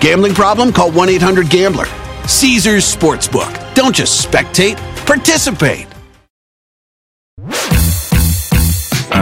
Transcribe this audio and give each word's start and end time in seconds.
Gambling 0.00 0.34
problem? 0.34 0.72
Call 0.72 0.90
1 0.92 1.08
800 1.08 1.48
Gambler. 1.48 1.86
Caesars 2.26 2.84
Sportsbook. 2.84 3.74
Don't 3.74 3.94
just 3.94 4.26
spectate, 4.26 4.76
participate. 5.06 5.86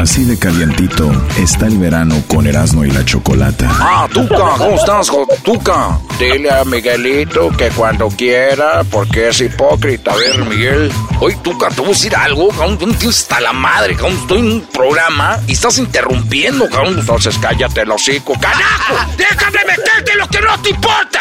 Así 0.04 0.22
de 0.24 0.38
calientito 0.38 1.10
está 1.38 1.66
el 1.66 1.78
verano 1.78 2.22
con 2.28 2.46
Erasmo 2.46 2.84
y 2.84 2.90
la 2.90 3.06
Chocolata. 3.06 3.70
Ah, 3.70 4.06
Tuca, 4.12 4.36
¿cómo 4.58 4.74
estás, 4.76 5.10
Tuca? 5.42 5.98
Dile 6.18 6.50
a 6.50 6.62
Miguelito 6.66 7.48
que 7.56 7.70
cuando 7.70 8.08
quiera, 8.08 8.84
porque 8.90 9.30
es 9.30 9.40
hipócrita. 9.40 10.12
A 10.12 10.16
ver, 10.16 10.44
Miguel. 10.44 10.92
Oye, 11.20 11.38
Tuca, 11.42 11.68
te 11.70 11.76
voy 11.80 11.86
a 11.86 11.92
decir 11.94 12.14
algo, 12.14 12.48
cabrón. 12.48 12.76
Tú 12.76 13.08
hasta 13.08 13.40
la 13.40 13.54
madre, 13.54 13.94
cabrón. 13.96 14.18
Estoy 14.18 14.40
en 14.40 14.52
un 14.52 14.60
programa 14.66 15.38
y 15.46 15.52
estás 15.52 15.78
interrumpiendo, 15.78 16.68
cabrón. 16.68 16.98
Entonces 16.98 17.38
cállate 17.38 17.80
el 17.80 17.90
hocico. 17.90 18.34
¡Carajo! 18.38 19.10
¡Déjame 19.16 19.58
meterte 19.66 20.16
lo 20.18 20.28
que 20.28 20.40
no 20.42 20.60
te 20.60 20.68
importa! 20.68 21.20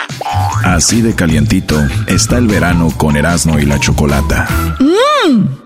Así 0.66 1.02
de 1.02 1.16
calientito 1.16 1.81
está 2.08 2.38
el 2.38 2.47
verano 2.47 2.92
con 2.97 3.16
Erasmo 3.16 3.58
y 3.59 3.66
la 3.66 3.80
Chocolata. 3.80 4.45
¡Mmm! 4.81 5.62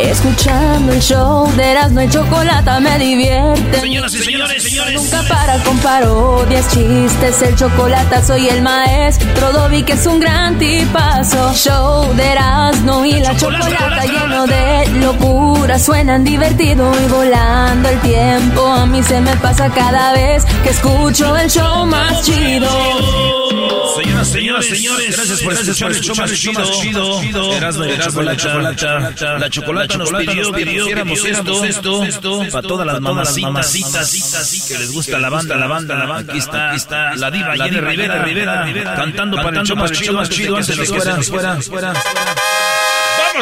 Escuchando 0.00 0.92
el 0.92 1.00
show 1.00 1.50
de 1.56 1.72
Erasmo 1.72 2.00
y 2.02 2.08
Chocolata 2.08 2.78
me 2.78 2.98
divierte. 2.98 3.80
Señoras 3.80 4.14
y 4.14 4.18
señores, 4.18 4.62
señores. 4.62 4.94
Nunca 4.94 5.22
para 5.28 5.58
con 5.64 5.76
parodias, 5.78 6.68
chistes, 6.68 7.42
el 7.42 7.56
chocolate 7.56 8.22
soy 8.24 8.48
el 8.48 8.62
maestro 8.62 9.52
Dobby 9.52 9.82
que 9.82 9.94
es 9.94 10.06
un 10.06 10.20
gran 10.20 10.56
tipazo. 10.58 11.52
Show 11.54 12.14
de 12.14 12.26
Erasmo 12.32 13.04
y 13.04 13.20
la 13.20 13.36
Chocolata 13.36 14.04
lleno 14.04 14.46
de 14.46 14.86
locura, 15.00 15.78
suenan 15.78 16.22
divertido 16.22 16.92
y 17.04 17.08
volando 17.08 17.88
el 17.88 18.00
tiempo. 18.00 18.66
A 18.66 18.86
mí 18.86 19.02
se 19.02 19.20
me 19.20 19.34
pasa 19.36 19.68
cada 19.68 20.12
vez 20.12 20.44
que 20.62 20.70
escucho 20.70 21.36
el 21.36 21.50
show 21.50 21.84
más 21.86 22.24
chido. 22.24 22.68
Señoras, 23.96 24.28
señoras, 24.28 24.64
señores, 24.64 25.16
gracias 25.16 25.42
por 25.42 25.52
escuchar 25.54 25.90
el 25.90 26.00
show 26.00 26.54
más 26.54 26.70
chido. 26.70 27.52
Erasmo 27.52 27.84
y 27.84 27.88
la 28.24 28.36
Chocolata. 28.36 29.38
La 29.38 29.50
Chocolata 29.50 29.87
nos 29.96 30.10
pidió 30.10 30.52
que 30.52 30.62
hiciéramos 30.62 31.24
esto, 31.24 31.64
esto, 31.64 32.04
esto, 32.04 32.42
para 32.50 32.68
todas 32.68 32.86
las 32.86 33.00
mamacitas 33.00 34.66
que 34.68 34.78
les 34.78 34.92
gusta 34.92 35.18
la 35.18 35.30
banda, 35.30 35.56
la 35.56 35.66
banda, 35.66 35.94
la 35.94 36.06
banda. 36.06 36.32
Aquí 36.32 36.38
está, 36.38 36.74
está 36.74 37.14
la 37.16 37.30
diva 37.30 37.54
Jenny 37.56 37.80
Rivera, 37.80 38.22
Rivera, 38.22 38.64
Rivera, 38.64 38.94
cantando 38.94 39.36
para 39.36 39.60
el 39.60 39.66
show 39.66 39.76
más 39.76 39.92
chido, 39.92 40.14
más 40.14 40.28
chido, 40.28 40.56
antes 40.56 40.76
de 40.76 40.82
que 40.82 40.88
fuera, 41.00 41.22
fuera, 41.22 41.62
fuera. 41.62 41.92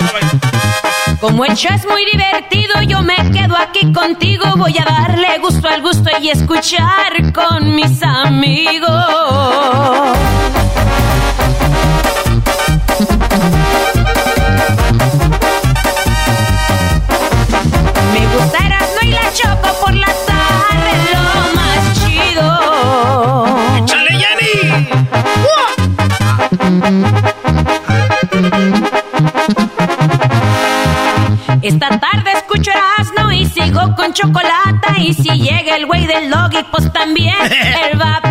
Vamos, 0.01 1.21
Como 1.21 1.45
el 1.45 1.55
show 1.55 1.73
es 1.75 1.87
muy 1.87 2.05
divertido, 2.05 2.83
yo 2.83 3.03
me 3.03 3.17
quedo 3.33 3.57
aquí 3.57 3.93
contigo. 3.93 4.45
Voy 4.57 4.77
a 4.79 4.85
darle 4.85 5.39
gusto 5.39 5.69
al 5.69 5.83
gusto 5.83 6.11
y 6.21 6.29
escuchar 6.29 7.33
con 7.33 7.75
mis 7.75 8.03
amigos. 8.03 8.91
Me 18.19 18.27
gusta 18.29 18.59
Erasmo 18.65 19.01
y 19.03 19.11
la 19.11 19.31
Choco 19.35 19.69
por 19.79 19.95
la 19.95 20.07
tarde, 20.07 20.93
lo 21.13 21.23
más 21.55 21.93
chido. 22.01 22.49
¡Échale, 23.77 24.13
Jenny! 24.23 24.57
Esta 31.61 31.89
tarde 32.01 32.33
escucho 32.33 32.71
Erasmo 32.71 33.33
y 33.33 33.45
sigo 33.45 33.95
con 33.95 34.15
chocolate. 34.15 35.01
Y 35.01 35.13
si 35.13 35.29
llega 35.39 35.77
el 35.77 35.85
güey 35.85 36.07
del 36.07 36.31
doggy, 36.31 36.65
pues 36.71 36.91
también 36.95 37.37
él 37.93 38.01
va 38.01 38.26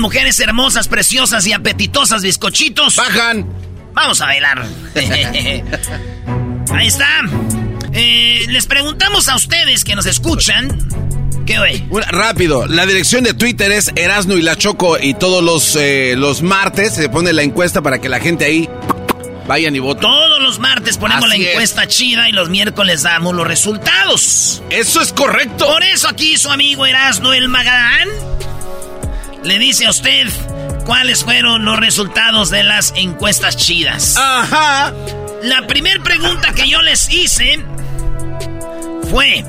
mujeres 0.00 0.40
hermosas, 0.40 0.88
preciosas 0.88 1.46
y 1.46 1.52
apetitosas 1.52 2.22
bizcochitos. 2.22 2.96
Bajan. 2.96 3.46
Vamos 3.92 4.20
a 4.20 4.26
bailar. 4.26 4.66
ahí 6.74 6.86
está. 6.86 7.08
Eh, 7.92 8.40
les 8.48 8.66
preguntamos 8.66 9.28
a 9.28 9.36
ustedes 9.36 9.84
que 9.84 9.94
nos 9.94 10.06
escuchan. 10.06 10.88
¿Qué? 11.46 11.58
Una- 11.90 12.06
rápido, 12.06 12.66
la 12.66 12.86
dirección 12.86 13.24
de 13.24 13.34
Twitter 13.34 13.72
es 13.72 13.90
Erasno 13.96 14.36
y 14.36 14.42
la 14.42 14.56
Choco 14.56 14.98
y 15.00 15.14
todos 15.14 15.42
los, 15.42 15.74
eh, 15.74 16.14
los 16.16 16.42
martes 16.42 16.94
se 16.94 17.08
pone 17.08 17.32
la 17.32 17.42
encuesta 17.42 17.82
para 17.82 18.00
que 18.00 18.08
la 18.08 18.20
gente 18.20 18.44
ahí 18.44 18.68
vayan 19.48 19.74
y 19.74 19.80
voten. 19.80 20.02
Todos 20.02 20.40
los 20.40 20.60
martes 20.60 20.96
ponemos 20.96 21.24
Así 21.28 21.38
la 21.38 21.44
es. 21.44 21.50
encuesta 21.50 21.88
chida 21.88 22.28
y 22.28 22.32
los 22.32 22.50
miércoles 22.50 23.02
damos 23.02 23.34
los 23.34 23.48
resultados. 23.48 24.62
Eso 24.70 25.00
es 25.00 25.12
correcto. 25.12 25.66
Por 25.66 25.82
eso 25.82 26.08
aquí 26.08 26.36
su 26.36 26.50
amigo 26.50 26.86
Erasno 26.86 27.32
el 27.32 27.48
Magadán 27.48 28.08
le 29.44 29.58
dice 29.58 29.86
a 29.86 29.90
usted 29.90 30.28
cuáles 30.84 31.24
fueron 31.24 31.64
los 31.64 31.78
resultados 31.78 32.50
de 32.50 32.62
las 32.62 32.92
encuestas 32.96 33.56
chidas. 33.56 34.16
Ajá. 34.18 34.92
La 35.42 35.66
primera 35.66 36.02
pregunta 36.02 36.52
que 36.54 36.68
yo 36.68 36.82
les 36.82 37.08
hice 37.10 37.64
fue, 39.10 39.44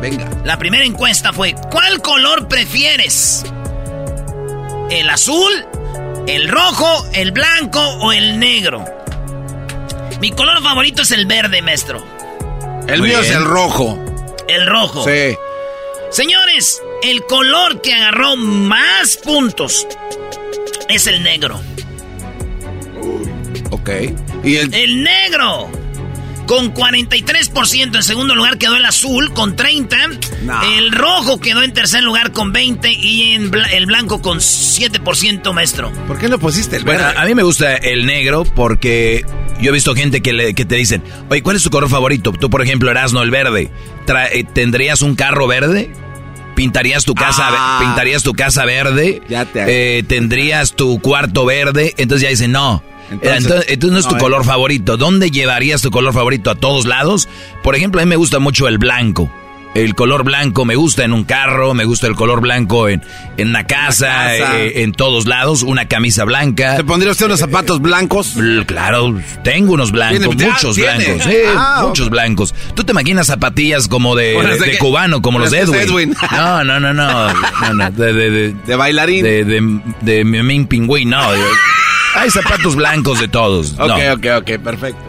Venga. 0.00 0.28
la 0.44 0.58
primera 0.58 0.84
encuesta 0.84 1.32
fue, 1.32 1.54
¿cuál 1.70 2.00
color 2.00 2.48
prefieres? 2.48 3.44
¿El 4.90 5.08
azul, 5.10 5.52
el 6.26 6.48
rojo, 6.48 7.06
el 7.12 7.32
blanco 7.32 7.80
o 7.80 8.12
el 8.12 8.38
negro? 8.38 8.84
Mi 10.20 10.30
color 10.30 10.62
favorito 10.62 11.02
es 11.02 11.10
el 11.10 11.26
verde, 11.26 11.60
maestro. 11.62 12.02
El 12.88 13.00
Muy 13.00 13.08
mío 13.10 13.20
es 13.20 13.30
el 13.30 13.44
rojo. 13.44 13.98
El 14.48 14.66
rojo. 14.66 15.04
Sí. 15.04 15.36
Señores, 16.10 16.80
el 17.04 17.22
color 17.24 17.80
que 17.82 17.94
agarró 17.94 18.36
más 18.36 19.16
puntos 19.18 19.86
es 20.88 21.06
el 21.06 21.22
negro. 21.22 21.60
Ok. 23.70 23.90
Y 24.44 24.56
el, 24.56 24.74
El 24.74 25.02
negro. 25.02 25.70
Con 26.46 26.74
43%. 26.74 27.96
En 27.96 28.02
segundo 28.02 28.34
lugar 28.34 28.58
quedó 28.58 28.76
el 28.76 28.84
azul 28.84 29.32
con 29.32 29.56
30. 29.56 29.96
No. 30.42 30.62
El 30.76 30.92
rojo 30.92 31.40
quedó 31.40 31.62
en 31.62 31.72
tercer 31.72 32.02
lugar 32.02 32.32
con 32.32 32.52
20. 32.52 32.92
Y 32.92 33.32
en 33.32 33.50
bla- 33.50 33.70
el 33.72 33.86
blanco 33.86 34.20
con 34.20 34.38
7%, 34.40 35.52
maestro. 35.54 35.90
¿Por 36.06 36.18
qué 36.18 36.28
no 36.28 36.38
pusiste 36.38 36.76
el 36.76 36.84
Bueno, 36.84 37.04
a 37.16 37.24
mí 37.24 37.34
me 37.34 37.42
gusta 37.42 37.76
el 37.76 38.04
negro 38.04 38.44
porque 38.44 39.24
yo 39.60 39.70
he 39.70 39.72
visto 39.72 39.94
gente 39.94 40.20
que, 40.20 40.34
le- 40.34 40.52
que 40.54 40.66
te 40.66 40.74
dicen, 40.74 41.02
oye, 41.30 41.42
¿cuál 41.42 41.56
es 41.56 41.62
tu 41.62 41.70
color 41.70 41.88
favorito? 41.88 42.32
Tú, 42.32 42.50
por 42.50 42.60
ejemplo, 42.60 42.90
Erasno, 42.90 43.22
el 43.22 43.30
verde. 43.30 43.70
¿Tendrías 44.52 45.00
un 45.00 45.14
carro 45.16 45.46
verde? 45.46 45.90
¿Pintarías 46.54 47.04
tu 47.04 47.14
casa, 47.14 47.48
Ah. 47.50 47.78
¿pintarías 47.80 48.22
tu 48.22 48.32
casa 48.32 48.64
verde? 48.64 49.22
Ya 49.28 49.44
te- 49.44 49.98
Eh, 49.98 50.02
¿Tendrías 50.04 50.72
tu 50.74 51.00
cuarto 51.00 51.44
verde? 51.44 51.94
Entonces 51.96 52.22
ya 52.22 52.28
dicen, 52.30 52.52
no. 52.52 52.82
Entonces- 53.10 53.44
Entonces, 53.44 53.66
entonces 53.70 53.92
no 53.92 53.98
es 53.98 54.06
tu 54.06 54.12
no, 54.12 54.18
eh. 54.18 54.20
color 54.20 54.44
favorito. 54.44 54.96
¿Dónde 54.96 55.30
llevarías 55.30 55.82
tu 55.82 55.90
color 55.90 56.14
favorito? 56.14 56.50
¿A 56.50 56.54
todos 56.54 56.86
lados? 56.86 57.28
Por 57.62 57.74
ejemplo, 57.76 58.00
a 58.00 58.04
mí 58.04 58.08
me 58.08 58.16
gusta 58.16 58.38
mucho 58.38 58.66
el 58.68 58.78
blanco. 58.78 59.30
El 59.74 59.96
color 59.96 60.22
blanco 60.22 60.64
me 60.64 60.76
gusta 60.76 61.04
en 61.04 61.12
un 61.12 61.24
carro, 61.24 61.74
me 61.74 61.84
gusta 61.84 62.06
el 62.06 62.14
color 62.14 62.40
blanco 62.40 62.88
en, 62.88 63.02
en 63.36 63.52
la 63.52 63.66
casa, 63.66 64.36
eh, 64.36 64.82
en 64.82 64.92
todos 64.92 65.26
lados, 65.26 65.64
una 65.64 65.88
camisa 65.88 66.24
blanca. 66.24 66.76
¿Te 66.76 66.84
pondría 66.84 67.10
usted 67.10 67.26
unos 67.26 67.40
zapatos 67.40 67.80
blancos? 67.80 68.34
Claro, 68.66 69.18
tengo 69.42 69.72
unos 69.72 69.90
blancos, 69.90 70.36
muchos 70.36 70.76
blancos, 70.76 71.22
ah, 71.56 71.82
muchos 71.88 72.08
blancos. 72.08 72.54
¿Tú 72.74 72.84
te 72.84 72.92
imaginas 72.92 73.26
zapatillas 73.26 73.88
como 73.88 74.14
de, 74.14 74.40
de, 74.64 74.78
cubano, 74.78 75.20
como 75.20 75.40
los 75.40 75.50
de 75.50 75.60
Edwin? 75.60 76.14
No, 76.30 76.64
no, 76.64 76.78
no, 76.80 76.92
no, 76.92 77.90
de, 77.90 78.12
de, 78.12 78.54
de, 78.54 78.76
bailarín. 78.76 79.24
De, 79.24 79.44
de, 79.44 79.60
de, 80.02 80.66
Pingüín, 80.68 81.10
no. 81.10 81.20
Hay 82.14 82.30
zapatos 82.30 82.76
blancos 82.76 83.20
de 83.20 83.28
todos. 83.28 83.74
Ok, 83.78 83.98
ok, 84.14 84.26
ok, 84.38 84.50
perfecto. 84.62 85.00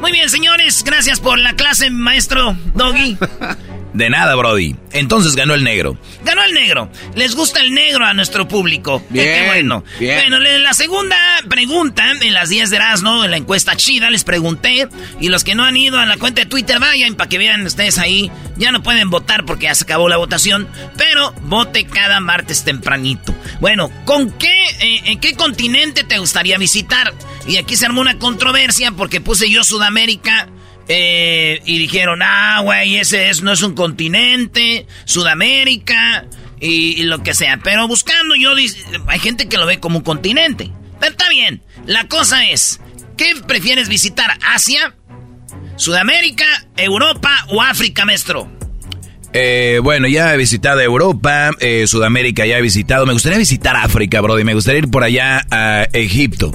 Muy 0.00 0.12
bien, 0.12 0.28
señores, 0.28 0.82
gracias 0.84 1.20
por 1.20 1.38
la 1.38 1.54
clase, 1.54 1.90
maestro 1.90 2.56
Doggy. 2.74 3.16
De 3.94 4.08
nada, 4.08 4.34
Brody. 4.34 4.74
Entonces 4.92 5.36
ganó 5.36 5.54
el 5.54 5.64
negro. 5.64 5.98
Ganó 6.24 6.42
el 6.44 6.54
negro. 6.54 6.90
Les 7.14 7.34
gusta 7.34 7.60
el 7.60 7.74
negro 7.74 8.04
a 8.04 8.14
nuestro 8.14 8.48
público. 8.48 9.02
Bien, 9.10 9.26
Qué 9.26 9.46
bueno. 9.48 9.84
Bueno, 9.98 10.38
la 10.38 10.72
segunda 10.74 11.16
pregunta 11.48 12.10
en 12.10 12.32
las 12.32 12.48
10 12.48 12.70
de 12.70 12.76
Erasmo, 12.76 13.24
en 13.24 13.30
la 13.30 13.36
encuesta 13.36 13.76
chida, 13.76 14.10
les 14.10 14.24
pregunté. 14.24 14.88
Y 15.20 15.28
los 15.28 15.44
que 15.44 15.54
no 15.54 15.64
han 15.64 15.76
ido 15.76 15.98
a 15.98 16.06
la 16.06 16.16
cuenta 16.16 16.42
de 16.42 16.46
Twitter, 16.46 16.78
vayan 16.78 17.14
para 17.14 17.28
que 17.28 17.38
vean 17.38 17.66
ustedes 17.66 17.98
ahí. 17.98 18.30
Ya 18.56 18.72
no 18.72 18.82
pueden 18.82 19.10
votar 19.10 19.44
porque 19.44 19.64
ya 19.64 19.74
se 19.74 19.84
acabó 19.84 20.08
la 20.08 20.16
votación. 20.16 20.68
Pero 20.96 21.32
vote 21.42 21.84
cada 21.84 22.20
martes 22.20 22.64
tempranito. 22.64 23.34
Bueno, 23.60 23.90
¿con 24.04 24.30
qué, 24.32 24.64
eh, 24.80 25.02
en 25.04 25.20
qué 25.20 25.34
continente 25.34 26.04
te 26.04 26.18
gustaría 26.18 26.56
visitar? 26.58 27.12
Y 27.46 27.56
aquí 27.56 27.76
se 27.76 27.86
armó 27.86 28.00
una 28.00 28.18
controversia 28.18 28.92
porque 28.92 29.20
puse 29.20 29.50
yo 29.50 29.64
Sudamérica. 29.64 30.48
Eh, 30.88 31.60
y 31.64 31.78
dijeron, 31.78 32.20
ah, 32.22 32.60
güey, 32.62 32.96
ese 32.96 33.28
es, 33.30 33.42
no 33.42 33.52
es 33.52 33.62
un 33.62 33.74
continente, 33.74 34.86
Sudamérica 35.04 36.26
y, 36.60 37.02
lo 37.04 37.22
que 37.22 37.34
sea. 37.34 37.58
Pero 37.62 37.88
buscando 37.88 38.34
yo, 38.34 38.52
hay 39.06 39.18
gente 39.18 39.48
que 39.48 39.58
lo 39.58 39.66
ve 39.66 39.80
como 39.80 39.98
un 39.98 40.04
continente. 40.04 40.70
Pero 41.00 41.12
está 41.12 41.28
bien. 41.28 41.62
La 41.86 42.08
cosa 42.08 42.44
es, 42.44 42.80
¿qué 43.16 43.34
prefieres 43.46 43.88
visitar? 43.88 44.38
¿Asia? 44.44 44.94
¿Sudamérica, 45.76 46.44
Europa 46.76 47.46
o 47.48 47.62
África, 47.62 48.04
maestro? 48.04 48.50
Eh, 49.32 49.80
bueno, 49.82 50.06
ya 50.08 50.34
he 50.34 50.36
visitado 50.36 50.80
Europa, 50.80 51.50
eh, 51.60 51.86
Sudamérica 51.86 52.44
ya 52.44 52.58
he 52.58 52.62
visitado. 52.62 53.06
Me 53.06 53.14
gustaría 53.14 53.38
visitar 53.38 53.74
África, 53.76 54.20
Brody. 54.20 54.44
Me 54.44 54.54
gustaría 54.54 54.80
ir 54.80 54.90
por 54.90 55.02
allá 55.02 55.46
a 55.50 55.88
Egipto. 55.92 56.52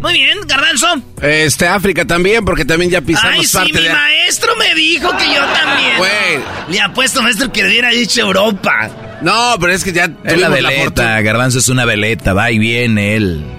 Muy 0.00 0.12
bien, 0.12 0.38
Garbanzo. 0.46 0.86
Este, 1.20 1.66
África 1.66 2.04
también, 2.04 2.44
porque 2.44 2.64
también 2.64 2.90
ya 2.90 3.00
pisamos 3.00 3.54
Ay, 3.54 3.66
sí, 3.66 3.72
mi 3.72 3.88
maestro 3.88 4.54
me 4.56 4.74
dijo 4.74 5.10
que 5.16 5.26
yo 5.26 5.40
también. 5.40 5.98
Güey. 5.98 6.70
Le 6.70 6.80
apuesto, 6.80 7.22
maestro, 7.22 7.52
que 7.52 7.62
le 7.62 7.70
hubiera 7.70 7.90
dicho 7.90 8.20
Europa. 8.20 8.90
No, 9.22 9.56
pero 9.60 9.72
es 9.72 9.82
que 9.82 9.92
ya 9.92 10.08
es 10.24 10.38
la 10.38 10.48
veleta, 10.48 11.20
Garbanzo 11.20 11.58
es 11.58 11.68
una 11.68 11.84
veleta, 11.84 12.34
va 12.34 12.50
y 12.52 12.58
viene 12.58 13.16
él. 13.16 13.57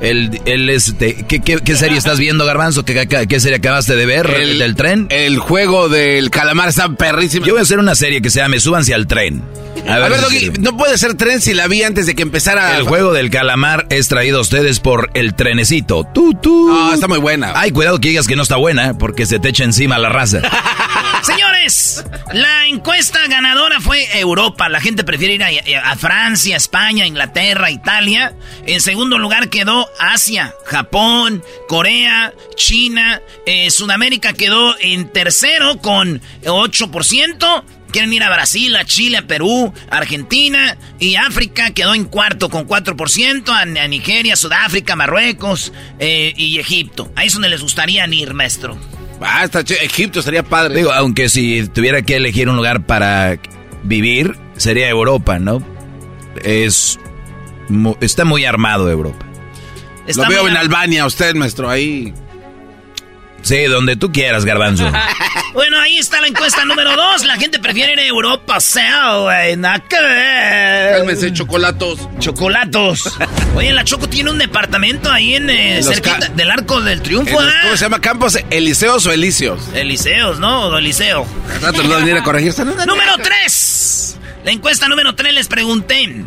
Él, 0.00 0.40
él 0.44 0.68
este, 0.68 1.24
¿qué, 1.26 1.40
qué, 1.40 1.76
serie 1.76 1.96
estás 1.96 2.18
viendo, 2.18 2.44
Garbanzo? 2.44 2.84
¿Qué, 2.84 3.06
qué 3.28 3.40
serie 3.40 3.58
acabaste 3.58 3.96
de 3.96 4.06
ver? 4.06 4.26
El, 4.26 4.58
¿Del 4.58 4.74
tren? 4.74 5.06
El 5.10 5.38
juego 5.38 5.88
del 5.88 6.30
calamar 6.30 6.68
está 6.68 6.88
perrísimo. 6.90 7.46
Yo 7.46 7.54
voy 7.54 7.60
a 7.60 7.62
hacer 7.62 7.78
una 7.78 7.94
serie 7.94 8.20
que 8.20 8.30
se 8.30 8.40
llame 8.40 8.60
Súbanse 8.60 8.94
al 8.94 9.06
tren. 9.06 9.42
A 9.88 9.98
ver, 9.98 10.60
no 10.60 10.76
puede 10.76 10.98
ser 10.98 11.14
tren 11.14 11.40
si 11.40 11.54
la 11.54 11.68
vi 11.68 11.82
antes 11.82 12.06
de 12.06 12.14
que 12.14 12.22
empezara. 12.22 12.76
El 12.76 12.84
juego 12.84 13.12
del 13.12 13.30
calamar 13.30 13.86
es 13.90 14.08
traído 14.08 14.38
a 14.38 14.40
ustedes 14.40 14.80
por 14.80 15.10
el 15.14 15.34
trenecito. 15.34 16.04
Tú, 16.12 16.34
tú. 16.34 16.68
No, 16.68 16.92
está 16.92 17.06
muy 17.06 17.18
buena. 17.18 17.52
Ay, 17.54 17.70
cuidado 17.70 18.00
que 18.00 18.08
digas 18.08 18.26
que 18.26 18.36
no 18.36 18.42
está 18.42 18.56
buena, 18.56 18.98
porque 18.98 19.26
se 19.26 19.38
te 19.38 19.50
echa 19.50 19.64
encima 19.64 19.98
la 19.98 20.08
raza. 20.08 20.40
Señores, 21.22 22.04
la 22.32 22.66
encuesta 22.66 23.26
ganadora 23.28 23.80
fue 23.80 24.18
Europa. 24.18 24.68
La 24.68 24.80
gente 24.80 25.04
prefiere 25.04 25.34
ir 25.34 25.76
a, 25.76 25.96
Francia, 25.96 26.56
España, 26.56 27.06
Inglaterra, 27.06 27.70
Italia. 27.70 28.34
En 28.66 28.80
segundo 28.80 29.18
lugar 29.18 29.48
quedó 29.48 29.85
Asia, 29.98 30.54
Japón, 30.64 31.42
Corea, 31.68 32.32
China. 32.54 33.20
Eh, 33.46 33.70
Sudamérica 33.70 34.32
quedó 34.32 34.74
en 34.80 35.08
tercero 35.08 35.78
con 35.78 36.20
8%. 36.44 37.64
Quieren 37.90 38.12
ir 38.12 38.22
a 38.22 38.28
Brasil, 38.28 38.74
a 38.76 38.84
Chile, 38.84 39.18
a 39.18 39.26
Perú, 39.26 39.72
Argentina 39.90 40.76
y 40.98 41.14
África 41.16 41.70
quedó 41.70 41.94
en 41.94 42.04
cuarto 42.04 42.50
con 42.50 42.66
4%, 42.66 43.48
a, 43.48 43.64
Nigeria, 43.86 44.36
Sudáfrica, 44.36 44.96
Marruecos 44.96 45.72
eh, 45.98 46.34
y 46.36 46.58
Egipto. 46.58 47.10
Ahí 47.14 47.28
es 47.28 47.32
donde 47.32 47.48
les 47.48 47.62
gustaría 47.62 48.06
ir, 48.06 48.34
maestro. 48.34 48.76
Ah, 49.20 49.48
Egipto 49.82 50.20
sería 50.20 50.42
padre. 50.42 50.76
Digo, 50.76 50.92
aunque 50.92 51.28
si 51.28 51.66
tuviera 51.68 52.02
que 52.02 52.16
elegir 52.16 52.48
un 52.48 52.56
lugar 52.56 52.84
para 52.84 53.38
vivir, 53.82 54.36
sería 54.56 54.88
Europa, 54.88 55.38
¿no? 55.38 55.62
Es 56.44 56.98
está 58.00 58.24
muy 58.24 58.44
armado 58.44 58.90
Europa. 58.90 59.26
Lo 60.14 60.28
veo 60.28 60.48
en 60.48 60.56
Albania, 60.56 61.06
usted, 61.06 61.34
maestro, 61.34 61.68
ahí 61.68 62.14
Sí, 63.46 63.62
donde 63.66 63.94
tú 63.94 64.10
quieras, 64.10 64.44
garbanzo. 64.44 64.90
bueno, 65.54 65.78
ahí 65.78 65.98
está 65.98 66.20
la 66.20 66.26
encuesta 66.26 66.64
número 66.64 66.96
dos. 66.96 67.24
La 67.24 67.36
gente 67.36 67.60
prefiere 67.60 67.92
ir 67.92 68.00
a 68.00 68.04
Europa, 68.04 68.58
sea, 68.58 69.18
güey. 69.18 69.56
Cálmense, 69.60 71.32
chocolatos. 71.32 72.08
Chocolatos. 72.18 73.04
Oye, 73.54 73.72
la 73.72 73.84
Choco 73.84 74.08
tiene 74.08 74.32
un 74.32 74.38
departamento 74.38 75.12
ahí 75.12 75.36
en 75.36 75.48
eh, 75.48 75.80
cerca 75.80 76.18
del 76.34 76.50
Arco 76.50 76.80
del 76.80 77.00
Triunfo, 77.02 77.40
¿eh? 77.40 77.52
¿Cómo 77.62 77.76
se 77.76 77.84
llama? 77.84 78.00
¿Campos 78.00 78.36
Eliseos 78.50 79.06
o 79.06 79.12
Elíseos? 79.12 79.60
Elíseos, 79.74 80.40
¿no? 80.40 80.62
O 80.62 80.78
Eliseo. 80.78 81.24
rato 81.62 81.84
no 81.84 81.98
venir 81.98 82.16
a 82.16 82.24
corregirse. 82.24 82.64
número 82.64 83.16
tres. 83.22 84.16
La 84.44 84.50
encuesta 84.50 84.88
número 84.88 85.14
tres 85.14 85.32
les 85.32 85.46
pregunté. 85.46 86.24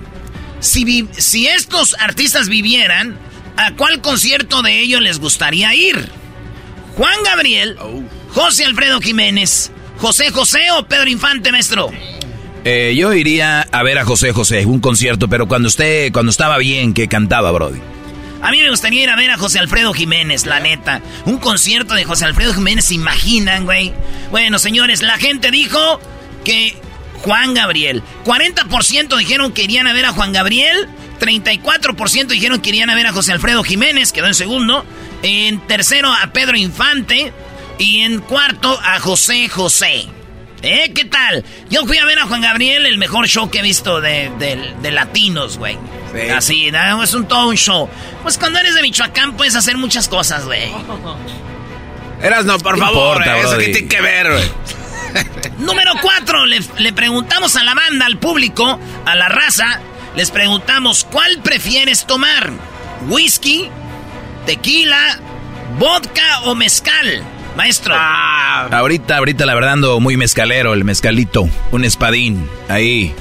Si, 0.61 1.05
si 1.17 1.47
estos 1.47 1.95
artistas 1.99 2.47
vivieran, 2.47 3.17
¿a 3.59 3.75
cuál 3.75 4.01
concierto 4.01 4.61
de 4.61 4.79
ellos 4.79 5.01
les 5.01 5.19
gustaría 5.19 5.73
ir? 5.75 6.09
Juan 6.95 7.23
Gabriel, 7.23 7.77
José 8.29 8.65
Alfredo 8.65 9.01
Jiménez, 9.01 9.71
José 9.97 10.31
José 10.31 10.59
o 10.77 10.85
Pedro 10.85 11.09
Infante, 11.09 11.51
maestro. 11.51 11.91
Eh, 12.65 12.93
yo 12.97 13.13
iría 13.13 13.61
a 13.61 13.83
ver 13.83 13.99
a 13.99 14.05
José 14.05 14.31
José, 14.33 14.65
un 14.65 14.79
concierto, 14.79 15.27
pero 15.29 15.47
cuando 15.47 15.67
usted, 15.67 16.11
cuando 16.11 16.29
estaba 16.29 16.57
bien, 16.57 16.93
que 16.93 17.07
cantaba, 17.07 17.51
Brody. 17.51 17.79
A 18.41 18.51
mí 18.51 18.61
me 18.61 18.69
gustaría 18.69 19.03
ir 19.03 19.09
a 19.09 19.15
ver 19.17 19.31
a 19.31 19.37
José 19.37 19.59
Alfredo 19.59 19.93
Jiménez, 19.93 20.45
la 20.45 20.59
neta. 20.59 21.01
Un 21.25 21.39
concierto 21.39 21.93
de 21.93 22.05
José 22.05 22.25
Alfredo 22.25 22.53
Jiménez, 22.53 22.85
¿se 22.85 22.93
imaginan, 22.93 23.65
güey? 23.65 23.93
Bueno, 24.31 24.59
señores, 24.59 25.01
la 25.01 25.17
gente 25.17 25.51
dijo 25.51 25.99
que 26.45 26.75
Juan 27.23 27.53
Gabriel. 27.53 28.01
40% 28.25 29.17
dijeron 29.17 29.51
que 29.51 29.63
irían 29.63 29.87
a 29.87 29.93
ver 29.93 30.05
a 30.05 30.13
Juan 30.13 30.31
Gabriel. 30.31 30.87
34% 31.19 32.27
dijeron 32.27 32.61
que 32.61 32.69
irían 32.69 32.89
a 32.89 32.95
ver 32.95 33.07
a 33.07 33.13
José 33.13 33.31
Alfredo 33.33 33.63
Jiménez, 33.63 34.11
quedó 34.11 34.27
en 34.27 34.35
segundo. 34.35 34.85
En 35.21 35.59
tercero 35.67 36.11
a 36.13 36.31
Pedro 36.31 36.57
Infante. 36.57 37.33
Y 37.77 38.01
en 38.01 38.19
cuarto 38.19 38.77
a 38.83 38.99
José 38.99 39.47
José. 39.47 40.07
¿Eh? 40.61 40.91
¿Qué 40.93 41.05
tal? 41.05 41.45
Yo 41.69 41.85
fui 41.85 41.97
a 41.97 42.05
ver 42.05 42.19
a 42.19 42.25
Juan 42.25 42.41
Gabriel, 42.41 42.85
el 42.85 42.97
mejor 42.97 43.27
show 43.27 43.49
que 43.49 43.59
he 43.59 43.61
visto 43.61 44.01
de, 44.01 44.31
latinos, 44.91 45.57
güey. 45.57 45.77
Así, 46.35 46.71
¿no? 46.71 47.03
es 47.03 47.13
un 47.13 47.27
todo 47.27 47.49
un 47.49 47.55
show. 47.55 47.89
Pues 48.23 48.37
cuando 48.37 48.59
eres 48.59 48.75
de 48.75 48.81
Michoacán 48.81 49.37
puedes 49.37 49.55
hacer 49.55 49.77
muchas 49.77 50.07
cosas, 50.09 50.45
güey. 50.45 50.69
Eras 52.21 52.43
no, 52.45 52.57
por 52.59 52.77
favor, 52.77 53.25
eso 53.25 53.57
que 53.57 53.69
tiene 53.69 53.87
que 53.87 54.01
ver, 54.01 54.31
güey. 54.31 54.51
Número 55.59 55.93
cuatro, 56.01 56.45
le, 56.45 56.59
le 56.79 56.91
preguntamos 56.91 57.55
a 57.55 57.63
la 57.63 57.73
banda, 57.73 58.05
al 58.05 58.17
público, 58.17 58.77
a 59.05 59.15
la 59.15 59.29
raza, 59.29 59.79
les 60.15 60.31
preguntamos, 60.31 61.05
¿cuál 61.09 61.39
prefieres 61.39 62.05
tomar? 62.05 62.51
¿Whisky, 63.07 63.69
tequila, 64.45 65.19
vodka 65.77 66.41
o 66.45 66.55
mezcal. 66.55 67.23
Maestro. 67.55 67.93
Ah, 67.97 68.69
ahorita, 68.71 69.17
ahorita 69.17 69.45
la 69.45 69.53
verdad 69.53 69.73
ando 69.73 69.99
muy 69.99 70.17
mezcalero, 70.17 70.73
el 70.73 70.85
mezcalito, 70.85 71.49
un 71.71 71.83
espadín, 71.83 72.49
ahí. 72.69 73.13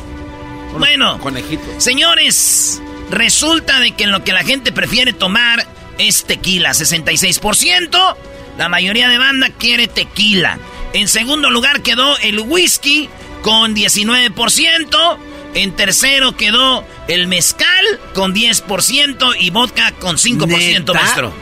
Bueno, 0.78 1.18
conejito. 1.18 1.64
Señores, 1.78 2.80
resulta 3.10 3.80
de 3.80 3.92
que 3.92 4.06
lo 4.06 4.22
que 4.22 4.32
la 4.32 4.44
gente 4.44 4.70
prefiere 4.70 5.12
tomar 5.12 5.66
es 5.98 6.24
tequila, 6.24 6.70
66%. 6.70 8.16
La 8.58 8.68
mayoría 8.68 9.08
de 9.08 9.18
banda 9.18 9.50
quiere 9.50 9.88
tequila. 9.88 10.58
En 10.92 11.08
segundo 11.08 11.50
lugar 11.50 11.82
quedó 11.82 12.16
el 12.18 12.40
whisky 12.40 13.08
con 13.42 13.74
19%. 13.74 15.18
En 15.54 15.72
tercero 15.72 16.36
quedó 16.36 16.84
el 17.08 17.26
mezcal 17.26 17.68
con 18.14 18.34
10% 18.34 19.36
y 19.40 19.50
vodka 19.50 19.92
con 19.92 20.16
5%, 20.16 20.94
maestro. 20.94 21.32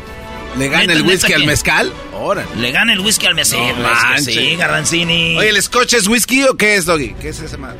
¿Le 0.58 0.68
gana 0.68 0.92
el 0.92 1.02
whisky 1.02 1.32
al 1.34 1.44
mezcal? 1.44 1.92
Ahora. 2.14 2.46
Le 2.56 2.72
gana 2.72 2.92
el 2.92 3.00
whisky 3.00 3.26
al 3.26 3.34
mezcal. 3.34 3.74
sí, 4.20 4.56
Garbanzini. 4.56 5.36
Oye, 5.36 5.50
¿el 5.50 5.62
scotch 5.62 5.94
es 5.94 6.08
whisky 6.08 6.44
o 6.44 6.56
qué 6.56 6.76
es, 6.76 6.86
Doggy? 6.86 7.14
¿Qué 7.20 7.28
es 7.28 7.40
ese 7.40 7.58
mal? 7.58 7.76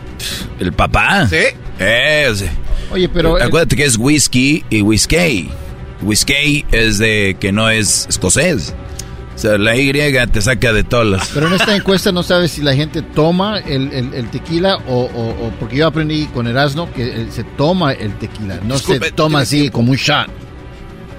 ¿El 0.61 0.73
papá? 0.73 1.26
¿Sí? 1.26 1.56
Es. 1.78 2.45
Oye, 2.90 3.09
pero... 3.09 3.42
Acuérdate 3.42 3.76
que 3.76 3.85
es 3.85 3.97
whisky 3.97 4.64
y 4.68 4.83
whisky. 4.83 5.49
Whisky 6.02 6.66
es 6.71 6.99
de 6.99 7.37
que 7.40 7.50
no 7.52 7.71
es 7.71 8.06
escocés. 8.09 8.75
O 9.37 9.38
sea, 9.38 9.59
la 9.59 9.76
Y 9.76 9.93
te 9.93 10.40
saca 10.40 10.73
de 10.73 10.83
todas 10.83 11.31
Pero 11.35 11.49
en 11.49 11.52
esta 11.52 11.76
encuesta 11.76 12.11
no 12.11 12.23
sabes 12.23 12.52
si 12.52 12.62
la 12.62 12.75
gente 12.75 13.02
toma 13.02 13.59
el, 13.59 14.31
tequila 14.31 14.78
o, 14.88 15.52
Porque 15.61 15.76
yo 15.76 15.87
aprendí 15.87 16.25
con 16.26 16.47
Erasmo 16.47 16.90
que 16.93 17.23
eh, 17.23 17.26
se 17.31 17.45
toma 17.45 17.93
el 17.93 18.14
tequila, 18.14 18.59
no 18.64 18.78
se 18.78 18.99
toma 19.12 19.40
así 19.40 19.69
como 19.71 19.90
un 19.93 19.97
shot. 19.97 20.28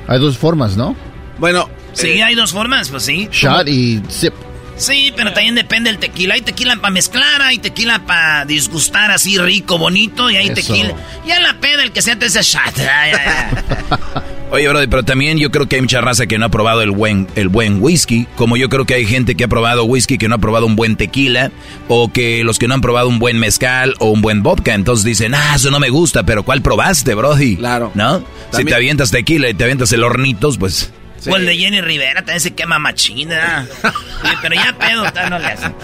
Hay 0.08 0.20
dos 0.20 0.38
formas, 0.38 0.76
¿no? 0.76 0.96
Bueno... 1.40 1.70
Sí, 1.94 2.10
eh, 2.10 2.24
hay 2.24 2.36
dos 2.36 2.52
formas, 2.52 2.90
pues 2.90 3.04
sí. 3.04 3.28
Shot 3.32 3.68
y 3.68 4.02
sip. 4.08 4.34
Sí, 4.78 5.12
pero 5.16 5.34
también 5.34 5.56
depende 5.56 5.90
del 5.90 6.00
tequila. 6.00 6.36
Hay 6.36 6.42
tequila 6.42 6.76
para 6.76 6.92
mezclar, 6.92 7.42
hay 7.42 7.58
tequila 7.58 8.06
para 8.06 8.46
disgustar 8.46 9.12
así 9.12 9.38
rico, 9.38 9.78
bonito, 9.78 10.30
y 10.30 10.38
hay 10.38 10.52
tequila. 10.52 10.94
Ya 11.26 11.40
la 11.40 11.60
peda, 11.60 11.84
el 11.84 11.92
que 11.92 12.02
sea 12.02 12.18
te 12.18 12.28
ese 12.28 12.42
shot. 12.42 12.76
Oye, 14.50 14.66
brother, 14.70 14.88
pero 14.88 15.04
también 15.04 15.38
yo 15.38 15.52
creo 15.52 15.68
que 15.68 15.76
hay 15.76 15.82
mucha 15.82 16.00
raza 16.00 16.26
que 16.26 16.38
no 16.38 16.46
ha 16.46 16.50
probado 16.50 16.82
el 16.82 16.92
buen, 16.92 17.28
el 17.36 17.50
buen 17.50 17.84
whisky, 17.84 18.28
como 18.38 18.56
yo 18.56 18.70
creo 18.70 18.86
que 18.86 18.94
hay 18.94 19.06
gente 19.06 19.36
que 19.36 19.44
ha 19.44 19.48
probado 19.50 19.84
whisky 19.84 20.18
que 20.18 20.30
no 20.30 20.36
ha 20.36 20.38
probado 20.38 20.66
un 20.66 20.78
buen 20.78 20.96
tequila, 20.96 21.52
o 21.90 22.14
que 22.14 22.46
los 22.46 22.58
que 22.58 22.70
no 22.70 22.76
han 22.76 22.82
probado 22.82 23.10
un 23.10 23.20
buen 23.20 23.40
mezcal 23.40 23.96
o 24.00 24.10
un 24.10 24.22
buen 24.22 24.44
vodka, 24.44 24.74
entonces 24.74 25.04
dicen, 25.04 25.36
ah, 25.36 25.56
eso 25.56 25.70
no 25.70 25.82
me 25.82 25.90
gusta, 25.90 26.24
pero 26.24 26.44
¿cuál 26.44 26.62
probaste, 26.62 27.14
brody? 27.14 27.58
Claro. 27.58 27.92
¿No? 27.94 28.24
Si 28.52 28.64
te 28.64 28.74
avientas 28.74 29.12
tequila 29.12 29.50
y 29.50 29.54
te 29.54 29.66
avientas 29.66 29.92
el 29.92 30.04
hornitos, 30.04 30.58
pues... 30.58 30.92
O 31.26 31.36
el 31.36 31.46
de 31.46 31.58
Jenny 31.58 31.82
Rivera 31.82 32.22
también 32.22 32.40
se 32.40 32.54
quema 32.54 32.80
machina. 32.80 33.68
pero 34.42 34.56
ya 34.56 34.78
pedo, 34.78 35.04
no 35.30 35.40
le 35.40 35.48
hacen. 35.48 35.76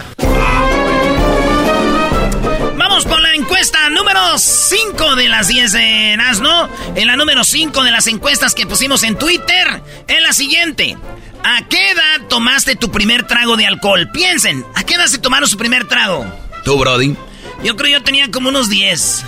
Vamos 2.76 3.06
con 3.06 3.22
la 3.22 3.34
encuesta 3.34 3.88
número 3.90 4.38
5 4.38 5.16
de 5.16 5.28
las 5.28 5.48
10 5.48 5.72
de 5.72 6.16
Nazno. 6.16 6.68
En 6.94 7.06
la 7.06 7.16
número 7.16 7.44
5 7.44 7.82
de 7.82 7.90
las 7.90 8.06
encuestas 8.06 8.54
que 8.54 8.66
pusimos 8.66 9.02
en 9.02 9.16
Twitter, 9.18 9.82
es 10.06 10.22
la 10.22 10.32
siguiente. 10.32 10.96
¿A 11.42 11.66
qué 11.68 11.90
edad 11.90 12.26
tomaste 12.28 12.76
tu 12.76 12.90
primer 12.90 13.26
trago 13.26 13.56
de 13.56 13.66
alcohol? 13.66 14.08
Piensen, 14.12 14.64
¿a 14.74 14.84
qué 14.84 14.94
edad 14.94 15.06
se 15.06 15.18
tomaron 15.18 15.48
su 15.48 15.58
primer 15.58 15.86
trago? 15.86 16.24
Tú, 16.64 16.78
Brody. 16.78 17.16
Yo 17.64 17.76
creo 17.76 17.98
yo 17.98 18.04
tenía 18.04 18.30
como 18.30 18.50
unos 18.50 18.68
10. 18.68 19.24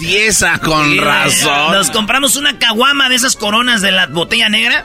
10 0.00 0.42
ah, 0.42 0.58
con 0.58 0.98
razón. 0.98 1.72
Nos 1.72 1.90
compramos 1.90 2.34
una 2.36 2.58
caguama 2.58 3.08
de 3.08 3.14
esas 3.14 3.36
coronas 3.36 3.80
de 3.82 3.92
la 3.92 4.06
botella 4.06 4.48
negra. 4.48 4.84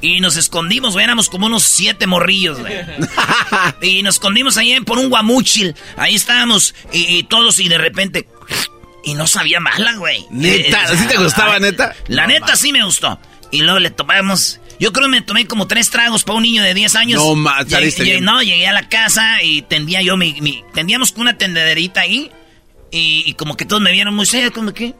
Y 0.00 0.20
nos 0.20 0.36
escondimos, 0.36 0.94
güey, 0.94 1.04
éramos 1.04 1.28
como 1.28 1.46
unos 1.46 1.64
siete 1.64 2.06
morrillos, 2.06 2.58
güey. 2.60 2.72
y 3.82 4.02
nos 4.02 4.14
escondimos 4.14 4.56
ahí 4.56 4.80
por 4.80 4.98
un 4.98 5.10
guamuchil. 5.10 5.74
Ahí 5.96 6.14
estábamos, 6.14 6.74
y, 6.92 7.24
todos, 7.24 7.58
y 7.58 7.68
de 7.68 7.76
repente. 7.76 8.26
Y 9.04 9.14
no 9.14 9.26
sabía 9.26 9.60
mala, 9.60 9.96
güey. 9.96 10.26
Neta, 10.30 10.96
¿sí 10.96 11.06
te 11.06 11.18
gustaba, 11.18 11.58
neta? 11.58 11.94
La 12.06 12.26
neta 12.26 12.56
sí 12.56 12.72
me 12.72 12.84
gustó. 12.84 13.18
Y 13.50 13.62
luego 13.62 13.78
le 13.78 13.90
tomamos. 13.90 14.59
Yo 14.80 14.94
creo 14.94 15.06
que 15.06 15.10
me 15.10 15.20
tomé 15.20 15.46
como 15.46 15.66
tres 15.66 15.90
tragos 15.90 16.24
para 16.24 16.38
un 16.38 16.42
niño 16.42 16.62
de 16.62 16.72
10 16.72 16.96
años. 16.96 17.22
No, 17.22 17.36
más, 17.36 17.66
llegué, 17.66 18.22
No, 18.22 18.42
llegué 18.42 18.66
a 18.66 18.72
la 18.72 18.88
casa 18.88 19.42
y 19.42 19.60
tendía 19.60 20.00
yo 20.00 20.16
mi. 20.16 20.40
mi 20.40 20.64
tendíamos 20.72 21.12
una 21.18 21.36
tendederita 21.36 22.00
ahí. 22.00 22.32
Y, 22.90 23.22
y, 23.26 23.34
como 23.34 23.56
que 23.56 23.66
todos 23.66 23.82
me 23.82 23.92
vieron 23.92 24.14
muy 24.14 24.24
serio, 24.24 24.50
como 24.52 24.72
que. 24.72 24.94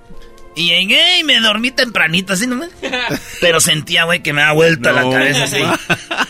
Y 0.55 0.67
llegué 0.67 1.21
y 1.21 1.25
me 1.25 1.41
dormí 1.41 1.71
tempranito, 1.71 2.35
así 2.35 2.47
nomás. 2.47 2.69
Pero 3.41 3.61
sentía, 3.61 4.05
güey, 4.05 4.23
que 4.23 4.35
me 4.35 4.43
da 4.43 4.53
vuelta 4.53 4.93
la 4.93 5.09
cabeza 5.09 5.45
así. 5.45 5.63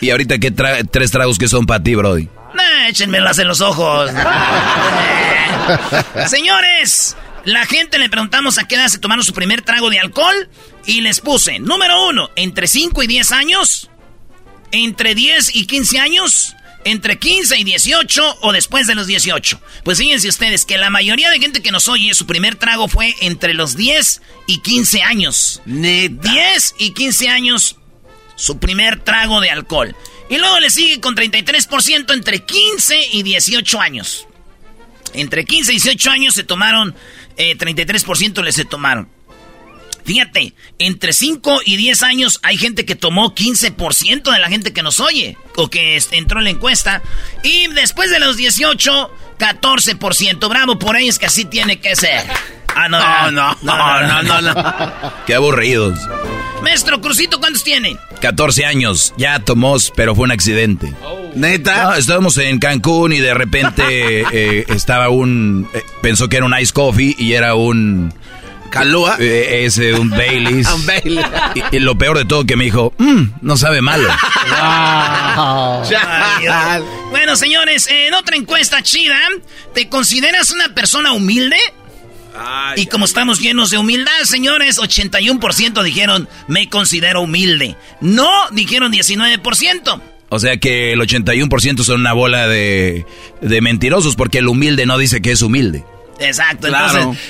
¿Y 0.00 0.10
ahorita 0.10 0.38
qué 0.38 0.52
tres 0.52 1.10
tragos 1.10 1.36
que 1.36 1.48
son 1.48 1.66
para 1.66 1.82
ti, 1.82 1.96
Brody? 1.96 2.28
Nah, 2.54 2.88
échenmelas 2.88 3.40
en 3.40 3.48
los 3.48 3.60
ojos. 3.60 4.10
Señores, 6.28 7.16
la 7.44 7.66
gente 7.66 7.98
le 7.98 8.08
preguntamos 8.08 8.58
a 8.58 8.66
qué 8.66 8.74
edad 8.74 8.88
se 8.88 8.98
tomaron 8.98 9.24
su 9.24 9.32
primer 9.32 9.62
trago 9.62 9.90
de 9.90 9.98
alcohol 9.98 10.48
y 10.86 11.00
les 11.00 11.20
puse, 11.20 11.58
número 11.58 12.06
uno, 12.08 12.30
entre 12.36 12.66
5 12.66 13.02
y 13.02 13.06
10 13.06 13.32
años, 13.32 13.90
entre 14.72 15.14
10 15.14 15.56
y 15.56 15.66
15 15.66 15.98
años, 15.98 16.54
entre 16.84 17.18
15 17.18 17.58
y 17.58 17.64
18 17.64 18.38
o 18.42 18.52
después 18.52 18.86
de 18.86 18.94
los 18.94 19.06
18. 19.06 19.60
Pues 19.84 19.98
fíjense 19.98 20.28
ustedes 20.28 20.64
que 20.64 20.78
la 20.78 20.90
mayoría 20.90 21.30
de 21.30 21.40
gente 21.40 21.62
que 21.62 21.72
nos 21.72 21.88
oye, 21.88 22.14
su 22.14 22.26
primer 22.26 22.56
trago 22.56 22.88
fue 22.88 23.14
entre 23.20 23.54
los 23.54 23.76
10 23.76 24.22
y 24.46 24.58
15 24.60 25.02
años. 25.02 25.62
10 25.64 26.74
y 26.78 26.90
15 26.90 27.28
años, 27.28 27.76
su 28.36 28.58
primer 28.58 29.00
trago 29.00 29.40
de 29.40 29.50
alcohol. 29.50 29.94
Y 30.28 30.38
luego 30.38 30.60
le 30.60 30.70
sigue 30.70 31.00
con 31.00 31.16
33% 31.16 32.12
entre 32.14 32.44
15 32.44 33.08
y 33.12 33.22
18 33.22 33.80
años. 33.80 34.26
Entre 35.14 35.44
15 35.44 35.72
y 35.72 35.76
18 35.76 36.10
años 36.10 36.34
se 36.34 36.44
tomaron, 36.44 36.94
eh, 37.36 37.56
33% 37.56 38.42
les 38.42 38.54
se 38.54 38.64
tomaron. 38.64 39.08
Fíjate, 40.04 40.54
entre 40.78 41.12
5 41.12 41.60
y 41.64 41.76
10 41.76 42.02
años 42.02 42.40
hay 42.42 42.56
gente 42.56 42.84
que 42.84 42.94
tomó 42.94 43.34
15% 43.34 44.32
de 44.32 44.38
la 44.38 44.48
gente 44.48 44.72
que 44.72 44.82
nos 44.82 44.98
oye 44.98 45.36
o 45.56 45.68
que 45.68 46.02
entró 46.12 46.38
en 46.38 46.44
la 46.44 46.50
encuesta. 46.50 47.02
Y 47.42 47.68
después 47.68 48.10
de 48.10 48.18
los 48.18 48.36
18, 48.36 49.10
14%. 49.40 50.48
Bravo 50.48 50.78
por 50.78 50.96
ellos 50.96 51.18
que 51.18 51.26
así 51.26 51.44
tiene 51.44 51.80
que 51.80 51.96
ser. 51.96 52.22
Ah, 52.74 52.88
no, 52.88 53.30
no, 53.32 53.56
no, 53.62 54.22
no, 54.22 54.42
no, 54.42 55.12
Qué 55.26 55.34
aburridos. 55.34 55.98
Maestro 56.62 57.00
Crucito, 57.00 57.40
¿cuántos 57.40 57.64
tiene? 57.64 57.96
14 58.20 58.64
años. 58.64 59.14
Ya 59.16 59.38
tomó, 59.40 59.76
pero 59.96 60.14
fue 60.14 60.24
un 60.24 60.30
accidente. 60.30 60.92
¿Neta? 61.34 61.96
estábamos 61.96 62.36
en 62.38 62.58
Cancún 62.58 63.12
y 63.12 63.18
de 63.18 63.34
repente 63.34 63.82
eh, 64.32 64.66
estaba 64.68 65.08
un... 65.08 65.68
Eh, 65.72 65.82
pensó 66.02 66.28
que 66.28 66.36
era 66.36 66.46
un 66.46 66.54
ice 66.58 66.72
coffee 66.72 67.14
y 67.18 67.32
era 67.32 67.54
un 67.54 68.12
¿Calúa? 68.70 69.16
Eh, 69.18 69.68
un 69.98 70.10
Baileys. 70.10 70.68
un 70.74 70.86
Baileys. 70.86 71.26
Y, 71.72 71.78
lo 71.80 71.98
peor 71.98 72.18
de 72.18 72.24
todo 72.24 72.44
que 72.44 72.56
me 72.56 72.64
dijo, 72.64 72.92
mmm, 72.98 73.24
no 73.42 73.56
sabe 73.56 73.82
malo. 73.82 74.08
bueno, 77.10 77.36
señores, 77.36 77.88
en 77.90 78.14
otra 78.14 78.36
encuesta 78.36 78.82
chida, 78.82 79.18
¿te 79.74 79.88
consideras 79.88 80.50
una 80.52 80.74
persona 80.74 81.12
humilde? 81.12 81.56
y 82.76 82.86
como 82.86 83.04
estamos 83.04 83.40
llenos 83.40 83.70
de 83.70 83.78
humildad, 83.78 84.12
señores, 84.22 84.78
81% 84.78 85.82
dijeron, 85.82 86.28
me 86.46 86.68
considero 86.68 87.22
humilde. 87.22 87.76
No, 88.00 88.30
dijeron 88.52 88.92
19%. 88.92 90.00
O 90.28 90.38
sea 90.38 90.56
que 90.58 90.92
el 90.92 91.00
81% 91.00 91.82
son 91.82 92.00
una 92.00 92.12
bola 92.12 92.46
de, 92.46 93.04
de 93.40 93.60
mentirosos 93.60 94.14
porque 94.14 94.38
el 94.38 94.46
humilde 94.46 94.86
no 94.86 94.96
dice 94.96 95.20
que 95.20 95.32
es 95.32 95.42
humilde. 95.42 95.84
Exacto, 96.20 96.68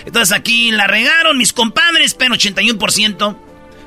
entonces, 0.05 0.37
aquí 0.37 0.71
la 0.73 0.87
regaron 0.87 1.39
mis 1.39 1.53
compadres, 1.53 2.15
pero 2.15 2.35
81%. 2.35 3.37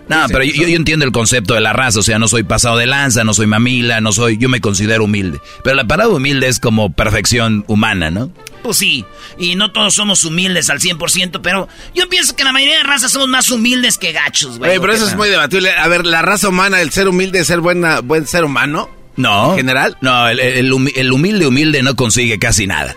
No, 0.07 0.25
pero 0.27 0.43
yo, 0.43 0.67
yo, 0.67 0.75
entiendo 0.75 1.05
el 1.05 1.11
concepto 1.11 1.53
de 1.53 1.61
la 1.61 1.71
raza, 1.71 1.99
o 1.99 2.03
sea, 2.03 2.19
no 2.19 2.27
soy 2.27 2.43
pasado 2.43 2.77
de 2.77 2.85
lanza, 2.85 3.23
no 3.23 3.33
soy 3.33 3.47
mamila, 3.47 4.01
no 4.01 4.11
soy, 4.11 4.37
yo 4.37 4.49
me 4.49 4.59
considero 4.59 5.05
humilde. 5.05 5.39
Pero 5.63 5.75
la 5.75 5.85
palabra 5.85 6.15
humilde 6.15 6.47
es 6.47 6.59
como 6.59 6.91
perfección 6.91 7.63
humana, 7.67 8.11
¿no? 8.11 8.29
Pues 8.63 8.77
sí, 8.77 9.05
y 9.37 9.55
no 9.55 9.71
todos 9.71 9.93
somos 9.93 10.23
humildes 10.23 10.69
al 10.69 10.79
100%, 10.79 11.39
pero 11.41 11.67
yo 11.93 12.07
pienso 12.09 12.35
que 12.35 12.43
la 12.43 12.51
mayoría 12.51 12.77
de 12.77 12.83
razas 12.83 13.11
somos 13.11 13.27
más 13.27 13.49
humildes 13.49 13.97
que 13.97 14.11
gachos, 14.11 14.57
güey. 14.57 14.79
pero 14.79 14.93
eso 14.93 15.05
es 15.07 15.15
muy 15.15 15.29
debatible. 15.29 15.71
A 15.71 15.87
ver, 15.87 16.05
¿la 16.05 16.21
raza 16.21 16.49
humana, 16.49 16.81
el 16.81 16.91
ser 16.91 17.07
humilde 17.07 17.39
es 17.39 17.47
ser 17.47 17.59
buena, 17.59 17.99
buen 18.01 18.27
ser 18.27 18.43
humano? 18.43 18.89
No. 19.15 19.51
¿En 19.51 19.57
general? 19.57 19.97
No, 20.01 20.27
el 20.27 20.73
humilde 21.13 21.45
humilde 21.45 21.83
no 21.83 21.95
consigue 21.95 22.39
casi 22.39 22.67
nada. 22.67 22.95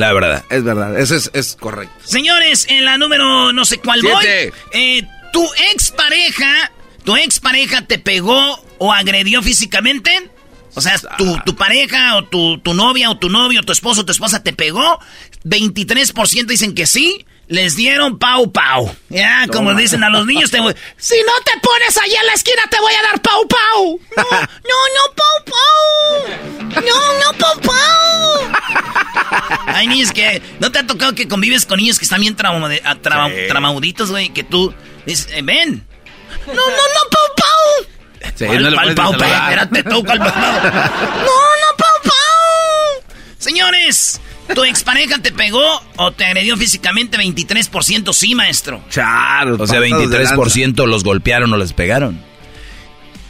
La 0.00 0.14
verdad. 0.14 0.46
Es 0.48 0.64
verdad, 0.64 0.98
eso 0.98 1.14
es, 1.14 1.56
correcto. 1.60 1.94
Señores, 2.02 2.64
en 2.70 2.86
la 2.86 2.96
número 2.96 3.52
no 3.52 3.66
sé 3.66 3.80
cuál 3.80 4.00
voy. 4.00 4.24
Eh, 4.72 5.02
tu 5.30 5.46
expareja, 5.72 6.72
tu 7.04 7.16
expareja 7.16 7.82
te 7.82 7.98
pegó 7.98 8.64
o 8.78 8.94
agredió 8.94 9.42
físicamente. 9.42 10.10
O 10.74 10.80
sea, 10.80 10.98
tu, 11.18 11.38
tu 11.44 11.54
pareja 11.54 12.16
o 12.16 12.24
tu, 12.24 12.58
tu, 12.60 12.72
novia 12.72 13.10
o 13.10 13.18
tu 13.18 13.28
novio, 13.28 13.62
tu 13.62 13.72
esposo 13.72 14.00
o 14.00 14.04
tu 14.06 14.12
esposa 14.12 14.42
te 14.42 14.54
pegó. 14.54 14.98
23% 15.44 16.46
dicen 16.46 16.74
que 16.74 16.86
sí 16.86 17.26
les 17.50 17.74
dieron 17.74 18.16
pau 18.16 18.50
pau. 18.52 18.94
Ya, 19.08 19.46
como 19.52 19.74
dicen 19.74 20.04
a 20.04 20.08
los 20.08 20.24
niños, 20.24 20.50
te 20.50 20.60
voy... 20.60 20.74
Si 20.96 21.16
no 21.26 21.32
te 21.44 21.58
pones 21.60 21.98
allá 21.98 22.20
en 22.20 22.26
la 22.26 22.32
esquina, 22.34 22.62
te 22.70 22.78
voy 22.78 22.92
a 22.94 23.02
dar 23.02 23.20
pau 23.20 23.46
pau. 23.48 24.00
No, 24.16 24.22
no, 24.22 24.78
no, 24.94 25.04
pau 25.16 25.44
pau. 25.50 26.82
No, 26.86 27.12
no, 27.18 27.38
pau 27.38 27.60
pau. 27.60 28.52
Hay 29.66 29.88
niños 29.88 30.12
que... 30.12 30.40
¿No 30.60 30.70
te 30.70 30.78
ha 30.78 30.86
tocado 30.86 31.12
que 31.14 31.26
convives 31.26 31.66
con 31.66 31.78
niños 31.78 31.98
que 31.98 32.04
están 32.04 32.20
bien 32.20 32.36
traumauditos, 32.36 34.10
güey? 34.12 34.28
Que 34.28 34.44
tú 34.44 34.72
dices, 35.04 35.28
eh, 35.32 35.42
ven. 35.42 35.84
No, 36.46 36.54
no, 36.54 36.60
no, 36.60 37.10
pau 37.10 37.28
pau. 37.36 38.32
Sí, 38.36 38.46
no 38.46 38.94
pau, 38.94 39.12
pau, 39.16 39.32
espérate, 39.32 39.82
toca 39.82 40.12
el 40.12 40.18
pau. 40.20 40.30
No, 40.30 41.36
no, 41.62 41.76
pau 41.76 42.02
pau. 42.04 43.04
Señores... 43.38 44.20
¿Tu 44.54 44.64
expareja 44.64 45.18
te 45.18 45.32
pegó 45.32 45.82
o 45.96 46.12
te 46.12 46.24
agredió 46.24 46.56
físicamente 46.56 47.18
23% 47.18 48.12
sí, 48.12 48.34
maestro? 48.34 48.82
Claro. 48.90 49.56
O 49.58 49.66
sea, 49.66 49.80
23% 49.80 50.86
los 50.86 51.04
golpearon 51.04 51.52
o 51.52 51.56
les 51.56 51.72
pegaron. 51.72 52.30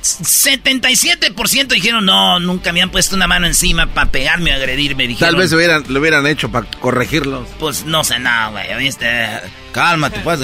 77% 0.02 1.66
dijeron, 1.68 2.06
no, 2.06 2.40
nunca 2.40 2.72
me 2.72 2.80
han 2.80 2.90
puesto 2.90 3.16
una 3.16 3.26
mano 3.26 3.46
encima 3.46 3.86
para 3.86 4.10
pegarme 4.10 4.52
o 4.52 4.54
agredirme. 4.54 5.06
Dijeron, 5.06 5.34
Tal 5.34 5.40
vez 5.40 5.50
lo 5.50 5.58
hubieran, 5.58 5.84
lo 5.88 6.00
hubieran 6.00 6.26
hecho 6.26 6.50
para 6.50 6.66
corregirlos. 6.70 7.46
Pues 7.58 7.84
no 7.84 8.02
sé 8.02 8.18
nada, 8.18 8.48
güey, 8.50 8.78
¿viste? 8.78 9.28
Cálmate, 9.72 10.20
pues. 10.20 10.40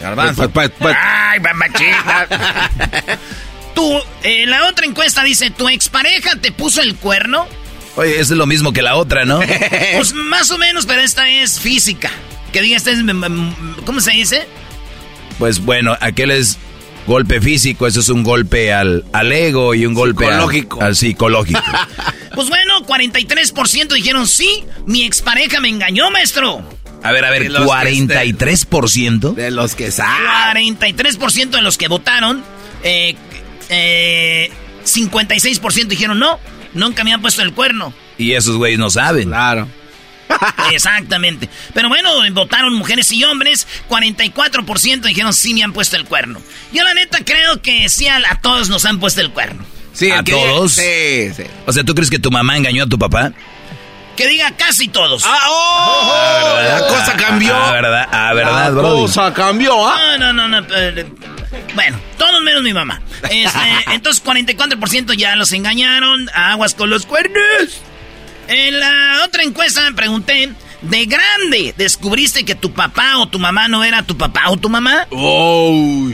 Garbanzo. 0.00 0.50
Pues, 0.50 0.70
pues, 0.70 0.70
pues, 0.78 0.96
Ay, 1.00 1.40
mamachita. 1.40 2.28
Tú, 3.74 4.00
eh, 4.22 4.46
la 4.46 4.66
otra 4.66 4.86
encuesta 4.86 5.22
dice, 5.22 5.50
¿tu 5.50 5.68
expareja 5.68 6.36
te 6.36 6.50
puso 6.50 6.82
el 6.82 6.96
cuerno? 6.96 7.46
Oye, 7.96 8.20
es 8.20 8.30
lo 8.30 8.46
mismo 8.46 8.72
que 8.72 8.82
la 8.82 8.96
otra, 8.96 9.24
¿no? 9.24 9.40
pues 9.96 10.12
más 10.12 10.50
o 10.50 10.58
menos, 10.58 10.86
pero 10.86 11.00
esta 11.02 11.28
es 11.28 11.58
física. 11.58 12.10
Que 12.52 12.60
diga, 12.62 12.76
esta 12.76 12.90
es... 12.90 12.98
¿Cómo 13.84 14.00
se 14.00 14.12
dice? 14.12 14.46
Pues 15.38 15.60
bueno, 15.60 15.96
aquel 16.00 16.30
es 16.30 16.58
golpe 17.06 17.40
físico, 17.40 17.86
eso 17.86 18.00
es 18.00 18.08
un 18.08 18.22
golpe 18.22 18.72
al, 18.72 19.04
al 19.12 19.32
ego 19.32 19.74
y 19.74 19.86
un 19.86 19.94
golpe 19.94 20.26
Al, 20.26 20.96
psicológico. 20.96 21.62
pues 22.34 22.48
bueno, 22.48 22.80
43% 22.86 23.94
dijeron 23.94 24.26
sí, 24.26 24.64
mi 24.86 25.04
expareja 25.04 25.60
me 25.60 25.68
engañó, 25.68 26.10
maestro. 26.10 26.62
A 27.02 27.12
ver, 27.12 27.24
a 27.24 27.30
ver, 27.30 27.50
43%. 27.50 29.34
De 29.34 29.50
los 29.50 29.74
que 29.74 29.90
saben. 29.90 30.78
43% 30.78 31.50
de 31.50 31.62
los 31.62 31.78
que 31.78 31.88
votaron. 31.88 32.42
Eh, 32.82 33.14
eh, 33.68 34.50
56% 34.84 35.86
dijeron 35.86 36.18
no, 36.18 36.40
nunca 36.76 37.04
me 37.04 37.12
han 37.12 37.20
puesto 37.20 37.42
el 37.42 37.52
cuerno. 37.52 37.92
Y 38.18 38.32
esos 38.32 38.56
güeyes 38.56 38.78
no 38.78 38.90
saben. 38.90 39.28
Claro. 39.28 39.68
Exactamente. 40.72 41.48
Pero 41.74 41.88
bueno, 41.88 42.10
votaron 42.32 42.74
mujeres 42.74 43.10
y 43.12 43.24
hombres. 43.24 43.66
44% 43.88 45.00
dijeron 45.02 45.32
sí 45.32 45.54
me 45.54 45.62
han 45.62 45.72
puesto 45.72 45.96
el 45.96 46.04
cuerno. 46.04 46.40
Yo 46.72 46.84
la 46.84 46.94
neta 46.94 47.18
creo 47.24 47.62
que 47.62 47.88
sí 47.88 48.08
a, 48.08 48.20
todos 48.42 48.68
nos 48.68 48.84
han 48.84 48.98
puesto 48.98 49.20
el 49.20 49.30
cuerno. 49.30 49.64
Sí, 49.92 50.10
¿A 50.10 50.22
todos? 50.22 50.72
Sí, 50.72 51.32
sí. 51.34 51.44
O 51.64 51.72
sea, 51.72 51.82
¿tú 51.82 51.94
crees 51.94 52.10
que 52.10 52.18
tu 52.18 52.30
mamá 52.30 52.56
engañó 52.56 52.84
a 52.84 52.86
tu 52.86 52.98
papá? 52.98 53.32
Que 54.14 54.26
diga 54.28 54.50
casi 54.56 54.88
todos. 54.88 55.22
¡Ah, 55.26 55.40
oh! 55.48 56.12
Ah, 56.14 56.80
la 56.80 56.86
cosa 56.86 57.16
cambió. 57.16 57.54
Ah, 57.54 57.72
verdad, 57.72 58.08
ah, 58.10 58.32
verdad, 58.34 58.72
La 58.72 58.82
cosa 58.82 59.32
cambió, 59.32 59.86
¿ah? 59.86 60.16
No, 60.18 60.32
no, 60.32 60.48
no, 60.48 60.60
no. 60.60 60.66
Bueno, 61.74 61.98
todos 62.18 62.42
menos 62.42 62.62
mi 62.62 62.72
mamá. 62.72 63.00
Este, 63.30 63.58
entonces, 63.92 64.24
44% 64.24 65.14
ya 65.14 65.36
los 65.36 65.52
engañaron. 65.52 66.28
Aguas 66.34 66.74
con 66.74 66.90
los 66.90 67.06
cuernos. 67.06 67.80
En 68.48 68.78
la 68.78 69.22
otra 69.24 69.42
encuesta 69.42 69.82
me 69.82 69.92
pregunté, 69.94 70.52
¿de 70.82 71.06
grande 71.06 71.74
descubriste 71.76 72.44
que 72.44 72.54
tu 72.54 72.72
papá 72.72 73.18
o 73.18 73.26
tu 73.26 73.38
mamá 73.38 73.68
no 73.68 73.82
era 73.82 74.04
tu 74.04 74.16
papá 74.16 74.50
o 74.50 74.56
tu 74.56 74.68
mamá? 74.68 75.06
Oh. 75.10 76.08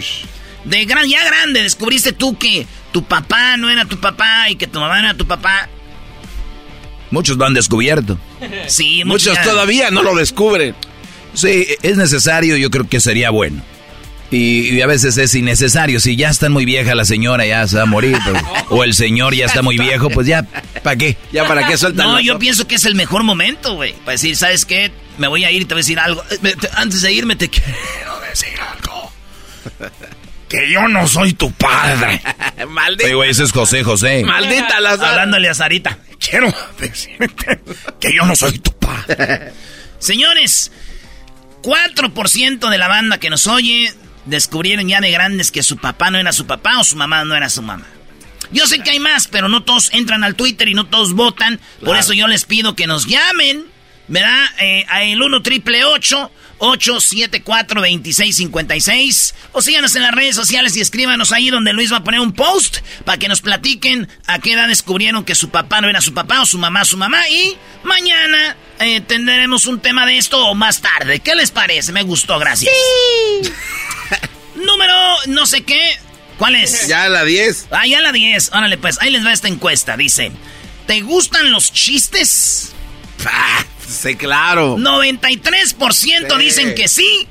De 0.64 0.84
gran, 0.86 1.08
ya 1.08 1.24
grande 1.24 1.62
descubriste 1.62 2.12
tú 2.12 2.38
que 2.38 2.66
tu 2.92 3.04
papá 3.04 3.56
no 3.56 3.68
era 3.68 3.84
tu 3.84 3.98
papá 4.00 4.48
y 4.48 4.56
que 4.56 4.66
tu 4.66 4.80
mamá 4.80 5.00
no 5.00 5.08
era 5.08 5.16
tu 5.16 5.26
papá. 5.26 5.68
Muchos 7.10 7.36
lo 7.36 7.44
han 7.44 7.52
descubierto. 7.52 8.18
Sí, 8.68 9.04
muchos, 9.04 9.34
muchos 9.34 9.44
todavía 9.44 9.90
no 9.90 10.02
lo 10.02 10.14
descubren. 10.14 10.74
Sí, 11.34 11.66
es 11.82 11.96
necesario, 11.96 12.56
yo 12.56 12.70
creo 12.70 12.88
que 12.88 13.00
sería 13.00 13.30
bueno. 13.30 13.62
Y, 14.32 14.80
a 14.80 14.86
veces 14.86 15.18
es 15.18 15.34
innecesario. 15.34 16.00
Si 16.00 16.16
ya 16.16 16.30
está 16.30 16.48
muy 16.48 16.64
vieja 16.64 16.94
la 16.94 17.04
señora, 17.04 17.44
ya 17.44 17.68
se 17.68 17.76
va 17.76 17.82
a 17.82 17.86
morir. 17.86 18.16
o 18.70 18.82
el 18.82 18.94
señor 18.94 19.34
ya 19.34 19.44
está 19.44 19.60
muy 19.60 19.76
viejo, 19.76 20.08
pues 20.08 20.26
ya, 20.26 20.42
¿para 20.82 20.96
qué? 20.96 21.18
Ya, 21.32 21.46
¿para 21.46 21.66
qué 21.66 21.76
sueltan? 21.76 22.06
No, 22.06 22.20
yo 22.20 22.38
pienso 22.38 22.66
que 22.66 22.76
es 22.76 22.86
el 22.86 22.94
mejor 22.94 23.24
momento, 23.24 23.74
güey. 23.74 23.92
Para 23.92 24.12
decir, 24.12 24.34
¿sabes 24.36 24.64
qué? 24.64 24.90
Me 25.18 25.28
voy 25.28 25.44
a 25.44 25.50
ir 25.50 25.62
y 25.62 25.64
te 25.66 25.74
voy 25.74 25.80
a 25.80 25.84
decir 25.84 25.98
algo. 25.98 26.24
Eh, 26.30 26.54
antes 26.74 27.02
de 27.02 27.12
irme 27.12 27.36
te 27.36 27.50
quiero 27.50 28.20
decir 28.30 28.58
algo. 28.58 29.12
Que 30.48 30.70
yo 30.70 30.88
no 30.88 31.06
soy 31.06 31.34
tu 31.34 31.52
padre. 31.52 32.22
Maldita. 32.68 33.14
güey, 33.14 33.30
ese 33.30 33.44
es 33.44 33.52
José 33.52 33.84
José. 33.84 34.24
Maldita 34.24 34.80
la 34.80 34.92
Hablándole 34.92 35.50
a 35.50 35.54
Sarita. 35.54 35.98
Quiero 36.18 36.54
decirte 36.78 37.60
que 38.00 38.14
yo 38.14 38.24
no 38.24 38.34
soy 38.34 38.58
tu 38.58 38.72
padre. 38.78 39.52
Señores, 39.98 40.72
4% 41.62 42.70
de 42.70 42.78
la 42.78 42.88
banda 42.88 43.18
que 43.18 43.28
nos 43.28 43.46
oye 43.46 43.92
descubrieron 44.26 44.88
ya 44.88 45.00
de 45.00 45.10
grandes 45.10 45.50
que 45.50 45.62
su 45.62 45.76
papá 45.76 46.10
no 46.10 46.18
era 46.18 46.32
su 46.32 46.46
papá 46.46 46.78
o 46.78 46.84
su 46.84 46.96
mamá 46.96 47.24
no 47.24 47.34
era 47.34 47.48
su 47.48 47.62
mamá. 47.62 47.86
Yo 48.50 48.66
sé 48.66 48.80
que 48.80 48.90
hay 48.90 49.00
más, 49.00 49.28
pero 49.28 49.48
no 49.48 49.62
todos 49.62 49.92
entran 49.92 50.24
al 50.24 50.34
Twitter 50.34 50.68
y 50.68 50.74
no 50.74 50.86
todos 50.86 51.14
votan. 51.14 51.58
Por 51.84 51.96
eso 51.96 52.12
yo 52.12 52.26
les 52.26 52.44
pido 52.44 52.76
que 52.76 52.86
nos 52.86 53.06
llamen, 53.06 53.64
¿verdad? 54.12 54.44
Eh, 54.58 54.84
el 55.04 55.20
1 55.22 55.42
triple 55.42 55.84
874 55.84 57.80
2656 57.80 59.34
o 59.52 59.62
síganos 59.62 59.96
en 59.96 60.02
las 60.02 60.12
redes 60.12 60.36
sociales 60.36 60.76
y 60.76 60.82
escríbanos 60.82 61.32
ahí 61.32 61.48
donde 61.48 61.72
Luis 61.72 61.90
va 61.90 61.96
a 61.96 62.04
poner 62.04 62.20
un 62.20 62.34
post 62.34 62.80
para 63.06 63.16
que 63.16 63.26
nos 63.28 63.40
platiquen 63.40 64.06
a 64.26 64.38
qué 64.38 64.52
edad 64.52 64.68
descubrieron 64.68 65.24
que 65.24 65.34
su 65.34 65.48
papá 65.48 65.80
no 65.80 65.88
era 65.88 66.02
su 66.02 66.12
papá 66.12 66.42
o 66.42 66.46
su 66.46 66.58
mamá 66.58 66.84
su 66.84 66.98
mamá 66.98 67.26
y 67.30 67.56
mañana 67.84 68.54
eh, 68.80 69.00
tendremos 69.00 69.64
un 69.64 69.80
tema 69.80 70.04
de 70.04 70.18
esto 70.18 70.44
o 70.46 70.54
más 70.54 70.82
tarde. 70.82 71.20
¿Qué 71.20 71.34
les 71.34 71.50
parece? 71.50 71.92
Me 71.92 72.02
gustó, 72.02 72.38
gracias. 72.38 72.70
Sí. 73.42 73.50
Número 74.56 74.94
no 75.28 75.46
sé 75.46 75.62
qué. 75.62 75.80
¿Cuál 76.36 76.56
es? 76.56 76.86
Ya 76.86 77.08
la 77.08 77.24
10. 77.24 77.68
Ah, 77.70 77.86
ya 77.86 78.02
la 78.02 78.12
10. 78.12 78.50
Órale, 78.52 78.76
pues 78.76 79.00
ahí 79.00 79.10
les 79.10 79.24
va 79.24 79.32
esta 79.32 79.48
encuesta. 79.48 79.96
Dice, 79.96 80.32
¿te 80.86 81.00
gustan 81.00 81.50
los 81.50 81.72
chistes? 81.72 82.72
Ah, 83.24 83.64
sí, 83.92 84.14
claro. 84.16 84.76
93% 84.76 86.36
dicen 86.38 86.74
que 86.74 86.88
sí. 86.88 87.26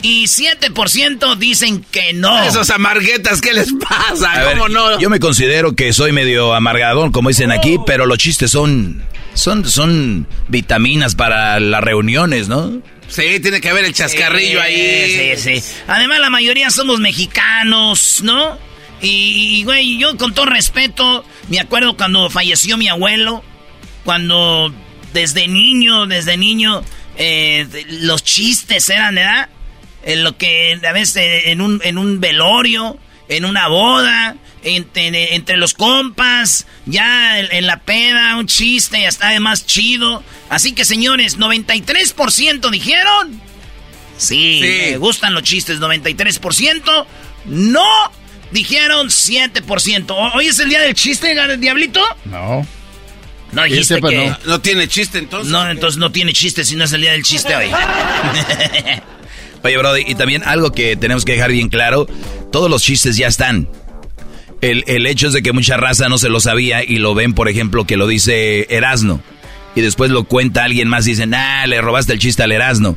Y 0.00 0.26
7% 0.26 1.36
dicen 1.36 1.84
que 1.90 2.12
no. 2.12 2.40
Esos 2.44 2.70
amarguetas, 2.70 3.40
¿qué 3.40 3.52
les 3.52 3.72
pasa? 3.72 4.44
¿Cómo 4.50 4.68
no? 4.68 5.00
Yo 5.00 5.10
me 5.10 5.18
considero 5.18 5.74
que 5.74 5.92
soy 5.92 6.12
medio 6.12 6.54
amargadón, 6.54 7.10
como 7.10 7.30
dicen 7.30 7.50
aquí, 7.50 7.78
pero 7.84 8.06
los 8.06 8.18
chistes 8.18 8.52
son, 8.52 9.02
son, 9.34 9.68
son 9.68 10.28
vitaminas 10.46 11.16
para 11.16 11.58
las 11.58 11.82
reuniones, 11.82 12.46
¿no? 12.46 12.80
Sí, 13.08 13.40
tiene 13.40 13.60
que 13.60 13.70
haber 13.70 13.86
el 13.86 13.92
chascarrillo 13.92 14.60
ahí. 14.60 15.34
Sí, 15.36 15.60
sí. 15.60 15.72
Además, 15.88 16.20
la 16.20 16.30
mayoría 16.30 16.70
somos 16.70 17.00
mexicanos, 17.00 18.20
¿no? 18.22 18.56
Y, 19.00 19.62
güey, 19.64 19.98
yo 19.98 20.16
con 20.16 20.34
todo 20.34 20.46
respeto, 20.46 21.24
me 21.48 21.60
acuerdo 21.60 21.96
cuando 21.96 22.30
falleció 22.30 22.76
mi 22.76 22.88
abuelo, 22.88 23.42
cuando 24.04 24.72
desde 25.12 25.48
niño, 25.48 26.06
desde 26.06 26.36
niño, 26.36 26.82
eh, 27.16 27.66
los 28.02 28.22
chistes 28.22 28.88
eran, 28.90 29.14
¿verdad? 29.14 29.48
En 30.04 30.24
lo 30.24 30.36
que 30.36 30.80
a 30.86 30.92
veces 30.92 31.42
en 31.46 31.60
un, 31.60 31.80
en 31.84 31.98
un 31.98 32.20
velorio, 32.20 32.98
en 33.28 33.44
una 33.44 33.68
boda, 33.68 34.36
entre, 34.62 35.56
los 35.56 35.74
compas, 35.74 36.66
ya 36.86 37.38
en, 37.38 37.66
la 37.66 37.80
peda, 37.80 38.36
un 38.36 38.46
chiste, 38.46 39.00
ya 39.00 39.08
está 39.08 39.28
además 39.28 39.66
chido. 39.66 40.22
Así 40.48 40.72
que 40.72 40.84
señores, 40.84 41.38
93% 41.38 42.70
dijeron. 42.70 43.40
Sí, 44.16 44.58
me 44.62 44.96
gustan 44.96 45.34
los 45.34 45.42
chistes, 45.42 45.78
93%. 45.78 47.06
No, 47.46 47.86
dijeron 48.50 49.08
7%. 49.08 50.32
¿Hoy 50.34 50.46
es 50.46 50.58
el 50.58 50.68
día 50.68 50.80
del 50.80 50.94
chiste, 50.94 51.34
Diablito? 51.58 52.00
No. 52.24 52.66
No 53.58 53.64
dijiste 53.64 54.00
que... 54.00 54.28
No. 54.28 54.38
no. 54.46 54.60
tiene 54.60 54.86
chiste 54.86 55.18
entonces. 55.18 55.50
No, 55.50 55.68
entonces 55.68 55.98
no 55.98 56.12
tiene 56.12 56.32
chiste 56.32 56.64
si 56.64 56.76
no 56.76 56.84
es 56.84 56.92
el 56.92 57.00
día 57.00 57.12
del 57.12 57.24
chiste 57.24 57.56
hoy. 57.56 57.66
Oye, 59.64 59.76
Brody, 59.76 60.04
y 60.06 60.14
también 60.14 60.42
algo 60.44 60.70
que 60.70 60.94
tenemos 60.96 61.24
que 61.24 61.32
dejar 61.32 61.50
bien 61.50 61.68
claro, 61.68 62.06
todos 62.52 62.70
los 62.70 62.82
chistes 62.82 63.16
ya 63.16 63.26
están. 63.26 63.68
El, 64.60 64.84
el, 64.86 65.06
hecho 65.06 65.26
es 65.26 65.32
de 65.32 65.42
que 65.42 65.52
mucha 65.52 65.76
raza 65.76 66.08
no 66.08 66.18
se 66.18 66.28
lo 66.28 66.38
sabía 66.38 66.84
y 66.84 66.98
lo 66.98 67.14
ven, 67.14 67.34
por 67.34 67.48
ejemplo, 67.48 67.84
que 67.84 67.96
lo 67.96 68.06
dice 68.06 68.66
Erasno. 68.70 69.20
Y 69.74 69.80
después 69.80 70.10
lo 70.10 70.24
cuenta 70.24 70.64
alguien 70.64 70.88
más 70.88 71.06
y 71.06 71.10
dicen, 71.10 71.34
ah, 71.34 71.66
le 71.66 71.80
robaste 71.80 72.12
el 72.12 72.18
chiste 72.20 72.42
al 72.44 72.52
Erasno. 72.52 72.96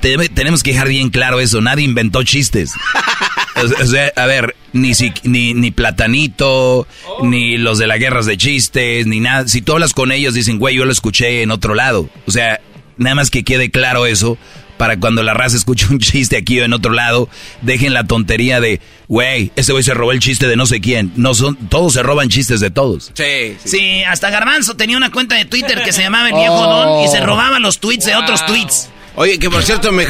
tenemos 0.00 0.62
que 0.62 0.72
dejar 0.72 0.88
bien 0.88 1.10
claro 1.10 1.40
eso, 1.40 1.60
nadie 1.60 1.84
inventó 1.84 2.22
chistes. 2.22 2.72
o 3.80 3.86
sea, 3.86 4.12
a 4.16 4.26
ver, 4.26 4.54
ni, 4.72 4.92
ni, 5.24 5.54
ni 5.54 5.70
Platanito, 5.70 6.86
ni 7.22 7.56
los 7.58 7.78
de 7.78 7.86
las 7.86 7.98
guerras 7.98 8.26
de 8.26 8.36
chistes, 8.36 9.06
ni 9.06 9.20
nada. 9.20 9.48
Si 9.48 9.62
tú 9.62 9.72
hablas 9.72 9.94
con 9.94 10.12
ellos, 10.12 10.34
dicen, 10.34 10.58
güey, 10.58 10.76
yo 10.76 10.84
lo 10.84 10.92
escuché 10.92 11.42
en 11.42 11.50
otro 11.50 11.74
lado. 11.74 12.08
O 12.26 12.30
sea, 12.30 12.60
nada 12.96 13.14
más 13.14 13.30
que 13.30 13.44
quede 13.44 13.70
claro 13.70 14.06
eso, 14.06 14.38
para 14.80 14.98
cuando 14.98 15.22
la 15.22 15.34
raza 15.34 15.58
escuche 15.58 15.86
un 15.90 15.98
chiste 15.98 16.38
aquí 16.38 16.58
o 16.58 16.64
en 16.64 16.72
otro 16.72 16.92
lado, 16.92 17.28
dejen 17.60 17.92
la 17.92 18.04
tontería 18.04 18.60
de, 18.60 18.80
güey, 19.08 19.52
ese 19.54 19.72
güey 19.72 19.84
se 19.84 19.92
robó 19.92 20.12
el 20.12 20.20
chiste 20.20 20.48
de 20.48 20.56
no 20.56 20.64
sé 20.64 20.80
quién. 20.80 21.12
No 21.16 21.34
son, 21.34 21.56
todos 21.68 21.92
se 21.92 22.02
roban 22.02 22.30
chistes 22.30 22.60
de 22.60 22.70
todos. 22.70 23.12
Sí, 23.14 23.56
sí. 23.62 24.02
hasta 24.04 24.30
Garbanzo 24.30 24.76
tenía 24.76 24.96
una 24.96 25.10
cuenta 25.10 25.36
de 25.36 25.44
Twitter 25.44 25.82
que 25.82 25.92
se 25.92 26.02
llamaba 26.02 26.30
El 26.30 26.34
Viejo 26.34 26.62
Don 26.62 27.04
y 27.04 27.08
se 27.08 27.20
oh. 27.20 27.26
robaba 27.26 27.58
los 27.58 27.78
tweets 27.78 28.06
de 28.06 28.16
otros 28.16 28.46
tweets. 28.46 28.88
Oye, 29.16 29.38
que 29.38 29.50
por 29.50 29.62
cierto 29.62 29.90
me, 29.92 30.06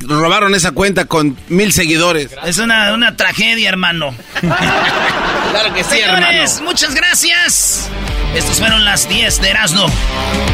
robaron 0.00 0.54
esa 0.54 0.72
cuenta 0.72 1.04
con 1.04 1.36
mil 1.48 1.72
seguidores. 1.72 2.30
Es 2.44 2.58
una, 2.58 2.92
una 2.92 3.16
tragedia, 3.16 3.68
hermano. 3.68 4.14
claro 4.40 5.74
que 5.74 5.84
sí, 5.84 6.00
Señores, 6.00 6.60
muchas 6.60 6.94
gracias. 6.94 7.88
Estas 8.34 8.58
fueron 8.58 8.84
las 8.84 9.08
10 9.08 9.40
de 9.40 9.50
Erasmo. 9.50 9.86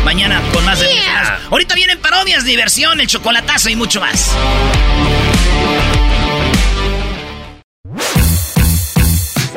Mañana 0.04 0.40
con 0.52 0.64
más 0.64 0.80
de... 0.80 0.88
Ahorita 1.50 1.74
vienen 1.74 1.98
parodias, 1.98 2.44
diversión, 2.44 3.00
el 3.00 3.06
chocolatazo 3.06 3.68
y 3.68 3.76
mucho 3.76 4.00
más. 4.00 4.30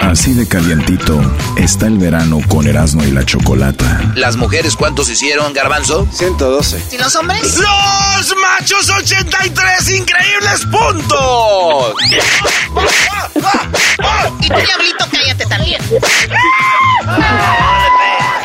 Así 0.01 0.33
de 0.33 0.47
calientito 0.47 1.19
está 1.57 1.87
el 1.87 1.97
verano 1.97 2.39
con 2.47 2.67
Erasmo 2.67 3.03
y 3.03 3.11
la 3.11 3.25
Chocolata. 3.25 4.13
¿Las 4.15 4.37
mujeres 4.37 4.75
cuántos 4.75 5.09
hicieron, 5.09 5.53
Garbanzo? 5.53 6.07
112. 6.11 6.81
¿Y 6.93 6.97
los 6.97 7.15
hombres? 7.15 7.57
¡Los 7.57 8.35
machos 8.37 8.89
83 8.89 9.89
increíbles 9.91 10.65
puntos! 10.71 11.93
Y 14.41 14.47
tu 14.47 14.55
diablito, 14.55 15.05
cállate 15.11 15.45
también. 15.45 15.81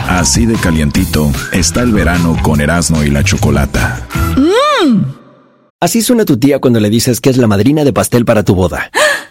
Así 0.08 0.46
de 0.46 0.54
calientito 0.56 1.30
está 1.52 1.80
el 1.82 1.92
verano 1.92 2.36
con 2.42 2.60
Erasmo 2.60 3.02
y 3.02 3.10
la 3.10 3.24
Chocolata. 3.24 4.06
Mmm. 4.36 5.02
Así 5.80 6.02
suena 6.02 6.24
tu 6.24 6.38
tía 6.38 6.60
cuando 6.60 6.80
le 6.80 6.88
dices 6.90 7.20
que 7.20 7.30
es 7.30 7.36
la 7.36 7.46
madrina 7.46 7.84
de 7.84 7.92
pastel 7.92 8.24
para 8.24 8.42
tu 8.42 8.54
boda. 8.54 8.90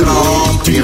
Tropi 0.00 0.80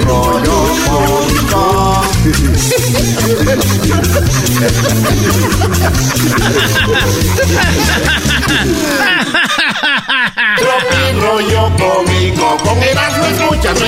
rollo 11.21 11.73
cómico. 11.79 12.57
Con 12.63 12.83
Erasmo 12.83 13.27
escuchas 13.27 13.81
no 13.81 13.87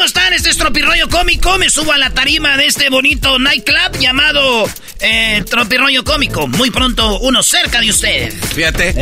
¿cómo 0.00 0.06
están? 0.06 0.32
Este 0.32 0.48
es 0.48 0.56
Tropirollo 0.56 1.10
Cómico. 1.10 1.58
Me 1.58 1.68
subo 1.68 1.92
a 1.92 1.98
la 1.98 2.08
tarima 2.08 2.56
de 2.56 2.64
este 2.64 2.88
bonito 2.88 3.38
nightclub 3.38 4.00
llamado 4.00 4.66
eh, 4.98 5.44
Tropirollo 5.46 6.04
Cómico. 6.04 6.48
Muy 6.48 6.70
pronto, 6.70 7.18
uno 7.20 7.42
cerca 7.42 7.82
de 7.82 7.90
usted. 7.90 8.32
Fíjate. 8.32 8.94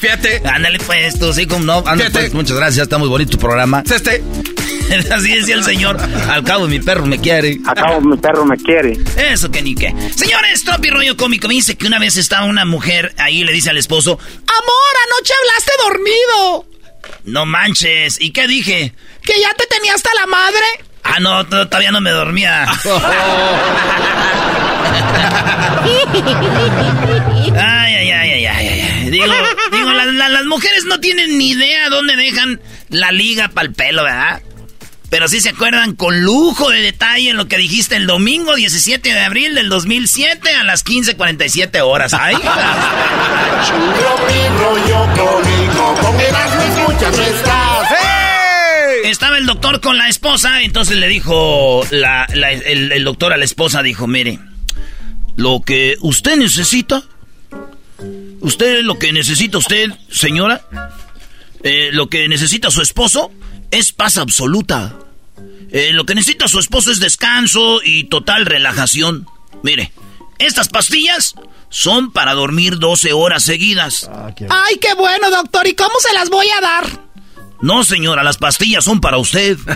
Fíjate. 0.00 0.40
Ándale 0.46 0.78
pues, 0.78 1.18
tú, 1.18 1.34
sí, 1.34 1.44
como 1.44 1.66
no. 1.66 1.84
Ándale, 1.86 2.10
pues, 2.10 2.32
muchas 2.32 2.56
gracias, 2.56 2.84
está 2.84 2.96
muy 2.96 3.08
bonito 3.08 3.32
tu 3.32 3.38
programa. 3.38 3.82
Este. 3.94 4.24
Así 5.12 5.34
decía 5.34 5.56
el 5.56 5.64
señor. 5.64 5.98
Al 6.30 6.42
cabo 6.44 6.66
mi 6.66 6.80
perro 6.80 7.04
me 7.04 7.18
quiere. 7.18 7.58
Al 7.66 7.74
cabo 7.74 8.00
mi 8.00 8.16
perro 8.16 8.46
me 8.46 8.56
quiere. 8.56 8.98
Eso 9.18 9.50
que 9.50 9.60
ni 9.60 9.74
qué. 9.74 9.94
Señores, 10.16 10.64
Tropi 10.64 10.88
Rollo 10.88 11.14
Cómico 11.18 11.46
me 11.46 11.54
dice 11.54 11.76
que 11.76 11.86
una 11.86 11.98
vez 11.98 12.16
estaba 12.16 12.46
una 12.46 12.64
mujer 12.64 13.12
ahí 13.18 13.42
y 13.42 13.44
le 13.44 13.52
dice 13.52 13.68
al 13.68 13.76
esposo, 13.76 14.12
Amor, 14.12 14.94
anoche 15.08 15.34
hablaste 15.42 15.72
dormido. 15.84 16.77
No 17.24 17.46
manches. 17.46 18.20
¿Y 18.20 18.32
qué 18.32 18.46
dije? 18.46 18.94
¿Que 19.22 19.40
ya 19.40 19.52
te 19.54 19.66
tenía 19.66 19.94
hasta 19.94 20.10
la 20.14 20.26
madre? 20.26 20.64
Ah, 21.04 21.20
no, 21.20 21.46
todavía 21.46 21.90
no 21.90 22.00
me 22.00 22.10
dormía. 22.10 22.66
ay, 27.56 27.94
ay, 27.94 28.10
ay, 28.10 28.46
ay, 28.46 28.46
ay, 28.46 29.10
Digo, 29.10 29.24
digo 29.72 29.92
las 29.92 30.44
mujeres 30.46 30.84
no 30.84 31.00
tienen 31.00 31.38
ni 31.38 31.50
idea 31.50 31.88
dónde 31.88 32.16
dejan 32.16 32.60
la 32.90 33.10
liga 33.12 33.48
para 33.48 33.68
el 33.68 33.74
pelo, 33.74 34.04
¿verdad? 34.04 34.42
Pero 35.10 35.26
sí 35.26 35.40
se 35.40 35.50
acuerdan 35.50 35.94
con 35.94 36.20
lujo 36.22 36.68
de 36.68 36.82
detalle 36.82 37.30
en 37.30 37.38
lo 37.38 37.48
que 37.48 37.56
dijiste 37.56 37.96
el 37.96 38.06
domingo 38.06 38.54
17 38.54 39.08
de 39.08 39.20
abril 39.20 39.54
del 39.54 39.70
2007 39.70 40.54
a 40.54 40.64
las 40.64 40.84
15.47 40.84 41.80
horas. 41.80 42.12
¡Ay! 42.12 42.36
Estaba 49.04 49.38
el 49.38 49.46
doctor 49.46 49.80
con 49.80 49.96
la 49.96 50.08
esposa, 50.08 50.62
entonces 50.62 50.96
le 50.96 51.08
dijo 51.08 51.82
el, 51.90 53.04
doctor 53.04 53.32
a 53.32 53.36
la 53.36 53.44
esposa, 53.44 53.82
dijo, 53.82 54.06
mire, 54.06 54.38
lo 55.36 55.62
que 55.62 55.96
usted 56.00 56.36
necesita, 56.36 57.02
usted 58.40 58.82
lo 58.82 58.98
que 58.98 59.12
necesita 59.12 59.58
usted, 59.58 59.90
señora, 60.10 60.62
eh, 61.62 61.90
lo 61.92 62.08
que 62.08 62.28
necesita 62.28 62.70
su 62.70 62.82
esposo 62.82 63.30
es 63.70 63.92
paz 63.92 64.18
absoluta. 64.18 64.94
Eh, 65.70 65.92
lo 65.92 66.06
que 66.06 66.14
necesita 66.14 66.48
su 66.48 66.58
esposo 66.58 66.90
es 66.90 67.00
descanso 67.00 67.80
y 67.84 68.04
total 68.04 68.46
relajación. 68.46 69.26
Mire, 69.62 69.92
estas 70.38 70.68
pastillas 70.68 71.34
son 71.70 72.12
para 72.12 72.34
dormir 72.34 72.78
12 72.78 73.12
horas 73.12 73.42
seguidas. 73.42 74.08
Ah, 74.12 74.30
Ay, 74.50 74.78
qué 74.78 74.94
bueno, 74.94 75.30
doctor. 75.30 75.66
¿Y 75.66 75.74
cómo 75.74 75.94
se 76.00 76.12
las 76.14 76.30
voy 76.30 76.48
a 76.50 76.60
dar? 76.60 77.08
No, 77.60 77.84
señora, 77.84 78.22
las 78.22 78.38
pastillas 78.38 78.84
son 78.84 79.00
para 79.00 79.18
usted. 79.18 79.58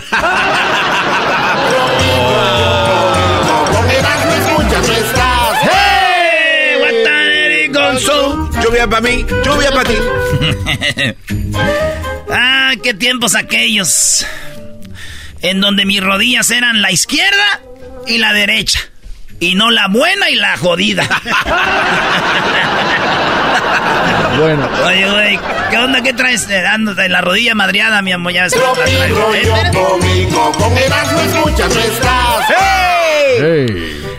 Lluvia 8.63 8.87
para 8.87 9.01
mí, 9.01 9.25
lluvia 9.45 9.71
para 9.71 9.89
ti. 9.89 9.95
ah, 12.31 12.73
qué 12.81 12.93
tiempos 12.93 13.35
aquellos. 13.35 14.25
En 15.41 15.59
donde 15.59 15.85
mis 15.85 16.01
rodillas 16.01 16.49
eran 16.49 16.81
la 16.81 16.91
izquierda 16.91 17.61
y 18.07 18.17
la 18.17 18.33
derecha. 18.33 18.79
Y 19.43 19.55
no 19.55 19.71
la 19.71 19.87
buena 19.89 20.29
y 20.29 20.35
la 20.35 20.55
jodida. 20.55 21.03
bueno. 24.39 24.69
Oye, 24.85 25.11
güey, 25.11 25.37
¿qué 25.69 25.77
onda? 25.77 26.01
¿Qué 26.01 26.13
traes 26.13 26.47
dándote 26.47 27.09
la 27.09 27.19
rodilla 27.19 27.53
madriada, 27.53 28.01
mi 28.01 28.13
amor? 28.13 28.31
Ya 28.31 28.43
ves 28.43 28.55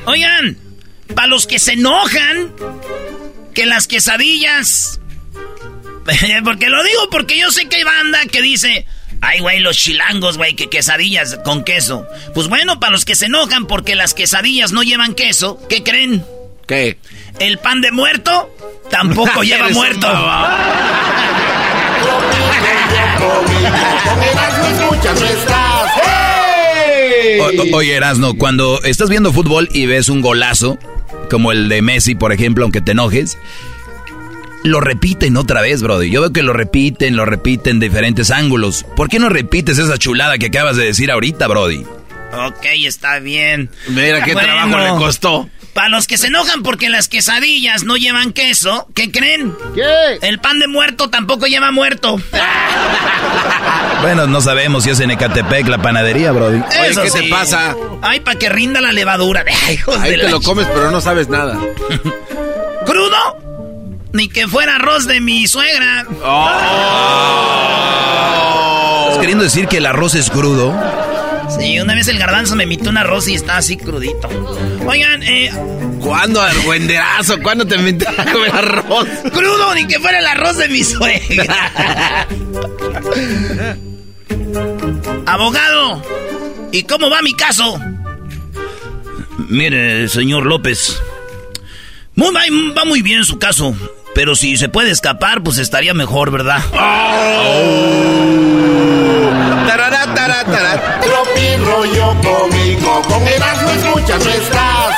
Oigan, 0.05 0.59
para 1.15 1.29
los 1.29 1.47
que 1.47 1.59
se 1.59 1.73
enojan 1.73 2.53
que 3.55 3.65
las 3.65 3.87
quesadillas. 3.87 5.01
porque 6.45 6.69
lo 6.69 6.85
digo 6.85 7.09
porque 7.11 7.39
yo 7.39 7.51
sé 7.51 7.67
que 7.71 7.77
hay 7.77 7.85
banda 7.85 8.19
que 8.31 8.43
dice, 8.43 8.87
ay, 9.25 9.41
güey, 9.41 9.61
los 9.61 9.77
chilangos, 9.77 10.37
güey, 10.37 10.55
que 10.55 10.69
quesadillas 10.69 11.39
con 11.45 11.65
queso. 11.65 12.07
Pues 12.35 12.49
bueno, 12.49 12.79
para 12.81 12.93
los 12.93 13.05
que 13.05 13.15
se 13.15 13.27
enojan 13.27 13.67
porque 13.67 13.95
las 13.95 14.15
quesadillas 14.15 14.73
no 14.73 14.83
llevan 14.83 15.15
queso, 15.15 15.59
¿qué 15.69 15.83
creen? 15.83 16.25
¿Qué? 16.67 16.99
El 17.39 17.59
pan 17.59 17.81
de 17.81 17.93
muerto 17.93 18.55
tampoco 18.91 19.43
lleva 19.45 19.69
muerto. 19.71 20.09
oye, 27.73 27.95
Erasno, 27.95 28.35
cuando 28.35 28.83
estás 28.83 29.09
viendo 29.09 29.33
fútbol 29.33 29.69
y 29.73 29.87
ves 29.87 30.09
un 30.09 30.21
golazo, 30.21 30.79
como 31.31 31.53
el 31.53 31.69
de 31.69 31.83
Messi, 31.83 32.15
por 32.15 32.33
ejemplo, 32.33 32.65
aunque 32.65 32.81
te 32.81 32.93
enojes, 32.93 33.39
lo 34.65 34.81
repiten 34.81 35.37
otra 35.37 35.61
vez, 35.61 35.83
Brody. 35.83 36.11
Yo 36.11 36.23
veo 36.23 36.33
que 36.33 36.43
lo 36.43 36.53
repiten, 36.55 37.17
lo 37.17 37.25
repiten 37.27 37.79
de 37.79 37.89
diferentes 37.89 38.31
ángulos. 38.31 38.85
¿Por 38.97 39.09
qué 39.09 39.19
no 39.19 39.29
repites 39.29 39.79
esa 39.79 39.99
chulada 39.99 40.39
que 40.39 40.47
acabas 40.47 40.77
de 40.77 40.87
decir 40.87 41.11
ahorita, 41.11 41.47
Brody? 41.47 41.85
Ok, 42.33 42.67
está 42.85 43.21
bien. 43.21 43.71
Mira 43.89 44.25
qué 44.25 44.35
trabajo 44.35 44.79
le 44.79 44.89
costó. 44.99 45.49
Para 45.75 45.89
los 45.89 46.07
que 46.07 46.17
se 46.17 46.29
enojan 46.29 46.63
porque 46.63 46.89
las 46.89 47.09
quesadillas 47.09 47.85
no 47.85 47.97
llevan 47.97 48.33
queso, 48.33 48.87
¿qué 48.95 49.11
creen? 49.11 49.55
¿Qué? 49.75 50.19
El 50.23 50.39
pan 50.39 50.61
de 50.61 50.69
muerto 50.69 51.11
tampoco 51.11 51.47
lleva 51.47 51.71
muerto. 51.71 52.17
bueno, 54.01 54.27
no 54.29 54.41
sabemos 54.41 54.85
si 54.85 54.91
es 54.91 55.01
en 55.01 55.11
Ecatepec 55.11 55.67
la 55.67 55.83
panadería, 55.83 56.33
Brody. 56.33 56.59
Oye, 56.59 57.03
¿qué 57.03 57.11
te 57.11 57.29
pasa? 57.29 57.77
Ay, 58.03 58.21
para 58.21 58.39
que 58.39 58.49
rinda 58.49 58.81
la 58.81 58.93
levadura. 58.93 59.45
Ay, 59.67 59.79
Ahí 60.01 60.13
te 60.13 60.29
lo 60.29 60.41
comes, 60.41 60.67
pero 60.69 60.91
no 60.91 61.01
sabes 61.01 61.29
nada. 61.29 61.59
¿Crudo? 62.87 63.45
Ni 64.15 64.29
que 64.29 64.47
fuera 64.47 64.77
arroz 64.77 65.07
de 65.07 65.21
mi 65.21 65.49
suegra. 65.49 66.07
Oh. 66.23 66.47
¿Estás 69.09 69.19
queriendo 69.19 69.43
decir 69.43 69.67
que 69.67 69.79
el 69.79 69.87
arroz 69.87 70.15
es 70.15 70.31
crudo? 70.31 70.73
Sí, 71.59 71.81
una 71.81 71.97
vez 71.97 72.07
el 72.07 72.17
garbanzo 72.17 72.55
me 72.55 72.63
emitió 72.63 72.91
un 72.91 72.97
arroz 72.97 73.27
y 73.27 73.35
estaba 73.35 73.59
así 73.59 73.77
crudito. 73.77 74.29
Oigan, 74.87 75.21
eh... 75.25 75.51
¿Cuándo, 75.99 76.41
argüenderazo? 76.41 77.43
¿Cuándo 77.43 77.67
te 77.67 77.77
metiste 77.77 78.09
a 78.09 78.33
comer 78.33 78.55
arroz? 78.55 79.09
Crudo, 79.33 79.75
ni 79.75 79.85
que 79.89 79.99
fuera 79.99 80.21
el 80.21 80.27
arroz 80.27 80.59
de 80.59 80.69
mi 80.69 80.85
suegra. 80.85 82.29
Abogado, 85.27 86.03
¿y 86.71 86.85
cómo 86.85 87.11
va 87.11 87.21
mi 87.21 87.35
caso? 87.35 87.81
Mire, 89.49 90.09
señor 90.09 90.47
López, 90.47 91.03
muy, 92.15 92.33
va 92.33 92.85
muy 92.85 93.03
bien 93.03 93.25
su 93.25 93.41
caso. 93.41 93.75
Pero 94.15 94.37
si 94.37 94.57
se 94.57 94.69
puede 94.69 94.91
escapar, 94.91 95.43
pues 95.43 95.59
estaría 95.59 95.95
mejor, 95.95 96.31
¿verdad? 96.31 96.63
Oh. 96.73 98.45
Tropi 101.03 101.57
rollo 101.65 102.15
cómico, 102.23 103.03
con 103.03 103.27
Erasmo 103.27 103.71
escuchas 103.71 104.25
nuestras. 104.25 104.95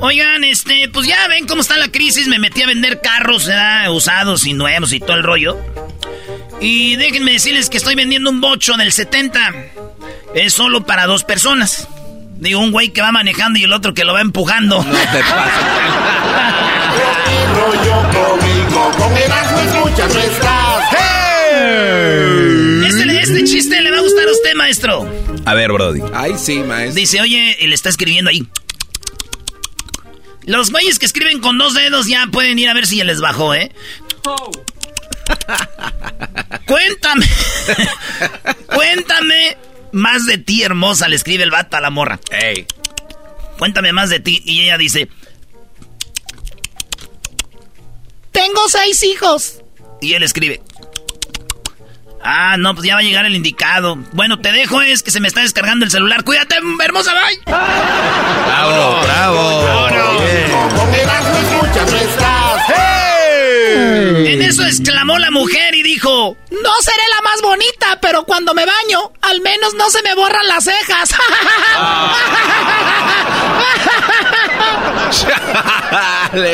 Oigan, 0.00 0.44
este, 0.44 0.88
pues 0.92 1.06
ya 1.06 1.28
ven 1.28 1.46
cómo 1.46 1.62
está 1.62 1.76
la 1.76 1.88
crisis. 1.88 2.26
Me 2.28 2.38
metí 2.38 2.62
a 2.62 2.66
vender 2.66 3.00
carros, 3.00 3.46
¿verdad? 3.46 3.90
Usados 3.90 4.46
y 4.46 4.52
nuevos 4.52 4.92
y 4.92 5.00
todo 5.00 5.16
el 5.16 5.22
rollo. 5.22 5.58
Y 6.60 6.96
déjenme 6.96 7.32
decirles 7.32 7.70
que 7.70 7.76
estoy 7.76 7.94
vendiendo 7.94 8.30
un 8.30 8.40
bocho 8.40 8.76
del 8.76 8.92
70. 8.92 9.54
Es 10.34 10.52
solo 10.52 10.84
para 10.84 11.06
dos 11.06 11.24
personas. 11.24 11.88
Digo, 12.38 12.60
un 12.60 12.70
güey 12.70 12.90
que 12.90 13.00
va 13.00 13.12
manejando 13.12 13.58
y 13.58 13.64
el 13.64 13.72
otro 13.72 13.94
que 13.94 14.04
lo 14.04 14.12
va 14.12 14.20
empujando. 14.20 14.82
No 14.82 14.92
te 14.92 15.18
pases. 15.22 15.22
Este, 22.86 23.18
este 23.18 23.44
chiste 23.44 23.80
le 23.80 23.90
va 23.90 23.98
a 23.98 24.00
gustar 24.00 24.28
a 24.28 24.30
usted, 24.30 24.54
maestro. 24.54 25.10
A 25.44 25.54
ver, 25.54 25.72
Brody. 25.72 26.00
Ay, 26.14 26.34
sí, 26.38 26.58
maestro. 26.58 26.94
Dice, 26.94 27.20
oye, 27.20 27.56
él 27.64 27.72
está 27.72 27.88
escribiendo 27.88 28.30
ahí. 28.30 28.46
Los 30.44 30.70
güeyes 30.70 30.98
que 30.98 31.06
escriben 31.06 31.40
con 31.40 31.58
dos 31.58 31.74
dedos 31.74 32.06
ya 32.06 32.28
pueden 32.30 32.58
ir 32.58 32.68
a 32.68 32.74
ver 32.74 32.86
si 32.86 32.98
ya 32.98 33.04
les 33.04 33.20
bajó, 33.20 33.54
¿eh? 33.54 33.72
Cuéntame. 36.66 37.26
Cuéntame 38.66 39.56
más 39.96 40.26
de 40.26 40.38
ti, 40.38 40.62
hermosa, 40.62 41.08
le 41.08 41.16
escribe 41.16 41.42
el 41.42 41.50
vato 41.50 41.76
a 41.76 41.80
la 41.80 41.90
morra. 41.90 42.20
Ey. 42.30 42.66
Cuéntame 43.58 43.92
más 43.92 44.10
de 44.10 44.20
ti. 44.20 44.42
Y 44.44 44.62
ella 44.62 44.78
dice... 44.78 45.08
Tengo 48.30 48.68
seis 48.68 49.02
hijos. 49.02 49.62
Y 50.00 50.12
él 50.12 50.22
escribe... 50.22 50.62
Ah, 52.28 52.56
no, 52.58 52.74
pues 52.74 52.86
ya 52.86 52.94
va 52.94 53.00
a 53.00 53.04
llegar 53.04 53.24
el 53.24 53.36
indicado. 53.36 53.96
Bueno, 54.12 54.40
te 54.40 54.50
dejo, 54.50 54.82
es 54.82 55.04
que 55.04 55.12
se 55.12 55.20
me 55.20 55.28
está 55.28 55.42
descargando 55.42 55.84
el 55.84 55.92
celular. 55.92 56.24
Cuídate, 56.24 56.56
hermosa, 56.82 57.12
bye. 57.14 57.38
Bravo, 57.46 59.02
bravo. 59.02 59.86
bravo. 59.86 60.16
En 64.16 64.42
eso 64.42 64.64
exclamó 64.64 65.18
la 65.18 65.30
mujer 65.30 65.74
y 65.74 65.82
dijo: 65.82 66.36
No 66.50 66.72
seré 66.80 67.02
la 67.14 67.22
más 67.22 67.42
bonita, 67.42 67.98
pero 68.00 68.24
cuando 68.24 68.54
me 68.54 68.64
baño, 68.64 69.12
al 69.22 69.40
menos 69.40 69.74
no 69.74 69.90
se 69.90 70.02
me 70.02 70.14
borran 70.14 70.46
las 70.46 70.64
cejas. 70.64 71.14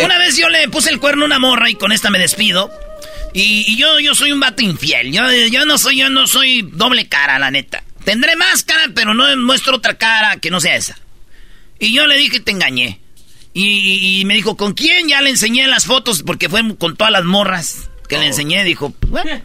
una 0.05 0.19
vez 0.19 0.37
yo 0.37 0.49
le 0.49 0.69
puse 0.69 0.91
el 0.91 1.01
cuerno 1.01 1.25
a 1.25 1.27
una 1.27 1.39
morra 1.39 1.71
y 1.71 1.75
con 1.75 1.93
esta 1.93 2.11
me 2.11 2.19
despido. 2.19 2.71
Y, 3.35 3.77
yo, 3.77 3.99
yo 3.99 4.15
soy 4.15 4.33
un 4.33 4.41
vato 4.41 4.63
infiel. 4.63 5.13
Yo, 5.13 5.23
yo 5.51 5.65
no 5.65 5.79
soy, 5.79 5.99
yo 5.99 6.11
no 6.11 6.27
soy 6.27 6.63
doble 6.63 7.09
cara, 7.09 7.39
la 7.39 7.51
neta. 7.51 7.83
Tendré 8.05 8.37
máscara, 8.37 8.89
pero 8.95 9.15
no 9.15 9.25
muestro 9.39 9.77
otra 9.77 9.95
cara 9.95 10.37
que 10.37 10.51
no 10.51 10.61
sea 10.61 10.77
esa. 10.77 10.99
Y 11.79 11.95
yo 11.95 12.07
le 12.07 12.17
dije, 12.17 12.41
te 12.41 12.51
engañé. 12.51 13.02
Y, 13.55 14.23
me 14.25 14.35
dijo, 14.35 14.57
¿con 14.57 14.73
quién? 14.73 15.09
Ya 15.09 15.21
le 15.21 15.31
enseñé 15.31 15.67
las 15.67 15.85
fotos 15.85 16.23
porque 16.23 16.49
fue 16.49 16.63
con 16.77 16.97
todas 16.97 17.13
las 17.13 17.25
morras 17.25 17.91
que 18.09 18.17
le 18.17 18.25
oh. 18.25 18.29
enseñé. 18.29 18.65
Dijo, 18.65 18.95
bueno. 19.09 19.43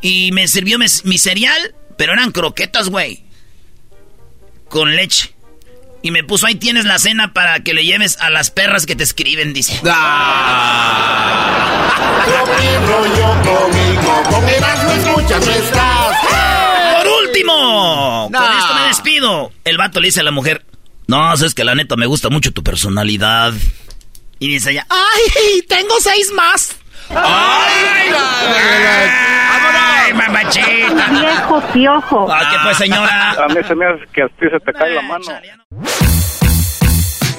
Y 0.00 0.32
me 0.32 0.48
sirvió 0.48 0.78
mi, 0.78 1.18
cereal, 1.18 1.74
pero 1.96 2.12
eran 2.12 2.32
croquetas, 2.32 2.88
güey. 2.88 3.22
Con 4.68 4.96
leche. 4.96 5.34
Y 6.02 6.10
me 6.10 6.24
puso, 6.24 6.46
ahí 6.46 6.56
tienes 6.56 6.84
la 6.84 6.98
cena 6.98 7.32
para 7.32 7.60
que 7.60 7.74
le 7.74 7.84
lleves 7.84 8.16
a 8.18 8.28
las 8.30 8.50
perras 8.50 8.86
que 8.86 8.96
te 8.96 9.04
escriben, 9.04 9.52
dice. 9.52 9.80
Ah. 9.86 11.12
Por 16.98 17.06
último, 17.22 18.30
con 18.32 18.52
esto 18.52 18.74
me 18.74 18.88
despido. 18.88 19.52
El 19.64 19.76
vato 19.76 20.00
le 20.00 20.08
dice 20.08 20.20
a 20.20 20.24
la 20.24 20.32
mujer, 20.32 20.64
no, 21.12 21.34
es 21.34 21.54
que 21.54 21.62
la 21.62 21.74
neta 21.74 21.94
me 21.96 22.06
gusta 22.06 22.30
mucho 22.30 22.52
tu 22.52 22.62
personalidad. 22.62 23.52
Y 24.38 24.48
dice 24.48 24.70
ella, 24.70 24.86
¡ay! 24.88 25.60
Tengo 25.68 25.94
seis 26.00 26.32
más. 26.34 26.74
¡Ay! 27.10 28.14
¡Ay, 30.04 30.14
mamachita! 30.14 31.08
Viejo 31.10 31.62
piojo. 31.74 32.32
¿Ah, 32.32 32.48
qué 32.50 32.56
pues, 32.62 32.78
señora? 32.78 33.32
A 33.32 33.46
mí 33.48 33.60
se 33.68 33.74
me 33.74 33.84
hace 33.84 34.06
que 34.14 34.22
a 34.22 34.28
ti 34.28 34.46
se 34.50 34.58
te 34.60 34.72
cae 34.72 34.94
la 34.94 35.02
mano. 35.02 35.24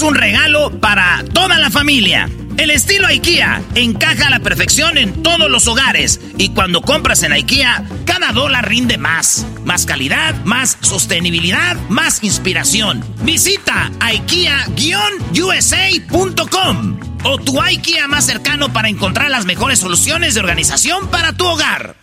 un 0.00 0.14
regalo 0.14 0.80
para 0.80 1.22
toda 1.32 1.58
la 1.58 1.70
familia. 1.70 2.28
El 2.56 2.70
estilo 2.70 3.06
IKEA 3.06 3.62
encaja 3.74 4.28
a 4.28 4.30
la 4.30 4.40
perfección 4.40 4.96
en 4.98 5.22
todos 5.22 5.50
los 5.50 5.68
hogares 5.68 6.20
y 6.38 6.48
cuando 6.50 6.80
compras 6.80 7.22
en 7.22 7.32
IKEA, 7.32 7.84
cada 8.04 8.32
dólar 8.32 8.68
rinde 8.68 8.98
más. 8.98 9.46
Más 9.64 9.86
calidad, 9.86 10.34
más 10.44 10.76
sostenibilidad, 10.80 11.76
más 11.88 12.24
inspiración. 12.24 13.04
Visita 13.22 13.92
IKEA-USA.com 14.00 16.98
o 17.24 17.38
tu 17.38 17.60
IKEA 17.60 18.08
más 18.08 18.26
cercano 18.26 18.72
para 18.72 18.88
encontrar 18.88 19.30
las 19.30 19.44
mejores 19.44 19.78
soluciones 19.78 20.34
de 20.34 20.40
organización 20.40 21.08
para 21.08 21.32
tu 21.32 21.46
hogar. 21.46 21.94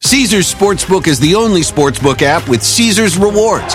Caesar's 0.00 0.46
Sportsbook 0.46 1.06
is 1.06 1.20
the 1.20 1.34
only 1.34 1.62
sportsbook 1.62 2.22
app 2.22 2.48
with 2.48 2.62
Caesar's 2.62 3.18
Rewards. 3.18 3.74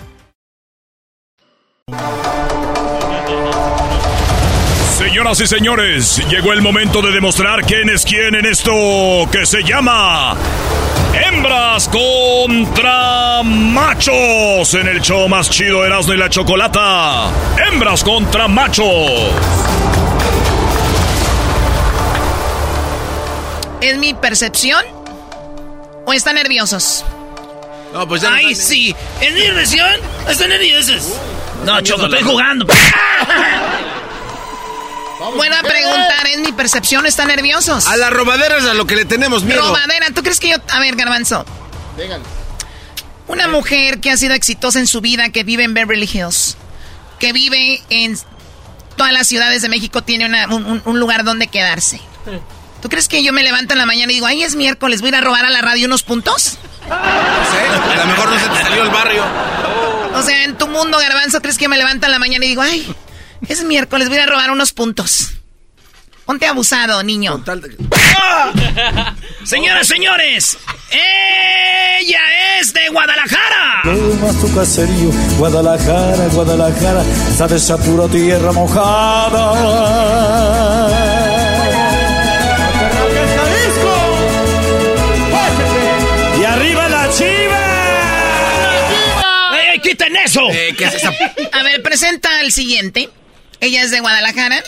Señoras 5.31 5.39
y 5.39 5.55
señores, 5.55 6.21
llegó 6.29 6.51
el 6.51 6.61
momento 6.61 7.01
de 7.01 7.09
demostrar 7.11 7.61
quién 7.65 7.87
es 7.87 8.03
quién 8.03 8.35
en 8.35 8.45
esto 8.45 8.73
que 9.31 9.45
se 9.45 9.63
llama 9.63 10.35
Hembras 11.13 11.87
contra 11.87 13.41
Machos 13.41 14.73
en 14.73 14.89
el 14.89 14.99
show 14.99 15.29
más 15.29 15.49
chido 15.49 15.85
Erasmo 15.85 16.15
y 16.15 16.17
la 16.17 16.29
Chocolata. 16.29 17.29
Hembras 17.65 18.03
contra 18.03 18.49
Machos. 18.49 19.31
¿Es 23.79 23.97
mi 23.99 24.13
percepción? 24.13 24.83
¿O 26.05 26.11
están 26.11 26.35
nerviosos? 26.35 27.05
No, 27.93 28.05
pues 28.05 28.21
ya 28.21 28.33
Ay, 28.33 28.53
sí. 28.53 28.93
¿Es 29.21 29.33
mi 29.33 29.43
percepción? 29.43 29.91
¿Están 30.27 30.49
nerviosos? 30.49 31.13
No, 31.63 31.79
Choco, 31.79 32.07
estoy 32.07 32.21
jugando. 32.21 32.65
Buena 35.35 35.61
pregunta, 35.61 36.15
¿es 36.33 36.39
mi 36.39 36.51
percepción? 36.51 37.05
¿Están 37.05 37.27
nerviosos? 37.27 37.87
A 37.87 37.95
las 37.97 38.11
robaderas 38.11 38.65
a 38.65 38.73
lo 38.73 38.85
que 38.87 38.95
le 38.95 39.05
tenemos 39.05 39.43
miedo. 39.43 39.61
Robadera, 39.67 40.07
¿tú 40.13 40.23
crees 40.23 40.39
que 40.39 40.49
yo... 40.49 40.57
A 40.71 40.79
ver, 40.79 40.95
Garbanzo. 40.95 41.45
Una 43.27 43.47
mujer 43.47 43.99
que 43.99 44.09
ha 44.11 44.17
sido 44.17 44.33
exitosa 44.33 44.79
en 44.79 44.87
su 44.87 44.99
vida, 45.01 45.29
que 45.29 45.43
vive 45.43 45.63
en 45.63 45.73
Beverly 45.73 46.09
Hills, 46.11 46.57
que 47.19 47.31
vive 47.33 47.81
en 47.89 48.17
todas 48.97 49.13
las 49.13 49.27
ciudades 49.27 49.61
de 49.61 49.69
México, 49.69 50.01
tiene 50.03 50.25
una- 50.25 50.47
un, 50.47 50.99
lugar 50.99 51.23
donde 51.23 51.47
quedarse. 51.47 52.01
¿Tú 52.81 52.89
crees 52.89 53.07
que 53.07 53.23
yo 53.23 53.31
me 53.31 53.43
levanto 53.43 53.73
en 53.73 53.77
la 53.79 53.85
mañana 53.85 54.11
y 54.11 54.15
digo, 54.15 54.25
ay, 54.25 54.43
es 54.43 54.55
miércoles, 54.55 55.01
voy 55.01 55.07
a 55.07 55.09
ir 55.09 55.15
a 55.15 55.21
robar 55.21 55.45
a 55.45 55.49
la 55.49 55.61
radio 55.61 55.85
unos 55.87 56.03
puntos? 56.03 56.57
A 56.89 57.95
lo 57.97 58.05
mejor 58.07 58.29
no 58.31 58.39
se 58.39 58.47
te 58.47 58.63
salió 58.63 58.83
el 58.83 58.89
barrio. 58.89 59.23
O 60.15 60.21
sea, 60.23 60.43
en 60.43 60.57
tu 60.57 60.67
mundo, 60.67 60.97
Garbanzo, 60.97 61.41
¿crees 61.41 61.57
que 61.57 61.67
me 61.67 61.77
levanto 61.77 62.07
en 62.07 62.11
la 62.11 62.19
mañana 62.19 62.43
y 62.43 62.49
digo, 62.49 62.61
ay, 62.63 62.93
es 63.47 63.63
miércoles, 63.63 64.09
voy 64.09 64.17
a 64.17 64.25
robar 64.25 64.51
unos 64.51 64.73
puntos? 64.73 65.31
Ponte 66.25 66.45
abusado, 66.45 67.01
niño. 67.03 67.43
Señoras, 69.43 69.87
señores, 69.87 70.57
ella 70.91 72.59
es 72.59 72.73
de 72.73 72.87
Guadalajara. 72.89 73.81
Toma 73.83 74.31
tu 74.39 74.53
caserío, 74.55 75.11
Guadalajara, 75.37 76.27
Guadalajara, 76.31 77.03
sabes 77.35 77.69
a 77.71 77.77
pura 77.77 78.07
tierra 78.07 78.51
mojada. 78.51 79.51
Y 86.39 86.43
arriba 86.43 86.87
la 86.87 87.09
chiva. 87.09 87.59
¡Ey, 89.59 89.67
ey, 89.73 89.79
quiten 89.81 90.15
eso! 90.17 90.41
Eh, 90.51 90.73
¿qué 90.77 90.85
es 90.85 90.93
esa? 90.95 91.11
A 91.51 91.63
ver, 91.63 91.81
presenta 91.83 92.39
al 92.39 92.51
siguiente. 92.51 93.09
Ella 93.61 93.83
es 93.83 93.91
de 93.91 93.99
Guadalajara. 93.99 94.63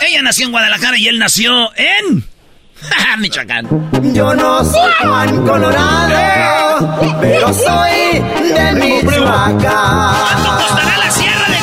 Ella 0.00 0.22
nació 0.22 0.46
en 0.46 0.52
Guadalajara 0.52 0.96
y 0.96 1.08
él 1.08 1.18
nació 1.18 1.70
en... 1.76 2.24
Michoacán. 3.18 3.68
Yo 4.14 4.34
no 4.34 4.64
soy 4.64 4.90
Juan 5.02 5.46
Colorado, 5.46 7.18
pero 7.20 7.52
soy 7.52 8.18
de 8.48 8.72
Michoacán. 8.72 9.60
¿Cuánto 9.60 10.56
costará 10.56 10.96
la 10.96 11.10
sierra 11.10 11.46
de...? 11.48 11.58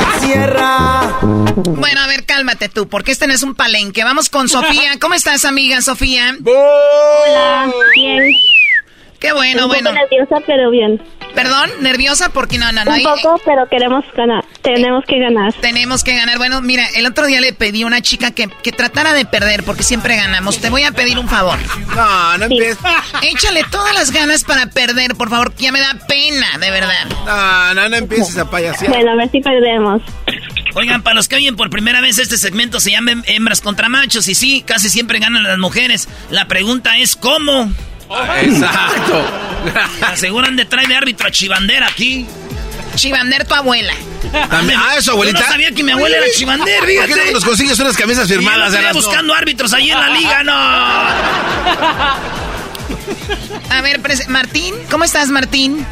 La 0.00 0.20
sierra. 0.26 1.18
Bueno, 1.20 2.00
a 2.00 2.06
ver, 2.06 2.24
cálmate 2.24 2.70
tú, 2.70 2.88
porque 2.88 3.12
este 3.12 3.26
no 3.26 3.34
es 3.34 3.42
un 3.42 3.54
palenque. 3.54 4.04
Vamos 4.04 4.30
con 4.30 4.48
Sofía. 4.48 4.92
¿Cómo 5.02 5.12
estás, 5.12 5.44
amiga 5.44 5.82
Sofía? 5.82 6.34
Hola, 6.42 7.70
bien. 7.94 8.32
Qué 9.22 9.32
bueno, 9.32 9.66
Un 9.66 9.70
poco 9.72 9.82
bueno. 9.82 9.92
nerviosa, 9.92 10.42
pero 10.46 10.70
bien. 10.70 11.00
¿Perdón? 11.34 11.70
¿Nerviosa? 11.80 12.28
Porque 12.30 12.58
no, 12.58 12.70
no, 12.72 12.84
no. 12.84 12.90
Un 12.90 12.96
hay- 12.98 13.04
poco, 13.04 13.40
pero 13.44 13.66
queremos 13.70 14.04
ganar. 14.14 14.44
Tenemos 14.60 15.04
que 15.06 15.18
ganar. 15.18 15.54
Tenemos 15.62 16.04
que 16.04 16.14
ganar. 16.14 16.36
Bueno, 16.36 16.60
mira, 16.60 16.84
el 16.96 17.06
otro 17.06 17.26
día 17.26 17.40
le 17.40 17.52
pedí 17.54 17.82
a 17.82 17.86
una 17.86 18.02
chica 18.02 18.32
que, 18.32 18.48
que 18.62 18.72
tratara 18.72 19.14
de 19.14 19.24
perder 19.24 19.62
porque 19.62 19.82
siempre 19.84 20.16
ganamos. 20.16 20.58
Te 20.60 20.68
voy 20.68 20.82
a 20.82 20.92
pedir 20.92 21.18
un 21.18 21.28
favor. 21.28 21.58
No, 21.96 22.36
no 22.38 22.44
empieces. 22.44 22.78
Échale 23.22 23.62
todas 23.70 23.94
las 23.94 24.10
ganas 24.10 24.44
para 24.44 24.66
perder, 24.66 25.14
por 25.14 25.30
favor, 25.30 25.54
que 25.54 25.62
ya 25.62 25.72
me 25.72 25.80
da 25.80 25.94
pena, 26.06 26.58
de 26.60 26.70
verdad. 26.70 27.06
No, 27.24 27.74
no, 27.74 27.88
no 27.88 27.96
empieces 27.96 28.36
a 28.36 28.50
payasear. 28.50 28.90
Bueno, 28.92 29.12
a 29.12 29.16
ver 29.16 29.30
si 29.30 29.40
perdemos. 29.40 30.02
Oigan, 30.74 31.02
para 31.02 31.14
los 31.14 31.28
que 31.28 31.36
oyen 31.36 31.54
por 31.56 31.70
primera 31.70 32.00
vez 32.00 32.18
este 32.18 32.36
segmento 32.38 32.80
se 32.80 32.90
llama 32.90 33.12
Hembras 33.26 33.60
contra 33.60 33.88
Machos 33.88 34.26
y 34.28 34.34
sí, 34.34 34.62
casi 34.66 34.88
siempre 34.90 35.18
ganan 35.18 35.44
las 35.44 35.58
mujeres. 35.58 36.08
La 36.30 36.46
pregunta 36.46 36.98
es 36.98 37.14
¿cómo? 37.16 37.70
Exacto. 38.42 39.24
Aseguran 40.06 40.56
de 40.56 40.64
traer 40.64 40.88
de 40.88 40.96
árbitro 40.96 41.28
a 41.28 41.30
Chivander 41.30 41.82
aquí. 41.84 42.26
Chivander 42.94 43.46
tu 43.46 43.54
abuela. 43.54 43.94
También- 44.50 44.78
ah, 44.82 44.96
eso, 44.98 45.12
abuelita. 45.12 45.38
Yo 45.40 45.44
no 45.46 45.52
sabía 45.52 45.72
que 45.72 45.82
mi 45.82 45.92
abuela 45.92 46.16
era 46.18 46.26
Chivander, 46.34 46.78
¿Por 46.78 46.86
qué 46.88 46.96
no 47.00 47.06
fíjate. 47.06 47.32
nos 47.32 47.44
consigues 47.44 47.78
unas 47.78 47.96
camisas 47.96 48.28
firmadas? 48.28 48.72
estoy 48.74 48.92
buscando 48.92 49.34
árbitros 49.34 49.72
ahí 49.72 49.90
en 49.90 49.98
la 49.98 50.08
liga, 50.10 50.42
no. 50.44 50.52
A 53.70 53.80
ver, 53.82 54.00
Martín, 54.28 54.74
¿cómo 54.90 55.04
estás, 55.04 55.28
Martín? 55.30 55.86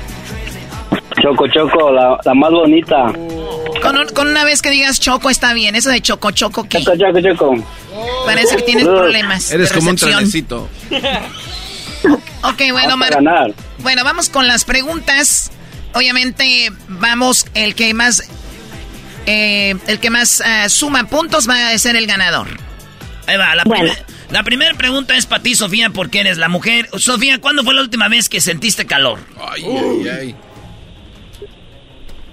Choco, 1.22 1.46
Choco, 1.48 1.90
la, 1.92 2.18
la 2.24 2.34
más 2.34 2.50
bonita. 2.50 3.12
Con, 3.82 3.98
un- 3.98 4.08
con 4.14 4.28
una 4.28 4.44
vez 4.44 4.60
que 4.62 4.70
digas 4.70 5.00
choco 5.00 5.30
está 5.30 5.52
bien, 5.54 5.74
eso 5.76 5.88
de 5.90 6.00
choco, 6.00 6.30
choco, 6.30 6.68
¿qué? 6.68 6.82
Choco, 6.82 6.96
Choco, 6.96 7.20
Choco. 7.20 7.64
Parece 8.26 8.56
que 8.56 8.62
tienes 8.62 8.84
problemas. 8.86 9.50
Eres 9.50 9.70
de 9.70 9.74
como 9.76 9.90
un 9.90 9.96
trenecito. 9.96 10.68
Ok, 12.42 12.62
bueno, 12.72 12.96
Mar- 12.96 13.10
ganar. 13.14 13.52
bueno, 13.78 14.02
vamos 14.04 14.28
con 14.30 14.46
las 14.46 14.64
preguntas. 14.64 15.50
Obviamente, 15.94 16.70
vamos, 16.88 17.46
el 17.54 17.74
que 17.74 17.92
más, 17.94 18.30
eh, 19.26 19.74
el 19.86 19.98
que 20.00 20.08
más 20.10 20.40
ah, 20.40 20.68
suma 20.68 21.04
puntos 21.08 21.48
va 21.48 21.68
a 21.70 21.78
ser 21.78 21.96
el 21.96 22.06
ganador. 22.06 22.48
Ahí 23.26 23.36
va, 23.36 23.54
la, 23.54 23.64
Bueno. 23.64 23.84
primer- 23.92 24.06
la 24.30 24.42
primera 24.44 24.74
pregunta 24.74 25.16
es 25.16 25.26
para 25.26 25.42
ti, 25.42 25.54
Sofía, 25.54 25.90
porque 25.90 26.20
eres 26.20 26.38
la 26.38 26.48
mujer. 26.48 26.88
Sofía, 26.96 27.40
¿cuándo 27.40 27.62
fue 27.64 27.74
la 27.74 27.82
última 27.82 28.08
vez 28.08 28.28
que 28.28 28.40
sentiste 28.40 28.86
calor? 28.86 29.18
Ay, 29.52 29.64
ay, 29.66 30.08
ay. 30.08 30.34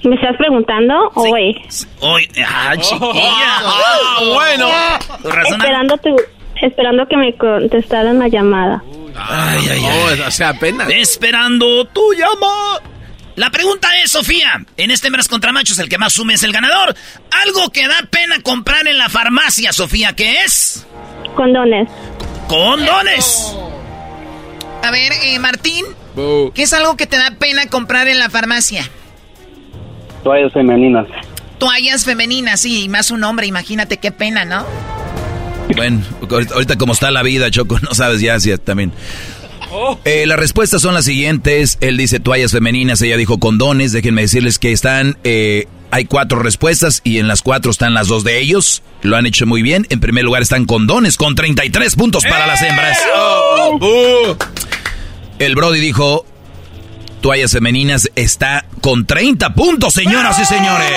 ¿Me 0.03 0.15
estás 0.15 0.37
preguntando 0.37 0.93
hoy? 1.15 1.55
Hoy, 1.99 2.29
ah, 2.47 2.73
chiquilla. 2.79 3.59
Ah, 3.63 4.19
bueno. 4.33 4.69
Razón, 5.23 5.53
Esperando, 5.59 5.97
tu, 5.97 6.15
esperando 6.61 7.07
que 7.07 7.17
me 7.17 7.35
contestaran 7.35 8.19
la 8.19 8.27
llamada. 8.27 8.83
Ay, 9.15 9.59
ay, 9.71 9.81
ay. 9.85 10.17
No, 10.17 10.27
o 10.27 10.31
sea, 10.31 10.49
apenas. 10.49 10.89
Esperando 10.89 11.85
tu 11.85 12.01
llama. 12.13 12.81
La 13.35 13.51
pregunta 13.51 13.87
es, 14.03 14.11
Sofía, 14.11 14.65
en 14.77 14.89
este 14.89 15.07
Hembras 15.07 15.27
contra 15.27 15.51
Machos, 15.51 15.77
el 15.77 15.89
que 15.89 15.99
más 15.99 16.13
sume 16.13 16.33
es 16.33 16.43
el 16.43 16.51
ganador. 16.51 16.95
Algo 17.45 17.69
que 17.69 17.87
da 17.87 18.07
pena 18.09 18.41
comprar 18.41 18.87
en 18.87 18.97
la 18.97 19.09
farmacia, 19.09 19.71
Sofía, 19.73 20.13
¿qué 20.13 20.41
es? 20.43 20.87
Condones. 21.35 21.87
Condones. 22.47 23.55
A 24.83 24.89
ver, 24.89 25.11
eh, 25.23 25.37
Martín. 25.39 25.85
¿qué 26.55 26.63
es 26.63 26.73
algo 26.73 26.97
que 26.97 27.05
te 27.05 27.17
da 27.17 27.31
pena 27.37 27.67
comprar 27.67 28.07
en 28.07 28.17
la 28.17 28.29
farmacia? 28.29 28.89
Toallas 30.23 30.51
femeninas. 30.51 31.05
Toallas 31.59 32.05
femeninas, 32.05 32.61
sí, 32.61 32.85
y 32.85 32.89
más 32.89 33.11
un 33.11 33.23
hombre, 33.23 33.45
imagínate 33.45 33.97
qué 33.97 34.11
pena, 34.11 34.45
¿no? 34.45 34.65
Bueno, 35.75 36.01
ahorita 36.53 36.77
como 36.77 36.93
está 36.93 37.11
la 37.11 37.23
vida, 37.23 37.51
Choco, 37.51 37.79
no 37.81 37.93
sabes 37.93 38.21
ya 38.21 38.39
si 38.39 38.55
también. 38.57 38.91
Eh, 40.05 40.25
las 40.25 40.39
respuestas 40.39 40.81
son 40.81 40.93
las 40.93 41.05
siguientes. 41.05 41.77
Él 41.81 41.97
dice 41.97 42.19
toallas 42.19 42.51
femeninas, 42.51 43.01
ella 43.01 43.17
dijo 43.17 43.39
condones. 43.39 43.91
Déjenme 43.91 44.21
decirles 44.21 44.59
que 44.59 44.71
están, 44.71 45.17
eh, 45.23 45.67
hay 45.91 46.05
cuatro 46.05 46.39
respuestas 46.39 47.01
y 47.03 47.19
en 47.19 47.27
las 47.27 47.41
cuatro 47.41 47.71
están 47.71 47.93
las 47.93 48.07
dos 48.07 48.23
de 48.23 48.39
ellos. 48.39 48.81
Lo 49.01 49.17
han 49.17 49.25
hecho 49.25 49.45
muy 49.45 49.61
bien. 49.61 49.85
En 49.89 49.99
primer 49.99 50.23
lugar 50.23 50.41
están 50.41 50.65
condones 50.65 51.17
con 51.17 51.35
33 51.35 51.95
puntos 51.95 52.23
para 52.23 52.47
las 52.47 52.61
hembras. 52.61 52.97
Bu. 53.79 54.37
El 55.39 55.55
Brody 55.55 55.79
dijo 55.79 56.25
toallas 57.21 57.51
femeninas 57.51 58.09
está 58.15 58.65
con 58.81 59.05
30 59.05 59.53
puntos, 59.53 59.93
señoras 59.93 60.39
y 60.39 60.45
señores. 60.45 60.91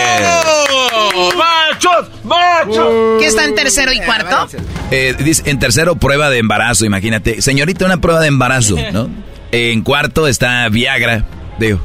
¡Machos! 1.37 2.09
¡Machos! 2.25 3.19
¿Qué 3.19 3.27
está 3.27 3.45
en 3.45 3.55
tercero 3.55 3.93
y 3.93 4.01
cuarto? 4.01 4.49
Eh, 4.91 5.15
dice, 5.19 5.43
en 5.47 5.59
tercero, 5.59 5.97
prueba 5.97 6.31
de 6.31 6.39
embarazo, 6.39 6.85
imagínate. 6.85 7.43
Señorita, 7.43 7.85
una 7.85 8.01
prueba 8.01 8.21
de 8.21 8.29
embarazo, 8.29 8.77
¿no? 8.93 9.09
En 9.53 9.83
cuarto 9.83 10.29
está 10.29 10.69
Viagra. 10.69 11.25
Digo, 11.59 11.85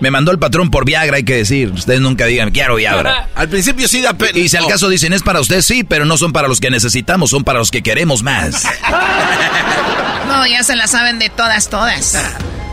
me 0.00 0.10
mandó 0.10 0.32
el 0.32 0.38
patrón 0.38 0.70
por 0.70 0.84
Viagra, 0.84 1.16
hay 1.16 1.24
que 1.24 1.36
decir. 1.36 1.70
Ustedes 1.70 2.00
nunca 2.00 2.26
digan, 2.26 2.50
quiero 2.50 2.76
Viagra. 2.76 3.28
Al 3.34 3.48
principio 3.48 3.88
sí 3.88 4.00
da 4.00 4.14
pena. 4.14 4.38
Y 4.38 4.48
si 4.48 4.56
al 4.56 4.66
caso 4.66 4.88
dicen, 4.88 5.12
es 5.12 5.22
para 5.22 5.40
usted, 5.40 5.62
sí, 5.62 5.84
pero 5.84 6.04
no 6.04 6.16
son 6.16 6.32
para 6.32 6.48
los 6.48 6.60
que 6.60 6.70
necesitamos, 6.70 7.30
son 7.30 7.44
para 7.44 7.58
los 7.58 7.70
que 7.70 7.82
queremos 7.82 8.22
más. 8.22 8.64
No, 10.28 10.46
ya 10.46 10.62
se 10.62 10.76
la 10.76 10.86
saben 10.86 11.18
de 11.18 11.30
todas, 11.30 11.70
todas. 11.70 12.14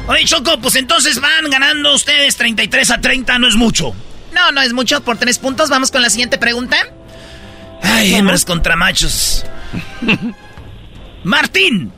Oye, 0.07 0.25
Choco, 0.25 0.59
pues 0.59 0.75
entonces 0.75 1.21
van 1.21 1.49
ganando 1.49 1.95
ustedes 1.95 2.35
33 2.35 2.91
a 2.91 2.99
30, 2.99 3.39
no 3.39 3.47
es 3.47 3.55
mucho. 3.55 3.95
No, 4.33 4.51
no 4.51 4.61
es 4.61 4.73
mucho, 4.73 5.01
por 5.01 5.17
tres 5.17 5.39
puntos. 5.39 5.69
Vamos 5.69 5.89
con 5.89 6.01
la 6.01 6.09
siguiente 6.09 6.37
pregunta. 6.37 6.75
Ay, 7.81 8.13
hembras 8.13 8.43
contra 8.43 8.75
machos. 8.75 9.45
Martín, 11.23 11.93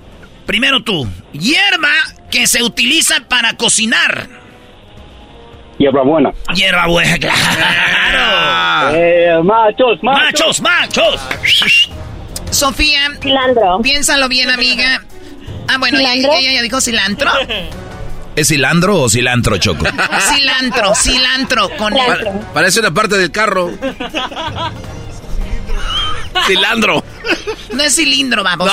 Primero 0.48 0.82
tú. 0.82 1.06
Hierba 1.34 1.92
que 2.32 2.48
se 2.48 2.64
utiliza 2.64 3.28
para 3.28 3.58
cocinar. 3.58 4.30
Hierbabuena. 5.78 6.32
Hierbabuena, 6.54 7.18
claro. 7.20 8.96
Eh, 8.96 9.40
machos, 9.44 10.02
machos. 10.02 10.62
Machos, 10.62 11.22
machos. 11.22 11.90
Sofía. 12.50 13.12
Cilantro. 13.22 13.80
Piénsalo 13.82 14.28
bien, 14.28 14.50
amiga. 14.50 15.04
Ah, 15.68 15.78
bueno, 15.78 16.00
ella, 16.00 16.14
ella 16.14 16.54
ya 16.54 16.62
dijo 16.62 16.80
cilantro. 16.82 17.30
¿Es 18.36 18.50
cilantro 18.50 19.02
o 19.02 19.10
cilantro, 19.10 19.58
Choco? 19.58 19.84
cilantro, 20.32 20.94
cilantro 20.94 21.70
con 21.76 21.98
el... 21.98 22.30
Parece 22.54 22.80
una 22.82 22.92
parte 22.92 23.18
del 23.18 23.32
carro. 23.32 23.72
cilantro. 26.46 27.04
No 27.74 27.84
es 27.84 27.96
cilindro, 27.96 28.44
vamos. 28.44 28.72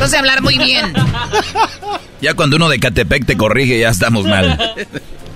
No. 0.00 0.06
sé 0.08 0.16
hablar 0.16 0.40
muy 0.40 0.56
bien. 0.56 0.94
Ya 2.22 2.32
cuando 2.32 2.56
uno 2.56 2.70
de 2.70 2.80
Catepec 2.80 3.26
te 3.26 3.36
corrige, 3.36 3.78
ya 3.78 3.90
estamos 3.90 4.24
mal. 4.24 4.58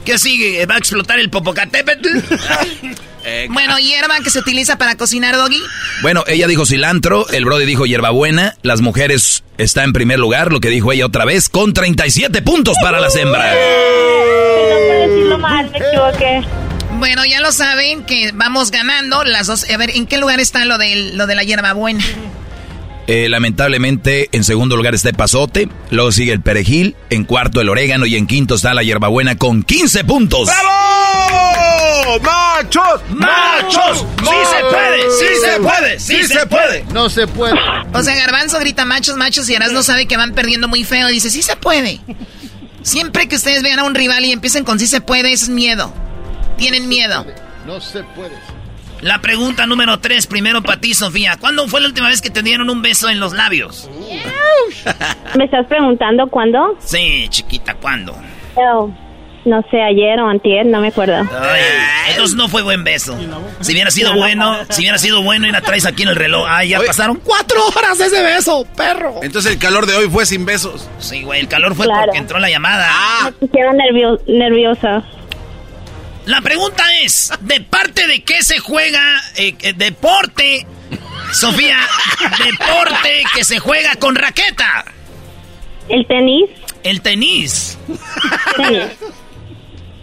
¿Qué 0.05 0.19
sigue? 0.19 0.65
¿Va 0.67 0.75
a 0.75 0.79
explotar 0.79 1.19
el 1.19 1.31
Popocatépetl? 1.31 2.09
bueno, 3.49 3.79
hierba 3.79 4.21
que 4.21 4.31
se 4.31 4.39
utiliza 4.39 4.77
para 4.77 4.97
cocinar, 4.97 5.35
Doggy. 5.35 5.61
Bueno, 6.03 6.25
ella 6.27 6.47
dijo 6.47 6.67
cilantro, 6.67 7.29
el 7.31 7.45
Brody 7.45 7.65
dijo 7.65 7.87
hierbabuena, 7.87 8.57
las 8.63 8.81
mujeres 8.81 9.45
está 9.57 9.83
en 9.83 9.93
primer 9.93 10.19
lugar, 10.19 10.53
lo 10.53 10.61
que 10.61 10.69
dijo 10.69 10.93
ella 10.93 11.07
otra 11.07 11.25
vez, 11.25 11.49
con 11.49 11.73
37 11.73 12.43
puntos 12.43 12.77
para 12.83 13.01
las 13.01 13.17
hembras. 13.17 13.57
No 15.29 15.39
mal, 15.39 15.71
me 15.71 15.79
equivoqué. 15.79 16.43
Bueno, 16.99 17.25
ya 17.25 17.41
lo 17.41 17.51
saben 17.51 18.05
que 18.05 18.31
vamos 18.35 18.71
ganando 18.71 19.25
las 19.25 19.47
dos. 19.47 19.69
A 19.71 19.77
ver, 19.77 19.91
¿en 19.91 20.07
qué 20.07 20.19
lugar 20.19 20.39
está 20.39 20.65
lo 20.65 20.79
de, 20.79 21.13
lo 21.15 21.27
de 21.27 21.35
la 21.35 21.43
hierbabuena? 21.43 22.05
Eh, 23.07 23.29
lamentablemente, 23.29 24.31
en 24.33 24.45
segundo 24.45 24.77
lugar 24.77 24.95
está 24.95 25.11
el 25.11 25.15
pasote, 25.15 25.69
luego 25.91 26.11
sigue 26.11 26.33
el 26.33 26.41
perejil, 26.41 26.97
en 27.11 27.25
cuarto 27.25 27.61
el 27.61 27.69
orégano 27.69 28.07
y 28.07 28.17
en 28.17 28.27
quinto 28.27 28.55
está 28.55 28.73
la 28.73 28.83
hierbabuena 28.83 29.37
con 29.37 29.63
15 29.63 30.05
puntos. 30.05 30.49
¡Bravo! 30.49 32.19
¡Machos! 32.23 33.01
¡Machos! 33.11 34.05
¡Sí 34.21 34.37
se 34.51 34.65
puede! 34.71 35.11
¡Sí 35.19 35.27
se 35.41 35.61
puede! 35.61 36.01
¡Sí 36.01 36.25
se 36.25 36.47
puede! 36.47 36.85
No 36.93 37.11
se 37.11 37.27
puede. 37.27 37.55
O 37.93 38.03
sea, 38.03 38.15
Garbanzo 38.15 38.59
grita 38.59 38.85
machos, 38.85 39.17
machos 39.17 39.49
y 39.51 39.57
no 39.57 39.83
sabe 39.83 40.07
que 40.07 40.17
van 40.17 40.33
perdiendo 40.33 40.69
muy 40.69 40.85
feo 40.85 41.11
y 41.11 41.15
dice, 41.15 41.31
sí 41.31 41.43
se 41.43 41.57
puede. 41.57 42.01
Siempre 42.83 43.29
que 43.29 43.37
ustedes 43.37 43.63
vean 43.63 43.79
a 43.81 43.85
un 43.85 43.95
rival 43.95 44.25
y 44.25 44.33
empiecen 44.33 44.65
con 44.65 44.79
sí 44.79 44.87
se 44.87 45.01
puede, 45.01 45.33
eso 45.33 45.45
es 45.45 45.51
miedo. 45.51 45.93
Tienen 46.57 46.89
miedo. 46.89 47.27
No 47.67 47.81
se 47.81 48.03
puede. 48.03 48.35
La 49.05 49.19
pregunta 49.19 49.67
número 49.67 50.01
tres, 50.01 50.27
primero 50.27 50.63
para 50.63 50.81
ti, 50.81 50.95
Sofía. 50.95 51.37
¿Cuándo 51.39 51.69
fue 51.69 51.83
la 51.83 51.89
última 51.89 52.09
vez 52.09 52.23
que 52.23 52.31
te 52.31 52.41
dieron 52.41 52.71
un 52.71 52.81
beso 52.81 53.11
en 53.11 53.21
los 53.21 53.35
labios? 53.35 53.91
¿Me 55.37 55.45
estás 55.45 55.67
preguntando 55.67 56.27
cuándo? 56.29 56.75
Sí, 56.79 57.27
chiquita, 57.29 57.75
¿cuándo? 57.75 58.17
no 59.45 59.61
sé, 59.71 59.83
ayer 59.83 60.19
o 60.21 60.27
antier, 60.27 60.65
no 60.65 60.81
me 60.81 60.89
acuerdo. 60.89 61.17
entonces 62.09 62.35
no 62.35 62.49
fue 62.49 62.63
buen 62.63 62.83
beso. 62.83 63.15
Si 63.61 63.73
hubiera 63.73 63.91
sido 63.91 64.15
bueno, 64.15 64.57
si 64.71 64.81
hubiera 64.81 64.97
sido 64.97 65.23
bueno 65.23 65.47
y 65.47 65.51
la 65.53 65.61
traes 65.61 65.85
aquí 65.85 66.05
en 66.05 66.09
el 66.09 66.17
reloj. 66.17 66.47
Ay, 66.49 66.71
ya 66.71 66.81
pasaron 66.81 67.21
cuatro 67.23 67.59
horas 67.77 68.01
ese 68.01 68.23
beso, 68.23 68.67
perro. 68.75 69.21
Entonces 69.23 69.53
el 69.53 69.59
calor 69.59 69.85
de 69.85 69.97
hoy 69.97 70.09
fue 70.09 70.25
sin 70.25 70.47
besos. 70.47 70.89
Sí, 70.99 71.25
güey, 71.25 71.41
el 71.41 71.49
calor 71.49 71.75
fue 71.75 71.87
porque 71.87 72.17
entró 72.17 72.39
la 72.39 72.49
llamada. 72.49 72.89
Me 73.25 73.33
pusieron 73.33 73.77
nerviosa. 74.27 75.05
La 76.27 76.41
pregunta 76.41 76.85
es, 77.03 77.31
¿de 77.41 77.61
parte 77.61 78.07
de 78.07 78.23
qué 78.23 78.43
se 78.43 78.59
juega 78.59 79.21
eh, 79.37 79.55
eh, 79.61 79.73
deporte, 79.75 80.67
Sofía, 81.33 81.79
deporte 82.45 83.25
que 83.35 83.45
se 83.45 83.59
juega 83.59 83.95
con 83.97 84.15
raqueta? 84.15 84.85
El 85.89 86.07
tenis. 86.07 86.51
El 86.83 87.01
tenis. 87.03 87.79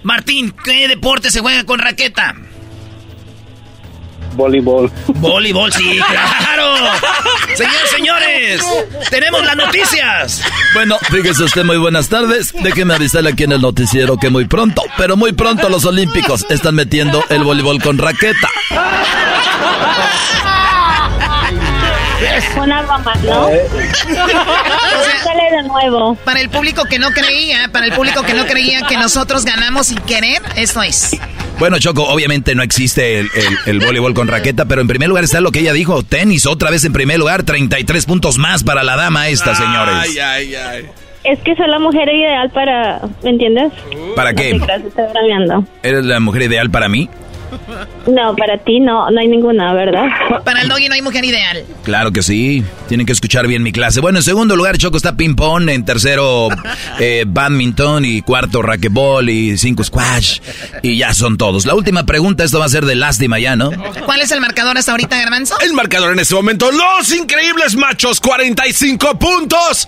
Martín, 0.03 0.53
¿qué 0.63 0.87
deporte 0.87 1.31
se 1.31 1.39
juega 1.39 1.63
con 1.63 1.79
raqueta? 1.79 2.35
Voleibol. 4.33 4.91
Voleibol, 5.07 5.71
sí, 5.71 5.99
claro. 6.07 6.75
Señores, 7.55 7.91
señores, 7.91 8.65
tenemos 9.09 9.43
las 9.45 9.55
noticias. 9.55 10.43
Bueno, 10.73 10.97
fíjese 11.09 11.43
usted, 11.43 11.63
muy 11.63 11.77
buenas 11.77 12.09
tardes. 12.09 12.53
Déjeme 12.61 12.95
avisarle 12.95 13.31
aquí 13.31 13.43
en 13.43 13.51
el 13.53 13.61
noticiero 13.61 14.17
que 14.17 14.29
muy 14.29 14.45
pronto, 14.45 14.83
pero 14.97 15.17
muy 15.17 15.33
pronto 15.33 15.69
los 15.69 15.85
olímpicos 15.85 16.45
están 16.49 16.75
metiendo 16.75 17.23
el 17.29 17.43
voleibol 17.43 17.81
con 17.81 17.97
raqueta. 17.97 18.49
Una 22.57 22.81
broma, 22.83 23.13
¿no? 23.23 23.49
sale 25.23 25.55
de 25.55 25.63
nuevo. 25.67 26.15
Para 26.23 26.39
el 26.39 26.49
público 26.49 26.85
que 26.85 26.99
no 26.99 27.09
creía, 27.11 27.69
para 27.71 27.85
el 27.85 27.93
público 27.93 28.21
que 28.23 28.33
no 28.33 28.45
creía 28.45 28.81
que 28.87 28.97
nosotros 28.97 29.43
ganamos 29.45 29.87
sin 29.87 29.99
querer, 29.99 30.41
esto 30.55 30.83
es. 30.83 31.17
Bueno, 31.61 31.77
Choco, 31.77 32.05
obviamente 32.05 32.55
no 32.55 32.63
existe 32.63 33.19
el, 33.67 33.79
voleibol 33.81 34.15
con 34.15 34.27
raqueta, 34.27 34.65
pero 34.65 34.81
en 34.81 34.87
primer 34.87 35.09
lugar 35.09 35.23
está 35.23 35.41
lo 35.41 35.51
que 35.51 35.59
ella 35.59 35.73
dijo, 35.73 36.01
tenis, 36.01 36.47
otra 36.47 36.71
vez 36.71 36.83
en 36.85 36.91
primer 36.91 37.19
lugar, 37.19 37.43
33 37.43 38.03
puntos 38.07 38.39
más 38.39 38.63
para 38.63 38.83
la 38.83 38.95
dama 38.95 39.27
esta, 39.27 39.53
señores. 39.53 39.93
Ay, 39.95 40.17
ay, 40.17 40.55
ay. 40.55 40.85
Es 41.23 41.37
que 41.41 41.55
soy 41.55 41.67
la 41.67 41.77
mujer 41.77 42.09
ideal 42.09 42.49
para, 42.49 43.01
¿me 43.23 43.29
entiendes? 43.29 43.71
¿Para 44.15 44.33
qué? 44.33 44.59
¿Eres 45.83 46.03
la 46.03 46.19
mujer 46.19 46.41
ideal 46.41 46.71
para 46.71 46.89
mí? 46.89 47.11
No, 48.07 48.35
para 48.35 48.57
ti 48.57 48.79
no, 48.79 49.09
no 49.11 49.19
hay 49.19 49.27
ninguna, 49.27 49.73
¿verdad? 49.73 50.05
Para 50.43 50.61
el 50.61 50.69
doggy 50.69 50.87
no 50.87 50.95
hay 50.95 51.01
mujer 51.01 51.23
ideal. 51.25 51.65
Claro 51.83 52.11
que 52.11 52.21
sí. 52.21 52.63
Tienen 52.87 53.05
que 53.05 53.13
escuchar 53.13 53.47
bien 53.47 53.63
mi 53.63 53.71
clase. 53.71 54.01
Bueno, 54.01 54.19
en 54.19 54.23
segundo 54.23 54.55
lugar, 54.55 54.77
Choco 54.77 54.97
está 54.97 55.15
ping-pong. 55.15 55.69
En 55.69 55.85
tercero, 55.85 56.49
eh, 56.99 57.23
badminton. 57.27 58.05
Y 58.05 58.21
cuarto, 58.21 58.61
racquetball. 58.61 59.29
Y 59.29 59.57
cinco, 59.57 59.83
squash. 59.83 60.39
Y 60.81 60.97
ya 60.97 61.13
son 61.13 61.37
todos. 61.37 61.65
La 61.65 61.75
última 61.75 62.05
pregunta, 62.05 62.43
esto 62.43 62.59
va 62.59 62.65
a 62.65 62.69
ser 62.69 62.85
de 62.85 62.95
lástima 62.95 63.39
ya, 63.39 63.55
¿no? 63.55 63.71
¿Cuál 64.05 64.21
es 64.21 64.31
el 64.31 64.41
marcador 64.41 64.77
hasta 64.77 64.91
ahorita, 64.91 65.17
Garbanzo? 65.17 65.59
El 65.59 65.73
marcador 65.73 66.13
en 66.13 66.19
este 66.19 66.35
momento, 66.35 66.69
los 66.71 67.13
increíbles 67.13 67.75
machos, 67.75 68.19
45 68.19 69.17
puntos. 69.19 69.87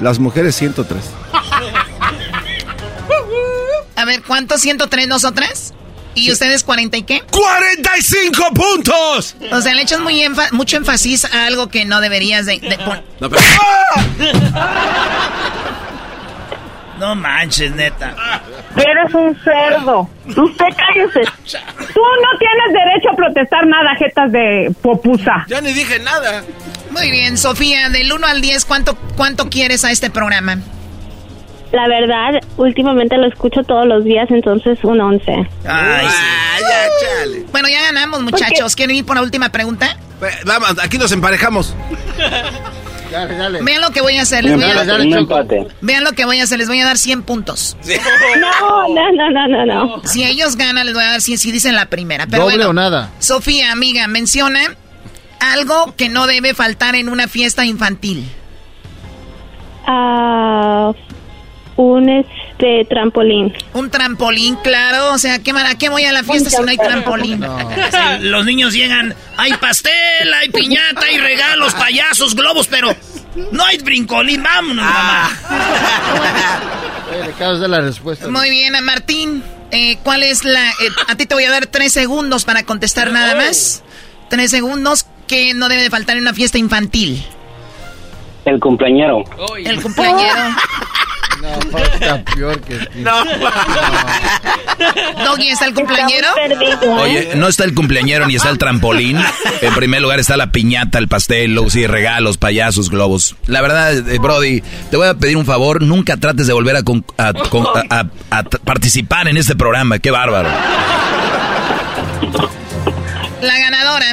Las 0.00 0.18
mujeres, 0.18 0.56
103. 0.56 1.00
A 3.96 4.04
ver, 4.04 4.22
¿cuántos 4.22 4.60
103 4.60 5.08
nosotras? 5.08 5.73
¿Y 6.14 6.30
ustedes 6.30 6.64
40 6.64 6.96
y 6.96 7.02
qué? 7.02 7.22
¡45 7.26 8.52
puntos! 8.54 9.36
O 9.50 9.60
sea, 9.60 9.74
le 9.74 9.82
echas 9.82 10.00
muy 10.00 10.22
mucho 10.52 10.76
énfasis 10.76 11.24
a 11.24 11.46
algo 11.46 11.68
que 11.68 11.84
no 11.84 12.00
deberías 12.00 12.46
de, 12.46 12.58
No, 13.20 13.28
pero... 13.30 13.42
no 16.98 17.14
manches, 17.14 17.72
neta. 17.72 18.14
Eres 18.76 19.14
un 19.14 19.36
cerdo. 19.42 20.08
Usted 20.26 20.66
cállese. 20.76 21.20
Tú 21.92 22.00
no 22.00 22.38
tienes 22.38 22.72
derecho 22.72 23.10
a 23.12 23.16
protestar 23.16 23.66
nada, 23.66 23.94
jetas 23.96 24.32
de 24.32 24.74
popusa. 24.82 25.44
Ya 25.48 25.60
ni 25.60 25.72
dije 25.72 25.98
nada. 26.00 26.42
Muy 26.90 27.10
bien, 27.10 27.36
Sofía, 27.36 27.88
del 27.88 28.12
1 28.12 28.26
al 28.26 28.40
10, 28.40 28.64
¿cuánto, 28.66 28.96
cuánto 29.16 29.50
quieres 29.50 29.84
a 29.84 29.90
este 29.90 30.10
programa? 30.10 30.58
La 31.74 31.88
verdad, 31.88 32.40
últimamente 32.56 33.18
lo 33.18 33.26
escucho 33.26 33.64
todos 33.64 33.84
los 33.84 34.04
días, 34.04 34.30
entonces 34.30 34.78
un 34.84 35.00
11. 35.00 35.32
Ay, 35.32 35.46
ah, 35.66 36.58
chale. 37.00 37.44
Bueno, 37.50 37.68
ya 37.68 37.82
ganamos, 37.82 38.22
muchachos. 38.22 38.76
¿Quieren 38.76 38.94
ir 38.94 39.04
por 39.04 39.16
la 39.16 39.22
última 39.22 39.48
pregunta? 39.48 39.96
Vamos, 40.46 40.76
aquí 40.80 40.98
nos 40.98 41.10
emparejamos. 41.10 41.74
Dale, 43.10 43.36
dale. 43.36 43.62
Vean 43.62 43.80
lo 43.80 43.90
que 43.90 44.02
voy 44.02 44.16
a 44.18 44.22
hacer. 44.22 44.44
Les 44.44 44.54
voy 44.54 44.62
a 44.62 44.84
dar, 44.84 45.00
Vean 45.80 46.04
lo 46.04 46.12
que 46.12 46.24
voy 46.24 46.38
a 46.38 46.44
hacer. 46.44 46.58
Les 46.58 46.68
voy 46.68 46.80
a 46.80 46.84
dar 46.84 46.96
100 46.96 47.22
puntos. 47.22 47.76
No, 48.40 48.88
no, 48.88 49.30
no, 49.30 49.48
no, 49.48 49.66
no, 49.66 50.02
Si 50.04 50.24
ellos 50.24 50.56
ganan, 50.56 50.86
les 50.86 50.94
voy 50.94 51.02
a 51.02 51.10
dar 51.10 51.20
100 51.20 51.38
si 51.38 51.50
dicen 51.50 51.74
la 51.74 51.86
primera. 51.86 52.28
Pero 52.28 52.44
Doble 52.44 52.66
o 52.66 52.72
nada. 52.72 53.10
Sofía, 53.18 53.72
amiga, 53.72 54.06
menciona 54.06 54.76
algo 55.40 55.94
que 55.96 56.08
no 56.08 56.28
debe 56.28 56.54
faltar 56.54 56.94
en 56.94 57.08
una 57.08 57.26
fiesta 57.26 57.64
infantil. 57.66 58.28
Ah... 59.86 60.92
Un 61.76 62.08
este 62.08 62.84
trampolín. 62.88 63.52
Un 63.72 63.90
trampolín, 63.90 64.56
claro. 64.56 65.12
O 65.12 65.18
sea, 65.18 65.40
¿qué, 65.40 65.50
¿a 65.50 65.74
qué 65.76 65.88
voy 65.88 66.04
a 66.04 66.12
la 66.12 66.22
fiesta 66.22 66.50
si 66.50 66.62
no 66.62 66.68
hay 66.68 66.76
trampolín? 66.76 67.44
los 68.20 68.44
niños 68.44 68.72
llegan, 68.72 69.14
hay 69.36 69.52
pastel, 69.54 69.92
hay 70.40 70.50
piñata, 70.50 71.06
hay 71.06 71.18
regalos, 71.18 71.74
payasos, 71.74 72.36
globos, 72.36 72.68
pero 72.68 72.94
no 73.50 73.64
hay 73.64 73.78
brincolín. 73.78 74.42
Vámonos, 74.42 74.84
mamá. 74.84 75.30
de 77.60 77.68
la 77.68 77.80
respuesta. 77.80 78.28
Muy 78.28 78.50
bien, 78.50 78.72
Martín. 78.84 79.42
Eh, 79.70 79.98
¿Cuál 80.02 80.22
es 80.22 80.44
la...? 80.44 80.70
Eh, 80.70 80.90
a 81.08 81.16
ti 81.16 81.26
te 81.26 81.34
voy 81.34 81.44
a 81.44 81.50
dar 81.50 81.66
tres 81.66 81.92
segundos 81.92 82.44
para 82.44 82.62
contestar 82.64 83.10
nada 83.10 83.34
más. 83.34 83.82
Tres 84.30 84.50
segundos 84.50 85.06
que 85.26 85.54
no 85.54 85.68
debe 85.68 85.82
de 85.82 85.90
faltar 85.90 86.16
en 86.16 86.22
una 86.22 86.34
fiesta 86.34 86.58
infantil. 86.58 87.24
El 88.44 88.60
cumpleañero. 88.60 89.24
El 89.64 89.82
cumpleañero. 89.82 90.34
No, 91.40 91.60
falta 91.70 92.24
peor 92.34 92.60
que 92.60 92.88
No. 92.96 93.24
Doggy, 95.24 95.48
¿está 95.48 95.66
el 95.66 95.74
cumpleañero? 95.74 96.28
Oye, 97.00 97.32
no 97.36 97.48
está 97.48 97.64
el 97.64 97.74
cumpleañero 97.74 98.26
ni 98.26 98.36
está 98.36 98.50
el 98.50 98.58
trampolín. 98.58 99.18
En 99.60 99.74
primer 99.74 100.02
lugar 100.02 100.20
está 100.20 100.36
la 100.36 100.52
piñata, 100.52 100.98
el 100.98 101.08
pastel, 101.08 101.54
los 101.54 101.74
y 101.76 101.86
regalos, 101.86 102.38
payasos, 102.38 102.90
globos. 102.90 103.36
La 103.46 103.60
verdad, 103.62 103.96
eh, 104.08 104.18
Brody, 104.18 104.62
te 104.90 104.96
voy 104.96 105.08
a 105.08 105.14
pedir 105.14 105.36
un 105.36 105.46
favor, 105.46 105.82
nunca 105.82 106.16
trates 106.16 106.46
de 106.46 106.52
volver 106.52 106.76
a, 106.76 106.82
a 107.18 108.42
participar 108.64 109.28
en 109.28 109.36
este 109.36 109.54
programa. 109.56 109.98
Qué 109.98 110.10
bárbaro. 110.10 110.48
La 113.42 113.58
ganadora 113.58 114.06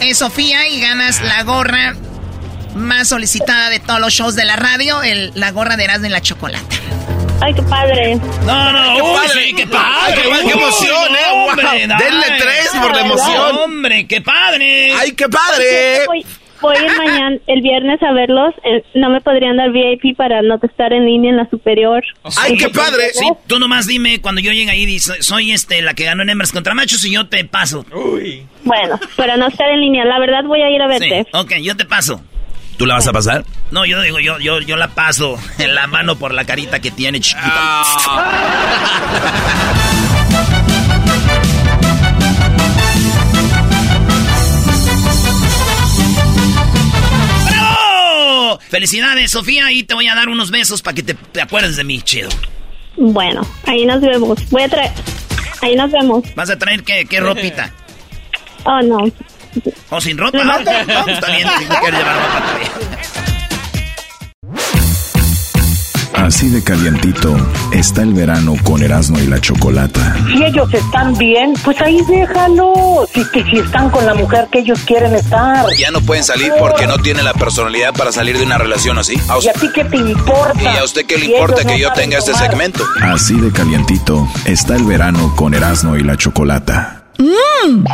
es 0.00 0.18
Sofía 0.18 0.68
y 0.68 0.80
ganas 0.80 1.22
la 1.22 1.42
gorra 1.44 1.96
más 2.74 3.08
solicitada 3.08 3.70
de 3.70 3.80
todos 3.80 4.00
los 4.00 4.12
shows 4.12 4.34
de 4.34 4.44
la 4.44 4.56
radio, 4.56 5.02
el, 5.02 5.32
la 5.34 5.50
gorra 5.50 5.76
de 5.76 5.84
Erasmo 5.84 6.06
y 6.06 6.10
la 6.10 6.20
Chocolata. 6.20 6.76
Ay, 7.40 7.54
qué 7.54 7.62
padre. 7.62 8.16
No, 8.44 8.72
no, 8.72 8.96
qué 8.96 9.02
padre, 9.02 9.52
qué 9.56 9.66
padre. 9.66 10.22
qué, 10.44 10.50
emoción, 10.50 11.14
eh. 11.14 11.32
Hombre, 11.32 11.68
Denle 11.78 12.26
tres 12.38 12.70
por 12.80 12.94
la 12.94 13.00
emoción. 13.02 13.56
Hombre, 13.58 14.06
qué 14.06 14.20
padre. 14.20 14.92
Ay, 14.92 15.12
qué 15.12 15.28
padre. 15.28 16.06
Voy, 16.06 16.26
voy 16.60 16.76
a 16.76 16.84
ir 16.84 16.96
mañana, 16.96 17.36
el 17.46 17.62
viernes 17.62 18.02
a 18.02 18.12
verlos. 18.12 18.54
Eh, 18.64 18.82
no 18.94 19.10
me 19.10 19.20
podrían 19.20 19.56
dar 19.56 19.70
VIP 19.70 20.16
para 20.16 20.42
no 20.42 20.58
estar 20.60 20.92
en 20.92 21.04
línea 21.04 21.30
en 21.30 21.36
la 21.36 21.48
superior. 21.48 22.02
Ay, 22.38 22.56
qué 22.56 22.70
padre. 22.70 23.10
Sí, 23.12 23.28
tú 23.46 23.60
nomás 23.60 23.86
dime 23.86 24.20
cuando 24.20 24.40
yo 24.40 24.50
llegue 24.50 24.70
ahí, 24.72 24.84
dice, 24.84 25.22
soy 25.22 25.52
este, 25.52 25.80
la 25.80 25.94
que 25.94 26.04
ganó 26.04 26.24
en 26.24 26.30
hembras 26.30 26.50
contra 26.50 26.74
machos 26.74 27.04
y 27.04 27.12
yo 27.12 27.28
te 27.28 27.44
paso. 27.44 27.86
Uy. 27.92 28.46
Bueno, 28.64 28.98
para 29.16 29.36
no 29.36 29.46
estar 29.46 29.70
en 29.70 29.80
línea, 29.80 30.04
la 30.04 30.18
verdad 30.18 30.42
voy 30.42 30.62
a 30.62 30.70
ir 30.70 30.82
a 30.82 30.88
verte. 30.88 31.22
Sí, 31.22 31.30
ok, 31.32 31.52
yo 31.62 31.76
te 31.76 31.84
paso. 31.84 32.20
¿Tú 32.78 32.86
la 32.86 32.94
vas 32.94 33.08
a 33.08 33.12
pasar? 33.12 33.44
No, 33.72 33.84
yo 33.84 34.00
digo, 34.00 34.20
yo, 34.20 34.38
yo, 34.38 34.60
yo 34.60 34.76
la 34.76 34.86
paso 34.86 35.36
en 35.58 35.74
la 35.74 35.88
mano 35.88 36.16
por 36.16 36.32
la 36.32 36.44
carita 36.44 36.78
que 36.78 36.92
tiene 36.92 37.20
chiquita. 37.20 37.82
¡Bravo! 47.50 48.60
Felicidades, 48.70 49.32
Sofía, 49.32 49.72
y 49.72 49.82
te 49.82 49.94
voy 49.94 50.06
a 50.06 50.14
dar 50.14 50.28
unos 50.28 50.52
besos 50.52 50.80
para 50.80 50.94
que 50.94 51.02
te, 51.02 51.42
acuerdes 51.42 51.74
de 51.74 51.82
mí, 51.82 52.00
chido. 52.02 52.28
Bueno, 52.96 53.44
ahí 53.66 53.84
nos 53.86 54.00
vemos. 54.00 54.38
Voy 54.50 54.62
a 54.62 54.68
traer. 54.68 54.92
Ahí 55.62 55.74
nos 55.74 55.90
vemos. 55.90 56.22
¿Vas 56.36 56.48
a 56.48 56.56
traer 56.56 56.84
qué, 56.84 57.04
qué 57.06 57.18
ropita? 57.18 57.72
Oh, 58.62 58.80
no. 58.82 58.98
¿O 59.90 60.00
sin 60.00 60.18
ropa? 60.18 60.38
No, 60.44 60.58
está 60.58 61.30
bien, 61.30 61.48
si 61.58 61.64
no 61.64 61.74
quieres 61.80 61.98
llevar 61.98 62.16
ropa, 62.16 62.67
Así 66.28 66.50
de 66.50 66.62
calientito 66.62 67.34
está 67.72 68.02
el 68.02 68.12
verano 68.12 68.54
con 68.62 68.82
Erasmo 68.82 69.18
y 69.18 69.26
la 69.26 69.40
Chocolata. 69.40 70.14
Si 70.30 70.44
ellos 70.44 70.68
están 70.74 71.16
bien, 71.16 71.54
pues 71.64 71.80
ahí 71.80 72.02
déjalo. 72.06 73.08
Si, 73.14 73.24
si 73.50 73.56
están 73.56 73.88
con 73.88 74.04
la 74.04 74.12
mujer 74.12 74.46
que 74.52 74.58
ellos 74.58 74.78
quieren 74.80 75.14
estar. 75.14 75.64
Ya 75.78 75.90
no 75.90 76.02
pueden 76.02 76.24
salir 76.24 76.52
porque 76.58 76.86
no 76.86 76.98
tienen 76.98 77.24
la 77.24 77.32
personalidad 77.32 77.94
para 77.94 78.12
salir 78.12 78.36
de 78.36 78.44
una 78.44 78.58
relación 78.58 78.98
así. 78.98 79.16
¿A 79.26 79.42
¿Y 79.42 79.48
a 79.48 79.54
ti 79.54 79.70
qué 79.74 79.86
te 79.86 79.96
importa? 79.96 80.62
¿Y 80.62 80.76
a 80.76 80.84
usted 80.84 81.06
qué 81.06 81.16
le 81.16 81.24
importa 81.24 81.64
que 81.64 81.78
yo 81.78 81.90
tenga 81.94 82.18
este 82.18 82.34
segmento? 82.34 82.84
Así 83.00 83.40
de 83.40 83.50
calientito 83.50 84.28
está 84.44 84.76
el 84.76 84.84
verano 84.84 85.32
con 85.34 85.54
Erasmo 85.54 85.96
y 85.96 86.02
la 86.02 86.18
Chocolata. 86.18 87.04
Mm. 87.16 87.86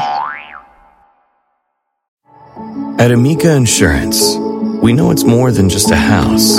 At 2.99 3.13
Amica 3.13 3.55
Insurance, 3.55 4.37
we 4.83 4.93
know 4.93 5.13
it's 5.13 5.23
more 5.23 5.53
than 5.53 5.69
just 5.69 5.93
a 5.93 5.97
house. 5.97 6.59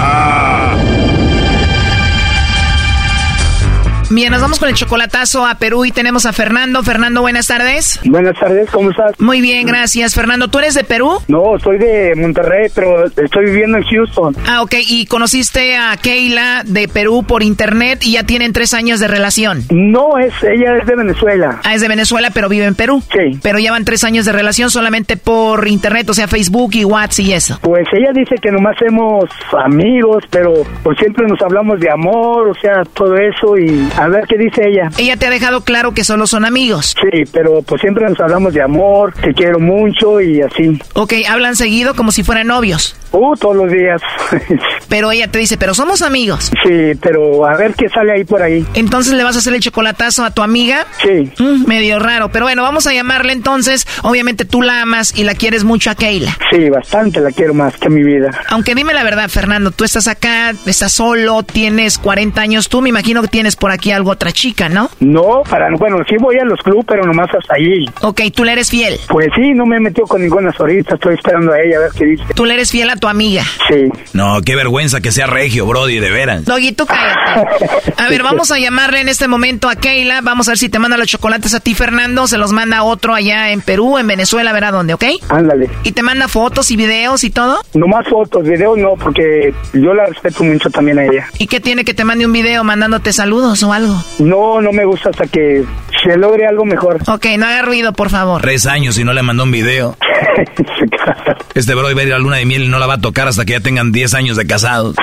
Bien, 4.13 4.29
nos 4.29 4.41
vamos 4.41 4.59
con 4.59 4.67
el 4.67 4.75
chocolatazo 4.75 5.45
a 5.45 5.55
Perú 5.55 5.85
y 5.85 5.91
tenemos 5.93 6.25
a 6.25 6.33
Fernando. 6.33 6.83
Fernando, 6.83 7.21
buenas 7.21 7.47
tardes. 7.47 7.97
Buenas 8.03 8.37
tardes, 8.37 8.69
¿cómo 8.69 8.91
estás? 8.91 9.17
Muy 9.21 9.39
bien, 9.39 9.65
gracias. 9.65 10.13
Fernando, 10.15 10.49
¿tú 10.49 10.59
eres 10.59 10.73
de 10.73 10.83
Perú? 10.83 11.19
No, 11.29 11.57
soy 11.63 11.77
de 11.77 12.13
Monterrey, 12.17 12.69
pero 12.75 13.05
estoy 13.05 13.45
viviendo 13.45 13.77
en 13.77 13.85
Houston. 13.85 14.35
Ah, 14.45 14.63
ok. 14.63 14.73
¿Y 14.85 15.05
conociste 15.05 15.77
a 15.77 15.95
Keila 15.95 16.63
de 16.65 16.89
Perú 16.89 17.23
por 17.25 17.41
internet 17.41 17.99
y 18.03 18.13
ya 18.13 18.25
tienen 18.25 18.51
tres 18.51 18.73
años 18.73 18.99
de 18.99 19.07
relación? 19.07 19.63
No, 19.69 20.17
es 20.17 20.33
ella 20.43 20.75
es 20.77 20.85
de 20.85 20.95
Venezuela. 20.97 21.61
Ah, 21.63 21.73
es 21.73 21.79
de 21.79 21.87
Venezuela, 21.87 22.31
pero 22.33 22.49
vive 22.49 22.65
en 22.65 22.75
Perú. 22.75 23.01
Sí. 23.13 23.39
Pero 23.41 23.59
ya 23.59 23.71
van 23.71 23.85
tres 23.85 24.03
años 24.03 24.25
de 24.25 24.33
relación 24.33 24.69
solamente 24.69 25.15
por 25.15 25.69
internet, 25.69 26.09
o 26.09 26.13
sea, 26.13 26.27
Facebook 26.27 26.71
y 26.73 26.83
WhatsApp 26.83 27.25
y 27.25 27.33
eso. 27.33 27.59
Pues 27.61 27.87
ella 27.93 28.11
dice 28.13 28.35
que 28.41 28.51
nomás 28.51 28.75
somos 28.77 29.23
amigos, 29.63 30.25
pero 30.29 30.53
pues 30.83 30.97
siempre 30.97 31.25
nos 31.27 31.41
hablamos 31.41 31.79
de 31.79 31.89
amor, 31.89 32.49
o 32.49 32.53
sea, 32.55 32.83
todo 32.93 33.15
eso 33.15 33.57
y 33.57 33.89
a 34.01 34.07
ver 34.07 34.25
qué 34.27 34.35
dice 34.35 34.67
ella. 34.67 34.89
Ella 34.97 35.15
te 35.15 35.27
ha 35.27 35.29
dejado 35.29 35.61
claro 35.61 35.93
que 35.93 36.03
solo 36.03 36.25
son 36.25 36.43
amigos. 36.43 36.95
Sí, 37.01 37.23
pero 37.31 37.61
pues 37.61 37.81
siempre 37.81 38.09
nos 38.09 38.19
hablamos 38.19 38.53
de 38.53 38.61
amor, 38.63 39.13
te 39.13 39.31
quiero 39.33 39.59
mucho 39.59 40.19
y 40.19 40.41
así. 40.41 40.79
Ok, 40.93 41.13
hablan 41.29 41.55
seguido 41.55 41.93
como 41.93 42.11
si 42.11 42.23
fueran 42.23 42.47
novios. 42.47 42.95
Uh, 43.11 43.35
todos 43.35 43.55
los 43.55 43.71
días. 43.71 44.01
pero 44.89 45.11
ella 45.11 45.27
te 45.29 45.37
dice, 45.37 45.57
pero 45.57 45.73
somos 45.73 46.01
amigos. 46.01 46.51
Sí, 46.63 46.93
pero 47.01 47.45
a 47.45 47.57
ver 47.57 47.73
qué 47.73 47.89
sale 47.89 48.13
ahí 48.13 48.23
por 48.23 48.41
ahí. 48.41 48.65
Entonces 48.73 49.13
le 49.13 49.23
vas 49.23 49.35
a 49.35 49.39
hacer 49.39 49.53
el 49.53 49.59
chocolatazo 49.59 50.23
a 50.23 50.31
tu 50.31 50.41
amiga. 50.41 50.87
Sí. 51.03 51.31
Mm, 51.37 51.67
medio 51.67 51.99
raro, 51.99 52.29
pero 52.31 52.45
bueno, 52.45 52.63
vamos 52.63 52.87
a 52.87 52.93
llamarle 52.93 53.33
entonces. 53.33 53.85
Obviamente 54.03 54.45
tú 54.45 54.61
la 54.61 54.81
amas 54.81 55.13
y 55.15 55.25
la 55.25 55.35
quieres 55.35 55.63
mucho 55.63 55.91
a 55.91 55.95
Keila. 55.95 56.37
Sí, 56.51 56.69
bastante 56.69 57.19
la 57.19 57.31
quiero 57.31 57.53
más 57.53 57.75
que 57.77 57.89
mi 57.89 58.01
vida. 58.01 58.31
Aunque 58.49 58.75
dime 58.75 58.93
la 58.93 59.03
verdad, 59.03 59.29
Fernando, 59.29 59.71
tú 59.71 59.83
estás 59.83 60.07
acá, 60.07 60.53
estás 60.65 60.93
solo, 60.93 61.43
tienes 61.43 61.97
40 61.97 62.41
años, 62.41 62.69
tú 62.69 62.81
me 62.81 62.89
imagino 62.89 63.21
que 63.21 63.27
tienes 63.27 63.57
por 63.57 63.71
aquí 63.71 63.90
algo 63.91 64.11
otra 64.11 64.31
chica, 64.31 64.69
¿no? 64.69 64.89
No, 64.99 65.43
para, 65.49 65.67
bueno, 65.77 65.97
sí 66.07 66.15
voy 66.19 66.37
a 66.37 66.45
los 66.45 66.59
clubes, 66.61 66.85
pero 66.87 67.03
nomás 67.03 67.29
hasta 67.33 67.55
ahí. 67.55 67.85
Ok, 68.01 68.21
¿tú 68.35 68.43
le 68.43 68.53
eres 68.53 68.69
fiel? 68.69 68.99
Pues 69.07 69.27
sí, 69.35 69.53
no 69.53 69.65
me 69.65 69.77
he 69.77 69.79
metido 69.79 70.07
con 70.07 70.21
ninguna 70.21 70.51
ahorita, 70.57 70.95
estoy 70.95 71.15
esperando 71.15 71.53
a 71.53 71.59
ella 71.59 71.77
a 71.77 71.79
ver 71.81 71.91
qué 71.97 72.05
dice. 72.05 72.23
¿Tú 72.35 72.45
le 72.45 72.53
eres 72.53 72.71
fiel 72.71 72.89
a 72.89 72.95
tu 72.95 73.07
amiga? 73.07 73.43
Sí. 73.69 73.89
No, 74.13 74.41
qué 74.41 74.55
vergüenza 74.55 75.01
que 75.01 75.11
sea 75.11 75.27
regio, 75.27 75.65
Brody, 75.65 75.99
de 75.99 76.11
veras. 76.11 76.45
Doggy, 76.45 76.71
tú 76.73 76.85
cállate. 76.85 77.69
A 77.97 78.09
ver, 78.09 78.23
vamos 78.23 78.51
a 78.51 78.59
llamarle 78.59 79.01
en 79.01 79.09
este 79.09 79.27
momento 79.27 79.69
a 79.69 79.75
Keila, 79.75 80.21
vamos 80.21 80.47
a 80.47 80.51
ver 80.51 80.57
si 80.57 80.69
te 80.69 80.79
manda 80.79 80.97
los 80.97 81.07
chocolates 81.07 81.53
a 81.53 81.59
ti, 81.59 81.73
Fernando, 81.73 82.27
se 82.27 82.37
los 82.37 82.51
manda 82.51 82.83
otro 82.83 83.13
allá 83.13 83.51
en 83.51 83.61
Perú, 83.61 83.97
en 83.97 84.07
Venezuela, 84.07 84.49
a 84.49 84.53
ver 84.53 84.65
a 84.65 84.71
dónde, 84.71 84.93
¿ok? 84.93 85.05
Ándale. 85.29 85.69
¿Y 85.83 85.91
te 85.91 86.03
manda 86.03 86.27
fotos 86.27 86.71
y 86.71 86.75
videos 86.75 87.23
y 87.23 87.29
todo? 87.29 87.61
Nomás 87.73 88.07
fotos, 88.09 88.43
videos 88.43 88.77
no, 88.77 88.95
porque 88.95 89.53
yo 89.73 89.93
la 89.93 90.05
respeto 90.05 90.43
mucho 90.43 90.69
también 90.69 90.99
a 90.99 91.05
ella. 91.05 91.27
¿Y 91.37 91.47
qué 91.47 91.59
tiene 91.59 91.83
que 91.83 91.93
te 91.93 92.03
mande 92.03 92.25
un 92.25 92.33
video 92.33 92.63
mandándote 92.63 93.13
saludos 93.13 93.63
o 93.63 93.73
algo? 93.73 93.80
No, 94.19 94.61
no 94.61 94.71
me 94.71 94.85
gusta 94.85 95.09
hasta 95.09 95.27
que 95.27 95.63
se 96.03 96.17
logre 96.17 96.47
algo 96.47 96.65
mejor. 96.65 96.99
Ok, 97.07 97.25
no 97.37 97.45
haga 97.45 97.61
ruido, 97.61 97.93
por 97.93 98.09
favor. 98.09 98.41
Tres 98.41 98.65
años 98.65 98.97
y 98.97 99.03
no 99.03 99.13
le 99.13 99.21
mandó 99.21 99.43
un 99.43 99.51
video. 99.51 99.95
este 101.55 101.75
bro 101.75 101.83
va 101.83 101.89
a 101.89 102.03
ir 102.03 102.13
a 102.13 102.17
la 102.17 102.19
luna 102.19 102.37
de 102.37 102.45
miel 102.45 102.63
y 102.63 102.67
no 102.67 102.79
la 102.79 102.87
va 102.87 102.95
a 102.95 103.01
tocar 103.01 103.27
hasta 103.27 103.45
que 103.45 103.53
ya 103.53 103.59
tengan 103.59 103.91
10 103.91 104.13
años 104.13 104.37
de 104.37 104.45
casados. 104.47 104.95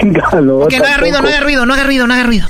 Chingalo, 0.00 0.66
que 0.68 0.78
no 0.78 0.84
haga 0.84 0.96
ruido, 0.98 1.22
no 1.22 1.28
haga 1.28 1.40
ruido, 1.40 1.66
no 1.66 1.74
haga 1.74 1.84
ruido, 1.84 2.06
no 2.06 2.14
haga 2.14 2.22
ruido. 2.24 2.46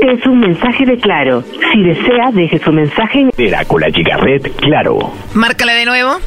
Es 0.00 0.26
un 0.26 0.40
mensaje 0.40 0.84
de 0.84 0.98
Claro. 0.98 1.44
Si 1.72 1.82
desea, 1.82 2.30
deje 2.32 2.58
su 2.58 2.72
mensaje 2.72 3.20
en... 3.20 3.30
Era 3.38 3.64
con 3.64 3.80
la 3.80 3.88
Gigaret, 3.88 4.52
Claro. 4.56 5.12
Márcale 5.34 5.74
de 5.74 5.86
nuevo. 5.86 6.18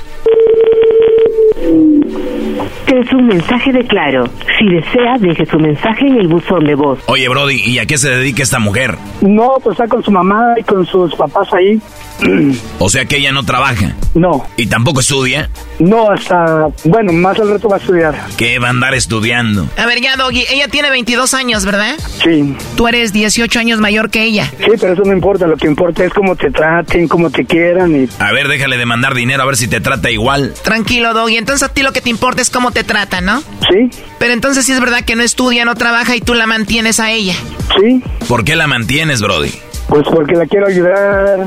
Te 2.86 2.99
Es 2.99 3.11
un 3.13 3.28
mensaje 3.28 3.72
de 3.72 3.86
Claro. 3.86 4.26
Si 4.57 4.66
desea, 4.68 5.18
deje 5.20 5.45
su 5.45 5.57
mensaje 5.59 6.07
en 6.07 6.18
el 6.20 6.28
buzón 6.28 6.63
de 6.66 6.76
voz. 6.76 6.99
Oye, 7.07 7.28
Brody, 7.28 7.55
¿y 7.55 7.80
a 7.80 7.86
qué 7.86 7.97
se 7.97 8.09
dedica 8.09 8.43
esta 8.43 8.59
mujer? 8.59 8.95
No, 9.22 9.53
pues 9.63 9.74
está 9.74 9.88
con 9.88 10.03
su 10.03 10.11
mamá 10.11 10.53
y 10.57 10.63
con 10.63 10.86
sus 10.86 11.13
papás 11.16 11.47
ahí. 11.53 11.80
O 12.80 12.89
sea 12.89 13.05
que 13.05 13.18
ella 13.18 13.32
no 13.32 13.43
trabaja. 13.43 13.95
No. 14.13 14.45
¿Y 14.57 14.68
tampoco 14.68 14.99
estudia? 14.99 15.49
No, 15.80 16.09
hasta, 16.09 16.68
bueno, 16.84 17.11
más 17.11 17.39
al 17.39 17.49
rato 17.49 17.68
va 17.68 17.78
a 17.78 17.80
estudiar. 17.80 18.16
¿Qué 18.38 18.59
va 18.59 18.68
a 18.68 18.70
andar 18.70 18.93
estudiando? 18.93 19.68
A 19.78 19.86
ver, 19.86 20.01
ya, 20.01 20.16
Doggy, 20.16 20.43
ella 20.49 20.68
tiene 20.68 20.89
22 20.89 21.34
años, 21.34 21.66
¿verdad? 21.66 21.95
Sí. 22.24 22.55
Tú 22.78 22.88
eres 22.88 23.11
18 23.11 23.59
años 23.59 23.80
mayor 23.80 24.09
que 24.11 24.24
ella. 24.24 24.45
Sí, 24.59 24.72
pero 24.80 24.93
eso 24.93 25.03
no 25.03 25.13
importa. 25.13 25.47
Lo 25.47 25.57
que 25.57 25.68
importa 25.68 26.05
es 26.05 26.13
cómo 26.13 26.36
te 26.36 26.51
traten, 26.51 27.07
cómo 27.07 27.30
te 27.30 27.45
quieran 27.45 28.03
y... 28.03 28.07
A 28.20 28.32
ver, 28.32 28.47
déjale 28.47 28.78
de 28.78 28.86
mandar 28.86 29.16
dinero 29.16 29.41
a 29.43 29.45
ver 29.45 29.57
si 29.57 29.68
te 29.68 29.82
trata 29.82 30.11
igual. 30.11 30.53
Tranquilo, 30.63 31.13
Doggy. 31.13 31.38
Entonces 31.38 31.55
a 31.64 31.70
ti 31.70 31.82
lo 31.84 31.93
que 31.93 32.01
te 32.01 32.10
importa 32.10 32.41
es 32.41 32.49
cómo 32.49 32.72
te 32.72 32.84
trata, 32.84 33.22
¿no? 33.22 33.41
Sí. 33.70 33.89
Pero 34.20 34.34
entonces 34.34 34.66
sí 34.66 34.72
es 34.72 34.80
verdad 34.80 35.03
que 35.03 35.16
no 35.16 35.24
estudia, 35.24 35.66
no 35.66 35.76
trabaja 35.76 36.16
y 36.16 36.22
tú 36.22 36.34
la 36.34 36.47
mantienes 36.47 36.99
a 36.99 37.12
ella. 37.12 37.36
Sí. 37.80 38.01
¿Por 38.28 38.43
qué 38.43 38.56
la 38.56 38.68
mantienes, 38.68 39.22
Brody? 39.22 39.51
Pues 39.88 40.03
porque 40.12 40.34
la 40.36 40.45
quiero 40.47 40.68
ayudar. 40.68 41.45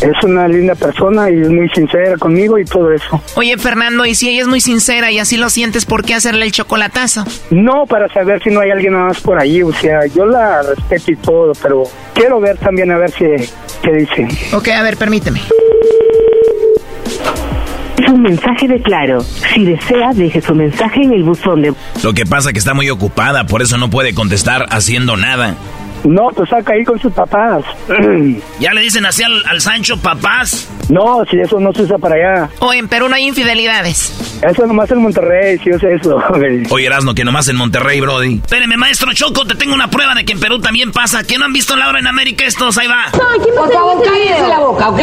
Es 0.00 0.24
una 0.24 0.46
linda 0.46 0.74
persona 0.74 1.30
y 1.30 1.40
es 1.40 1.48
muy 1.48 1.68
sincera 1.70 2.16
conmigo 2.18 2.58
y 2.58 2.64
todo 2.64 2.92
eso. 2.92 3.20
Oye, 3.34 3.56
Fernando, 3.56 4.04
y 4.04 4.14
si 4.14 4.28
ella 4.28 4.42
es 4.42 4.46
muy 4.46 4.60
sincera 4.60 5.10
y 5.10 5.18
así 5.18 5.36
lo 5.36 5.48
sientes, 5.48 5.86
¿por 5.86 6.04
qué 6.04 6.14
hacerle 6.14 6.44
el 6.44 6.52
chocolatazo? 6.52 7.24
No, 7.50 7.86
para 7.86 8.08
saber 8.12 8.42
si 8.42 8.50
no 8.50 8.60
hay 8.60 8.70
alguien 8.70 8.92
más 8.92 9.20
por 9.20 9.40
ahí. 9.40 9.62
O 9.62 9.72
sea, 9.72 10.06
yo 10.06 10.26
la 10.26 10.62
respeto 10.62 11.12
y 11.12 11.16
todo, 11.16 11.52
pero 11.62 11.84
quiero 12.14 12.40
ver 12.40 12.58
también 12.58 12.90
a 12.90 12.98
ver 12.98 13.10
si, 13.10 13.24
qué 13.82 13.92
dice. 13.92 14.28
Ok, 14.54 14.68
a 14.68 14.82
ver, 14.82 14.96
permíteme. 14.96 15.40
Es 17.98 18.08
un 18.08 18.22
mensaje 18.22 18.68
de 18.68 18.80
Claro. 18.80 19.20
Si 19.20 19.64
desea, 19.64 20.12
deje 20.14 20.40
su 20.40 20.54
mensaje 20.54 21.02
en 21.02 21.12
el 21.12 21.22
buzón 21.24 21.62
de... 21.62 21.74
Lo 22.02 22.14
que 22.14 22.24
pasa 22.24 22.52
que 22.52 22.58
está 22.58 22.74
muy 22.74 22.88
ocupada, 22.90 23.46
por 23.46 23.60
eso 23.60 23.76
no 23.76 23.90
puede 23.90 24.14
contestar 24.14 24.66
haciendo 24.70 25.16
nada. 25.16 25.56
No, 26.04 26.28
pues 26.34 26.48
saca 26.48 26.72
ahí 26.74 26.84
con 26.84 26.98
sus 26.98 27.12
papás. 27.12 27.64
¿Ya 28.60 28.72
le 28.72 28.80
dicen 28.80 29.04
así 29.06 29.22
al, 29.22 29.42
al 29.46 29.60
Sancho 29.60 29.96
papás? 29.98 30.68
No, 30.88 31.22
si 31.30 31.38
eso 31.38 31.60
no 31.60 31.72
se 31.72 31.82
usa 31.82 31.98
para 31.98 32.14
allá. 32.14 32.50
O 32.60 32.72
en 32.72 32.88
Perú 32.88 33.08
no 33.08 33.14
hay 33.14 33.26
infidelidades. 33.26 34.40
Eso 34.42 34.66
nomás 34.66 34.90
en 34.90 35.02
Monterrey, 35.02 35.58
si 35.58 35.70
usa 35.70 35.90
eso. 35.90 36.16
Oye, 36.70 36.86
Erasno, 36.86 37.14
que 37.14 37.24
nomás 37.24 37.48
en 37.48 37.56
Monterrey, 37.56 38.00
Brody. 38.00 38.36
Espéreme, 38.36 38.76
maestro 38.76 39.12
Choco, 39.12 39.44
te 39.44 39.54
tengo 39.54 39.74
una 39.74 39.90
prueba 39.90 40.14
de 40.14 40.24
que 40.24 40.32
en 40.32 40.40
Perú 40.40 40.60
también 40.60 40.92
pasa. 40.92 41.24
¿Que 41.24 41.36
no 41.38 41.44
han 41.44 41.52
visto 41.52 41.76
Laura 41.76 41.98
en 41.98 42.06
América 42.06 42.44
estos? 42.46 42.78
Ahí 42.78 42.86
va. 42.86 43.06
Por 43.12 43.72
favor, 43.72 44.02
cállese 44.02 44.48
la 44.48 44.60
boca, 44.60 44.88
¿ok? 44.90 45.00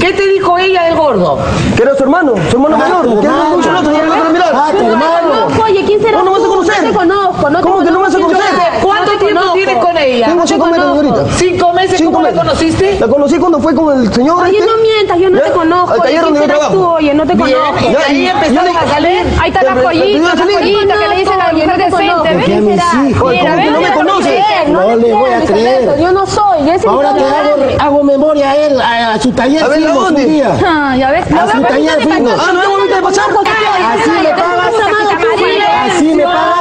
¿Qué 0.00 0.12
te 0.12 0.28
dijo 0.28 0.56
ella 0.58 0.84
del 0.84 0.96
gordo? 0.96 1.38
Que 1.76 1.82
era 1.82 1.94
su 1.96 2.04
hermano, 2.04 2.34
su 2.50 2.56
hermano 2.56 2.78
mayor. 2.78 3.20
Que 3.20 3.26
era 3.26 3.44
mucho 3.44 3.70
otro, 3.78 3.92
no. 3.92 4.14
Ah, 4.54 4.70
tu 4.72 4.86
hermano. 4.86 5.46
Oye, 5.62 5.84
¿quién 5.84 6.00
será? 6.00 6.18
No, 6.18 6.24
no 6.24 6.32
vas 6.32 6.42
a 6.42 6.46
conocer. 6.46 6.82
No 6.82 6.88
te 6.90 6.94
conozco, 6.96 7.50
no 7.50 7.58
te 7.58 7.62
¿Cómo 7.64 7.84
que 7.84 7.90
no 7.90 8.00
vas 8.00 8.14
a 8.14 8.18
conocer? 8.18 8.44
¿Cuánto 8.82 9.07
tiempo 9.28 9.52
tienes 9.54 9.84
con 9.84 9.98
ella? 9.98 10.26
Tengo 10.26 10.46
cinco 10.46 10.66
meses. 10.66 11.36
¿Cinco 11.36 11.72
meses? 11.72 12.02
¿Cómo 12.02 12.22
la 12.22 12.32
conociste? 12.32 12.98
La 13.00 13.08
conocí 13.08 13.38
cuando 13.38 13.60
fue 13.60 13.74
con 13.74 14.00
el 14.00 14.12
señor. 14.12 14.42
Oye, 14.42 14.60
no 14.60 14.76
mientas, 14.82 15.18
yo 15.18 15.30
no 15.30 15.40
te 15.40 15.50
conozco. 15.50 15.92
Al 15.92 16.02
taller 16.02 16.22
donde 16.22 16.40
yo 16.40 16.46
trabajo. 16.46 16.94
Oye, 16.94 17.14
no 17.14 17.26
te 17.26 17.36
conozco. 17.36 17.90
Y 17.90 18.10
ahí 18.10 18.26
empezaron 18.26 18.76
a 18.76 18.86
salir. 18.88 19.26
Ahí 19.40 19.50
está 19.50 19.62
la 19.62 19.82
joyita, 19.82 20.34
la 20.34 20.44
joyita 20.44 20.94
que 20.98 21.08
le 21.08 21.16
dicen 21.16 21.40
a 21.40 21.46
la 21.46 21.52
mujer 21.52 21.76
decente. 21.76 22.34
¿Ven? 22.34 22.68
será? 22.68 22.84
¿Cómo 23.18 23.30
que 23.30 23.70
no 23.70 23.80
me 23.80 23.92
conoces? 23.92 24.68
No 24.68 24.96
le 24.96 25.14
voy 25.14 25.30
a 25.30 25.40
creer. 25.40 25.98
Yo 25.98 26.12
no 26.12 26.26
soy. 26.26 26.70
Ahora 26.86 27.14
te 27.14 27.24
hago, 27.24 27.56
hago 27.78 28.04
memoria 28.04 28.50
a 28.50 28.56
él, 28.56 28.80
a, 28.80 29.18
su 29.18 29.32
taller. 29.32 29.62
A 29.62 29.68
ver, 29.68 29.86
¿a 29.86 29.92
dónde? 29.92 30.44
Ah, 30.64 30.96
ya 30.96 31.10
ves. 31.10 31.32
A 31.32 31.50
su 31.50 31.62
taller 31.62 32.02
fuimos. 32.02 32.32
Ah, 32.38 32.52
no, 32.52 32.60
ahorita 32.60 32.96
de 32.96 33.02
pasar. 33.02 33.24
Así 33.28 34.10
me 34.10 34.32
pagas. 34.32 34.74
Así 35.86 36.14
me 36.14 36.22
pagas. 36.24 36.58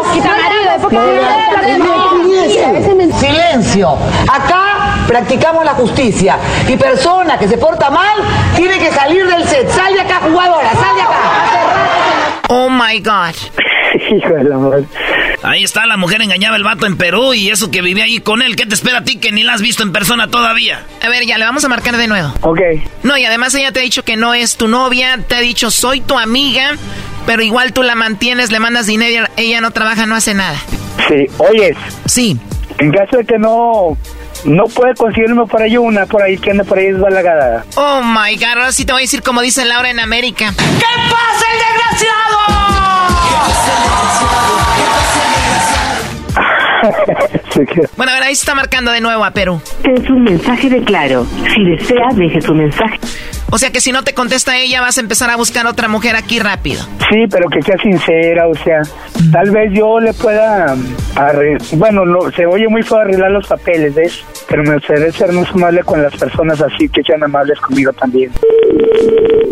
Silencio. 3.62 3.98
Acá 4.32 5.06
practicamos 5.08 5.66
la 5.66 5.74
justicia. 5.74 6.38
Y 6.68 6.78
persona 6.78 7.38
que 7.38 7.48
se 7.48 7.58
porta 7.58 7.90
mal 7.90 8.18
tiene 8.56 8.78
que 8.78 8.92
salir 8.92 9.26
del 9.26 9.48
set. 9.48 9.70
Sal 9.70 9.94
de 9.94 10.02
acá, 10.02 10.20
jugadora, 10.22 10.72
sal 10.74 10.96
de 10.96 11.02
acá. 11.02 12.42
Oh 12.50 12.70
my 12.70 13.00
God. 13.00 13.36
Hijo 14.16 14.34
de 14.34 14.44
la 14.44 14.58
madre. 14.58 14.86
Ahí 15.44 15.64
está, 15.64 15.86
la 15.86 15.98
mujer 15.98 16.22
engañaba 16.22 16.56
el 16.56 16.64
vato 16.64 16.86
en 16.86 16.98
Perú 16.98 17.34
y 17.34 17.50
eso 17.50 17.72
que 17.72 17.82
vivía 17.82 18.04
ahí 18.06 18.20
con 18.20 18.42
él. 18.42 18.56
¿Qué 18.56 18.66
te 18.66 18.76
espera 18.76 19.00
a 19.00 19.04
ti 19.04 19.18
que 19.18 19.32
ni 19.32 19.44
la 19.44 19.54
has 19.54 19.62
visto 19.62 19.84
en 19.84 19.92
persona 19.92 20.28
todavía? 20.28 20.84
A 21.04 21.10
ver, 21.10 21.26
ya 21.26 21.38
le 21.38 21.46
vamos 21.46 21.64
a 21.64 21.70
marcar 21.70 21.98
de 21.98 22.08
nuevo. 22.08 22.34
Ok. 22.42 22.60
No, 23.04 23.18
y 23.18 23.26
además 23.26 23.54
ella 23.56 23.72
te 23.72 23.80
ha 23.80 23.84
dicho 23.84 24.04
que 24.04 24.18
no 24.18 24.34
es 24.34 24.58
tu 24.58 24.68
novia, 24.68 25.20
te 25.28 25.36
ha 25.36 25.40
dicho 25.40 25.72
soy 25.72 26.02
tu 26.02 26.18
amiga, 26.18 26.76
pero 27.26 27.44
igual 27.44 27.74
tú 27.74 27.84
la 27.84 27.96
mantienes, 27.96 28.52
le 28.52 28.60
mandas 28.60 28.88
dinero, 28.88 29.28
ella 29.36 29.62
no 29.62 29.72
trabaja, 29.72 30.06
no 30.06 30.16
hace 30.16 30.34
nada. 30.34 30.58
Sí, 31.08 31.26
oyes. 31.38 31.78
Sí. 32.06 32.38
En 32.80 32.92
caso 32.92 33.18
de 33.18 33.26
que 33.26 33.40
no 33.40 33.98
no 34.46 34.66
puede 34.66 34.94
conseguirme 34.96 35.46
por 35.46 35.62
ahí 35.62 35.78
una 35.78 36.06
por 36.06 36.22
ahí 36.22 36.38
que 36.38 36.52
anda 36.52 36.64
por 36.64 36.78
ahí 36.78 36.92
desbalagada. 36.92 37.66
Oh 37.76 38.02
my 38.04 38.36
god, 38.36 38.46
ahora 38.50 38.72
sí 38.72 38.86
te 38.86 38.92
voy 38.94 39.02
a 39.02 39.04
decir 39.04 39.22
como 39.24 39.42
dice 39.42 39.66
Laura 39.66 39.90
en 39.90 40.00
América. 40.00 40.54
¿Qué 40.58 40.86
pasa, 41.10 41.46
el 41.54 41.60
desgraciado? 41.60 42.38
bueno, 47.98 48.12
a 48.12 48.16
ver, 48.16 48.24
ahí 48.24 48.36
se 48.36 48.42
está 48.42 48.56
marcando 48.56 48.92
de 48.92 49.02
nuevo 49.02 49.24
a 49.24 49.32
Perú. 49.32 49.62
Es 49.84 50.10
un 50.10 50.24
mensaje 50.24 50.70
de 50.70 50.84
Claro. 50.84 51.26
Si 51.54 51.64
desea, 51.64 52.10
deje 52.14 52.42
su 52.42 52.54
mensaje. 52.54 53.00
O 53.50 53.58
sea 53.58 53.72
que 53.72 53.80
si 53.80 53.92
no 53.92 54.04
te 54.04 54.14
contesta 54.14 54.58
ella, 54.58 54.82
vas 54.82 54.98
a 54.98 55.02
empezar 55.02 55.30
a 55.30 55.38
buscar 55.38 55.66
otra 55.68 55.88
mujer 55.88 56.16
aquí 56.16 56.40
rápido. 56.40 56.84
Sí, 57.10 57.26
pero 57.30 57.48
que 57.50 57.62
sea 57.62 57.78
sincera, 57.78 58.48
o 58.48 58.56
sea, 58.56 58.82
tal 59.32 59.50
vez 59.52 59.72
yo 59.74 60.00
le 60.00 60.14
pueda, 60.14 60.76
bueno, 61.74 62.06
no, 62.06 62.30
se 62.32 62.46
oye 62.46 62.68
muy 62.68 62.84
feo 62.84 62.98
arreglar 62.98 63.32
los 63.32 63.48
papeles, 63.48 63.96
¿ves? 63.96 64.20
Pero 64.50 64.64
me 64.64 64.74
gustaría 64.74 65.12
ser 65.12 65.32
más 65.32 65.50
amable 65.52 65.84
con 65.84 66.04
las 66.04 66.14
personas 66.16 66.62
así, 66.62 66.90
que 66.90 67.02
sean 67.04 67.24
amables 67.24 67.60
conmigo 67.60 67.94
también. 67.94 68.32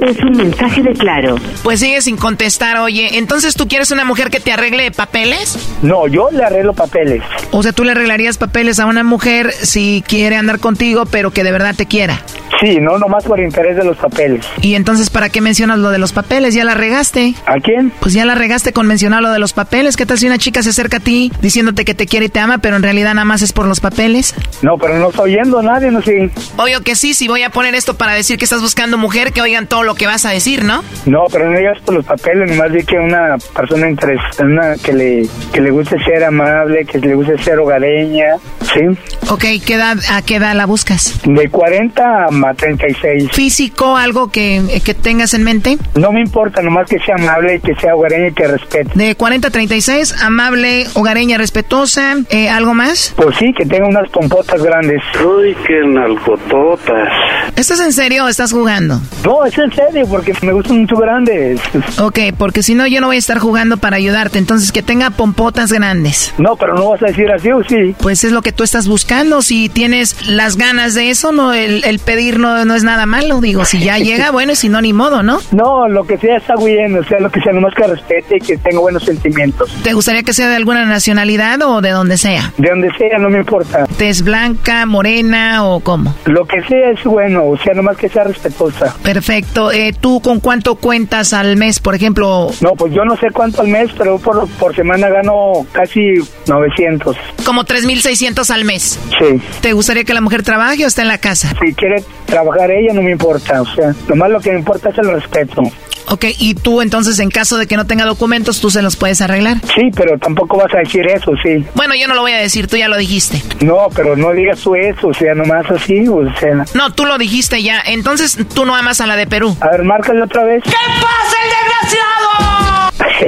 Es 0.02 0.20
un 0.20 0.32
mensaje 0.38 0.82
de 0.82 0.94
Claro. 0.96 1.36
Pues 1.64 1.80
sigue 1.80 2.02
sin 2.02 2.18
contestar, 2.18 2.78
oye, 2.78 3.18
entonces 3.18 3.56
tú 3.56 3.68
quieres 3.68 3.92
una 3.92 4.06
mujer 4.06 4.30
que 4.30 4.40
te 4.40 4.52
arregle 4.52 4.92
papeles? 4.92 5.78
No, 5.82 6.08
yo 6.08 6.30
le 6.32 6.44
arreglo 6.44 6.74
papeles. 6.74 7.22
O 7.52 7.64
sea, 7.64 7.72
tú 7.74 7.84
le 7.84 7.92
arreglarías 7.92 8.38
papeles 8.38 8.80
a 8.80 8.86
una 8.86 9.04
mujer 9.04 9.52
si 9.52 10.04
quiere 10.08 10.36
andar 10.36 10.60
contigo, 10.60 11.06
pero 11.06 11.32
que 11.32 11.44
de 11.44 11.52
verdad 11.52 11.76
te 11.76 11.86
quiera. 11.86 12.22
Sí, 12.60 12.78
no 12.80 12.98
nomás 12.98 13.26
por 13.26 13.40
interés 13.40 13.76
de 13.76 13.84
los 13.86 13.98
papeles. 13.98 14.46
¿Y 14.62 14.76
entonces 14.76 15.10
para 15.10 15.30
qué 15.30 15.42
mencionas 15.42 15.80
lo 15.80 15.90
de 15.90 15.98
los 15.98 16.12
papeles? 16.14 16.54
¿Ya 16.54 16.64
la 16.64 16.74
regaste? 16.74 17.34
¿A 17.46 17.56
quién? 17.60 17.92
Pues 18.00 18.14
ya 18.14 18.26
la 18.26 18.36
regaste 18.36 18.74
con 18.74 18.88
mencionar 18.88 19.22
lo 19.22 19.32
de 19.32 19.40
los 19.40 19.54
papeles. 19.54 19.96
¿Qué 19.96 20.06
tal 20.06 20.18
si 20.18 20.28
una 20.28 20.38
chica 20.38 20.64
se 20.64 20.70
acerca 20.70 20.98
a 20.98 21.00
ti 21.00 21.32
diciéndote 21.42 21.86
que 21.86 21.94
te 21.94 22.06
quiere 22.06 22.26
y 22.28 22.30
te 22.30 22.40
ama, 22.40 22.58
pero 22.58 22.76
en 22.76 22.84
realidad 22.84 23.14
nada 23.14 23.26
más 23.26 23.42
es 23.42 23.54
por 23.54 23.66
los 23.68 23.80
papeles? 23.80 24.34
No, 24.62 24.78
pero 24.78 24.98
no 24.98 25.10
está 25.10 25.22
oyendo 25.24 25.62
nadie, 25.62 25.92
no 25.92 26.02
sé. 26.02 26.30
Obvio 26.58 26.82
que 26.82 26.96
sí, 26.96 27.14
si 27.14 27.28
voy 27.28 27.44
a 27.44 27.50
poner 27.50 27.76
esto 27.76 27.96
para 27.96 28.14
decir 28.14 28.38
que 28.38 28.46
estás 28.46 28.62
buscando 28.62 28.98
mujer, 28.98 29.32
que 29.32 29.42
oigan 29.42 29.68
todo 29.68 29.84
lo 29.84 29.96
que 29.96 30.08
vas 30.08 30.26
a 30.26 30.32
decir, 30.32 30.64
¿no? 30.64 30.84
No, 31.06 31.24
pero 31.32 31.50
no 31.50 31.58
digas 31.58 31.78
por 31.86 31.96
los 31.96 32.06
papeles, 32.06 32.50
nomás 32.50 32.72
di 32.72 32.84
que 32.84 32.98
una 32.98 33.38
persona 33.56 33.90
interesante, 33.90 34.82
que 34.84 34.94
le, 34.94 35.30
que 35.54 35.62
le 35.62 35.72
guste 35.72 35.98
ser 36.04 36.24
amable, 36.24 36.86
que 36.86 37.00
le 37.00 37.16
guste 37.16 37.38
ser 37.44 37.60
hogareña, 37.60 38.38
¿sí? 38.62 38.82
Ok, 39.30 39.44
¿qué 39.66 39.74
edad, 39.76 39.98
¿a 40.12 40.22
qué 40.22 40.36
edad 40.36 40.56
la 40.56 40.66
buscas? 40.66 41.20
De 41.26 41.50
40 41.50 42.04
a 42.26 42.54
36. 42.54 43.30
¿Físico, 43.32 43.75
algo 43.84 44.30
que, 44.32 44.82
que 44.84 44.94
tengas 44.94 45.34
en 45.34 45.44
mente? 45.44 45.78
No 45.96 46.12
me 46.12 46.22
importa, 46.22 46.62
nomás 46.62 46.90
que 46.90 47.00
sea 47.00 47.16
amable, 47.16 47.60
que 47.60 47.76
sea 47.76 47.96
hogareña 47.96 48.28
y 48.30 48.34
que 48.34 48.48
respete. 48.48 48.92
De 48.96 49.16
40 49.16 49.48
a 49.48 49.52
36, 49.52 50.24
amable, 50.24 50.86
hogareña, 50.94 51.38
respetuosa, 51.38 52.16
eh, 52.30 52.50
¿algo 52.50 52.74
más? 52.74 53.14
Pues 53.16 53.36
sí, 53.38 53.54
que 53.58 53.66
tenga 53.66 53.88
unas 53.88 54.10
pompotas 54.10 54.62
grandes. 54.62 55.02
Uy, 55.24 55.56
qué 55.68 55.86
nalgototas. 55.86 57.10
¿Estás 57.56 57.80
en 57.80 57.94
serio 57.94 58.26
o 58.26 58.28
estás 58.28 58.52
jugando? 58.52 59.00
No, 59.24 59.46
es 59.46 59.58
en 59.58 59.72
serio, 59.74 60.06
porque 60.10 60.34
me 60.42 60.54
gustan 60.54 60.82
mucho 60.82 60.96
grandes. 60.96 61.60
Ok, 62.00 62.20
porque 62.38 62.64
si 62.64 62.76
no 62.76 62.88
yo 62.88 63.02
no 63.02 63.08
voy 63.08 63.18
a 63.18 63.20
estar 63.20 63.40
jugando 63.40 63.78
para 63.78 63.98
ayudarte, 63.98 64.40
entonces 64.40 64.72
que 64.72 64.82
tenga 64.84 65.10
pompotas 65.12 65.72
grandes. 65.72 66.34
No, 66.38 66.56
pero 66.56 66.76
no 66.76 66.90
vas 66.90 67.04
a 67.04 67.08
decir 67.08 67.30
así 67.32 67.52
o 67.52 67.64
sí. 67.64 67.96
Pues 68.02 68.24
es 68.24 68.32
lo 68.32 68.42
que 68.42 68.52
tú 68.52 68.64
estás 68.64 68.88
buscando, 68.88 69.42
si 69.42 69.70
tienes 69.70 70.28
las 70.28 70.58
ganas 70.58 70.94
de 70.94 71.10
eso, 71.10 71.32
no 71.32 71.54
el, 71.54 71.84
el 71.84 72.00
pedir 72.00 72.40
no, 72.40 72.66
no 72.66 72.76
es 72.76 72.84
nada 72.84 73.06
malo, 73.06 73.42
digo, 73.42 73.65
si 73.66 73.80
ya 73.80 73.98
llega, 73.98 74.32
bueno, 74.32 74.54
y 74.54 74.56
si 74.56 74.70
no, 74.70 74.82
ni 74.82 74.94
modo, 74.94 75.24
¿no? 75.24 75.40
No, 75.52 75.88
lo 75.88 76.04
que 76.06 76.18
sea 76.18 76.38
está 76.38 76.54
bien, 76.56 76.98
o 76.98 77.04
sea, 77.04 77.20
lo 77.20 77.30
que 77.30 77.42
sea, 77.42 77.52
nomás 77.54 77.74
que 77.76 77.88
respete 77.88 78.38
y 78.38 78.40
que 78.40 78.58
tenga 78.58 78.80
buenos 78.80 79.04
sentimientos. 79.04 79.70
¿Te 79.84 79.94
gustaría 79.94 80.24
que 80.24 80.34
sea 80.34 80.50
de 80.50 80.56
alguna 80.56 80.86
nacionalidad 80.86 81.62
o 81.62 81.82
de 81.82 81.90
donde 81.90 82.18
sea? 82.18 82.54
De 82.58 82.70
donde 82.70 82.90
sea, 82.98 83.18
no 83.20 83.30
me 83.30 83.40
importa. 83.40 83.86
¿Tez 83.98 84.22
blanca, 84.22 84.46
blanca, 84.46 84.86
morena 84.86 85.66
o 85.66 85.80
cómo? 85.80 86.14
Lo 86.26 86.46
que 86.46 86.62
sea 86.64 86.92
es 86.92 87.04
bueno, 87.04 87.46
o 87.46 87.58
sea, 87.58 87.74
nomás 87.74 87.98
que 87.98 88.10
sea 88.10 88.26
respetuosa. 88.26 88.96
Perfecto. 89.02 89.72
Eh, 89.72 89.94
¿Tú 90.00 90.22
con 90.22 90.40
cuánto 90.40 90.76
cuentas 90.76 91.34
al 91.34 91.58
mes, 91.58 91.80
por 91.80 91.96
ejemplo? 91.96 92.50
No, 92.62 92.72
pues 92.72 92.94
yo 92.94 93.04
no 93.06 93.16
sé 93.16 93.28
cuánto 93.34 93.62
al 93.62 93.68
mes, 93.68 93.92
pero 93.98 94.20
por, 94.20 94.48
por 94.60 94.76
semana 94.76 95.10
gano 95.10 95.66
casi 95.72 96.16
900. 96.48 97.16
Como 97.46 97.64
3.600 97.64 98.50
al 98.54 98.66
mes. 98.66 99.00
Sí. 99.20 99.42
¿Te 99.62 99.74
gustaría 99.74 100.04
que 100.04 100.14
la 100.14 100.22
mujer 100.22 100.44
trabaje 100.44 100.84
o 100.84 100.88
esté 100.88 101.02
en 101.02 101.08
la 101.08 101.18
casa? 101.18 101.54
Si 101.64 101.74
quiere 101.74 102.04
trabajar 102.26 102.72
ella, 102.72 102.94
no 102.94 103.02
me 103.02 103.12
importa, 103.12 103.55
o 103.62 103.66
sea, 103.66 103.94
nomás 104.08 104.32
lo 104.32 104.40
que 104.40 104.52
me 104.52 104.60
importa 104.60 104.90
es 104.90 104.98
el 104.98 105.12
respeto. 105.12 105.62
Ok, 106.08 106.26
y 106.38 106.54
tú 106.54 106.82
entonces 106.82 107.18
en 107.20 107.32
caso 107.32 107.58
de 107.58 107.68
que 107.68 107.78
no 107.78 107.88
tenga 107.88 108.06
documentos, 108.06 108.62
¿tú 108.62 108.70
se 108.70 108.82
los 108.82 108.96
puedes 108.96 109.22
arreglar? 109.22 109.58
Sí, 109.74 109.90
pero 109.96 110.18
tampoco 110.20 110.58
vas 110.58 110.74
a 110.76 110.80
decir 110.80 111.08
eso, 111.08 111.32
sí. 111.42 111.66
Bueno, 111.74 111.96
yo 111.96 112.08
no 112.08 112.14
lo 112.14 112.22
voy 112.22 112.34
a 112.34 112.38
decir, 112.38 112.68
tú 112.68 112.78
ya 112.78 112.88
lo 112.88 112.98
dijiste. 112.98 113.42
No, 113.66 113.88
pero 113.96 114.16
no 114.16 114.32
digas 114.32 114.60
tú 114.60 114.76
eso, 114.76 115.08
o 115.08 115.14
sea, 115.14 115.34
nomás 115.34 115.70
así, 115.72 116.08
o 116.08 116.22
sea... 116.40 116.64
No, 116.76 116.94
tú 116.94 117.06
lo 117.06 117.18
dijiste 117.18 117.64
ya, 117.64 117.82
entonces 117.86 118.38
tú 118.54 118.66
no 118.66 118.76
amas 118.76 119.02
a 119.02 119.08
la 119.08 119.16
de 119.16 119.26
Perú. 119.26 119.58
A 119.62 119.72
ver, 119.72 119.84
márcale 119.84 120.22
otra 120.22 120.44
vez. 120.44 120.64
¿Qué 120.64 120.72
pasa, 120.72 121.38
el 121.44 121.50
desgraciado? 121.50 122.76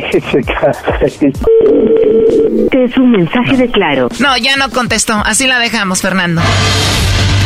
es 2.72 2.98
un 2.98 3.12
mensaje 3.12 3.58
de 3.58 3.72
claro. 3.72 4.10
No, 4.20 4.38
ya 4.38 4.56
no 4.56 4.70
contestó, 4.70 5.14
así 5.26 5.48
la 5.48 5.60
dejamos, 5.60 6.02
Fernando. 6.02 6.42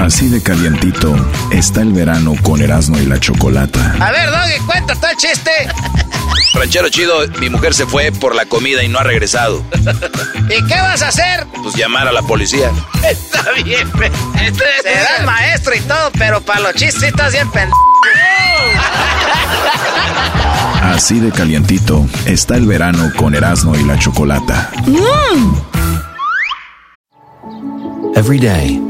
Así 0.00 0.28
de 0.28 0.42
calientito 0.42 1.14
está 1.50 1.82
el 1.82 1.92
verano 1.92 2.34
con 2.42 2.62
Erasmo 2.62 2.98
y 2.98 3.04
la 3.04 3.20
Chocolata. 3.20 3.94
A 4.00 4.10
ver, 4.10 4.30
Doggy, 4.30 4.58
cuenta 4.64 4.94
todo 4.94 5.10
el 5.10 5.16
chiste. 5.18 5.50
Ranchero 6.54 6.88
chido, 6.88 7.28
mi 7.38 7.50
mujer 7.50 7.74
se 7.74 7.84
fue 7.84 8.10
por 8.10 8.34
la 8.34 8.46
comida 8.46 8.82
y 8.82 8.88
no 8.88 8.98
ha 8.98 9.02
regresado. 9.02 9.62
¿Y 10.48 10.66
qué 10.66 10.74
vas 10.74 11.02
a 11.02 11.08
hacer? 11.08 11.46
Pues 11.62 11.74
llamar 11.76 12.08
a 12.08 12.12
la 12.12 12.22
policía. 12.22 12.70
Está 13.08 13.52
bien, 13.62 13.92
serás 14.82 15.26
maestro 15.26 15.74
y 15.74 15.80
todo, 15.80 16.10
pero 16.18 16.40
para 16.40 16.60
los 16.60 16.74
chistes 16.74 17.02
estás 17.02 17.32
bien 17.32 17.50
pendejo. 17.50 17.78
Así 20.82 21.20
de 21.20 21.30
calientito 21.30 22.06
está 22.24 22.56
el 22.56 22.66
verano 22.66 23.12
con 23.16 23.34
Erasmo 23.34 23.76
y 23.76 23.84
la 23.84 23.98
Chocolata. 23.98 24.70
Every 28.16 28.38
day. 28.38 28.89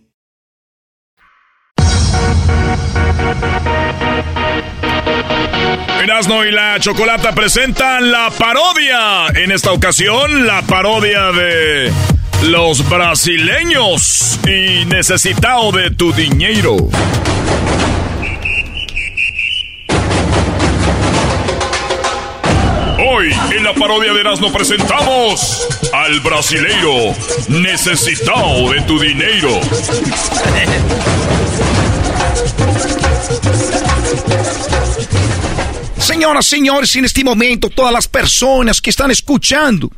Erasno 6.01 6.43
y 6.43 6.51
la 6.51 6.79
Chocolata 6.79 7.35
presentan 7.35 8.11
la 8.11 8.31
parodia. 8.31 9.27
En 9.35 9.51
esta 9.51 9.71
ocasión, 9.71 10.47
la 10.47 10.63
parodia 10.63 11.31
de 11.31 11.93
los 12.45 12.89
brasileños 12.89 14.39
y 14.47 14.85
necesitado 14.85 15.71
de 15.71 15.91
tu 15.91 16.11
dinero. 16.11 16.89
Hoy 22.97 23.31
en 23.55 23.63
la 23.63 23.75
parodia 23.75 24.11
de 24.13 24.21
Erasmo 24.21 24.51
presentamos 24.51 25.67
al 25.93 26.19
brasileiro 26.21 27.13
necesitado 27.47 28.71
de 28.71 28.81
tu 28.81 28.99
dinero. 28.99 29.59
Senhoras, 36.11 36.45
senhores, 36.45 36.93
neste 36.95 37.23
momento, 37.23 37.69
todas 37.69 37.95
as 37.95 38.05
pessoas 38.05 38.81
que 38.81 38.89
estão 38.89 39.09
escutando, 39.09 39.89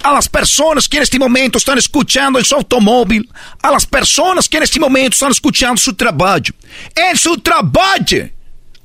as 0.00 0.28
pessoas 0.28 0.86
que 0.86 1.00
neste 1.00 1.18
momento 1.18 1.58
estão 1.58 1.76
escutando 1.76 2.38
em 2.38 2.44
seu 2.44 2.58
automóvel, 2.58 3.24
as 3.60 3.84
pessoas 3.84 4.46
que 4.46 4.60
neste 4.60 4.78
momento 4.78 5.14
estão 5.14 5.28
escutando 5.28 5.80
seu 5.80 5.92
trabalho, 5.92 6.54
em 6.96 7.16
seu 7.16 7.36
trabalho, 7.36 8.30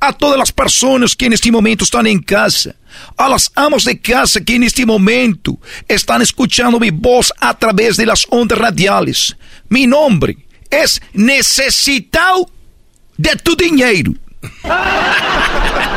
a 0.02 0.12
todas 0.12 0.42
as 0.42 0.50
pessoas 0.50 1.14
que 1.14 1.30
neste 1.30 1.52
momento 1.52 1.84
estão 1.84 2.04
em 2.08 2.20
casa, 2.20 2.76
a 3.16 3.28
las 3.28 3.52
amos 3.56 3.84
de 3.84 3.94
casa 3.94 4.42
que 4.42 4.58
neste 4.58 4.84
momento 4.84 5.60
estão 5.88 6.20
escutando 6.24 6.80
minha 6.80 6.92
voz 6.92 7.32
a 7.40 7.54
través 7.54 7.98
de 7.98 8.06
las 8.08 8.26
ondas 8.32 8.58
radiales. 8.58 9.36
Mi 9.70 9.86
nome 9.86 10.40
é 10.72 10.86
Necessitado 11.14 12.50
de 13.16 13.36
tu 13.36 13.56
dinheiro. 13.56 14.16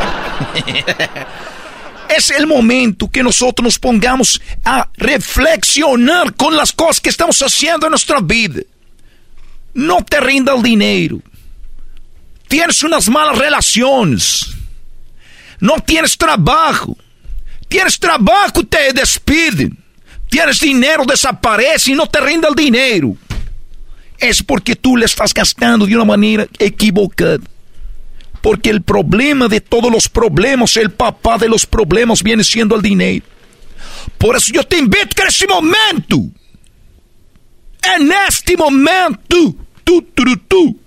es 2.09 2.31
el 2.31 2.47
momento 2.47 3.11
que 3.11 3.23
nosotros 3.23 3.65
nos 3.65 3.79
pongamos 3.79 4.41
a 4.65 4.89
reflexionar 4.97 6.35
con 6.35 6.57
las 6.57 6.73
cosas 6.73 7.01
que 7.01 7.09
estamos 7.09 7.41
haciendo 7.41 7.87
en 7.87 7.91
nuestra 7.91 8.21
vida. 8.21 8.63
No 9.75 10.05
te 10.05 10.21
rinda 10.21 10.55
el 10.55 10.63
dinero. 10.63 11.21
Tienes 12.49 12.83
unas 12.83 13.09
malas 13.09 13.39
relaciones. 13.39 14.47
No 15.61 15.75
tienes 15.81 16.17
trabajo. 16.17 16.97
Tienes 17.69 17.99
trabajo, 17.99 18.65
te 18.65 18.93
despiden. 18.93 19.77
Tienes 20.29 20.61
dinero, 20.61 21.05
desaparece 21.05 21.93
y 21.93 21.95
no 21.95 22.07
te 22.07 22.21
rinda 22.21 22.49
el 22.49 22.55
dinero. 22.55 23.17
Es 24.19 24.43
porque 24.43 24.77
tú 24.77 24.97
le 24.97 25.07
estás 25.07 25.35
gastando 25.35 25.87
de 25.87 25.95
una 25.95 26.05
manera 26.05 26.47
equivocada. 26.59 27.39
Porque 28.47 28.71
el 28.71 28.83
problema 28.83 29.49
de 29.49 29.61
todos 29.61 29.91
los 29.91 30.09
problemas, 30.09 30.77
el 30.77 30.93
papá 30.93 31.37
de 31.37 31.49
los 31.49 31.67
problemas 31.67 32.23
viene 32.23 32.45
siendo 32.45 32.77
el 32.77 32.81
dinero. 32.81 33.27
Por 34.19 34.37
eso 34.37 34.53
yo 34.53 34.63
te 34.63 34.79
invito 34.79 35.17
que 35.17 35.23
en 35.23 35.29
este 35.29 35.49
momento, 35.49 36.17
en 37.83 38.13
este 38.29 38.57
momento, 38.57 39.53
tú, 39.83 40.03
tú, 40.15 40.37
tú, 40.47 40.81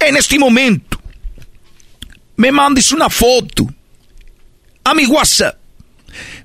en 0.00 0.16
este 0.16 0.36
momento, 0.36 1.00
me 2.34 2.50
mandes 2.50 2.90
una 2.90 3.08
foto 3.08 3.68
a 4.82 4.94
mi 4.94 5.06
WhatsApp. 5.06 5.56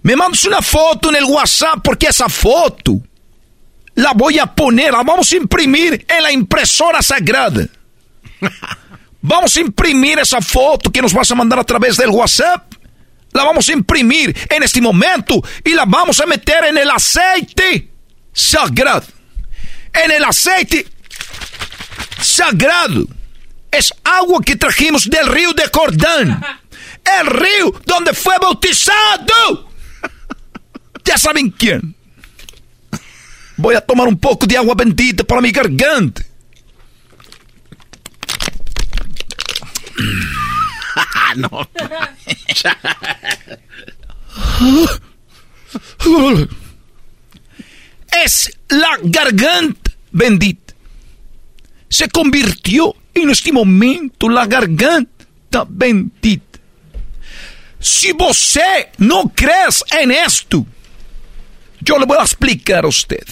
Me 0.04 0.16
mandes 0.16 0.46
una 0.46 0.62
foto 0.62 1.10
en 1.10 1.16
el 1.16 1.24
WhatsApp 1.24 1.80
porque 1.84 2.06
esa 2.06 2.30
foto 2.30 3.02
la 3.96 4.12
voy 4.14 4.38
a 4.38 4.46
poner, 4.46 4.92
la 4.92 5.02
vamos 5.02 5.32
a 5.32 5.38
imprimir 5.38 6.06
en 6.08 6.22
la 6.22 6.32
impresora 6.32 7.02
sagrada. 7.02 7.68
Vamos 9.22 9.56
a 9.56 9.62
imprimir 9.62 10.20
esa 10.20 10.42
foto 10.42 10.92
que 10.92 11.02
nos 11.02 11.14
vas 11.14 11.30
a 11.32 11.36
mandar 11.36 11.60
a 11.60 11.64
través 11.64 11.98
del 11.98 12.10
WhatsApp. 12.10 12.74
La 13.34 13.44
vamos 13.44 13.70
a 13.70 13.74
imprimir 13.74 14.36
en 14.50 14.64
este 14.64 14.82
momento 14.82 15.42
y 15.64 15.74
la 15.74 15.86
vamos 15.86 16.20
a 16.20 16.26
meter 16.26 16.66
en 16.66 16.78
el 16.78 16.90
aceite 16.90 17.90
sagrado. 18.34 19.06
En 19.94 20.12
el 20.12 20.24
aceite 20.24 20.88
sagrado. 22.20 23.06
Es 23.72 23.94
agua 24.04 24.42
que 24.44 24.56
trajimos 24.56 25.10
del 25.10 25.28
río 25.28 25.54
de 25.54 25.70
Cordán. 25.70 26.44
El 27.20 27.28
río 27.28 27.74
donde 27.86 28.14
fue 28.14 28.36
bautizado. 28.42 29.70
Ya 31.06 31.18
saben 31.18 31.52
quién. 31.52 31.96
Voy 33.56 33.76
a 33.76 33.82
tomar 33.82 34.08
un 34.08 34.18
poco 34.18 34.46
de 34.46 34.58
agua 34.58 34.76
bendita 34.76 35.24
para 35.24 35.42
mi 35.42 35.52
garganta. 35.52 36.24
no. 41.38 41.70
es 48.24 48.52
la 48.70 48.98
garganta 49.04 49.92
bendita. 50.12 50.74
Se 51.90 52.10
convirtió 52.10 52.96
en 53.14 53.30
este 53.30 53.52
momento 53.52 54.30
la 54.30 54.46
garganta 54.46 55.66
bendita. 55.68 56.60
Si 57.80 58.12
você 58.14 58.92
no 59.00 59.32
crees 59.36 59.84
en 59.92 60.12
esto, 60.12 60.66
yo 61.80 61.98
le 61.98 62.06
voy 62.06 62.18
a 62.20 62.22
explicar 62.22 62.86
a 62.86 62.88
usted. 62.88 63.26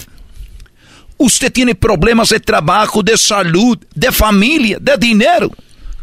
Usted 1.16 1.52
tiene 1.52 1.74
problemas 1.74 2.30
de 2.30 2.40
trabajo, 2.40 3.02
de 3.02 3.16
salud, 3.16 3.78
de 3.94 4.10
familia, 4.10 4.78
de 4.80 4.96
dinero. 4.96 5.50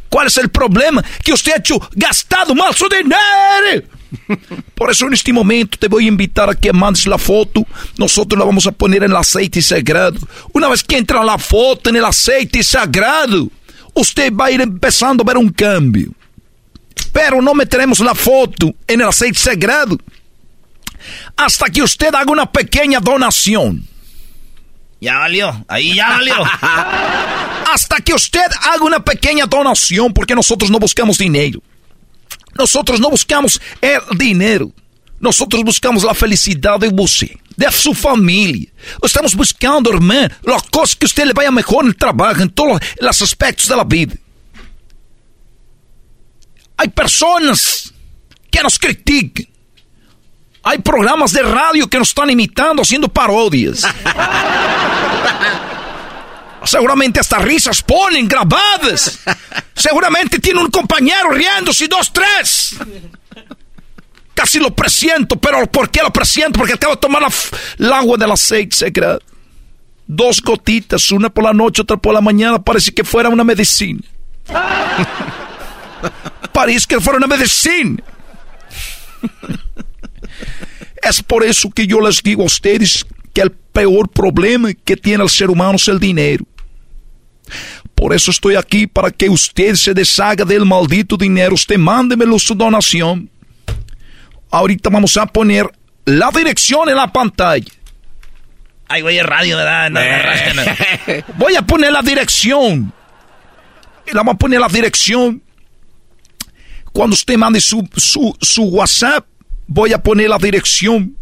¿Cuál 0.09 0.27
es 0.27 0.37
el 0.37 0.49
problema? 0.49 1.03
Que 1.23 1.33
usted 1.33 1.53
ha 1.53 1.57
hecho 1.57 1.79
gastado 1.93 2.55
mal 2.55 2.73
su 2.75 2.87
dinero. 2.87 3.87
Por 4.75 4.89
eso 4.91 5.07
en 5.07 5.13
este 5.13 5.33
momento 5.33 5.77
te 5.77 5.87
voy 5.87 6.05
a 6.05 6.07
invitar 6.07 6.49
a 6.49 6.55
que 6.55 6.71
mandes 6.71 7.07
la 7.07 7.17
foto. 7.17 7.65
Nosotros 7.97 8.39
la 8.39 8.45
vamos 8.45 8.67
a 8.67 8.71
poner 8.71 9.03
en 9.03 9.11
el 9.11 9.17
aceite 9.17 9.61
sagrado. 9.61 10.19
Una 10.53 10.69
vez 10.69 10.83
que 10.83 10.97
entra 10.97 11.23
la 11.23 11.37
foto 11.37 11.89
en 11.89 11.97
el 11.97 12.05
aceite 12.05 12.63
sagrado, 12.63 13.49
usted 13.93 14.33
va 14.33 14.45
a 14.45 14.51
ir 14.51 14.61
empezando 14.61 15.23
a 15.23 15.27
ver 15.27 15.37
un 15.37 15.49
cambio. 15.49 16.11
Pero 17.11 17.41
no 17.41 17.53
meteremos 17.53 17.99
la 17.99 18.15
foto 18.15 18.73
en 18.87 19.01
el 19.01 19.07
aceite 19.07 19.39
sagrado 19.39 19.97
hasta 21.35 21.69
que 21.69 21.81
usted 21.81 22.13
haga 22.13 22.31
una 22.31 22.51
pequeña 22.51 22.99
donación. 22.99 23.87
Ya 24.99 25.19
valió, 25.19 25.65
ahí 25.67 25.95
ya 25.95 26.09
valió. 26.09 26.35
hasta 27.71 27.97
que 27.97 28.13
usted 28.13 28.45
haga 28.61 28.83
una 28.83 29.03
pequeña 29.03 29.45
donación, 29.45 30.13
porque 30.13 30.33
nosotros 30.33 30.71
no 30.71 30.79
buscamos 30.79 31.17
dinero. 31.17 31.61
Nosotros 32.57 32.99
no 32.99 33.09
buscamos 33.09 33.61
el 33.81 34.17
dinero. 34.17 34.71
Nosotros 35.19 35.63
buscamos 35.63 36.03
la 36.03 36.13
felicidad 36.13 36.79
de 36.79 36.89
usted, 36.89 37.31
de 37.55 37.71
su 37.71 37.93
familia. 37.93 38.69
Estamos 39.03 39.35
buscando, 39.35 39.91
hermano, 39.91 40.29
las 40.43 40.63
cosas 40.63 40.95
que 40.95 41.05
usted 41.05 41.25
le 41.25 41.33
vaya 41.33 41.51
mejor 41.51 41.85
en 41.85 41.89
el 41.89 41.95
trabajo, 41.95 42.41
en 42.41 42.49
todos 42.49 42.79
los 42.99 43.21
aspectos 43.21 43.67
de 43.67 43.75
la 43.75 43.83
vida. 43.83 44.15
Hay 46.77 46.89
personas 46.89 47.93
que 48.51 48.61
nos 48.61 48.77
critican. 48.77 49.47
Hay 50.67 50.79
programas 50.79 51.31
de 51.31 51.43
radio 51.43 51.87
que 51.87 51.97
nos 51.97 52.09
están 52.09 52.29
imitando, 52.29 52.81
haciendo 52.81 53.07
parodias. 53.07 53.83
Seguramente 56.65 57.21
hasta 57.21 57.37
risas 57.37 57.81
ponen 57.81 58.27
grabadas. 58.27 59.19
Seguramente 59.73 60.39
tiene 60.39 60.59
un 60.59 60.69
compañero 60.69 61.29
riéndose, 61.29 61.87
dos, 61.87 62.11
tres. 62.11 62.75
Casi 64.33 64.59
lo 64.59 64.75
presiento, 64.75 65.37
pero 65.37 65.65
¿por 65.67 65.89
qué 65.89 66.01
lo 66.01 66.11
presiento? 66.11 66.59
Porque 66.59 66.73
acabo 66.73 66.95
de 66.95 66.99
tomar 66.99 67.23
el 67.79 67.93
agua 67.93 68.17
del 68.17 68.31
aceite 68.31 68.75
secreto. 68.75 69.23
Dos 70.05 70.41
gotitas, 70.41 71.09
una 71.11 71.29
por 71.29 71.45
la 71.45 71.53
noche, 71.53 71.81
otra 71.81 71.95
por 71.95 72.13
la 72.13 72.19
mañana, 72.19 72.61
parece 72.61 72.93
que 72.93 73.05
fuera 73.05 73.29
una 73.29 73.45
medicina. 73.45 74.01
parece 76.51 76.87
que 76.87 76.99
fuera 76.99 77.19
una 77.19 77.27
medicina. 77.27 78.03
Es 81.07 81.23
por 81.23 81.43
eso 81.43 81.69
que 81.69 81.87
yo 81.87 82.01
les 82.01 82.21
digo 82.21 82.43
a 82.43 82.47
ustedes 82.47 83.05
que 83.33 83.41
el 83.41 83.51
peor 83.51 84.09
problema 84.09 84.73
que 84.73 84.97
tiene 84.97 85.23
el 85.23 85.29
ser 85.29 85.49
humano 85.49 85.75
es 85.75 85.87
el 85.87 85.99
dinero. 85.99 86.45
Por 87.95 88.13
eso 88.13 88.31
estoy 88.31 88.55
aquí 88.55 88.87
para 88.87 89.09
que 89.09 89.29
usted 89.29 89.75
se 89.75 89.93
deshaga 89.93 90.43
del 90.43 90.65
maldito 90.65 91.15
dinero. 91.15 91.55
Usted 91.55 91.77
mándemelo 91.77 92.37
su 92.37 92.53
donación. 92.53 93.29
Ahorita 94.51 94.89
vamos 94.89 95.15
a 95.17 95.25
poner 95.25 95.67
la 96.05 96.29
dirección 96.31 96.89
en 96.89 96.95
la 96.95 97.11
pantalla. 97.11 97.71
Ay, 98.89 99.01
güey, 99.01 99.17
es 99.17 99.25
radio, 99.25 99.57
¿verdad? 99.57 99.89
No, 99.89 99.99
Voy 101.37 101.55
a 101.55 101.61
poner 101.61 101.91
la 101.91 102.01
dirección. 102.01 102.93
Y 104.05 104.11
la 104.11 104.19
vamos 104.19 104.35
a 104.35 104.37
poner 104.37 104.59
la 104.59 104.69
dirección. 104.69 105.41
Cuando 106.93 107.13
usted 107.13 107.37
mande 107.37 107.59
su, 107.61 107.87
su, 107.95 108.35
su 108.41 108.63
WhatsApp, 108.63 109.25
voy 109.67 109.93
a 109.93 110.01
poner 110.01 110.29
la 110.29 110.37
dirección 110.37 111.15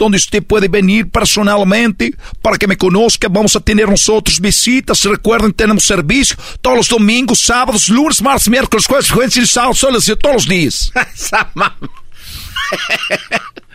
donde 0.00 0.16
usted 0.16 0.42
puede 0.42 0.68
venir 0.68 1.10
personalmente 1.10 2.14
para 2.40 2.56
que 2.56 2.66
me 2.66 2.76
conozca. 2.78 3.28
Vamos 3.28 3.54
a 3.54 3.60
tener 3.60 3.86
nosotros 3.88 4.40
visitas. 4.40 5.04
Recuerden, 5.04 5.52
tenemos 5.52 5.84
servicio 5.84 6.36
todos 6.62 6.78
los 6.78 6.88
domingos, 6.88 7.40
sábados, 7.40 7.90
lunes, 7.90 8.22
martes, 8.22 8.48
miércoles, 8.48 8.86
jueves, 8.86 9.10
jueves 9.10 9.36
y 9.36 9.46
sábado, 9.46 9.74
todos 9.74 10.34
los 10.34 10.48
días. 10.48 10.90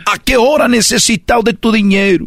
¿A 0.05 0.17
qué 0.17 0.35
hora 0.37 0.67
necesitado 0.67 1.43
de 1.43 1.53
tu 1.53 1.71
dinero? 1.71 2.25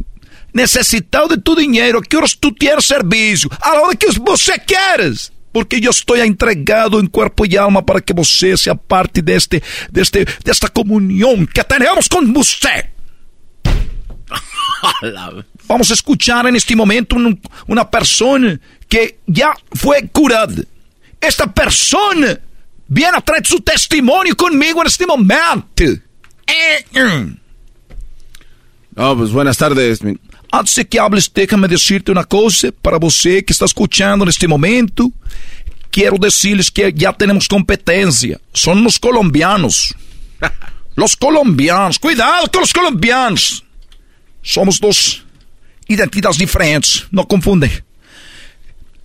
Necesitado 0.52 1.26
de 1.28 1.38
tu 1.38 1.56
dinero. 1.56 1.98
¿A 1.98 2.02
qué 2.02 2.16
horas 2.16 2.36
tú 2.38 2.52
tienes 2.52 2.84
servicio? 2.86 3.50
A 3.60 3.74
la 3.74 3.80
hora 3.80 3.96
que 3.96 4.06
você 4.20 4.52
quieres. 4.64 5.32
Porque 5.52 5.80
yo 5.80 5.90
estoy 5.90 6.20
entregado 6.20 7.00
en 7.00 7.06
cuerpo 7.06 7.44
y 7.46 7.56
alma 7.56 7.84
para 7.84 8.00
que 8.00 8.12
você 8.12 8.56
sea 8.56 8.74
parte 8.74 9.22
de, 9.22 9.34
este, 9.34 9.62
de, 9.90 10.02
este, 10.02 10.24
de 10.24 10.52
esta 10.52 10.68
comunión 10.68 11.46
que 11.46 11.64
tenemos 11.64 12.08
con 12.08 12.36
usted. 12.36 12.90
Vamos 15.66 15.90
a 15.90 15.94
escuchar 15.94 16.46
en 16.46 16.56
este 16.56 16.76
momento 16.76 17.16
una 17.66 17.90
persona 17.90 18.58
que 18.88 19.18
ya 19.26 19.54
fue 19.72 20.08
curada. 20.08 20.54
Esta 21.20 21.52
persona 21.52 22.38
viene 22.86 23.16
a 23.16 23.20
traer 23.20 23.46
su 23.46 23.60
testimonio 23.60 24.36
conmigo 24.36 24.80
en 24.80 24.86
este 24.86 25.06
momento. 25.06 25.84
No, 28.94 29.16
pues 29.16 29.30
buenas 29.30 29.56
tardes. 29.56 30.00
Antes 30.50 30.74
de 30.76 30.86
que 30.86 30.98
hables, 30.98 31.30
déjame 31.32 31.68
decirte 31.68 32.10
una 32.10 32.24
cosa 32.24 32.72
para 32.80 32.98
você 32.98 33.44
que 33.44 33.52
está 33.52 33.66
escuchando 33.66 34.24
en 34.24 34.30
este 34.30 34.48
momento. 34.48 35.12
Quiero 35.90 36.16
decirles 36.18 36.70
que 36.70 36.92
ya 36.94 37.12
tenemos 37.12 37.46
competencia. 37.48 38.40
Son 38.52 38.82
los 38.82 38.98
colombianos. 38.98 39.94
Los 40.94 41.14
colombianos. 41.14 41.96
Cuidado 41.96 42.50
con 42.50 42.62
los 42.62 42.72
colombianos. 42.72 43.64
Somos 44.42 44.80
dos 44.80 45.24
identidades 45.86 46.38
diferentes. 46.38 47.06
No 47.12 47.24
confunde. 47.24 47.84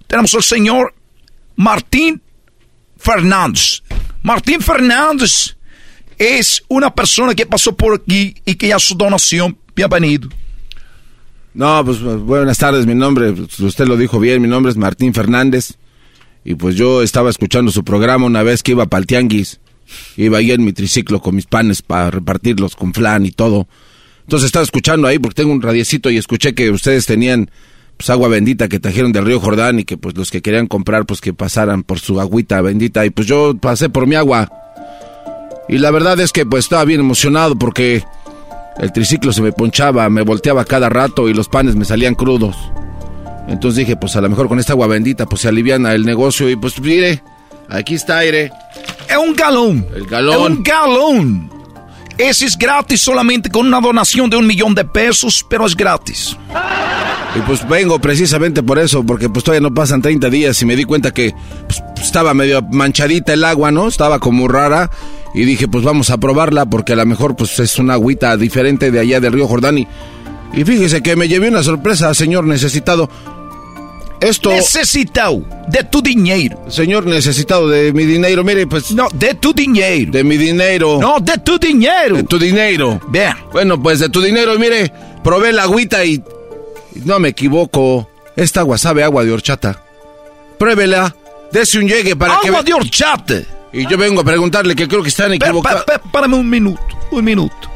Tenemos 0.08 0.34
al 0.34 0.42
señor 0.42 0.96
Martín 1.56 2.20
Fernández. 2.98 3.84
Martín 4.24 4.60
Fernández 4.60 5.56
es 6.18 6.64
una 6.68 6.94
persona 6.94 7.36
que 7.36 7.46
pasó 7.46 7.76
por 7.76 7.94
aquí 7.94 8.34
y 8.44 8.56
que 8.56 8.70
ya 8.70 8.80
su 8.80 8.96
donación. 8.96 9.56
Bienvenido. 9.76 10.30
No, 11.54 11.86
pues 11.86 12.02
buenas 12.02 12.58
tardes, 12.58 12.86
mi 12.86 12.96
nombre, 12.96 13.32
pues, 13.32 13.60
usted 13.60 13.88
lo 13.88 13.96
dijo 13.96 14.20
bien, 14.20 14.42
mi 14.42 14.48
nombre 14.48 14.72
es 14.72 14.78
Martín 14.78 15.14
Fernández. 15.14 15.76
Y 16.46 16.56
pues 16.56 16.76
yo 16.76 17.02
estaba 17.04 17.30
escuchando 17.30 17.72
su 17.72 17.84
programa 17.84 18.26
una 18.26 18.44
vez 18.44 18.64
que 18.64 18.72
iba 18.72 18.86
para 18.88 19.00
el 19.00 19.08
tianguis. 19.08 19.60
Iba 20.18 20.40
ahí 20.40 20.52
en 20.52 20.66
mi 20.66 20.74
triciclo 20.74 21.22
con 21.22 21.36
mis 21.36 21.46
panes 21.46 21.82
para 21.82 22.12
repartirlos 22.12 22.76
con 22.76 22.94
flan 22.94 23.26
y 23.26 23.32
todo. 23.32 23.68
Entonces 24.22 24.48
estaba 24.48 24.64
escuchando 24.64 25.08
ahí 25.08 25.20
porque 25.20 25.42
tengo 25.42 25.54
un 25.54 25.62
radiecito 25.62 26.10
y 26.10 26.18
escuché 26.18 26.54
que 26.54 26.72
ustedes 26.72 27.06
tenían 27.06 27.50
pues 27.98 28.10
agua 28.10 28.28
bendita 28.28 28.68
que 28.68 28.80
trajeron 28.80 29.12
del 29.12 29.26
río 29.26 29.40
Jordán 29.40 29.80
y 29.80 29.84
que 29.84 29.98
pues 29.98 30.18
los 30.18 30.32
que 30.32 30.42
querían 30.42 30.68
comprar 30.68 31.06
pues 31.06 31.22
que 31.22 31.34
pasaran 31.34 31.84
por 31.84 32.00
su 32.00 32.20
agüita 32.20 32.60
bendita 32.62 33.06
y 33.06 33.12
pues 33.12 33.28
yo 33.28 33.56
pasé 33.56 33.90
por 33.90 34.08
mi 34.08 34.16
agua. 34.16 34.52
Y 35.70 35.78
la 35.78 35.92
verdad 35.92 36.20
es 36.20 36.32
que 36.32 36.46
pues 36.46 36.66
estaba 36.66 36.84
bien 36.86 37.02
emocionado 37.02 37.56
porque 37.58 38.04
el 38.80 38.92
triciclo 38.92 39.32
se 39.32 39.42
me 39.42 39.52
ponchaba, 39.52 40.10
me 40.10 40.22
volteaba 40.22 40.66
cada 40.66 40.90
rato 40.90 41.30
y 41.30 41.34
los 41.34 41.48
panes 41.50 41.76
me 41.76 41.86
salían 41.86 42.16
crudos. 42.16 42.56
Entonces 43.48 43.78
dije, 43.78 43.96
pues 43.96 44.16
a 44.16 44.22
lo 44.22 44.30
mejor 44.30 44.48
con 44.48 44.60
esta 44.60 44.74
agua 44.74 44.88
bendita 44.88 45.26
pues 45.26 45.42
se 45.42 45.50
aliviana 45.50 45.94
el 45.94 46.06
negocio 46.06 46.50
y 46.50 46.56
pues 46.56 46.80
mire, 46.80 47.22
aquí 47.70 47.96
está 47.96 48.20
aire. 48.20 48.52
Es 49.10 49.18
un 49.18 49.36
galón. 49.36 49.86
El 49.96 50.06
galón. 50.06 50.36
Es 50.36 50.58
un 50.58 50.64
galón. 50.64 51.54
Ese 52.18 52.46
es 52.46 52.58
gratis 52.58 53.02
solamente 53.02 53.50
con 53.50 53.68
una 53.68 53.82
donación 53.82 54.30
de 54.30 54.38
un 54.38 54.46
millón 54.46 54.76
de 54.76 54.86
pesos, 54.86 55.46
pero 55.50 55.66
es 55.66 55.76
gratis. 55.76 56.38
Y 57.36 57.40
pues 57.40 57.68
vengo 57.68 58.00
precisamente 58.00 58.62
por 58.62 58.78
eso, 58.78 59.04
porque 59.04 59.30
pues 59.30 59.44
todavía 59.44 59.68
no 59.68 59.74
pasan 59.74 60.02
30 60.02 60.30
días 60.30 60.62
y 60.62 60.66
me 60.66 60.76
di 60.76 60.84
cuenta 60.84 61.12
que 61.12 61.34
pues, 61.66 61.84
estaba 62.00 62.36
medio 62.36 62.62
manchadita 62.62 63.34
el 63.34 63.44
agua, 63.44 63.72
¿no? 63.72 63.88
Estaba 63.88 64.20
como 64.20 64.48
rara 64.48 64.92
y 65.34 65.46
dije 65.46 65.68
pues 65.68 65.84
vamos 65.84 66.10
a 66.10 66.18
probarla 66.18 66.66
porque 66.66 66.94
a 66.94 66.96
lo 66.96 67.06
mejor 67.06 67.36
pues 67.36 67.58
es 67.60 67.80
una 67.80 67.94
agüita 67.94 68.38
diferente 68.38 68.92
de 68.92 69.00
allá 69.00 69.20
del 69.20 69.34
río 69.34 69.48
Jordán 69.48 69.80
y, 69.80 69.88
y 70.54 70.64
fíjese 70.64 71.02
que 71.02 71.16
me 71.16 71.28
llevé 71.28 71.50
una 71.50 71.64
sorpresa, 71.64 72.14
señor 72.14 72.46
necesitado. 72.46 73.10
Esto... 74.24 74.52
Necesitado 74.52 75.44
de 75.68 75.84
tu 75.84 76.02
dinero. 76.02 76.58
Señor 76.70 77.06
necesitado 77.06 77.68
de 77.68 77.92
mi 77.92 78.06
dinero, 78.06 78.42
mire, 78.46 78.66
pues... 78.68 78.92
No, 78.94 79.10
de 79.14 79.34
tu 79.34 79.52
dinero. 79.52 80.14
De 80.14 80.24
mi 80.24 80.38
dinero. 80.38 80.98
No, 81.02 81.20
de 81.20 81.40
tu 81.40 81.60
dinero. 81.60 82.16
De 82.16 82.24
tu 82.24 82.40
dinero. 82.40 83.02
Vean. 83.10 83.38
Bueno, 83.52 83.82
pues 83.82 84.00
de 84.00 84.08
tu 84.08 84.22
dinero, 84.22 84.58
mire, 84.58 84.94
probé 85.26 85.52
la 85.52 85.64
agüita 85.64 86.06
y... 86.06 86.24
No 87.04 87.20
me 87.20 87.30
equivoco. 87.30 88.08
Esta 88.38 88.62
agua 88.62 88.78
sabe 88.78 89.04
agua 89.04 89.26
de 89.26 89.34
horchata. 89.34 89.84
Pruébela. 90.58 91.14
Dese 91.52 91.80
un 91.80 91.90
llegue 91.90 92.16
para 92.16 92.36
agua 92.36 92.42
que... 92.42 92.48
Agua 92.48 92.64
de 92.64 92.74
horchata. 92.74 93.42
Y 93.74 93.88
yo 93.88 93.98
vengo 93.98 94.22
a 94.22 94.24
preguntarle 94.24 94.76
que 94.76 94.88
creo 94.88 95.02
que 95.02 95.10
están 95.10 95.34
equivocados. 95.34 95.84
Párame 96.12 96.36
un 96.36 96.48
minuto, 96.48 96.96
un 97.10 97.26
minuto. 97.26 97.70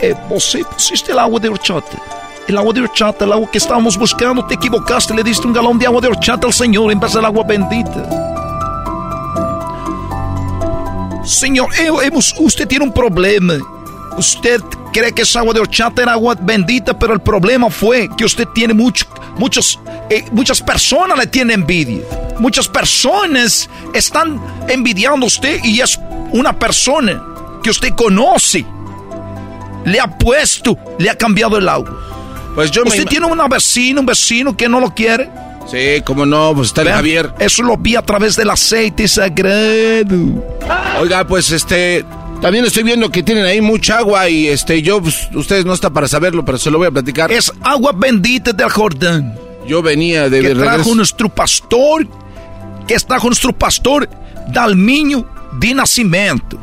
Eh, 0.00 0.14
você 0.28 0.64
pusiste 0.64 1.12
el 1.12 1.18
agua 1.18 1.38
de 1.38 1.48
horchata. 1.48 1.96
El 2.48 2.58
agua 2.58 2.72
de 2.72 2.80
horchata, 2.80 3.24
el 3.24 3.32
agua 3.32 3.48
que 3.50 3.58
estábamos 3.58 3.96
buscando, 3.96 4.44
te 4.46 4.54
equivocaste, 4.54 5.14
le 5.14 5.22
diste 5.22 5.46
un 5.46 5.52
galón 5.52 5.78
de 5.78 5.86
agua 5.86 6.00
de 6.00 6.08
horchata 6.08 6.48
al 6.48 6.52
Señor 6.52 6.90
en 6.90 6.98
vez 6.98 7.12
del 7.12 7.24
agua 7.24 7.44
bendita. 7.46 8.08
Señor, 11.24 11.68
eh, 11.78 11.90
hemos, 12.02 12.34
usted 12.38 12.66
tiene 12.66 12.84
un 12.84 12.92
problema. 12.92 13.54
Usted 14.18 14.60
cree 14.92 15.12
que 15.12 15.22
esa 15.22 15.38
agua 15.40 15.54
de 15.54 15.60
horchata 15.60 16.02
era 16.02 16.12
agua 16.12 16.36
bendita, 16.38 16.98
pero 16.98 17.14
el 17.14 17.20
problema 17.20 17.70
fue 17.70 18.08
que 18.16 18.24
usted 18.24 18.48
tiene 18.48 18.74
mucho, 18.74 19.06
muchos, 19.36 19.78
eh, 20.10 20.24
muchas 20.32 20.60
personas 20.60 21.16
le 21.16 21.26
tienen 21.28 21.60
envidia. 21.60 22.02
Muchas 22.40 22.66
personas 22.66 23.70
están 23.94 24.40
envidiando 24.68 25.24
a 25.24 25.28
usted 25.28 25.60
y 25.62 25.80
es 25.80 25.98
una 26.32 26.58
persona 26.58 27.22
que 27.62 27.70
usted 27.70 27.94
conoce. 27.94 28.66
Le 29.84 30.00
ha 30.00 30.18
puesto, 30.18 30.76
le 30.98 31.08
ha 31.08 31.16
cambiado 31.16 31.56
el 31.56 31.68
agua. 31.68 31.96
Pues 32.56 32.72
yo 32.72 32.82
¿Usted 32.82 33.06
tiene 33.06 33.26
una 33.26 33.46
vecina, 33.46 34.00
un 34.00 34.06
vecino 34.06 34.56
que 34.56 34.68
no 34.68 34.80
lo 34.80 34.92
quiere? 34.92 35.30
Sí, 35.70 36.02
como 36.04 36.26
no, 36.26 36.54
pues 36.56 36.68
está 36.68 36.82
el 36.82 36.88
Javier. 36.88 37.32
Eso 37.38 37.62
lo 37.62 37.76
vi 37.76 37.94
a 37.94 38.02
través 38.02 38.34
del 38.34 38.50
aceite 38.50 39.06
sagrado. 39.06 40.42
Oiga, 40.98 41.26
pues 41.26 41.50
este, 41.52 42.04
también 42.40 42.64
estoy 42.64 42.84
viendo 42.84 43.10
que 43.10 43.22
tienen 43.22 43.44
ahí 43.44 43.60
mucha 43.60 43.98
agua 43.98 44.28
y 44.28 44.48
este, 44.48 44.80
yo, 44.82 45.02
pues, 45.02 45.28
ustedes 45.34 45.64
no 45.64 45.74
está 45.74 45.90
para 45.90 46.08
saberlo, 46.08 46.44
pero 46.44 46.58
se 46.58 46.70
lo 46.70 46.78
voy 46.78 46.86
a 46.86 46.90
platicar. 46.90 47.32
Es 47.32 47.52
agua 47.62 47.92
bendita 47.92 48.52
del 48.52 48.70
Jordán. 48.70 49.36
Yo 49.66 49.82
venía 49.82 50.30
de 50.30 50.40
que 50.40 50.48
regreso. 50.48 50.64
trajo 50.64 50.94
nuestro 50.94 51.28
pastor, 51.28 52.06
que 52.86 52.96
trajo 53.00 53.26
nuestro 53.26 53.52
pastor 53.52 54.08
Dalmiño 54.52 55.26
de 55.58 55.74
nacimiento. 55.74 56.58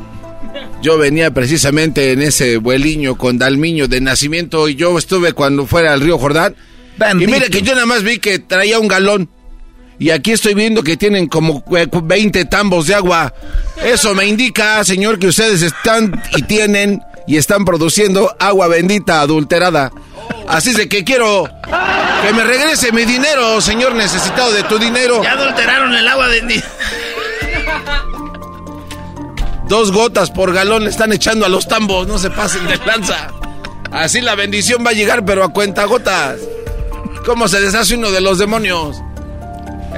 Yo 0.81 0.97
venía 0.97 1.31
precisamente 1.31 2.11
en 2.11 2.21
ese 2.21 2.57
vueliño 2.57 3.15
con 3.15 3.37
Dalmiño 3.37 3.87
de 3.87 4.01
nacimiento 4.01 4.69
y 4.69 4.75
yo 4.75 4.97
estuve 4.97 5.33
cuando 5.33 5.67
fuera 5.67 5.93
al 5.93 6.01
río 6.01 6.17
Jordán. 6.17 6.55
Bendito. 6.97 7.29
Y 7.29 7.33
mire 7.33 7.49
que 7.49 7.61
yo 7.61 7.73
nada 7.73 7.85
más 7.85 8.03
vi 8.03 8.19
que 8.19 8.39
traía 8.39 8.79
un 8.79 8.87
galón. 8.87 9.29
Y 9.97 10.09
aquí 10.09 10.31
estoy 10.31 10.53
viendo 10.53 10.83
que 10.83 10.97
tienen 10.97 11.27
como 11.27 11.63
eh, 11.75 11.87
20 11.91 12.45
tambos 12.45 12.87
de 12.87 12.95
agua. 12.95 13.33
Eso 13.83 14.13
me 14.13 14.25
indica, 14.25 14.83
señor, 14.83 15.19
que 15.19 15.27
ustedes 15.27 15.61
están 15.61 16.21
y 16.35 16.41
tienen 16.43 17.01
y 17.27 17.37
están 17.37 17.65
produciendo 17.65 18.35
agua 18.39 18.67
bendita 18.67 19.21
adulterada. 19.21 19.91
Así 20.47 20.71
es 20.71 20.77
de 20.77 20.89
que 20.89 21.03
quiero 21.03 21.49
que 22.25 22.33
me 22.33 22.43
regrese 22.43 22.91
mi 22.91 23.05
dinero, 23.05 23.61
señor 23.61 23.95
necesitado 23.95 24.51
de 24.51 24.63
tu 24.63 24.77
dinero. 24.77 25.23
Ya 25.23 25.33
adulteraron 25.33 25.93
el 25.93 26.07
agua 26.07 26.27
bendita. 26.27 26.67
Dos 29.67 29.91
gotas 29.91 30.29
por 30.29 30.53
galón 30.53 30.83
le 30.83 30.91
están 30.91 31.11
echando 31.11 31.45
a 31.45 31.49
los 31.49 31.67
tambos, 31.67 32.07
no 32.07 32.19
se 32.19 32.29
pasen 32.29 32.67
de 32.67 32.77
lanza. 32.85 33.29
Así 33.91 34.21
la 34.21 34.35
bendición 34.35 34.85
va 34.85 34.91
a 34.91 34.93
llegar, 34.93 35.25
pero 35.25 35.43
a 35.43 35.49
cuenta 35.49 35.85
gotas. 35.85 36.37
¿Cómo 37.25 37.47
se 37.47 37.59
deshace 37.59 37.95
uno 37.95 38.11
de 38.11 38.21
los 38.21 38.37
demonios? 38.37 38.97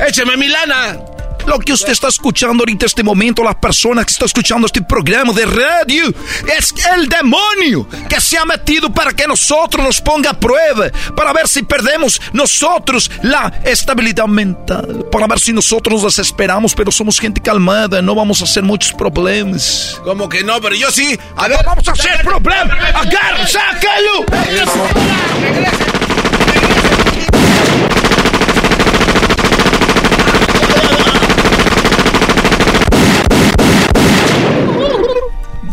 ¡Écheme 0.05 0.37
mi 0.37 0.47
lana! 0.47 0.99
Lo 1.47 1.59
que 1.59 1.71
usted 1.71 1.93
está 1.93 2.09
escuchando 2.09 2.61
ahorita, 2.61 2.85
este 2.85 3.03
momento, 3.03 3.41
las 3.41 3.55
personas 3.55 4.05
que 4.05 4.11
están 4.11 4.25
escuchando 4.25 4.65
este 4.65 4.81
programa 4.81 5.31
de 5.31 5.45
radio, 5.45 6.13
es 6.57 6.73
el 6.93 7.07
demonio 7.07 7.87
que 8.09 8.19
se 8.19 8.37
ha 8.37 8.43
metido 8.43 8.91
para 8.91 9.13
que 9.13 9.25
nosotros 9.25 9.81
nos 9.81 10.01
ponga 10.01 10.31
a 10.31 10.33
prueba, 10.33 10.89
para 11.15 11.31
ver 11.31 11.47
si 11.47 11.63
perdemos 11.63 12.21
nosotros 12.33 13.09
la 13.21 13.61
estabilidad 13.63 14.25
mental, 14.27 15.05
para 15.09 15.25
ver 15.25 15.39
si 15.39 15.53
nosotros 15.53 16.03
nos 16.03 16.15
desesperamos, 16.15 16.75
pero 16.75 16.91
somos 16.91 17.17
gente 17.17 17.39
calmada, 17.39 18.01
no 18.01 18.13
vamos 18.13 18.41
a 18.41 18.43
hacer 18.43 18.63
muchos 18.63 18.91
problemas. 18.91 20.01
¿Cómo 20.03 20.27
que 20.27 20.43
no? 20.43 20.59
Pero 20.59 20.75
yo 20.75 20.91
sí. 20.91 21.17
A 21.37 21.47
ver, 21.47 21.59
vamos 21.65 21.87
a 21.87 21.93
hacer 21.93 22.23
problemas. 22.23 22.77
Agarra, 22.93 23.47
sácalo. 23.47 24.25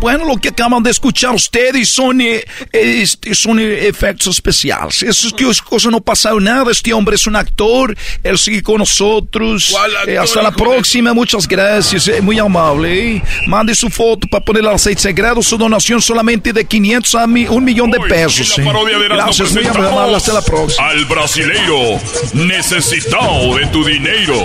Bueno, 0.05 0.26
lo 0.26 0.36
que 0.36 0.50
acaban 0.50 0.82
de 0.82 0.90
escuchar 0.90 1.34
ustedes 1.34 1.88
son, 1.88 2.20
eh, 2.20 2.44
este, 2.74 3.34
son 3.34 3.59
eh, 3.59 3.86
efectos 3.88 4.34
especiales. 4.34 5.02
Eso 5.02 5.34
es 5.50 5.62
cosa 5.62 5.88
no 5.88 5.98
pasado 6.02 6.38
nada. 6.40 6.70
Este 6.70 6.92
hombre 6.92 7.14
es 7.16 7.26
un 7.26 7.36
actor. 7.36 7.96
Él 8.22 8.36
sigue 8.36 8.62
con 8.62 8.76
nosotros. 8.80 9.70
Eh, 10.07 10.18
hasta 10.18 10.42
la 10.42 10.50
próxima. 10.50 11.14
Muchas 11.14 11.48
gracias. 11.48 12.07
eh, 12.09 12.20
muy 12.20 12.38
amable. 12.38 13.16
eh. 13.16 13.22
Mande 13.46 13.74
su 13.74 13.88
foto 13.88 14.26
para 14.30 14.44
poner 14.44 14.66
al 14.66 14.74
aceite 14.74 15.00
sagrado. 15.00 15.42
Su 15.42 15.57
donación 15.57 16.02
solamente 16.02 16.52
de 16.52 16.66
500 16.66 17.14
a 17.14 17.26
mi- 17.26 17.46
un 17.48 17.64
millón 17.64 17.90
de 17.90 17.98
pesos. 18.11 18.59
eh. 18.59 18.62
Gracias, 19.24 19.52
muy 19.55 19.64
amable. 19.88 20.16
Hasta 20.16 20.32
la 20.34 20.42
próxima. 20.42 20.86
Al 20.86 21.05
brasileiro 21.07 21.98
necesitado 22.34 23.57
de 23.57 23.66
tu 23.68 23.82
dinero. 23.82 24.44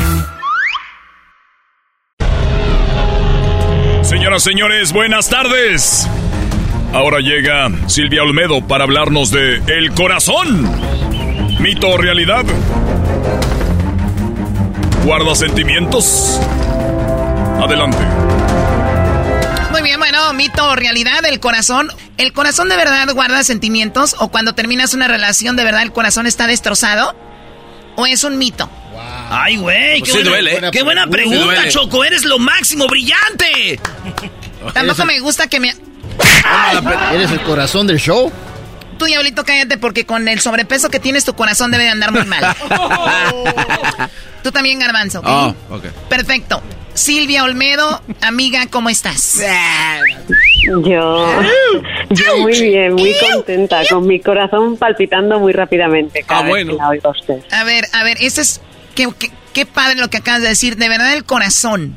Señores, 4.39 4.93
buenas 4.93 5.29
tardes. 5.29 6.07
Ahora 6.93 7.19
llega 7.19 7.69
Silvia 7.87 8.23
Olmedo 8.23 8.65
para 8.65 8.85
hablarnos 8.85 9.29
de 9.29 9.57
El 9.67 9.91
Corazón. 9.93 10.71
Mito 11.59 11.89
o 11.89 11.97
realidad. 11.97 12.45
¿Guarda 15.03 15.35
sentimientos? 15.35 16.39
Adelante. 17.61 17.97
Muy 19.71 19.81
bien, 19.81 19.99
bueno, 19.99 20.33
mito 20.33 20.65
o 20.69 20.75
realidad, 20.75 21.25
el 21.25 21.39
corazón. 21.39 21.89
¿El 22.17 22.31
corazón 22.31 22.69
de 22.69 22.77
verdad 22.77 23.13
guarda 23.13 23.43
sentimientos? 23.43 24.15
¿O 24.19 24.29
cuando 24.29 24.55
terminas 24.55 24.93
una 24.93 25.07
relación 25.07 25.55
de 25.57 25.65
verdad 25.65 25.81
el 25.81 25.91
corazón 25.91 26.25
está 26.25 26.47
destrozado? 26.47 27.15
¿O 27.97 28.05
es 28.05 28.23
un 28.23 28.37
mito? 28.37 28.69
Ay, 29.33 29.55
güey, 29.55 29.99
Pues 29.99 30.11
qué, 30.11 30.17
sí 30.17 30.23
buena, 30.23 30.29
duele, 30.29 30.67
¿eh? 30.67 30.71
qué 30.71 30.83
buena 30.83 31.07
pregunta. 31.07 31.69
Choco. 31.69 32.03
Eres 32.03 32.25
lo 32.25 32.37
máximo, 32.37 32.85
brillante. 32.87 33.79
Tampoco 34.73 35.05
me 35.05 35.19
gusta 35.19 35.47
que 35.47 35.59
me... 35.59 35.73
¿Eres 37.13 37.31
el 37.31 37.41
corazón 37.41 37.87
del 37.87 37.97
show? 37.97 38.31
Tú, 38.97 39.05
diablito, 39.05 39.43
cállate 39.45 39.77
porque 39.77 40.05
con 40.05 40.27
el 40.27 40.41
sobrepeso 40.41 40.89
que 40.89 40.99
tienes 40.99 41.23
tu 41.25 41.33
corazón 41.33 41.71
debe 41.71 41.85
de 41.85 41.89
andar 41.89 42.11
muy 42.11 42.25
mal. 42.25 42.55
Tú 44.43 44.51
también, 44.51 44.79
garbanzo. 44.79 45.19
¿ok? 45.19 45.27
Oh, 45.27 45.55
ok. 45.71 45.85
Perfecto. 46.09 46.61
Silvia 46.93 47.43
Olmedo, 47.45 48.01
amiga, 48.21 48.67
¿cómo 48.69 48.89
estás? 48.89 49.41
Yo, 50.83 51.41
yo 52.09 52.37
muy 52.39 52.61
bien, 52.61 52.93
muy 52.93 53.15
contenta, 53.31 53.81
con 53.89 54.05
mi 54.05 54.19
corazón 54.19 54.77
palpitando 54.77 55.39
muy 55.39 55.53
rápidamente 55.53 56.23
cada 56.23 56.43
vez 56.43 56.67
que 56.67 56.73
la 56.73 56.89
oigo 56.89 57.07
a 57.07 57.11
usted. 57.11 57.39
A 57.51 57.63
ver, 57.63 57.85
a 57.93 58.03
ver, 58.03 58.17
ese 58.19 58.41
es... 58.41 58.61
Qué, 59.09 59.27
qué- 59.27 59.31
qué 59.53 59.65
padre 59.65 59.99
lo 59.99 60.09
que 60.09 60.17
acabas 60.17 60.41
de 60.41 60.49
decir. 60.49 60.75
De 60.77 60.87
verdad, 60.89 61.13
el 61.13 61.23
corazón 61.25 61.95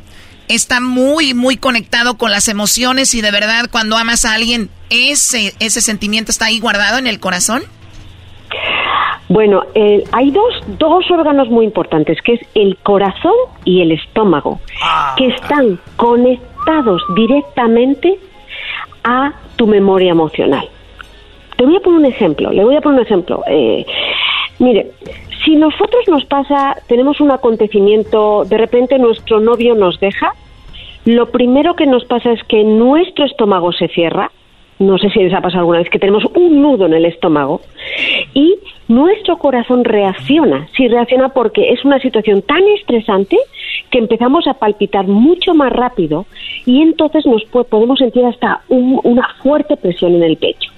está 0.49 0.81
muy, 0.81 1.35
muy 1.35 1.57
conectado 1.57 2.17
con 2.19 2.31
las 2.31 2.49
emociones 2.49 3.15
y 3.15 3.21
de 3.21 3.31
verdad, 3.31 3.67
cuando 3.71 3.97
amas 3.97 4.25
a 4.25 4.35
alguien, 4.35 4.71
ese, 4.91 5.55
ese 5.61 5.81
sentimiento 5.81 6.31
está 6.31 6.47
ahí 6.47 6.61
guardado 6.61 6.99
en 6.99 7.07
el 7.07 7.21
corazón. 7.21 7.63
Bueno, 9.29 9.63
eh, 9.75 10.05
hay 10.13 10.31
dos, 10.31 10.55
dos 10.79 11.11
órganos 11.11 11.49
muy 11.49 11.65
importantes, 11.65 12.19
que 12.23 12.35
es 12.35 12.41
el 12.55 12.77
corazón 12.83 13.33
y 13.65 13.81
el 13.81 13.93
estómago, 13.93 14.61
que 15.17 15.29
están 15.29 15.79
conectados 15.97 17.03
directamente 17.17 18.19
a 19.03 19.33
tu 19.57 19.67
memoria 19.67 20.11
emocional. 20.11 20.69
Te 21.57 21.65
voy 21.65 21.77
a 21.77 21.81
poner 21.81 22.01
un 22.01 22.07
ejemplo, 22.07 22.51
le 22.53 22.65
voy 22.65 22.77
a 22.77 22.81
poner 22.81 23.01
un 23.01 23.07
ejemplo. 23.07 23.43
Eh, 23.49 23.87
mire, 24.59 24.91
si 25.45 25.57
nosotros 25.57 26.05
nos 26.09 26.25
pasa, 26.25 26.77
tenemos 26.89 27.21
un 27.21 27.31
acontecimiento, 27.31 28.45
de 28.45 28.57
repente 28.59 28.99
nuestro 28.99 29.41
novio 29.41 29.75
nos 29.75 29.99
deja, 30.01 30.33
lo 31.05 31.31
primero 31.31 31.75
que 31.75 31.87
nos 31.87 32.05
pasa 32.05 32.33
es 32.33 32.43
que 32.45 32.65
nuestro 32.65 33.27
estómago 33.27 33.73
se 33.73 33.89
cierra, 33.89 34.31
no 34.79 34.99
sé 34.99 35.09
si 35.11 35.21
les 35.21 35.33
ha 35.35 35.41
pasado 35.41 35.61
alguna 35.61 35.79
vez 35.79 35.89
que 35.91 35.99
tenemos 35.99 36.25
un 36.35 36.61
nudo 36.63 36.87
en 36.87 36.95
el 36.95 37.05
estómago 37.05 37.61
y 38.35 38.55
nuestro 38.89 39.39
corazón 39.39 39.85
reacciona. 39.85 40.67
Sí, 40.77 40.89
reacciona 40.89 41.29
porque 41.29 41.71
es 41.73 41.85
una 41.85 42.01
situación 42.01 42.43
tan 42.43 42.63
estresante 42.77 43.39
que 43.91 43.99
empezamos 43.99 44.47
a 44.49 44.55
palpitar 44.55 45.07
mucho 45.07 45.55
más 45.55 45.73
rápido 45.73 46.27
y 46.67 46.83
entonces 46.83 47.25
nos 47.25 47.45
po- 47.45 47.65
podemos 47.65 47.99
sentir 48.01 48.25
hasta 48.25 48.63
un- 48.69 49.01
una 49.05 49.29
fuerte 49.43 49.77
presión 49.77 50.15
en 50.17 50.25
el 50.25 50.37
pecho. 50.39 50.71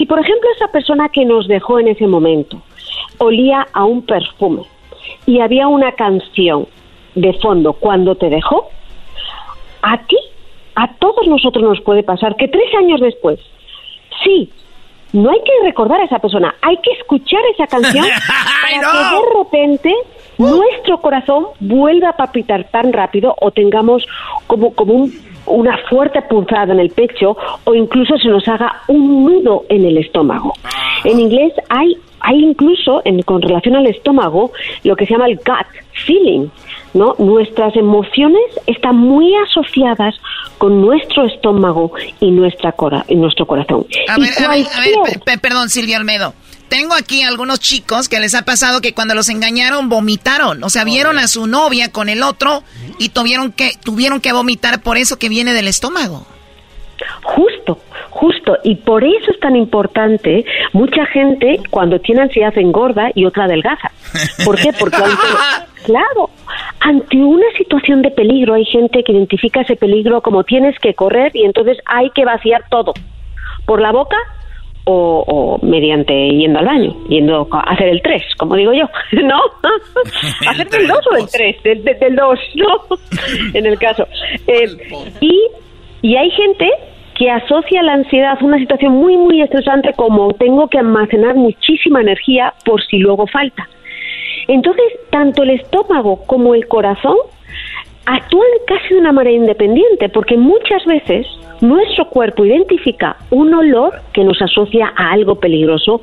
Si, 0.00 0.06
por 0.06 0.18
ejemplo, 0.18 0.48
esa 0.56 0.68
persona 0.68 1.10
que 1.10 1.26
nos 1.26 1.46
dejó 1.46 1.78
en 1.78 1.88
ese 1.88 2.06
momento 2.06 2.62
olía 3.18 3.66
a 3.74 3.84
un 3.84 4.00
perfume 4.00 4.62
y 5.26 5.40
había 5.40 5.68
una 5.68 5.92
canción 5.92 6.66
de 7.14 7.34
fondo 7.34 7.74
cuando 7.74 8.14
te 8.14 8.30
dejó, 8.30 8.70
a 9.82 9.98
ti 9.98 10.16
a 10.74 10.90
todos 10.94 11.28
nosotros 11.28 11.62
nos 11.62 11.82
puede 11.82 12.02
pasar 12.02 12.34
que 12.36 12.48
tres 12.48 12.74
años 12.78 13.02
después, 13.02 13.40
sí, 14.24 14.48
no 15.12 15.32
hay 15.32 15.40
que 15.40 15.66
recordar 15.66 16.00
a 16.00 16.04
esa 16.04 16.18
persona, 16.18 16.54
hay 16.62 16.78
que 16.78 16.92
escuchar 16.92 17.42
esa 17.52 17.66
canción 17.66 18.06
para 18.62 18.80
que 18.80 19.16
de 19.16 19.38
repente 19.38 19.94
nuestro 20.38 20.98
corazón 21.02 21.48
vuelva 21.60 22.08
a 22.08 22.16
palpitar 22.16 22.64
tan 22.70 22.94
rápido 22.94 23.34
o 23.38 23.50
tengamos 23.50 24.06
como, 24.46 24.74
como 24.74 25.10
una 25.50 25.76
fuerte 25.88 26.22
punzada 26.22 26.72
en 26.72 26.80
el 26.80 26.90
pecho 26.90 27.36
o 27.64 27.74
incluso 27.74 28.16
se 28.18 28.28
nos 28.28 28.46
haga 28.48 28.82
un 28.88 29.24
nudo 29.24 29.64
en 29.68 29.84
el 29.84 29.98
estómago. 29.98 30.54
En 31.04 31.20
inglés 31.20 31.52
hay, 31.68 31.96
hay 32.20 32.38
incluso, 32.38 33.02
en, 33.04 33.22
con 33.22 33.42
relación 33.42 33.76
al 33.76 33.86
estómago, 33.86 34.52
lo 34.84 34.96
que 34.96 35.06
se 35.06 35.12
llama 35.12 35.26
el 35.26 35.36
gut 35.36 35.66
feeling, 36.06 36.48
¿no? 36.94 37.14
Nuestras 37.18 37.76
emociones 37.76 38.42
están 38.66 38.96
muy 38.96 39.34
asociadas 39.36 40.14
con 40.58 40.80
nuestro 40.80 41.26
estómago 41.26 41.92
y, 42.20 42.30
nuestra 42.30 42.72
cora 42.72 43.04
y 43.08 43.14
nuestro 43.16 43.46
corazón. 43.46 43.86
A 44.08 44.18
ver, 44.18 44.30
a 44.44 44.48
ver, 44.48 44.66
a 44.66 44.80
ver 44.80 45.40
perdón, 45.40 45.68
Silvia 45.68 45.96
Almedo. 45.96 46.34
Tengo 46.70 46.94
aquí 46.94 47.22
algunos 47.24 47.58
chicos 47.58 48.08
que 48.08 48.20
les 48.20 48.36
ha 48.36 48.44
pasado 48.44 48.80
que 48.80 48.94
cuando 48.94 49.16
los 49.16 49.28
engañaron 49.28 49.88
vomitaron, 49.88 50.62
o 50.62 50.70
sea, 50.70 50.84
vieron 50.84 51.18
a 51.18 51.26
su 51.26 51.48
novia 51.48 51.90
con 51.90 52.08
el 52.08 52.22
otro 52.22 52.62
y 52.96 53.08
tuvieron 53.08 53.50
que 53.50 53.72
tuvieron 53.84 54.20
que 54.20 54.32
vomitar 54.32 54.80
por 54.80 54.96
eso 54.96 55.18
que 55.18 55.28
viene 55.28 55.52
del 55.52 55.66
estómago. 55.66 56.24
Justo, 57.24 57.80
justo, 58.10 58.56
y 58.62 58.76
por 58.76 59.02
eso 59.02 59.32
es 59.32 59.40
tan 59.40 59.56
importante, 59.56 60.44
mucha 60.72 61.06
gente 61.06 61.60
cuando 61.70 61.98
tiene 61.98 62.22
ansiedad 62.22 62.56
engorda 62.56 63.10
y 63.16 63.24
otra 63.24 63.46
adelgaza. 63.46 63.90
¿Por 64.44 64.54
qué? 64.56 64.72
Porque 64.72 64.96
claro, 65.84 66.30
ante 66.78 67.16
una 67.16 67.46
situación 67.58 68.02
de 68.02 68.12
peligro 68.12 68.54
hay 68.54 68.64
gente 68.64 69.02
que 69.02 69.10
identifica 69.10 69.62
ese 69.62 69.74
peligro 69.74 70.20
como 70.20 70.44
tienes 70.44 70.78
que 70.78 70.94
correr 70.94 71.32
y 71.34 71.46
entonces 71.46 71.78
hay 71.84 72.10
que 72.10 72.24
vaciar 72.24 72.62
todo. 72.70 72.94
Por 73.66 73.80
la 73.80 73.90
boca 73.90 74.16
o, 74.90 75.58
mediante 75.62 76.12
yendo 76.30 76.58
al 76.58 76.66
baño, 76.66 76.94
yendo 77.08 77.46
a 77.52 77.60
hacer 77.72 77.88
el 77.88 78.02
3, 78.02 78.22
como 78.38 78.56
digo 78.56 78.72
yo, 78.72 78.84
¿no? 79.22 79.38
hacer 80.48 80.66
el 80.80 80.88
2 80.88 80.98
o 81.12 81.16
el 81.16 81.26
3, 81.30 81.62
del, 81.62 81.84
del 81.84 82.16
2, 82.16 82.38
¿no? 82.56 82.98
en 83.54 83.66
el 83.66 83.78
caso. 83.78 84.06
Eh, 84.46 84.66
y, 85.20 85.40
y 86.02 86.16
hay 86.16 86.30
gente 86.30 86.68
que 87.16 87.30
asocia 87.30 87.82
la 87.82 87.92
ansiedad 87.92 88.38
a 88.40 88.44
una 88.44 88.58
situación 88.58 88.94
muy, 88.94 89.16
muy 89.16 89.42
estresante 89.42 89.92
como 89.94 90.32
tengo 90.34 90.68
que 90.68 90.78
almacenar 90.78 91.34
muchísima 91.34 92.00
energía 92.00 92.54
por 92.64 92.82
si 92.86 92.96
luego 92.96 93.26
falta. 93.26 93.68
Entonces, 94.48 94.84
tanto 95.10 95.42
el 95.42 95.50
estómago 95.50 96.24
como 96.26 96.54
el 96.54 96.66
corazón 96.66 97.16
actúan 98.06 98.48
casi 98.66 98.94
de 98.94 99.00
una 99.00 99.12
manera 99.12 99.36
independiente, 99.36 100.08
porque 100.08 100.36
muchas 100.36 100.84
veces 100.84 101.26
nuestro 101.60 102.08
cuerpo 102.08 102.44
identifica 102.44 103.16
un 103.30 103.52
olor 103.52 103.92
que 104.12 104.24
nos 104.24 104.40
asocia 104.40 104.92
a 104.96 105.12
algo 105.12 105.36
peligroso 105.36 106.00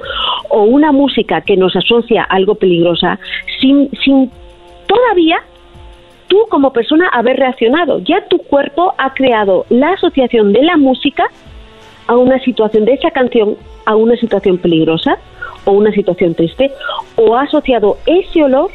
o 0.50 0.64
una 0.64 0.92
música 0.92 1.42
que 1.42 1.58
nos 1.58 1.76
asocia 1.76 2.24
a 2.24 2.36
algo 2.36 2.56
peligrosa 2.56 3.20
sin, 3.60 3.90
sin 4.04 4.32
todavía 4.86 5.40
tú 6.28 6.38
como 6.50 6.74
persona 6.74 7.08
haber 7.10 7.38
reaccionado. 7.38 8.00
Ya 8.00 8.26
tu 8.28 8.38
cuerpo 8.40 8.94
ha 8.98 9.14
creado 9.14 9.66
la 9.70 9.94
asociación 9.94 10.54
de 10.54 10.64
la 10.64 10.78
música 10.78 11.26
a 12.08 12.16
una 12.16 12.40
situación 12.40 12.86
de 12.86 12.94
esa 12.94 13.12
canción 13.12 13.58
a 13.86 13.96
una 13.96 14.16
situación 14.18 14.58
peligrosa 14.58 15.18
o 15.66 15.72
una 15.72 15.92
situación 15.92 16.36
triste 16.36 16.72
o 17.16 17.36
ha 17.36 17.44
asociado 17.44 17.98
ese 18.06 18.44
olor 18.44 18.70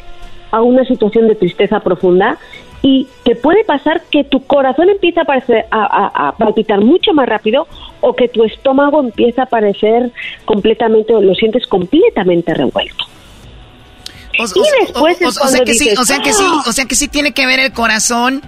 a 0.51 0.61
una 0.61 0.85
situación 0.85 1.27
de 1.27 1.35
tristeza 1.35 1.79
profunda 1.79 2.37
y 2.85 3.07
te 3.23 3.35
puede 3.35 3.63
pasar 3.63 4.03
que 4.11 4.25
tu 4.25 4.45
corazón 4.45 4.89
empieza 4.89 5.21
a, 5.21 5.23
parecer, 5.23 5.65
a, 5.71 6.35
palpitar 6.37 6.81
mucho 6.81 7.13
más 7.13 7.27
rápido 7.27 7.65
o 8.01 8.13
que 8.13 8.27
tu 8.27 8.43
estómago 8.43 8.99
empieza 8.99 9.43
a 9.43 9.45
parecer 9.45 10.11
completamente, 10.43 11.13
lo 11.13 11.33
sientes 11.33 11.65
completamente 11.65 12.53
revuelto. 12.53 13.05
O, 14.37 14.43
y 14.43 14.85
después 14.85 15.17
o, 15.25 15.47
sea 15.47 15.63
que 15.63 15.73
sí, 15.75 15.91
o 15.97 16.03
sea 16.03 16.19
que 16.19 16.33
sí, 16.33 16.43
o 16.67 16.73
sea 16.73 16.85
que 16.85 16.95
sí 16.95 17.07
tiene 17.07 17.33
que 17.33 17.45
ver 17.45 17.61
el 17.61 17.71
corazón, 17.71 18.41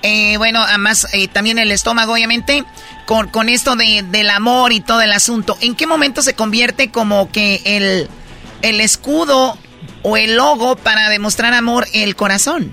eh, 0.00 0.38
bueno, 0.38 0.62
además 0.62 1.06
eh, 1.12 1.28
también 1.28 1.58
el 1.58 1.70
estómago, 1.70 2.14
obviamente, 2.14 2.64
con, 3.04 3.28
con 3.28 3.50
esto 3.50 3.76
de, 3.76 4.02
del 4.10 4.30
amor 4.30 4.72
y 4.72 4.80
todo 4.80 5.02
el 5.02 5.12
asunto. 5.12 5.58
¿En 5.60 5.74
qué 5.74 5.86
momento 5.86 6.22
se 6.22 6.32
convierte 6.32 6.90
como 6.90 7.30
que 7.30 7.60
el, 7.66 8.08
el 8.62 8.80
escudo 8.80 9.58
o 10.02 10.16
el 10.16 10.36
logo 10.36 10.76
para 10.76 11.10
demostrar 11.10 11.52
amor 11.52 11.86
el 11.92 12.16
corazón? 12.16 12.72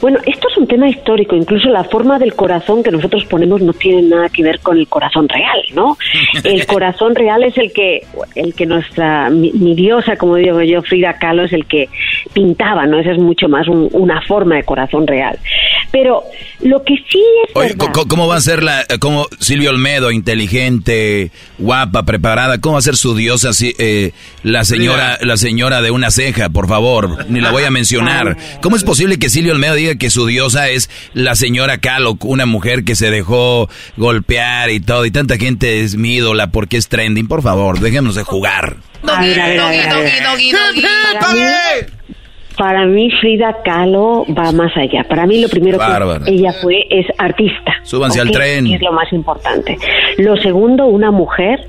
Bueno, 0.00 0.18
esto 0.26 0.48
es 0.50 0.56
un 0.58 0.66
tema 0.66 0.88
histórico, 0.88 1.36
incluso 1.36 1.68
la 1.68 1.84
forma 1.84 2.18
del 2.18 2.34
corazón 2.34 2.82
que 2.82 2.90
nosotros 2.90 3.24
ponemos 3.24 3.60
no 3.62 3.72
tiene 3.72 4.02
nada 4.02 4.28
que 4.28 4.42
ver 4.42 4.60
con 4.60 4.78
el 4.78 4.88
corazón 4.88 5.28
real, 5.28 5.60
¿no? 5.74 5.96
El 6.44 6.66
corazón 6.66 7.14
real 7.14 7.42
es 7.42 7.56
el 7.56 7.72
que, 7.72 8.02
el 8.34 8.54
que 8.54 8.66
nuestra, 8.66 9.30
mi, 9.30 9.74
diosa, 9.74 10.16
como 10.16 10.36
digo 10.36 10.60
yo, 10.62 10.82
Frida 10.82 11.14
Kahlo, 11.18 11.44
es 11.44 11.52
el 11.52 11.66
que 11.66 11.88
pintaba, 12.32 12.86
¿no? 12.86 12.98
Esa 12.98 13.12
es 13.12 13.18
mucho 13.18 13.48
más 13.48 13.66
una 13.68 14.20
forma 14.22 14.56
de 14.56 14.64
corazón 14.64 15.06
real. 15.06 15.38
Pero 15.90 16.24
lo 16.60 16.82
que 16.82 16.94
sí 17.08 17.22
es. 17.46 17.54
Oye, 17.54 17.74
¿cómo 18.08 18.26
va 18.26 18.36
a 18.36 18.40
ser 18.40 18.62
la. 18.62 18.84
como 18.98 19.26
Silvio 19.38 19.70
Olmedo, 19.70 20.10
inteligente, 20.10 21.30
guapa, 21.58 22.04
preparada? 22.04 22.60
¿Cómo 22.60 22.72
va 22.74 22.78
a 22.80 22.82
ser 22.82 22.96
su 22.96 23.14
diosa, 23.14 23.50
eh, 23.78 24.10
la, 24.42 24.64
señora, 24.64 25.18
la 25.20 25.36
señora 25.36 25.82
de 25.82 25.90
una 25.90 26.10
ceja, 26.10 26.48
por 26.50 26.66
favor? 26.68 27.26
Ni 27.28 27.40
la 27.40 27.52
voy 27.52 27.62
a 27.62 27.70
mencionar. 27.70 28.36
¿Cómo 28.60 28.74
es 28.74 28.82
posible 28.82 29.18
que 29.18 29.28
Silvio 29.28 29.52
Olmedo 29.52 29.74
diga 29.74 29.83
que 29.98 30.10
su 30.10 30.26
diosa 30.26 30.68
es 30.68 30.90
la 31.12 31.34
señora 31.34 31.78
Calo, 31.78 32.16
una 32.22 32.46
mujer 32.46 32.84
que 32.84 32.94
se 32.94 33.10
dejó 33.10 33.68
golpear 33.96 34.70
y 34.70 34.80
todo? 34.80 35.04
Y 35.04 35.10
tanta 35.10 35.36
gente 35.36 35.80
es 35.80 35.96
mi 35.96 36.14
ídola 36.14 36.48
porque 36.48 36.76
es 36.76 36.88
trending. 36.88 37.28
Por 37.28 37.42
favor, 37.42 37.80
déjenos 37.80 38.14
de 38.14 38.24
jugar. 38.24 38.76
Para 42.56 42.86
mí 42.86 43.10
Frida 43.20 43.56
Kahlo 43.64 44.24
va 44.26 44.52
más 44.52 44.76
allá. 44.76 45.04
Para 45.08 45.26
mí 45.26 45.40
lo 45.40 45.48
primero 45.48 45.78
que 45.78 46.30
ella 46.30 46.52
fue 46.52 46.86
es 46.88 47.06
artista. 47.18 47.74
Súbanse 47.82 48.20
al 48.20 48.30
tren. 48.30 48.66
es 48.66 48.80
lo 48.80 48.92
más 48.92 49.12
importante. 49.12 49.76
Lo 50.18 50.36
segundo, 50.36 50.86
una 50.86 51.10
mujer 51.10 51.66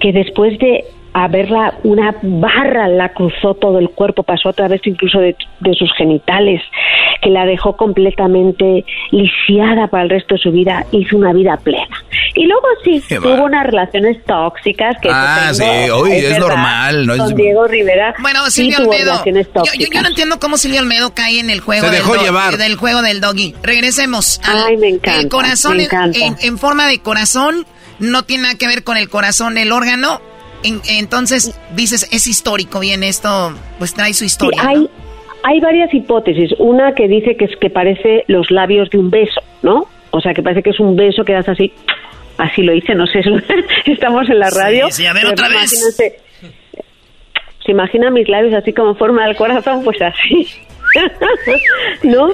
que 0.00 0.12
después 0.12 0.58
de 0.58 0.84
haberla, 1.12 1.74
una 1.82 2.14
barra 2.22 2.86
la 2.88 3.08
cruzó 3.10 3.54
todo 3.54 3.78
el 3.78 3.90
cuerpo, 3.90 4.22
pasó 4.22 4.50
a 4.50 4.52
través 4.52 4.80
incluso 4.84 5.18
de, 5.18 5.34
de 5.60 5.74
sus 5.74 5.92
genitales, 5.96 6.62
que 7.22 7.30
la 7.30 7.44
dejó 7.46 7.76
completamente 7.76 8.84
lisiada 9.10 9.88
para 9.88 10.04
el 10.04 10.10
resto 10.10 10.34
de 10.34 10.40
su 10.40 10.50
vida, 10.50 10.86
hizo 10.92 11.16
una 11.16 11.32
vida 11.32 11.56
plena. 11.56 12.04
Y 12.34 12.46
luego 12.46 12.66
sí, 12.84 13.02
tuvo 13.08 13.44
unas 13.44 13.66
relaciones 13.66 14.22
tóxicas 14.24 14.96
que 15.02 15.08
Ah, 15.10 15.50
sí, 15.52 15.64
hoy 15.92 16.12
es, 16.12 16.38
normal. 16.38 17.06
¿no? 17.06 17.16
Con 17.16 17.34
Diego 17.34 17.66
Rivera. 17.66 18.14
Bueno, 18.20 18.48
Silvio 18.50 18.78
Almedo. 18.78 19.22
Yo, 19.24 20.02
no 20.02 20.08
entiendo 20.08 20.38
cómo 20.38 20.56
Silvio 20.56 20.80
Almedo 20.80 21.14
cae 21.14 21.40
en 21.40 21.50
el 21.50 21.60
juego, 21.60 21.86
Se 21.86 21.92
dejó 21.92 22.12
del, 22.14 22.22
llevar. 22.22 22.56
del 22.56 22.76
juego 22.76 23.02
del 23.02 23.20
doggy. 23.20 23.54
Regresemos. 23.62 24.40
Ay, 24.44 24.76
me 24.76 24.88
encanta. 24.88 25.20
El 25.20 25.28
corazón 25.28 25.78
En, 26.40 26.58
forma 26.58 26.86
de 26.86 26.98
corazón 27.00 27.66
no 27.98 28.22
tiene 28.24 28.44
nada 28.44 28.54
que 28.56 28.66
ver 28.66 28.84
con 28.84 28.96
el 28.96 29.08
corazón, 29.08 29.58
el 29.58 29.72
órgano. 29.72 30.20
entonces, 30.62 31.58
dices, 31.74 32.08
es 32.12 32.26
histórico, 32.26 32.80
bien, 32.80 33.02
esto 33.02 33.54
pues 33.78 33.94
trae 33.94 34.14
su 34.14 34.24
historia. 34.24 34.62
hay, 34.66 34.88
hay 35.48 35.60
varias 35.60 35.92
hipótesis. 35.94 36.52
Una 36.58 36.94
que 36.94 37.08
dice 37.08 37.36
que 37.36 37.46
es 37.46 37.56
que 37.56 37.70
parece 37.70 38.24
los 38.26 38.50
labios 38.50 38.90
de 38.90 38.98
un 38.98 39.08
beso, 39.08 39.40
¿no? 39.62 39.86
O 40.10 40.20
sea, 40.20 40.34
que 40.34 40.42
parece 40.42 40.62
que 40.62 40.70
es 40.70 40.80
un 40.80 40.94
beso 40.94 41.24
que 41.24 41.32
das 41.32 41.48
así 41.48 41.72
así 42.36 42.62
lo 42.62 42.72
hice, 42.72 42.94
no 42.94 43.06
sé, 43.06 43.20
estamos 43.86 44.28
en 44.30 44.38
la 44.38 44.50
radio. 44.50 44.86
Sí, 44.90 45.06
a 45.06 45.12
ver 45.12 45.26
otra 45.26 45.48
vez. 45.48 45.70
Se 47.64 47.72
imagina 47.72 48.10
mis 48.10 48.28
labios 48.28 48.54
así 48.54 48.72
como 48.72 48.94
forma 48.94 49.26
del 49.26 49.36
corazón, 49.36 49.82
pues 49.82 50.00
así. 50.00 50.46
¿No? 52.04 52.30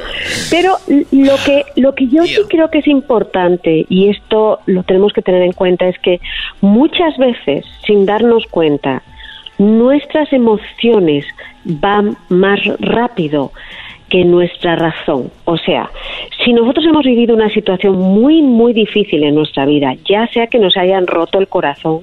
Pero 0.51 0.77
lo 1.11 1.37
que 1.45 1.65
lo 1.77 1.95
que 1.95 2.07
yo 2.07 2.25
sí 2.25 2.41
creo 2.49 2.69
que 2.71 2.79
es 2.79 2.87
importante 2.87 3.87
y 3.89 4.11
esto 4.11 4.61
lo 4.67 4.83
tenemos 4.83 5.12
que 5.12 5.23
tener 5.23 5.43
en 5.43 5.53
cuenta 5.53 5.89
es 5.89 5.99
que 5.99 6.21
muchas 6.61 7.17
veces 7.17 7.65
sin 7.87 8.07
darnos 8.07 8.47
cuenta 8.47 9.03
nuestras 9.59 10.33
emociones 10.33 11.25
van 11.65 12.17
más 12.29 12.61
rápido 12.81 13.53
que 14.09 14.24
nuestra 14.24 14.77
razón. 14.77 15.31
O 15.45 15.57
sea, 15.57 15.91
si 16.45 16.53
nosotros 16.53 16.85
hemos 16.87 17.05
vivido 17.05 17.35
una 17.35 17.49
situación 17.49 17.99
muy, 17.99 18.43
muy 18.43 18.73
difícil 18.73 19.24
en 19.24 19.35
nuestra 19.35 19.66
vida, 19.66 19.95
ya 20.09 20.27
sea 20.28 20.47
que 20.47 20.59
nos 20.59 20.77
hayan 20.77 21.07
roto 21.07 21.39
el 21.39 21.49
corazón, 21.49 22.03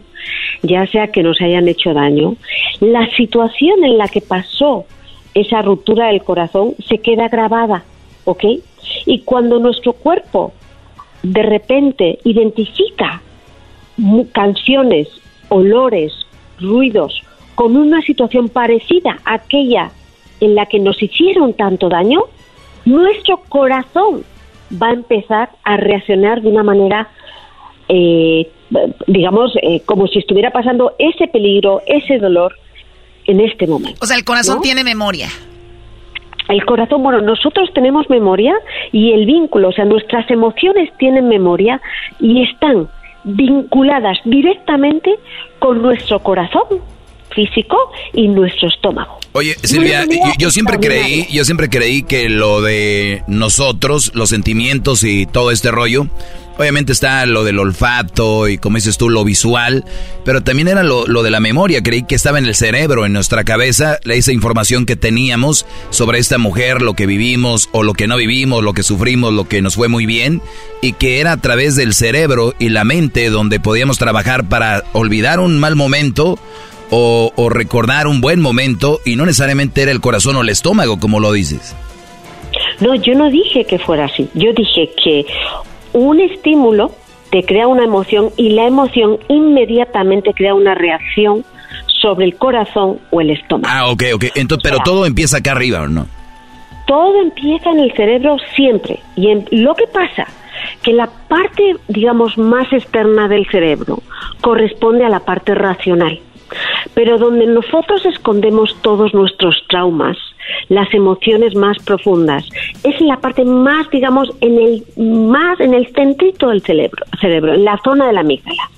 ya 0.61 0.85
sea 0.87 1.07
que 1.07 1.23
nos 1.23 1.39
hayan 1.41 1.67
hecho 1.67 1.93
daño, 1.93 2.35
la 2.79 3.09
situación 3.15 3.83
en 3.83 3.97
la 3.97 4.07
que 4.07 4.21
pasó 4.21 4.85
esa 5.33 5.61
ruptura 5.61 6.07
del 6.07 6.23
corazón 6.23 6.73
se 6.87 6.97
queda 6.97 7.29
grabada, 7.29 7.83
¿ok? 8.25 8.43
Y 9.05 9.19
cuando 9.19 9.59
nuestro 9.59 9.93
cuerpo 9.93 10.53
de 11.23 11.43
repente 11.43 12.19
identifica 12.23 13.21
canciones, 14.33 15.07
olores, 15.49 16.13
ruidos 16.59 17.23
con 17.61 17.77
una 17.77 18.01
situación 18.01 18.49
parecida 18.49 19.19
a 19.23 19.35
aquella 19.35 19.91
en 20.39 20.55
la 20.55 20.65
que 20.65 20.79
nos 20.79 20.99
hicieron 20.99 21.53
tanto 21.53 21.89
daño, 21.89 22.23
nuestro 22.85 23.37
corazón 23.49 24.23
va 24.81 24.87
a 24.87 24.93
empezar 24.93 25.51
a 25.63 25.77
reaccionar 25.77 26.41
de 26.41 26.49
una 26.49 26.63
manera, 26.63 27.09
eh, 27.87 28.49
digamos, 29.05 29.53
eh, 29.61 29.83
como 29.85 30.07
si 30.07 30.17
estuviera 30.17 30.49
pasando 30.49 30.95
ese 30.97 31.27
peligro, 31.27 31.83
ese 31.85 32.17
dolor 32.17 32.55
en 33.27 33.41
este 33.41 33.67
momento. 33.67 33.99
O 34.01 34.07
sea, 34.07 34.17
el 34.17 34.25
corazón 34.25 34.59
tiene 34.61 34.83
memoria. 34.83 35.27
El 36.49 36.65
corazón, 36.65 37.03
bueno, 37.03 37.21
nosotros 37.21 37.69
tenemos 37.75 38.09
memoria 38.09 38.55
y 38.91 39.11
el 39.11 39.27
vínculo, 39.27 39.69
o 39.69 39.71
sea, 39.71 39.85
nuestras 39.85 40.27
emociones 40.31 40.89
tienen 40.97 41.27
memoria 41.27 41.79
y 42.19 42.41
están 42.41 42.89
vinculadas 43.23 44.17
directamente 44.25 45.13
con 45.59 45.83
nuestro 45.83 46.17
corazón 46.21 46.65
físico 47.33 47.91
y 48.13 48.27
nuestro 48.27 48.67
estómago. 48.67 49.19
Oye, 49.33 49.55
Silvia, 49.63 50.05
yo, 50.37 50.51
siempre 50.51 50.77
creí, 50.77 51.27
yo 51.31 51.45
siempre 51.45 51.69
creí 51.69 52.03
que 52.03 52.29
lo 52.29 52.61
de 52.61 53.23
nosotros, 53.27 54.11
los 54.13 54.29
sentimientos 54.29 55.03
y 55.03 55.25
todo 55.25 55.51
este 55.51 55.71
rollo, 55.71 56.07
obviamente 56.57 56.91
está 56.91 57.25
lo 57.25 57.43
del 57.43 57.59
olfato 57.59 58.47
y 58.47 58.57
como 58.57 58.75
dices 58.75 58.97
tú, 58.97 59.09
lo 59.09 59.23
visual, 59.23 59.85
pero 60.25 60.41
también 60.41 60.67
era 60.67 60.83
lo, 60.83 61.07
lo, 61.07 61.23
de 61.23 61.31
la 61.31 61.39
memoria, 61.39 61.81
creí 61.81 62.03
que 62.03 62.15
estaba 62.15 62.39
en 62.39 62.45
el 62.45 62.55
cerebro, 62.55 63.05
en 63.05 63.13
nuestra 63.13 63.43
cabeza, 63.43 63.99
esa 64.03 64.31
información 64.31 64.85
que 64.85 64.95
teníamos 64.95 65.65
sobre 65.89 66.19
esta 66.19 66.37
mujer, 66.37 66.81
lo 66.81 66.93
que 66.93 67.05
vivimos 67.05 67.69
o 67.71 67.83
lo 67.83 67.93
que 67.93 68.07
no 68.07 68.17
vivimos, 68.17 68.63
lo 68.63 68.73
que 68.73 68.83
sufrimos, 68.83 69.33
lo 69.33 69.47
que 69.47 69.61
nos 69.61 69.75
fue 69.75 69.87
muy 69.87 70.05
bien, 70.05 70.41
y 70.81 70.93
que 70.93 71.19
era 71.19 71.31
a 71.31 71.37
través 71.37 71.75
del 71.75 71.93
cerebro 71.93 72.53
y 72.59 72.69
la 72.69 72.83
mente 72.83 73.29
donde 73.29 73.59
podíamos 73.59 73.97
trabajar 73.97 74.49
para 74.49 74.83
olvidar 74.93 75.39
un 75.39 75.59
mal 75.59 75.75
momento 75.75 76.37
o, 76.91 77.49
recordar 77.49 78.07
un 78.07 78.21
buen 78.21 78.41
momento 78.41 78.99
y 79.05 79.15
no 79.15 79.25
necesariamente 79.25 79.81
era 79.81 79.91
el 79.91 80.01
corazón 80.01 80.35
o 80.35 80.41
el 80.41 80.49
estómago, 80.49 80.99
como 80.99 81.19
lo 81.19 81.31
dices. 81.31 81.75
No, 82.79 82.95
yo 82.95 83.15
no 83.15 83.29
dije 83.29 83.65
que 83.65 83.79
fuera 83.79 84.05
así. 84.05 84.29
Yo 84.33 84.51
dije 84.53 84.91
que 85.01 85.25
un 85.93 86.19
estímulo 86.19 86.91
te 87.31 87.43
crea 87.43 87.67
una 87.67 87.85
emoción 87.85 88.29
y 88.35 88.49
la 88.49 88.67
emoción 88.67 89.19
inmediatamente 89.29 90.33
crea 90.33 90.53
una 90.53 90.75
reacción 90.75 91.45
sobre 92.01 92.25
el 92.25 92.35
corazón 92.35 92.99
o 93.09 93.21
el 93.21 93.29
estómago. 93.29 93.73
Ah, 93.73 93.89
ok, 93.89 94.03
ok. 94.15 94.25
Entonces, 94.35 94.63
pero 94.69 94.83
todo 94.83 95.05
empieza 95.05 95.37
acá 95.37 95.51
arriba, 95.51 95.81
¿o 95.81 95.87
no? 95.87 96.07
Todo 96.87 97.21
empieza 97.21 97.69
en 97.71 97.79
el 97.79 97.93
cerebro 97.93 98.37
siempre. 98.55 98.99
Y 99.15 99.29
en, 99.29 99.45
lo 99.51 99.75
que 99.75 99.87
pasa 99.87 100.27
que 100.81 100.91
la 100.91 101.07
parte, 101.07 101.75
digamos, 101.87 102.37
más 102.37 102.71
externa 102.73 103.27
del 103.27 103.47
cerebro 103.47 104.01
corresponde 104.41 105.05
a 105.05 105.09
la 105.09 105.21
parte 105.21 105.55
racional. 105.55 106.19
Pero 106.93 107.17
donde 107.17 107.45
nosotros 107.45 108.05
escondemos 108.05 108.75
todos 108.81 109.13
nuestros 109.13 109.55
traumas, 109.69 110.17
las 110.69 110.93
emociones 110.93 111.55
más 111.55 111.77
profundas, 111.83 112.45
es 112.83 112.99
la 113.01 113.17
parte 113.17 113.45
más, 113.45 113.89
digamos, 113.89 114.29
en 114.41 114.57
el 114.59 114.83
más 114.97 115.59
en 115.59 115.73
el 115.73 115.87
centrito 115.93 116.49
del 116.49 116.61
cerebro, 116.61 117.05
cerebro, 117.19 117.53
en 117.53 117.63
la 117.63 117.79
zona 117.83 118.07
de 118.07 118.13
la 118.13 118.21
amígdala. 118.21 118.69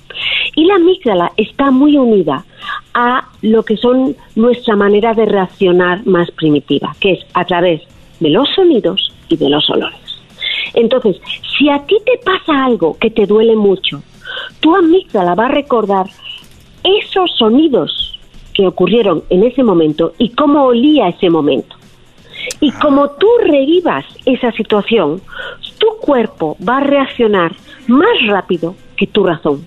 Y 0.54 0.64
la 0.66 0.76
amígdala 0.76 1.32
está 1.36 1.70
muy 1.70 1.96
unida 1.96 2.44
a 2.94 3.28
lo 3.42 3.64
que 3.64 3.76
son 3.76 4.14
nuestra 4.36 4.76
manera 4.76 5.12
de 5.14 5.26
reaccionar 5.26 6.06
más 6.06 6.30
primitiva, 6.30 6.94
que 7.00 7.12
es 7.12 7.26
a 7.34 7.44
través 7.44 7.82
de 8.20 8.30
los 8.30 8.48
sonidos 8.54 9.12
y 9.28 9.36
de 9.36 9.50
los 9.50 9.68
olores. 9.70 9.98
Entonces, 10.74 11.20
si 11.56 11.68
a 11.68 11.84
ti 11.86 11.96
te 12.04 12.18
pasa 12.24 12.64
algo 12.64 12.96
que 12.98 13.10
te 13.10 13.26
duele 13.26 13.56
mucho, 13.56 14.02
tu 14.60 14.74
amígdala 14.74 15.34
va 15.34 15.46
a 15.46 15.52
recordar 15.52 16.06
esos 16.84 17.30
sonidos 17.36 18.18
que 18.54 18.66
ocurrieron 18.66 19.24
en 19.30 19.42
ese 19.42 19.62
momento 19.62 20.12
y 20.18 20.30
cómo 20.30 20.64
olía 20.64 21.08
ese 21.08 21.28
momento. 21.28 21.76
Y 22.60 22.70
como 22.72 23.10
tú 23.10 23.26
revivas 23.42 24.04
esa 24.26 24.52
situación, 24.52 25.20
tu 25.78 25.86
cuerpo 26.00 26.56
va 26.66 26.78
a 26.78 26.84
reaccionar 26.84 27.52
más 27.88 28.26
rápido 28.26 28.74
que 28.96 29.06
tu 29.06 29.24
razón. 29.24 29.66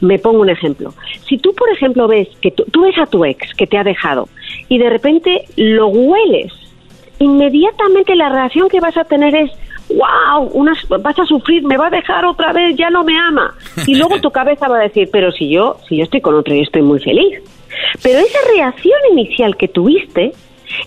Me 0.00 0.18
pongo 0.18 0.40
un 0.40 0.50
ejemplo. 0.50 0.92
Si 1.26 1.38
tú, 1.38 1.54
por 1.54 1.70
ejemplo, 1.70 2.06
ves 2.06 2.28
que 2.40 2.50
tú, 2.50 2.64
tú 2.70 2.82
ves 2.82 2.98
a 2.98 3.06
tu 3.06 3.24
ex 3.24 3.54
que 3.54 3.66
te 3.66 3.78
ha 3.78 3.84
dejado 3.84 4.28
y 4.68 4.78
de 4.78 4.90
repente 4.90 5.44
lo 5.56 5.88
hueles, 5.88 6.52
inmediatamente 7.18 8.14
la 8.14 8.28
reacción 8.28 8.68
que 8.68 8.80
vas 8.80 8.96
a 8.96 9.04
tener 9.04 9.34
es, 9.34 9.50
wow, 9.88 10.48
unas, 10.52 10.78
vas 10.88 11.18
a 11.18 11.24
sufrir, 11.24 11.62
me 11.64 11.76
va 11.76 11.86
a 11.88 11.90
dejar 11.90 12.24
otra 12.24 12.52
vez, 12.52 12.76
ya 12.76 12.90
no 12.90 13.04
me 13.04 13.18
ama. 13.18 13.54
Y 13.86 13.94
luego 13.94 14.20
tu 14.20 14.30
cabeza 14.32 14.68
va 14.68 14.78
a 14.78 14.82
decir, 14.82 15.08
pero 15.12 15.32
si 15.32 15.50
yo, 15.50 15.78
si 15.88 15.96
yo 15.96 16.04
estoy 16.04 16.20
con 16.20 16.34
otro 16.34 16.54
y 16.54 16.62
estoy 16.62 16.82
muy 16.82 17.00
feliz. 17.00 17.40
Pero 18.02 18.18
esa 18.18 18.38
reacción 18.54 18.98
inicial 19.12 19.56
que 19.56 19.68
tuviste 19.68 20.32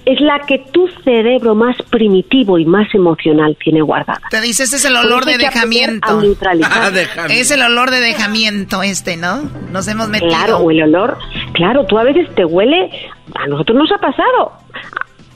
es 0.06 0.20
la 0.22 0.40
que 0.40 0.60
tu 0.72 0.88
cerebro 1.04 1.56
más 1.56 1.76
primitivo 1.90 2.58
y 2.58 2.66
más 2.66 2.94
emocional 2.94 3.58
tiene 3.64 3.82
guardada. 3.82 4.22
Te 4.30 4.42
dices, 4.42 4.74
es 4.74 4.86
el 4.86 4.96
olor 4.96 5.26
de 5.26 5.38
dejamiento. 5.38 6.22
Ah, 6.42 6.92
es 7.30 7.52
el 7.52 7.62
olor 7.62 7.92
de 7.92 8.00
dejamiento 8.00 8.82
este, 8.84 9.18
¿no? 9.18 9.44
Nos 9.72 9.88
hemos 9.88 10.10
metido. 10.10 10.30
Claro, 10.30 10.58
o 10.58 10.72
el 10.72 10.82
olor, 10.82 11.18
claro, 11.54 11.86
tú 11.86 11.98
a 11.98 12.04
veces 12.04 12.28
te 12.36 12.46
huele, 12.46 12.90
a 13.36 13.48
nosotros 13.48 13.78
nos 13.78 13.92
ha 13.92 13.98
pasado. 13.98 14.54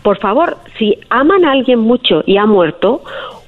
Por 0.02 0.20
favor, 0.20 0.58
si 0.78 0.98
aman 1.10 1.46
a 1.46 1.52
alguien 1.52 1.80
mucho 1.80 2.24
y 2.26 2.38
ha 2.38 2.46
muerto, 2.46 3.04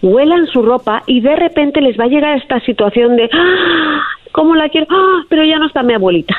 huelan 0.05 0.47
su 0.47 0.61
ropa 0.61 1.03
y 1.07 1.21
de 1.21 1.35
repente 1.35 1.81
les 1.81 1.99
va 1.99 2.05
a 2.05 2.07
llegar 2.07 2.37
esta 2.37 2.59
situación 2.61 3.15
de, 3.15 3.29
¡Ah! 3.33 4.01
¿cómo 4.31 4.55
la 4.55 4.69
quiero? 4.69 4.87
¡Ah! 4.89 5.23
Pero 5.29 5.43
ya 5.43 5.57
no 5.57 5.67
está 5.67 5.83
mi 5.83 5.93
abuelita. 5.93 6.35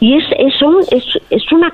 Y 0.00 0.16
es, 0.16 0.24
es, 0.38 0.54
es, 0.92 1.04
es 1.30 1.52
una 1.52 1.72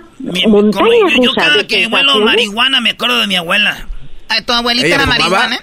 montaña 0.49 0.87
rusa. 1.03 1.21
Yo 1.21 1.33
cada 1.35 1.67
que 1.67 1.87
huelo 1.87 2.21
marihuana 2.21 2.81
me 2.81 2.91
acuerdo 2.91 3.21
de 3.21 3.27
mi 3.27 3.37
abuela. 3.37 3.87
¿Tu 4.47 4.53
abuelita 4.53 4.87
era 4.87 5.07
marihuana? 5.07 5.59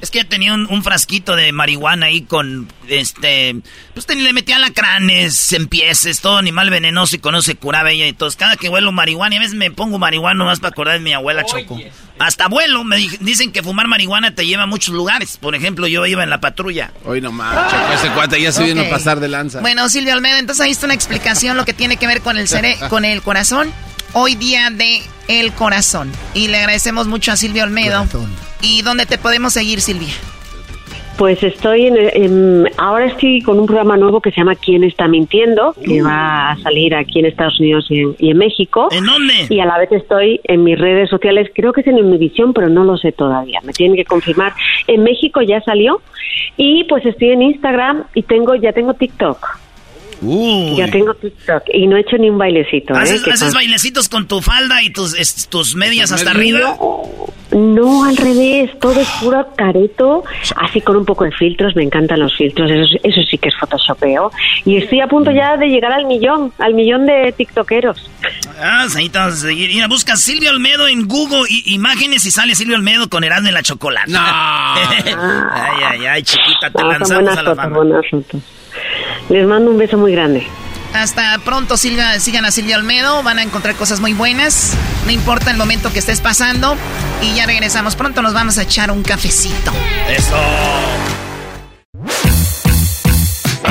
Es 0.00 0.10
que 0.10 0.24
tenía 0.24 0.52
un, 0.52 0.82
frasquito 0.82 1.34
de 1.34 1.52
marihuana 1.52 2.06
ahí 2.06 2.22
con, 2.22 2.70
este, 2.88 3.56
pues 3.94 4.06
le 4.14 4.32
metía 4.34 4.58
lacranes, 4.58 5.52
empieces, 5.54 6.20
todo 6.20 6.36
animal 6.36 6.68
venenoso 6.68 7.16
y 7.16 7.20
con 7.20 7.34
eso 7.34 7.42
se 7.42 7.54
curaba 7.54 7.90
ella 7.90 8.06
y 8.06 8.12
todo. 8.12 8.30
Cada 8.36 8.56
que 8.56 8.68
huelo 8.68 8.92
marihuana, 8.92 9.34
y 9.34 9.38
a 9.38 9.40
veces 9.40 9.54
me 9.54 9.70
pongo 9.70 9.98
marihuana 9.98 10.38
nomás 10.38 10.60
para 10.60 10.72
acordar 10.72 10.94
de 10.94 11.00
mi 11.00 11.14
abuela 11.14 11.44
Choco. 11.44 11.78
Hasta 12.18 12.48
vuelo, 12.48 12.84
me 12.84 12.98
dicen 13.20 13.50
que 13.50 13.62
fumar 13.62 13.88
marihuana 13.88 14.34
te 14.34 14.46
lleva 14.46 14.64
a 14.64 14.66
muchos 14.66 14.94
lugares. 14.94 15.38
Por 15.38 15.54
ejemplo, 15.54 15.86
yo 15.86 16.04
iba 16.06 16.22
en 16.22 16.30
la 16.30 16.40
patrulla. 16.40 16.92
Hoy 17.04 17.20
nomás, 17.20 17.70
Choco, 17.70 17.92
ese 17.92 18.08
cuate 18.10 18.40
ya 18.40 18.52
se 18.52 18.62
vino 18.64 18.82
a 18.82 18.90
pasar 18.90 19.20
de 19.20 19.28
lanza. 19.28 19.60
Bueno, 19.60 19.88
Silvio 19.88 20.12
Almeida, 20.12 20.38
entonces 20.38 20.64
ahí 20.64 20.72
está 20.72 20.86
una 20.86 20.94
explicación 20.94 21.56
lo 21.56 21.64
que 21.64 21.72
tiene 21.72 21.96
que 21.96 22.06
ver 22.06 22.20
con 22.20 22.36
el, 22.36 22.46
cere 22.46 22.76
con 22.90 23.04
el 23.04 23.22
corazón. 23.22 23.72
Hoy 24.16 24.36
día 24.36 24.70
de 24.70 25.00
el 25.26 25.52
corazón. 25.52 26.12
Y 26.34 26.46
le 26.46 26.58
agradecemos 26.58 27.08
mucho 27.08 27.32
a 27.32 27.36
Silvio 27.36 27.64
Almeida. 27.64 28.06
¿Y 28.62 28.82
dónde 28.82 29.06
te 29.06 29.18
podemos 29.18 29.54
seguir, 29.54 29.80
Silvia? 29.80 30.14
Pues 31.18 31.42
estoy 31.42 31.86
en, 31.88 32.68
ahora 32.76 33.06
estoy 33.06 33.40
con 33.42 33.58
un 33.58 33.66
programa 33.66 33.96
nuevo 33.96 34.20
que 34.20 34.30
se 34.30 34.36
llama 34.36 34.54
¿Quién 34.54 34.84
está 34.84 35.08
mintiendo? 35.08 35.74
que 35.84 36.00
uh. 36.00 36.06
va 36.06 36.52
a 36.52 36.58
salir 36.58 36.94
aquí 36.94 37.18
en 37.18 37.26
Estados 37.26 37.58
Unidos 37.58 37.86
y 37.88 38.30
en, 38.30 38.38
México. 38.38 38.88
¿En 38.92 39.04
dónde? 39.04 39.34
Y 39.48 39.58
a 39.58 39.66
la 39.66 39.78
vez 39.78 39.90
estoy 39.90 40.40
en 40.44 40.62
mis 40.62 40.78
redes 40.78 41.10
sociales, 41.10 41.50
creo 41.52 41.72
que 41.72 41.80
es 41.80 41.86
en 41.88 41.96
Univisión, 41.96 42.52
pero 42.52 42.68
no 42.68 42.84
lo 42.84 42.96
sé 42.96 43.10
todavía. 43.10 43.60
Me 43.64 43.72
tienen 43.72 43.96
que 43.96 44.04
confirmar. 44.04 44.54
En 44.86 45.02
México 45.02 45.42
ya 45.42 45.60
salió 45.62 46.00
y 46.56 46.84
pues 46.84 47.04
estoy 47.04 47.30
en 47.30 47.42
Instagram 47.42 48.04
y 48.14 48.22
tengo 48.22 48.54
ya 48.54 48.72
tengo 48.72 48.94
TikTok. 48.94 49.64
Ya 50.76 50.90
tengo 50.90 51.14
TikTok 51.14 51.64
y 51.72 51.86
no 51.86 51.96
he 51.96 52.00
hecho 52.00 52.16
ni 52.18 52.30
un 52.30 52.38
bailecito. 52.38 52.94
¿eh? 52.94 52.98
¿Haces, 52.98 53.54
bailecitos 53.54 54.08
con 54.08 54.26
tu 54.26 54.40
falda 54.40 54.82
y 54.82 54.90
tus, 54.90 55.14
tus 55.48 55.74
medias 55.74 56.12
hasta 56.12 56.30
arriba? 56.30 56.76
No, 57.54 58.04
al 58.04 58.16
revés, 58.16 58.70
todo 58.80 59.00
es 59.00 59.08
puro 59.20 59.46
careto, 59.54 60.24
así 60.56 60.80
con 60.80 60.96
un 60.96 61.04
poco 61.04 61.22
de 61.22 61.30
filtros, 61.30 61.76
me 61.76 61.84
encantan 61.84 62.18
los 62.18 62.36
filtros, 62.36 62.68
eso, 62.68 62.98
eso 63.04 63.20
sí 63.30 63.38
que 63.38 63.48
es 63.48 63.54
photoshopeo. 63.56 64.32
Y 64.64 64.78
estoy 64.78 65.00
a 65.00 65.06
punto 65.06 65.30
ya 65.30 65.56
de 65.56 65.68
llegar 65.68 65.92
al 65.92 66.06
millón, 66.06 66.52
al 66.58 66.74
millón 66.74 67.06
de 67.06 67.32
tiktokeros. 67.36 68.10
Ah, 68.58 68.86
ahí 68.96 69.08
te 69.08 69.18
vas 69.18 69.34
a 69.34 69.36
seguir. 69.36 69.70
Mira, 69.70 69.86
busca 69.86 70.16
Silvio 70.16 70.50
Almedo 70.50 70.88
en 70.88 71.06
Google 71.06 71.44
y, 71.48 71.74
imágenes 71.74 72.26
y 72.26 72.32
sale 72.32 72.56
Silvio 72.56 72.74
Almedo 72.74 73.08
con 73.08 73.22
Herando 73.22 73.48
en 73.48 73.54
la 73.54 73.62
chocolate. 73.62 74.10
No. 74.10 74.20
ay, 74.24 75.82
ay, 75.90 76.06
ay, 76.06 76.22
chiquita, 76.24 76.70
te 76.70 76.82
lanzamos 76.82 77.36
a 77.36 77.42
la 77.42 77.54
fama. 77.54 78.00
Les 79.28 79.46
mando 79.46 79.70
un 79.70 79.78
beso 79.78 79.96
muy 79.96 80.12
grande. 80.12 80.46
Hasta 80.92 81.38
pronto, 81.44 81.76
Silvia. 81.76 82.20
Sigan 82.20 82.44
a 82.44 82.50
Silvia 82.50 82.76
Olmedo. 82.76 83.22
Van 83.22 83.38
a 83.38 83.42
encontrar 83.42 83.74
cosas 83.74 84.00
muy 84.00 84.12
buenas. 84.12 84.74
No 85.06 85.10
importa 85.10 85.50
el 85.50 85.56
momento 85.56 85.92
que 85.92 85.98
estés 85.98 86.20
pasando. 86.20 86.76
Y 87.20 87.34
ya 87.34 87.46
regresamos. 87.46 87.96
Pronto 87.96 88.22
nos 88.22 88.32
vamos 88.32 88.58
a 88.58 88.62
echar 88.62 88.90
un 88.90 89.02
cafecito. 89.02 89.72
Eso. 90.08 90.36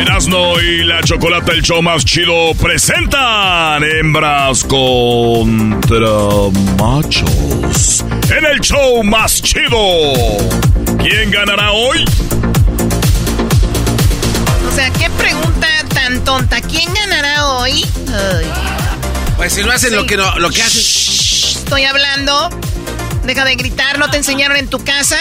Erasno 0.00 0.60
y 0.60 0.84
la 0.84 1.02
Chocolata, 1.02 1.52
el 1.52 1.62
show 1.62 1.82
más 1.82 2.04
chido, 2.04 2.54
presentan 2.54 3.82
hembras 3.82 4.62
contra 4.62 6.08
machos. 6.78 8.04
En 8.30 8.46
el 8.46 8.60
show 8.60 9.02
más 9.02 9.42
chido. 9.42 9.78
¿Quién 10.98 11.32
ganará 11.32 11.72
hoy? 11.72 12.04
O 14.70 14.74
sea, 14.74 14.88
¿qué 14.92 15.10
pregunta 15.10 15.66
tan 15.92 16.24
tonta? 16.24 16.60
¿Quién 16.60 16.94
ganará 16.94 17.46
hoy? 17.46 17.84
Pues 19.36 19.52
si 19.52 19.64
no 19.64 19.72
hacen 19.72 19.96
lo 19.96 20.06
que 20.06 20.16
no, 20.16 20.38
lo 20.38 20.50
que 20.50 20.62
hacen. 20.62 20.80
Estoy 20.80 21.84
hablando. 21.84 22.50
Deja 23.24 23.44
de 23.44 23.56
gritar, 23.56 23.98
¿no 23.98 24.08
te 24.10 24.18
enseñaron 24.18 24.56
en 24.56 24.68
tu 24.68 24.78
casa? 24.84 25.18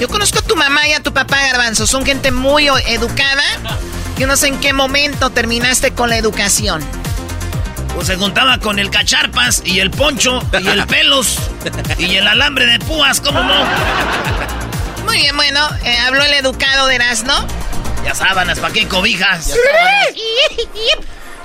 Yo 0.00 0.08
conozco 0.08 0.40
a 0.40 0.42
tu 0.42 0.56
mamá 0.56 0.88
y 0.88 0.92
a 0.92 1.02
tu 1.02 1.12
papá, 1.12 1.36
Garbanzo. 1.40 1.86
Son 1.86 2.04
gente 2.04 2.30
muy 2.30 2.68
educada. 2.68 3.44
Yo 4.18 4.26
no 4.26 4.36
sé 4.36 4.48
en 4.48 4.60
qué 4.60 4.72
momento 4.72 5.30
terminaste 5.30 5.92
con 5.92 6.10
la 6.10 6.16
educación. 6.16 6.84
Pues 7.94 8.08
se 8.08 8.16
juntaba 8.16 8.58
con 8.58 8.78
el 8.80 8.90
cacharpas 8.90 9.62
y 9.64 9.78
el 9.78 9.90
poncho 9.90 10.42
y 10.60 10.66
el 10.66 10.84
pelos 10.86 11.38
y 11.96 12.16
el 12.16 12.26
alambre 12.26 12.66
de 12.66 12.80
púas, 12.80 13.20
¿cómo 13.20 13.40
no? 13.40 13.54
Muy 15.04 15.18
bien, 15.18 15.36
bueno, 15.36 15.60
eh, 15.84 15.96
habló 15.98 16.24
el 16.24 16.34
educado 16.34 16.88
de 16.88 16.96
Erasmo. 16.96 17.32
Ya 18.04 18.14
sábanas, 18.14 18.58
¿para 18.58 18.74
qué 18.74 18.88
cobijas? 18.88 19.54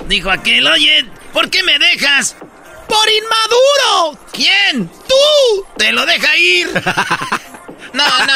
Dijo 0.08 0.32
aquel, 0.32 0.66
oye, 0.68 1.06
¿por 1.34 1.52
qué 1.52 1.62
me 1.62 1.78
dejas? 1.78 2.36
¡Por 2.88 3.08
inmaduro! 3.10 4.20
¿Quién? 4.34 4.90
¡Tú! 5.08 5.66
¡Te 5.78 5.92
lo 5.92 6.06
deja 6.08 6.36
ir! 6.36 6.68
No, 7.94 8.04
no. 8.04 8.34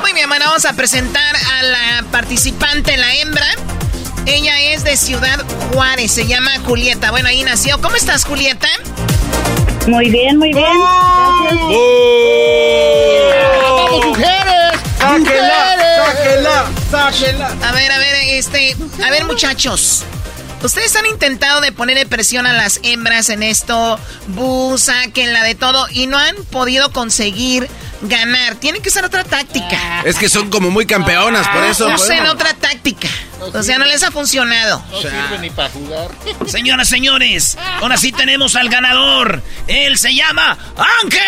Muy 0.00 0.12
bien, 0.12 0.28
bueno, 0.28 0.46
vamos 0.46 0.64
a 0.64 0.72
presentar 0.72 1.34
a 1.36 1.62
la 1.62 2.04
participante, 2.10 2.96
la 2.96 3.14
hembra. 3.14 3.46
Ella 4.26 4.60
es 4.60 4.82
de 4.84 4.96
Ciudad 4.96 5.38
Juárez, 5.72 6.12
se 6.12 6.26
llama 6.26 6.50
Julieta. 6.64 7.10
Bueno, 7.10 7.28
ahí 7.28 7.42
nació. 7.44 7.80
¿Cómo 7.80 7.96
estás, 7.96 8.24
Julieta? 8.24 8.68
Muy 9.86 10.10
bien, 10.10 10.36
muy 10.36 10.52
bien. 10.52 10.66
¡Vamos, 13.62 14.04
mujeres! 14.06 14.80
¡Sáquela! 14.98 15.76
¡Sáquela! 16.04 16.66
¡Sáquela! 16.90 17.46
A 17.62 17.72
ver, 17.72 17.92
a 17.92 17.98
ver, 17.98 18.14
este. 18.30 18.76
A 19.04 19.10
ver, 19.10 19.24
muchachos. 19.24 20.04
Ustedes 20.66 20.96
han 20.96 21.06
intentado 21.06 21.60
de 21.60 21.70
ponerle 21.70 22.06
presión 22.06 22.44
a 22.44 22.52
las 22.52 22.80
hembras 22.82 23.28
en 23.28 23.44
esto, 23.44 24.00
bu, 24.26 24.76
la 25.14 25.44
de 25.44 25.54
todo, 25.54 25.86
y 25.92 26.08
no 26.08 26.18
han 26.18 26.34
podido 26.50 26.90
conseguir 26.90 27.68
ganar. 28.02 28.56
Tienen 28.56 28.82
que 28.82 28.88
usar 28.88 29.04
otra 29.04 29.24
táctica. 29.24 30.02
Es 30.04 30.16
que 30.16 30.28
son 30.28 30.50
como 30.50 30.70
muy 30.70 30.86
campeonas, 30.86 31.46
por 31.48 31.64
eso. 31.64 31.88
Usen 31.88 32.26
otra 32.26 32.54
táctica. 32.54 33.08
o 33.40 33.62
sea, 33.62 33.78
no 33.78 33.84
les 33.84 34.02
ha 34.02 34.10
funcionado. 34.10 34.82
No 34.90 35.00
sirve 35.00 35.38
ni 35.40 35.50
para 35.50 35.70
jugar. 35.70 36.10
Señoras, 36.46 36.88
señores, 36.88 37.56
ahora 37.80 37.96
sí 37.96 38.12
tenemos 38.12 38.56
al 38.56 38.68
ganador. 38.68 39.42
Él 39.66 39.98
se 39.98 40.14
llama 40.14 40.56
Ángel. 41.02 41.22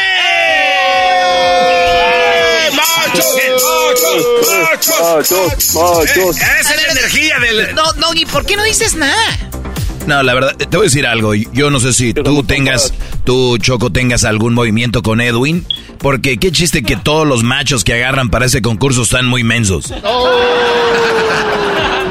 ¡Machos! 2.74 3.26
¡Machos! 4.50 5.00
¡Machos! 5.00 5.74
¡Machos! 5.74 6.36
Esa 6.36 6.74
es 6.74 6.82
la 6.82 6.92
energía 6.92 7.38
del... 7.40 7.74
No, 7.74 7.92
Doggy, 7.94 8.26
¿por 8.26 8.44
qué 8.46 8.56
no 8.56 8.62
dices 8.62 8.94
nada? 8.94 9.38
No, 10.08 10.22
la 10.22 10.32
verdad, 10.32 10.56
te 10.56 10.74
voy 10.74 10.84
a 10.84 10.88
decir 10.88 11.06
algo. 11.06 11.34
Yo 11.34 11.70
no 11.70 11.80
sé 11.80 11.92
si 11.92 12.14
tú 12.14 12.42
tengas, 12.42 12.94
tú, 13.24 13.58
Choco, 13.58 13.90
tengas 13.90 14.24
algún 14.24 14.54
movimiento 14.54 15.02
con 15.02 15.20
Edwin. 15.20 15.66
Porque 15.98 16.38
qué 16.38 16.50
chiste 16.50 16.82
que 16.82 16.96
todos 16.96 17.26
los 17.26 17.42
machos 17.42 17.84
que 17.84 17.92
agarran 17.92 18.30
para 18.30 18.46
ese 18.46 18.62
concurso 18.62 19.02
están 19.02 19.26
muy 19.26 19.44
mensos. 19.44 19.92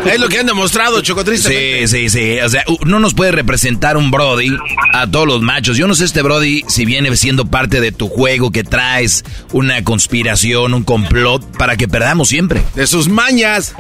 Es 0.06 0.22
lo 0.22 0.30
que 0.30 0.40
han 0.40 0.46
demostrado, 0.46 1.02
Chocotriste. 1.02 1.86
Sí, 1.86 1.88
sí, 1.88 2.10
sí. 2.10 2.40
O 2.40 2.48
sea, 2.48 2.64
no 2.86 3.00
nos 3.00 3.14
puede 3.14 3.34
representar 3.34 3.98
un 3.98 4.10
Brody 4.10 4.56
a 4.94 5.06
todos 5.08 5.28
los 5.28 5.42
machos. 5.42 5.76
Yo 5.76 5.86
no 5.86 5.96
sé 5.96 6.06
este 6.06 6.22
Brody 6.22 6.64
si 6.70 6.86
viene 6.86 7.14
siendo 7.18 7.46
parte 7.46 7.82
de 7.82 7.92
tu 7.92 8.08
juego 8.08 8.52
que 8.52 8.64
traes 8.64 9.26
una 9.52 9.84
conspiración, 9.84 10.74
un 10.74 10.84
complot 10.84 11.44
para 11.58 11.76
que 11.76 11.90
perdamos 11.90 12.30
siempre. 12.30 12.64
De 12.74 12.88
sus 12.88 13.10
mañas. 13.10 13.76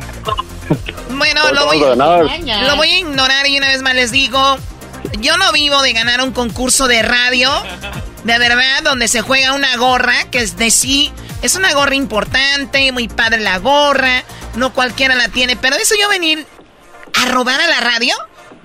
Bueno, 1.18 1.52
lo 1.52 1.66
voy, 1.66 1.80
lo 1.80 2.76
voy 2.76 2.90
a 2.90 3.00
ignorar 3.00 3.48
y 3.48 3.58
una 3.58 3.68
vez 3.68 3.82
más 3.82 3.96
les 3.96 4.12
digo, 4.12 4.58
yo 5.20 5.38
no 5.38 5.52
vivo 5.52 5.82
de 5.82 5.94
ganar 5.94 6.22
un 6.22 6.32
concurso 6.32 6.88
de 6.88 7.02
radio, 7.02 7.52
de 8.24 8.38
verdad, 8.40 8.84
donde 8.84 9.08
se 9.08 9.22
juega 9.22 9.54
una 9.54 9.76
gorra, 9.78 10.26
que 10.30 10.40
es 10.40 10.58
de 10.58 10.70
sí, 10.72 11.12
es 11.42 11.56
una 11.56 11.74
gorra 11.74 11.96
importante, 11.96 12.92
muy 12.92 13.08
padre 13.08 13.40
la 13.40 13.58
gorra, 13.60 14.24
no 14.56 14.74
cualquiera 14.74 15.16
la 15.16 15.30
tiene, 15.30 15.56
pero 15.56 15.76
eso 15.76 15.96
yo 16.00 16.10
venir 16.10 16.46
a 17.14 17.26
robar 17.28 17.60
a 17.62 17.68
la 17.68 17.80
radio, 17.80 18.16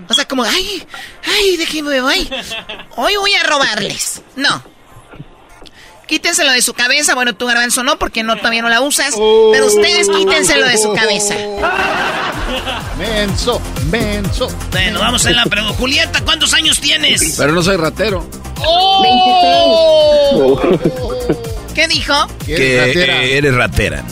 o 0.09 0.15
sea, 0.15 0.27
como, 0.27 0.45
ay, 0.45 0.87
ay, 1.24 1.57
déjenme, 1.57 2.01
voy, 2.01 2.29
hoy 2.97 3.16
voy 3.16 3.35
a 3.35 3.43
robarles, 3.45 4.23
no. 4.37 4.72
Quítenselo 6.12 6.52
de 6.52 6.60
su 6.60 6.74
cabeza. 6.74 7.14
Bueno, 7.14 7.34
tú, 7.34 7.47
Garbanzo, 7.47 7.82
no, 7.84 7.98
porque 7.98 8.22
no, 8.22 8.36
todavía 8.36 8.60
no 8.60 8.68
la 8.68 8.82
usas. 8.82 9.14
Pero 9.51 9.64
ustedes 9.64 10.10
quítenselo 10.10 10.68
de 10.68 10.76
su 10.76 10.93
cabeza. 10.93 11.34
Menso, 12.98 13.62
menso. 13.90 14.55
Bueno, 14.72 15.01
vamos 15.01 15.24
a 15.24 15.30
la 15.30 15.47
pregunta. 15.47 15.74
Julieta, 15.78 16.22
¿cuántos 16.22 16.52
años 16.52 16.80
tienes? 16.80 17.36
Pero 17.39 17.52
no 17.52 17.62
soy 17.62 17.76
ratero. 17.76 18.28
¡Oh! 18.59 20.60
26. 20.60 21.39
¿Qué 21.74 21.89
dijo? 21.89 22.14
Que 22.44 23.39
eres 23.39 23.55
ratera. 23.55 24.05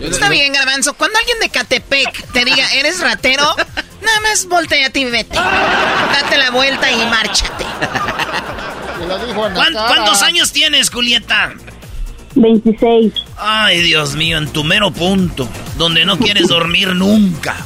Está 0.00 0.30
bien, 0.30 0.52
Garbanzo. 0.52 0.94
Cuando 0.94 1.16
alguien 1.16 1.38
de 1.38 1.48
Catepec 1.48 2.32
te 2.32 2.44
diga, 2.44 2.74
eres 2.74 2.98
ratero, 2.98 3.54
nada 4.02 4.20
más 4.22 4.46
volteate 4.46 4.98
y 4.98 5.04
vete. 5.04 5.36
Date 5.36 6.38
la 6.38 6.50
vuelta 6.50 6.90
y 6.90 7.06
márchate. 7.06 7.64
¿Cuántos 9.54 10.22
años 10.22 10.52
tienes, 10.52 10.90
Julieta? 10.90 11.54
26. 12.34 13.12
Ay, 13.36 13.80
Dios 13.82 14.14
mío, 14.14 14.38
en 14.38 14.48
tu 14.48 14.64
mero 14.64 14.90
punto, 14.90 15.48
donde 15.76 16.04
no 16.04 16.18
quieres 16.18 16.48
dormir 16.48 16.94
nunca. 16.94 17.56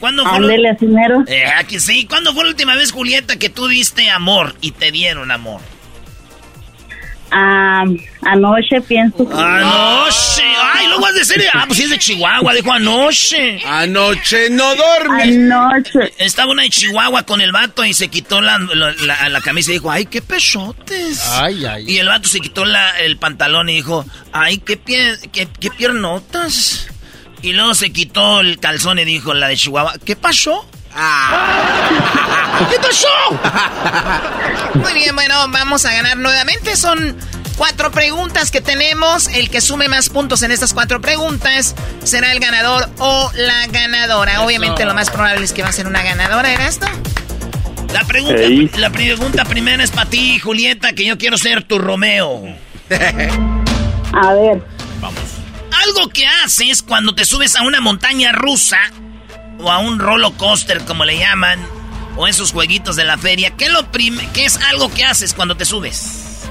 ¿Cuándo 0.00 0.24
fue? 0.24 0.36
Ándele. 0.36 0.76
Eh, 1.26 1.44
aquí 1.58 1.80
sí. 1.80 2.06
¿Cuándo 2.06 2.32
fue 2.32 2.44
la 2.44 2.50
última 2.50 2.74
vez, 2.74 2.92
Julieta, 2.92 3.36
que 3.36 3.48
tú 3.48 3.66
diste 3.66 4.10
amor 4.10 4.54
y 4.60 4.70
te 4.72 4.92
dieron 4.92 5.30
amor? 5.30 5.60
Ah, 7.30 7.84
anoche 8.22 8.80
pienso. 8.80 9.28
Anoche. 9.32 10.42
Ay, 10.74 10.86
luego 10.86 11.02
vas 11.02 11.12
a 11.12 11.18
decir, 11.18 11.42
ah, 11.52 11.64
pues 11.66 11.80
es 11.80 11.90
de 11.90 11.98
Chihuahua, 11.98 12.54
dijo 12.54 12.72
anoche. 12.72 13.60
Anoche 13.66 14.50
no 14.50 14.74
dormí. 14.74 15.22
Anoche. 15.22 16.12
Estaba 16.18 16.52
una 16.52 16.62
de 16.62 16.70
Chihuahua 16.70 17.24
con 17.24 17.40
el 17.40 17.52
vato 17.52 17.84
y 17.84 17.92
se 17.92 18.08
quitó 18.08 18.40
la, 18.40 18.58
la, 18.58 19.40
camisa 19.40 19.70
y 19.70 19.74
dijo, 19.74 19.90
ay, 19.90 20.06
qué 20.06 20.22
pechotes. 20.22 21.26
Ay, 21.28 21.64
ay. 21.64 21.84
Y 21.86 21.98
el 21.98 22.08
vato 22.08 22.28
se 22.28 22.40
quitó 22.40 22.64
el 22.64 23.16
pantalón 23.18 23.68
y 23.68 23.74
dijo, 23.74 24.04
ay, 24.32 24.58
qué, 24.58 24.76
pie, 24.76 25.16
qué, 25.32 25.48
qué 25.60 25.70
piernotas. 25.70 26.88
Y 27.42 27.52
luego 27.52 27.74
se 27.74 27.92
quitó 27.92 28.40
el 28.40 28.58
calzón 28.58 28.98
y 28.98 29.04
dijo 29.04 29.32
la 29.32 29.48
de 29.48 29.56
Chihuahua, 29.56 29.94
¿qué 30.04 30.16
pasó? 30.16 30.67
Ah. 30.94 32.68
¿Qué 32.70 32.78
pasó? 32.78 33.08
Muy 34.74 34.92
bien, 34.94 35.14
bueno, 35.14 35.34
vamos 35.48 35.84
a 35.84 35.92
ganar 35.92 36.16
nuevamente. 36.16 36.76
Son 36.76 37.16
cuatro 37.56 37.90
preguntas 37.90 38.50
que 38.50 38.60
tenemos. 38.60 39.28
El 39.28 39.50
que 39.50 39.60
sume 39.60 39.88
más 39.88 40.08
puntos 40.08 40.42
en 40.42 40.50
estas 40.50 40.74
cuatro 40.74 41.00
preguntas 41.00 41.74
será 42.04 42.32
el 42.32 42.40
ganador 42.40 42.88
o 42.98 43.30
la 43.34 43.66
ganadora. 43.68 44.42
Obviamente 44.42 44.84
lo 44.84 44.94
más 44.94 45.10
probable 45.10 45.44
es 45.44 45.52
que 45.52 45.62
va 45.62 45.68
a 45.68 45.72
ser 45.72 45.86
una 45.86 46.02
ganadora, 46.02 46.52
¿eras 46.52 46.80
La 47.92 48.04
pregunta, 48.04 48.78
la 48.78 48.90
pregunta 48.90 49.44
primera 49.44 49.82
es 49.84 49.90
para 49.90 50.08
ti, 50.08 50.38
Julieta, 50.38 50.92
que 50.92 51.04
yo 51.04 51.18
quiero 51.18 51.38
ser 51.38 51.64
tu 51.64 51.78
Romeo. 51.78 52.42
A 54.12 54.34
ver. 54.34 54.64
Vamos. 55.00 55.20
Algo 55.84 56.08
que 56.08 56.26
haces 56.26 56.82
cuando 56.82 57.14
te 57.14 57.24
subes 57.24 57.54
a 57.56 57.62
una 57.62 57.80
montaña 57.80 58.32
rusa 58.32 58.78
o 59.58 59.70
a 59.70 59.78
un 59.78 59.98
roller 59.98 60.32
coaster, 60.36 60.84
como 60.84 61.04
le 61.04 61.18
llaman, 61.18 61.58
o 62.16 62.26
esos 62.26 62.52
jueguitos 62.52 62.96
de 62.96 63.04
la 63.04 63.18
feria, 63.18 63.52
¿qué, 63.56 63.68
lo 63.68 63.90
¿qué 63.90 64.44
es 64.44 64.56
algo 64.70 64.92
que 64.92 65.04
haces 65.04 65.34
cuando 65.34 65.56
te 65.56 65.64
subes? 65.64 66.46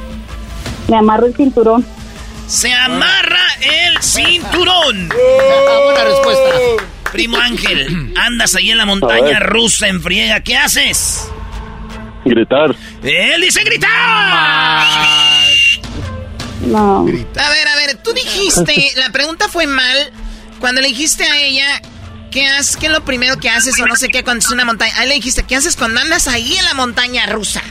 Me 0.87 0.97
amarro 0.97 1.25
el 1.25 1.35
cinturón. 1.35 1.85
Se 2.47 2.73
amarra 2.73 3.45
el 3.61 4.01
cinturón. 4.01 5.09
Buena 5.85 6.03
respuesta. 6.05 6.83
Primo 7.11 7.37
Ángel, 7.37 8.13
andas 8.17 8.55
ahí 8.55 8.71
en 8.71 8.77
la 8.77 8.85
montaña 8.85 9.39
rusa 9.39 9.87
en 9.87 10.01
friega, 10.01 10.41
¿qué 10.41 10.55
haces? 10.55 11.29
Gritar. 12.25 12.75
Él 13.03 13.41
dice 13.41 13.63
gritar. 13.63 13.87
No. 16.65 17.01
A 17.01 17.03
ver, 17.05 17.67
a 17.67 17.75
ver, 17.75 17.97
tú 18.03 18.11
dijiste, 18.13 18.91
la 18.97 19.09
pregunta 19.11 19.47
fue 19.47 19.67
mal 19.67 20.11
cuando 20.59 20.81
le 20.81 20.87
dijiste 20.87 21.23
a 21.23 21.39
ella 21.39 21.81
¿Qué, 22.31 22.45
haces, 22.45 22.77
¿Qué 22.77 22.87
es 22.87 22.91
lo 22.91 23.03
primero 23.03 23.37
que 23.37 23.49
haces 23.49 23.79
o 23.79 23.85
no 23.85 23.95
sé 23.95 24.09
qué 24.09 24.23
cuando 24.23 24.45
es 24.45 24.51
una 24.51 24.65
montaña? 24.65 24.93
Ahí 24.97 25.07
le 25.07 25.15
dijiste, 25.15 25.43
¿qué 25.43 25.55
haces 25.55 25.75
cuando 25.75 25.99
andas 26.01 26.27
ahí 26.27 26.55
en 26.57 26.65
la 26.65 26.73
montaña 26.73 27.25
rusa? 27.27 27.61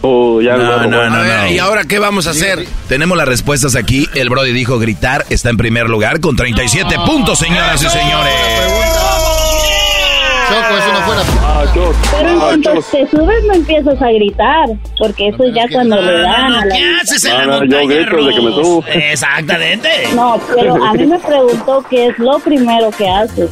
Oh, 0.00 0.40
ya 0.40 0.56
no, 0.56 0.64
no, 0.64 0.86
no, 0.86 1.10
no, 1.10 1.24
no. 1.24 1.48
¿Y 1.48 1.58
ahora 1.58 1.84
qué 1.84 1.98
vamos 1.98 2.28
a 2.28 2.30
hacer? 2.30 2.66
Tenemos 2.88 3.18
las 3.18 3.26
respuestas 3.26 3.74
aquí. 3.74 4.08
El 4.14 4.28
Brody 4.28 4.52
dijo 4.52 4.78
gritar. 4.78 5.26
Está 5.28 5.50
en 5.50 5.56
primer 5.56 5.88
lugar 5.88 6.20
con 6.20 6.36
37 6.36 6.94
puntos, 7.04 7.40
señoras 7.40 7.82
y 7.82 7.88
señores. 7.88 8.34
Choco, 10.48 10.78
eso 10.78 10.92
no 10.92 11.00
fuera. 11.02 11.22
Ah, 11.42 11.64
Choco. 11.74 11.94
Pero 12.10 12.28
en 12.30 12.36
Ah, 12.36 12.40
cuanto 12.40 12.74
Choco. 12.74 12.86
te 12.90 13.10
subes 13.10 13.44
no 13.46 13.54
empiezas 13.54 14.02
a 14.02 14.06
gritar, 14.10 14.68
porque 14.98 15.28
eso 15.28 15.44
ya 15.54 15.64
cuando 15.72 16.00
le 16.00 16.12
dan 16.20 16.52
a 16.54 16.64
la... 16.64 16.74
¿Qué 16.74 16.84
haces 17.02 17.24
en 17.24 17.32
Ah, 17.32 17.38
la 17.38 17.46
no, 17.46 17.52
yo 17.52 17.60
montaña 17.60 17.94
grito 18.00 18.16
desde 18.16 18.34
que 18.34 18.40
me 18.46 18.50
subo. 18.54 18.84
Exactamente. 18.88 19.88
No, 20.14 20.40
pero 20.54 20.84
a 20.84 20.94
mí 20.94 21.06
me 21.06 21.18
preguntó 21.26 21.84
qué 21.88 22.06
es 22.08 22.18
lo 22.18 22.38
primero 22.40 22.90
que 22.90 23.08
haces. 23.08 23.50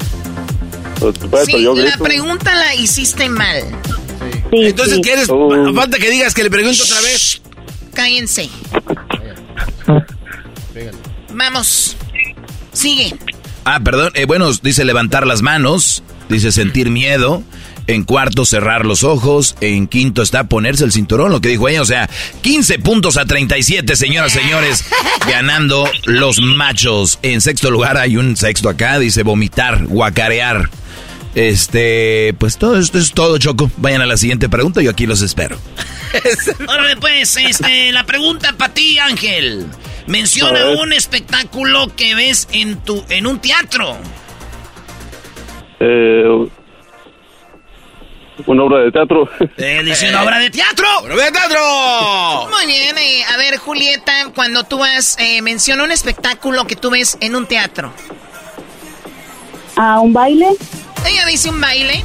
Pues, 1.01 1.14
pues, 1.31 1.44
Sí, 1.47 1.62
yo 1.62 1.74
la 1.74 1.97
pregunta 1.98 2.55
la 2.55 2.74
hiciste 2.74 3.28
mal. 3.28 3.60
Sí, 4.51 4.66
Entonces, 4.68 4.94
sí. 4.97 5.02
¿quieres? 5.02 5.28
Oh. 5.28 5.51
Falta 5.74 5.98
que 5.98 6.09
digas 6.10 6.32
que 6.35 6.43
le 6.43 6.51
pregunto 6.51 6.82
otra 6.82 7.01
vez. 7.02 7.43
Cállense. 7.94 8.48
Vamos. 11.35 11.97
Sigue. 12.73 13.14
Ah, 13.64 13.81
perdón. 13.81 14.10
eh, 14.14 14.24
bueno, 14.27 14.51
dice 14.62 14.85
levantar 14.85 15.27
las 15.27 15.43
manos. 15.43 16.02
Dice 16.28 16.53
sentir 16.53 16.90
miedo. 16.90 17.43
En 17.86 18.03
cuarto, 18.03 18.44
cerrar 18.44 18.85
los 18.85 19.05
ojos. 19.05 19.55
En 19.61 19.86
quinto 19.86 20.23
está 20.23 20.44
ponerse 20.44 20.85
el 20.85 20.93
cinturón, 20.93 21.31
lo 21.31 21.40
que 21.40 21.48
dijo 21.48 21.69
ella. 21.69 21.82
O 21.82 21.86
sea, 21.86 22.11
15 22.43 22.81
puntos 22.81 23.16
a 23.16 23.27
37, 23.27 23.94
señoras 23.94 24.35
y 24.35 24.40
señores. 24.40 24.85
Ganando 25.28 25.89
los 26.05 26.40
machos. 26.40 27.19
En 27.23 27.40
sexto 27.40 27.70
lugar 27.70 27.97
hay 27.97 28.16
un 28.16 28.36
sexto 28.36 28.69
acá. 28.69 28.98
Dice 28.98 29.23
vomitar, 29.23 29.86
guacarear. 29.86 30.69
Este, 31.36 32.35
pues 32.39 32.57
todo 32.57 32.78
esto 32.78 32.98
es 32.98 33.12
todo, 33.12 33.39
Choco. 33.39 33.70
Vayan 33.77 34.01
a 34.01 34.07
la 34.07 34.16
siguiente 34.16 34.48
pregunta. 34.48 34.82
Yo 34.82 34.90
aquí 34.90 35.07
los 35.07 35.20
espero. 35.20 35.59
Órale, 36.66 36.97
pues, 36.97 37.36
este, 37.36 37.93
la 37.93 38.05
pregunta 38.05 38.55
para 38.57 38.73
ti, 38.73 38.98
Ángel. 38.98 39.66
Menciona 40.07 40.70
un 40.70 40.93
espectáculo 40.93 41.94
que 41.94 42.15
ves 42.15 42.48
en 42.53 42.78
tu, 42.78 43.05
en 43.11 43.27
un 43.27 43.39
teatro. 43.40 43.97
Eh, 45.81 46.48
una 48.47 48.62
obra 48.65 48.78
de 48.81 48.93
teatro. 48.93 49.28
Eh, 49.57 49.82
dice 49.85 50.09
una 50.11 50.23
obra 50.23 50.39
de 50.39 50.51
teatro. 50.51 50.86
¡Pero 51.03 51.16
ve 51.16 51.31
teatro! 51.32 52.48
Muy 52.51 52.66
bien. 52.66 52.97
eh, 52.98 53.24
a 53.32 53.36
ver, 53.36 53.57
Julieta, 53.59 54.12
cuando 54.35 54.65
tú 54.65 54.78
vas, 54.78 55.16
eh, 55.19 55.40
menciona 55.43 55.85
un 55.85 55.90
espectáculo 55.93 56.66
que 56.66 56.77
tú 56.77 56.90
ves 56.90 57.16
en 57.20 57.35
un 57.36 57.47
teatro. 57.47 57.93
¿A 59.77 60.01
un 60.01 60.12
baile? 60.12 60.48
Ella 61.07 61.27
dice 61.27 61.48
un 61.51 61.61
baile. 61.61 62.03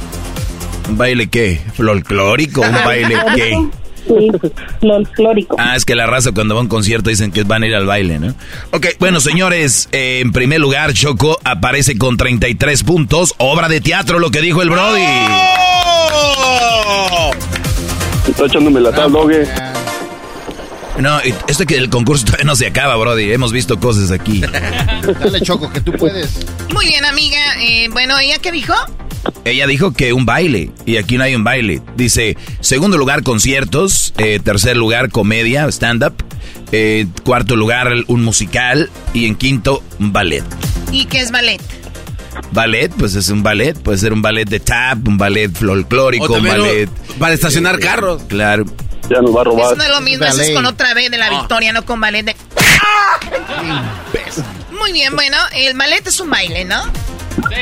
¿Un 0.88 0.96
baile 0.98 1.28
qué? 1.28 1.60
¿Folclórico? 1.74 2.60
¿Un 2.62 2.72
baile 2.84 3.16
qué? 3.34 3.56
Sí, 4.06 4.30
folclórico. 4.80 5.56
Ah, 5.58 5.76
es 5.76 5.84
que 5.84 5.94
la 5.94 6.06
raza 6.06 6.32
cuando 6.32 6.54
va 6.54 6.60
a 6.60 6.62
un 6.62 6.68
concierto 6.68 7.10
dicen 7.10 7.30
que 7.30 7.44
van 7.44 7.62
a 7.62 7.66
ir 7.66 7.74
al 7.74 7.86
baile, 7.86 8.18
¿no? 8.18 8.34
Ok, 8.72 8.86
bueno, 8.98 9.20
señores, 9.20 9.88
eh, 9.92 10.20
en 10.20 10.32
primer 10.32 10.60
lugar, 10.60 10.92
Choco 10.92 11.38
aparece 11.44 11.96
con 11.96 12.16
33 12.16 12.82
puntos. 12.84 13.34
Obra 13.38 13.68
de 13.68 13.80
teatro, 13.80 14.18
lo 14.18 14.30
que 14.30 14.40
dijo 14.40 14.62
el 14.62 14.70
Brody. 14.70 15.02
Está 18.28 18.46
echándome 18.46 18.80
la 18.80 18.92
tal, 18.92 19.12
dogue. 19.12 19.46
No, 20.98 21.18
y 21.24 21.34
esto 21.48 21.64
que 21.64 21.76
el 21.76 21.88
concurso 21.88 22.24
todavía 22.26 22.44
no 22.44 22.54
se 22.54 22.66
acaba, 22.66 22.96
Brody. 22.96 23.32
Hemos 23.32 23.52
visto 23.52 23.80
cosas 23.80 24.10
aquí. 24.10 24.40
Dale, 25.20 25.40
Choco, 25.40 25.70
que 25.72 25.80
tú 25.80 25.92
puedes. 25.92 26.46
Muy 26.72 26.86
bien, 26.86 27.04
amiga. 27.04 27.40
Eh, 27.60 27.88
bueno, 27.90 28.18
¿ella 28.18 28.38
qué 28.40 28.52
dijo? 28.52 28.74
Ella 29.44 29.66
dijo 29.66 29.92
que 29.92 30.12
un 30.12 30.24
baile, 30.26 30.70
y 30.86 30.96
aquí 30.96 31.18
no 31.18 31.24
hay 31.24 31.34
un 31.34 31.44
baile. 31.44 31.82
Dice, 31.96 32.36
segundo 32.60 32.96
lugar, 32.96 33.22
conciertos. 33.22 34.14
eh, 34.18 34.40
tercer 34.42 34.76
lugar, 34.76 35.10
comedia, 35.10 35.66
stand-up. 35.68 36.14
eh, 36.72 37.06
cuarto 37.24 37.56
lugar, 37.56 37.92
un 38.06 38.24
musical. 38.24 38.90
Y 39.14 39.26
en 39.26 39.34
quinto, 39.34 39.82
un 39.98 40.12
ballet. 40.12 40.44
¿Y 40.90 41.04
qué 41.06 41.20
es 41.20 41.30
ballet? 41.30 41.60
Ballet, 42.52 42.90
pues 42.98 43.14
es 43.14 43.28
un 43.28 43.42
ballet. 43.42 43.78
Puede 43.78 43.98
ser 43.98 44.12
un 44.12 44.22
ballet 44.22 44.48
de 44.48 44.60
tap, 44.60 45.06
un 45.06 45.18
ballet 45.18 45.52
folclórico, 45.52 46.34
un 46.34 46.44
ballet... 46.44 46.88
Para 47.18 47.34
estacionar 47.34 47.78
carros. 47.78 48.22
Claro. 48.28 48.64
Ya 49.10 49.20
nos 49.20 49.36
va 49.36 49.42
a 49.42 49.44
robar. 49.44 49.66
Eso 49.66 49.76
no 49.76 49.84
es 49.84 49.90
lo 49.90 50.00
mismo, 50.00 50.24
eso 50.24 50.40
es 50.40 50.50
con 50.50 50.64
otra 50.64 50.94
vez 50.94 51.10
de 51.10 51.18
la 51.18 51.28
victoria, 51.28 51.72
no 51.72 51.84
con 51.84 52.00
ballet 52.00 52.24
de... 52.24 52.36
Muy 54.78 54.92
bien, 54.92 55.14
bueno, 55.14 55.36
el 55.54 55.76
ballet 55.76 56.06
es 56.06 56.18
un 56.20 56.30
baile, 56.30 56.64
¿no? 56.64 56.82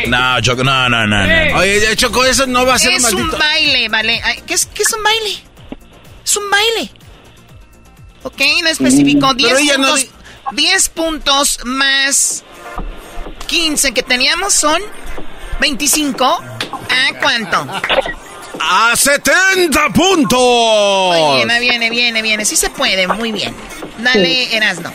No, 0.09 0.41
Choco, 0.41 0.65
no, 0.65 0.89
no, 0.89 1.07
no, 1.07 1.27
no. 1.27 1.59
Oye, 1.59 1.97
Choco, 1.97 2.25
eso 2.25 2.47
no 2.47 2.65
va 2.67 2.75
a 2.75 2.79
ser 2.79 2.91
un 2.91 2.97
Es 2.97 3.13
un 3.13 3.21
maldito... 3.23 3.39
baile, 3.39 3.89
vale. 3.89 4.23
¿Qué 4.47 4.55
es, 4.55 4.67
¿Qué 4.67 4.83
es 4.83 4.93
un 4.93 5.03
baile? 5.03 5.45
Es 6.25 6.37
un 6.37 6.51
baile. 6.51 6.91
Ok, 8.23 8.41
no 8.63 8.69
especificó. 8.69 9.35
10 9.35 9.49
pero 9.49 9.59
ella 9.61 9.79
no 9.79 9.89
puntos, 9.95 10.09
10 10.53 10.89
puntos 10.91 11.59
más 11.65 12.45
15 13.47 13.93
que 13.93 14.03
teníamos 14.03 14.55
son 14.55 14.81
25. 15.61 16.25
¿A 16.25 17.19
cuánto? 17.21 17.67
¡A 18.61 18.95
70 18.95 19.89
puntos! 19.91 20.39
Muy 21.19 21.37
bien, 21.37 21.61
viene, 21.61 21.91
viene, 21.91 22.23
viene. 22.23 22.45
Sí 22.45 22.57
se 22.57 22.71
puede, 22.71 23.07
muy 23.07 23.33
bien. 23.33 23.55
Dale, 23.99 24.55
Erasno. 24.57 24.93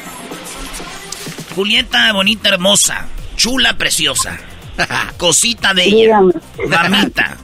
Julieta, 1.55 2.11
bonita, 2.13 2.49
hermosa. 2.49 3.07
Chula, 3.37 3.77
preciosa. 3.77 4.37
Cosita 5.17 5.73
de 5.73 5.83
ella. 5.85 6.19
Dígame. 6.21 6.33
Damita. 6.69 7.37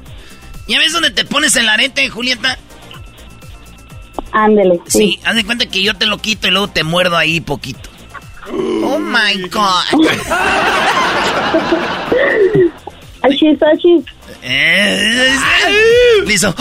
¿Ya 0.67 0.77
ves 0.79 0.93
dónde 0.93 1.09
te 1.11 1.25
pones 1.25 1.55
el 1.55 1.67
arete, 1.69 2.09
Julieta? 2.09 2.57
Ándele, 4.33 4.79
Sí, 4.87 4.97
sí. 4.97 5.19
haz 5.25 5.35
de 5.35 5.43
cuenta 5.45 5.65
que 5.65 5.83
yo 5.83 5.93
te 5.95 6.05
lo 6.05 6.17
quito 6.19 6.47
y 6.47 6.51
luego 6.51 6.67
te 6.69 6.83
muerdo 6.83 7.17
ahí 7.17 7.41
poquito. 7.41 7.89
Oh 8.49 8.97
my 8.99 9.41
God. 9.49 9.83
Achis, 13.23 13.61
achis. 13.61 14.03
Eh, 14.41 15.37
Listo. 16.25 16.55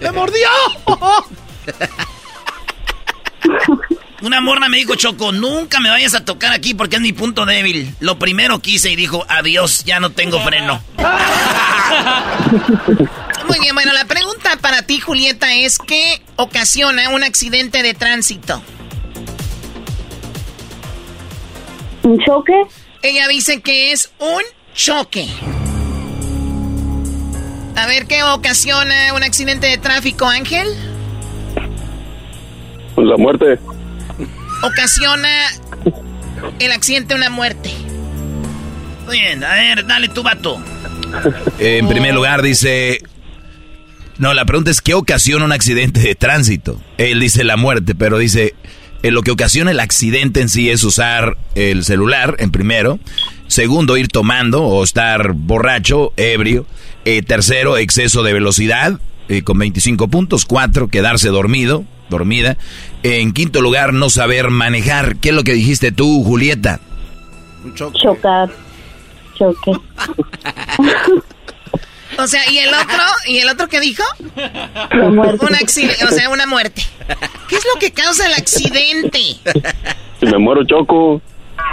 ¡Me 0.00 0.10
mordió! 0.12 0.48
Una 4.24 4.40
morna 4.40 4.70
me 4.70 4.78
dijo, 4.78 4.94
Choco, 4.94 5.32
nunca 5.32 5.80
me 5.80 5.90
vayas 5.90 6.14
a 6.14 6.24
tocar 6.24 6.54
aquí 6.54 6.72
porque 6.72 6.96
es 6.96 7.02
mi 7.02 7.12
punto 7.12 7.44
débil. 7.44 7.94
Lo 8.00 8.18
primero 8.18 8.58
que 8.58 8.70
hice 8.70 8.90
y 8.90 8.96
dijo, 8.96 9.22
adiós, 9.28 9.84
ya 9.84 10.00
no 10.00 10.12
tengo 10.12 10.40
freno. 10.40 10.82
Muy 13.46 13.60
bien, 13.60 13.74
bueno, 13.74 13.92
la 13.92 14.06
pregunta 14.06 14.56
para 14.62 14.80
ti, 14.80 14.98
Julieta, 14.98 15.52
es 15.52 15.78
¿qué 15.78 16.22
ocasiona 16.36 17.10
un 17.10 17.22
accidente 17.22 17.82
de 17.82 17.92
tránsito? 17.92 18.62
¿Un 22.02 22.18
choque? 22.20 22.54
Ella 23.02 23.28
dice 23.28 23.60
que 23.60 23.92
es 23.92 24.10
un 24.20 24.42
choque. 24.74 25.28
A 27.76 27.86
ver, 27.86 28.06
¿qué 28.06 28.22
ocasiona 28.22 29.12
un 29.14 29.22
accidente 29.22 29.66
de 29.66 29.76
tráfico, 29.76 30.24
Ángel? 30.24 30.68
Pues 32.94 33.06
la 33.06 33.18
muerte. 33.18 33.58
Ocasiona 34.64 35.28
el 36.58 36.72
accidente 36.72 37.14
una 37.14 37.30
muerte. 37.30 37.70
Muy 39.06 39.20
bien, 39.20 39.44
a 39.44 39.52
ver, 39.52 39.86
dale 39.86 40.08
tu 40.08 40.22
vato. 40.22 40.58
Eh, 41.58 41.78
en 41.78 41.88
primer 41.88 42.14
lugar 42.14 42.42
dice... 42.42 43.00
No, 44.16 44.32
la 44.32 44.44
pregunta 44.44 44.70
es 44.70 44.80
¿qué 44.80 44.94
ocasiona 44.94 45.44
un 45.44 45.52
accidente 45.52 46.00
de 46.00 46.14
tránsito? 46.14 46.80
Él 46.98 47.20
dice 47.20 47.44
la 47.44 47.56
muerte, 47.56 47.94
pero 47.94 48.16
dice... 48.18 48.54
eh, 49.02 49.10
lo 49.10 49.22
que 49.22 49.30
ocasiona 49.30 49.70
el 49.70 49.80
accidente 49.80 50.40
en 50.40 50.48
sí 50.48 50.70
es 50.70 50.82
usar 50.82 51.36
el 51.54 51.84
celular, 51.84 52.36
en 52.38 52.50
primero. 52.50 52.98
Segundo, 53.48 53.96
ir 53.96 54.08
tomando 54.08 54.62
o 54.64 54.82
estar 54.82 55.32
borracho, 55.34 56.12
ebrio. 56.16 56.66
Eh, 57.04 57.22
tercero, 57.22 57.76
exceso 57.76 58.22
de 58.22 58.32
velocidad, 58.32 58.98
eh, 59.28 59.42
con 59.42 59.58
25 59.58 60.08
puntos. 60.08 60.46
Cuatro, 60.46 60.88
quedarse 60.88 61.28
dormido, 61.28 61.84
dormida. 62.08 62.56
En 63.04 63.32
quinto 63.32 63.60
lugar, 63.60 63.92
no 63.92 64.08
saber 64.08 64.48
manejar. 64.50 65.16
¿Qué 65.16 65.28
es 65.28 65.34
lo 65.34 65.44
que 65.44 65.52
dijiste 65.52 65.92
tú, 65.92 66.24
Julieta? 66.24 66.80
Un 67.62 67.74
choque. 67.74 67.98
Chocar. 68.02 68.50
Choque. 69.38 69.72
O 72.16 72.28
sea, 72.28 72.48
¿y 72.48 72.58
el 72.58 72.68
otro? 72.68 73.02
¿Y 73.26 73.38
el 73.38 73.48
otro 73.48 73.68
qué 73.68 73.80
dijo? 73.80 74.04
La 74.92 75.10
muerte. 75.10 75.44
Un 75.46 75.54
accidente, 75.56 76.04
o 76.04 76.10
sea, 76.12 76.30
una 76.30 76.46
muerte. 76.46 76.80
¿Qué 77.48 77.56
es 77.56 77.64
lo 77.74 77.80
que 77.80 77.90
causa 77.90 78.28
el 78.28 78.34
accidente? 78.34 79.18
Si 80.20 80.26
me 80.26 80.38
muero, 80.38 80.62
choco. 80.64 81.20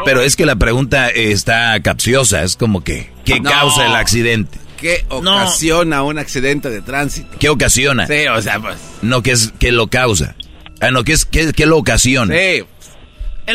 Pero 0.04 0.22
es 0.24 0.36
que 0.36 0.48
la 0.48 0.56
pregunta 0.56 1.10
está 1.10 1.80
capciosa, 1.84 2.42
es 2.42 2.56
como 2.58 2.84
que, 2.84 3.12
¿qué 3.24 3.40
No. 3.40 3.52
causa 3.52 3.86
el 3.86 3.94
accidente? 3.94 4.58
¿Qué 4.78 5.06
ocasiona 5.10 6.02
un 6.02 6.18
accidente 6.18 6.72
de 6.72 6.82
tránsito? 6.82 7.38
¿Qué 7.40 7.50
ocasiona? 7.50 8.08
Sí, 8.08 8.26
o 8.26 8.42
sea, 8.42 8.60
pues... 8.60 8.78
No, 9.04 9.22
¿qué 9.22 9.34
es 9.34 9.54
qué 9.60 9.72
lo 9.72 9.88
causa? 9.90 10.34
Ah, 10.82 10.92
no, 10.92 11.04
¿qué 11.04 11.14
es 11.14 11.26
qué, 11.26 11.54
qué 11.54 11.66
lo 11.66 11.78
ocasiona? 11.78 12.36
Sí. 12.36 12.64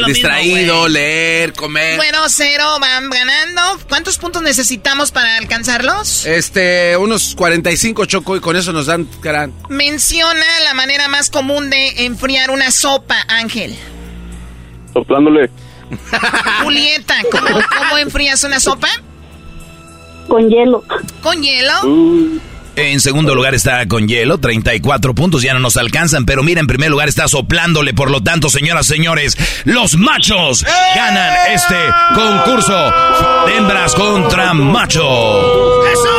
Distraído, 0.07 0.89
leer, 0.89 1.53
comer. 1.53 1.97
Bueno, 1.97 2.19
cero 2.29 2.65
van 2.81 3.09
ganando. 3.09 3.63
¿Cuántos 3.89 4.19
puntos 4.19 4.43
necesitamos 4.43 5.11
para 5.11 5.37
alcanzarlos? 5.37 6.27
Este, 6.27 6.97
unos 6.97 7.35
45 7.35 8.05
choco 8.07 8.37
y 8.37 8.41
con 8.41 8.57
eso 8.57 8.73
nos 8.73 8.87
dan 8.87 9.09
gran. 9.23 9.53
Menciona 9.69 10.45
la 10.65 10.75
manera 10.75 11.09
más 11.09 11.31
común 11.31 11.71
de 11.71 12.05
enfriar 12.05 12.51
una 12.51 12.71
sopa, 12.71 13.17
Ángel. 13.29 13.75
Soplándole. 14.93 15.51
Julieta, 16.63 17.15
¿cómo, 17.31 17.61
cómo 17.79 17.99
enfrías 17.99 18.43
una 18.45 18.61
sopa? 18.61 18.89
Con 20.29 20.49
hielo. 20.51 20.85
¿Con 21.23 21.43
hielo? 21.43 21.73
Uh. 21.85 22.41
En 22.77 23.01
segundo 23.01 23.35
lugar 23.35 23.55
está 23.55 23.89
con 23.89 24.07
hielo, 24.07 24.37
34 24.37 25.15
puntos, 25.15 25.41
ya 25.41 25.55
no 25.55 25.61
nos 25.61 25.79
alcanzan, 25.79 26.27
pero 26.27 26.43
mira, 26.43 26.61
en 26.61 26.67
primer 26.67 26.91
lugar 26.91 27.09
está 27.09 27.27
soplándole, 27.27 27.95
por 27.95 28.11
lo 28.11 28.23
tanto, 28.23 28.51
señoras, 28.51 28.87
señores, 28.87 29.39
los 29.65 29.97
machos 29.97 30.63
ganan 30.95 31.33
este 31.55 31.75
concurso 32.15 32.93
de 33.47 33.57
hembras 33.57 33.95
contra 33.95 34.53
machos. 34.53 35.03
¡Eso! 35.91 36.11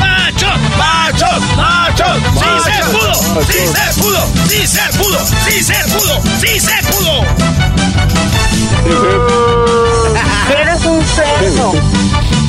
¡Machos! 0.00 0.58
¡Machos! 0.78 1.42
¡Machos! 1.54 2.16
¡Sí 2.32 2.48
se 2.64 2.82
pudo! 2.90 3.12
¡Sí 3.44 3.58
se 3.66 4.00
pudo! 4.00 4.26
¡Sí 4.48 4.66
se 4.66 4.88
pudo! 4.96 5.20
¡Sí 5.44 5.62
se 5.62 5.76
pudo! 5.92 6.22
¡Sí 6.40 6.58
se 6.58 6.76
pudo! 6.90 7.14
Eres 10.58 10.84
un 10.86 11.04
cerdo. 11.04 11.74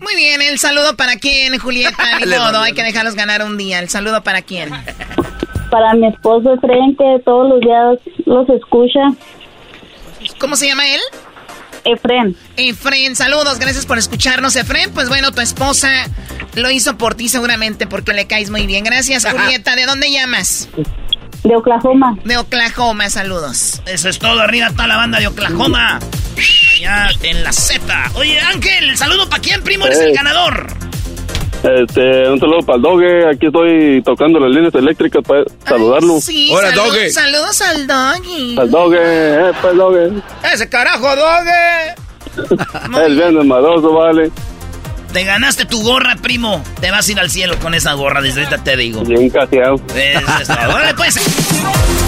Muy 0.00 0.16
bien, 0.16 0.40
el 0.42 0.58
saludo 0.58 0.96
para 0.96 1.16
quién, 1.16 1.58
Julieta. 1.58 2.18
Ni 2.24 2.30
modo, 2.36 2.60
hay 2.60 2.72
que 2.72 2.82
dejarlos 2.82 3.14
ganar 3.14 3.42
un 3.42 3.56
día. 3.56 3.78
El 3.78 3.88
saludo 3.88 4.22
para 4.22 4.42
quién. 4.42 4.70
Para 5.70 5.94
mi 5.94 6.06
esposo 6.06 6.54
Efraín, 6.54 6.96
que 6.96 7.22
todos 7.24 7.48
los 7.48 7.60
días 7.60 7.98
los 8.24 8.48
escucha. 8.48 9.00
¿Cómo 10.38 10.56
se 10.56 10.66
llama 10.66 10.88
él? 10.88 11.00
Efren. 11.84 12.36
Efren, 12.56 13.16
saludos, 13.16 13.58
gracias 13.58 13.86
por 13.86 13.98
escucharnos, 13.98 14.56
Efren. 14.56 14.92
Pues 14.92 15.08
bueno, 15.08 15.32
tu 15.32 15.40
esposa 15.40 15.88
lo 16.54 16.70
hizo 16.70 16.96
por 16.98 17.14
ti 17.14 17.28
seguramente 17.28 17.86
porque 17.86 18.12
le 18.12 18.26
caes 18.26 18.50
muy 18.50 18.66
bien. 18.66 18.84
Gracias, 18.84 19.26
Julieta. 19.26 19.76
¿De 19.76 19.86
dónde 19.86 20.10
llamas? 20.10 20.68
De 21.44 21.56
Oklahoma. 21.56 22.18
De 22.24 22.36
Oklahoma, 22.36 23.08
saludos. 23.10 23.82
Eso 23.86 24.08
es 24.08 24.18
todo, 24.18 24.40
arriba 24.40 24.68
está 24.68 24.86
la 24.86 24.96
banda 24.96 25.18
de 25.20 25.28
Oklahoma. 25.28 26.00
Allá 26.38 27.08
en 27.22 27.42
la 27.44 27.52
Z. 27.52 27.82
Oye, 28.14 28.38
Ángel, 28.40 28.96
saludo 28.96 29.28
para 29.28 29.42
quién, 29.42 29.62
primo, 29.62 29.86
eres 29.86 29.98
Hey. 30.00 30.10
el 30.10 30.14
ganador. 30.16 30.66
Este, 31.62 32.30
un 32.30 32.38
saludo 32.38 32.60
para 32.64 32.76
el 32.76 32.82
Doge. 32.82 33.28
Aquí 33.28 33.46
estoy 33.46 34.00
tocando 34.04 34.38
las 34.38 34.50
líneas 34.50 34.72
eléctricas 34.76 35.22
para 35.26 35.42
saludarlo. 35.66 36.20
Sí, 36.20 36.50
Hola, 36.52 36.68
saludos, 36.70 36.86
Doge. 36.92 37.10
saludos 37.10 37.60
al 37.62 37.86
doggy. 37.88 38.56
Al 38.58 38.70
Doge, 38.70 38.98
eh, 39.00 39.52
pues 39.60 39.76
Doge. 39.76 40.10
Ese 40.54 40.68
carajo, 40.68 41.08
Doge. 41.16 41.94
El 43.04 43.16
viernes 43.16 43.44
maroso, 43.44 43.92
vale. 43.92 44.30
Te 45.12 45.24
ganaste 45.24 45.64
tu 45.64 45.82
gorra, 45.82 46.14
primo. 46.22 46.62
Te 46.80 46.92
vas 46.92 47.08
a 47.08 47.12
ir 47.12 47.18
al 47.18 47.30
cielo 47.30 47.58
con 47.58 47.74
esa 47.74 47.94
gorra, 47.94 48.20
desde 48.20 48.44
ahorita 48.44 48.62
te 48.62 48.76
digo. 48.76 49.02
Bien 49.02 49.28
caseado. 49.28 49.74
Eso 49.96 50.20
es 50.42 50.46
todo. 50.46 50.74
Órale, 50.74 50.94
pues. 50.94 51.16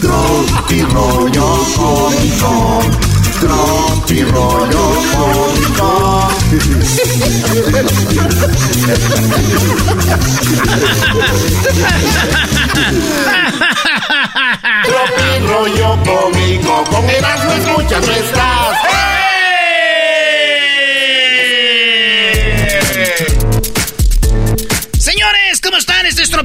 Tropi 0.00 0.80
rollo 0.82 1.58
cómico. 1.76 2.80
Tropi 3.38 4.22
rollo 4.22 4.94
cómico. 5.12 6.28
Tropi 14.82 15.46
rollo 15.46 15.98
cómico. 16.04 16.84
Con 16.90 17.04
Erasmo 17.10 17.52
escuchas 17.52 18.06
no 18.06 18.12
estás. 18.12 19.09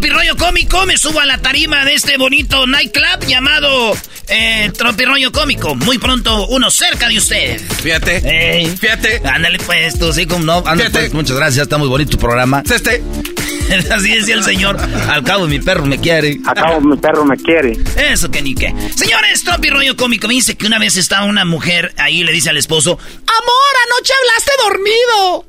Tropirollo 0.06 0.38
Cómico. 0.38 0.86
Me 0.86 0.98
subo 1.00 1.20
a 1.20 1.26
la 1.26 1.40
tarima 1.40 1.84
de 1.84 1.96
este 1.96 2.18
bonito 2.18 2.68
nightclub 2.68 3.26
llamado 3.28 3.98
eh, 4.28 4.72
Tropirollo 4.78 5.32
Cómico. 5.32 5.74
Muy 5.74 5.98
pronto, 5.98 6.46
uno 6.50 6.70
cerca 6.70 7.10
de 7.10 7.18
usted. 7.18 7.60
Fíjate. 7.82 8.18
Ey. 8.24 8.68
Fíjate. 8.68 9.24
Ándale 9.26 9.58
pues, 9.58 9.98
tú 9.98 10.14
sí, 10.14 10.28
como 10.28 10.46
no. 10.46 10.58
Ándale 10.60 10.92
Fíjate. 10.92 11.00
pues, 11.00 11.14
muchas 11.16 11.36
gracias, 11.36 11.64
está 11.64 11.80
muy 11.80 11.88
bonito 11.88 12.12
tu 12.12 12.18
programa. 12.20 12.62
Este. 12.72 13.02
Así 13.92 14.12
decía 14.12 14.36
el 14.36 14.44
señor. 14.44 14.78
Al 15.10 15.24
cabo, 15.24 15.48
mi 15.48 15.60
perro 15.60 15.88
me 15.88 16.00
quiere. 16.00 16.38
Acabo, 16.46 16.82
mi 16.82 16.98
perro 16.98 17.26
me 17.26 17.36
quiere. 17.36 17.76
Eso 17.98 18.30
que 18.30 18.44
ni 18.44 18.54
qué. 18.54 18.76
Señores, 18.96 19.44
Tropi 19.44 19.72
Rollo 19.72 19.96
Cómico 19.96 20.28
me 20.28 20.36
dice 20.36 20.56
que 20.56 20.68
una 20.68 20.78
vez 20.78 20.98
estaba 20.98 21.26
una 21.26 21.46
mujer 21.46 21.96
ahí 21.98 22.22
y 22.22 22.24
le 22.24 22.32
dice 22.32 22.52
al 22.52 22.58
esposo, 22.58 22.92
Amor, 22.92 23.74
anoche 23.88 24.14
hablaste 24.22 24.52
dormido. 24.70 25.46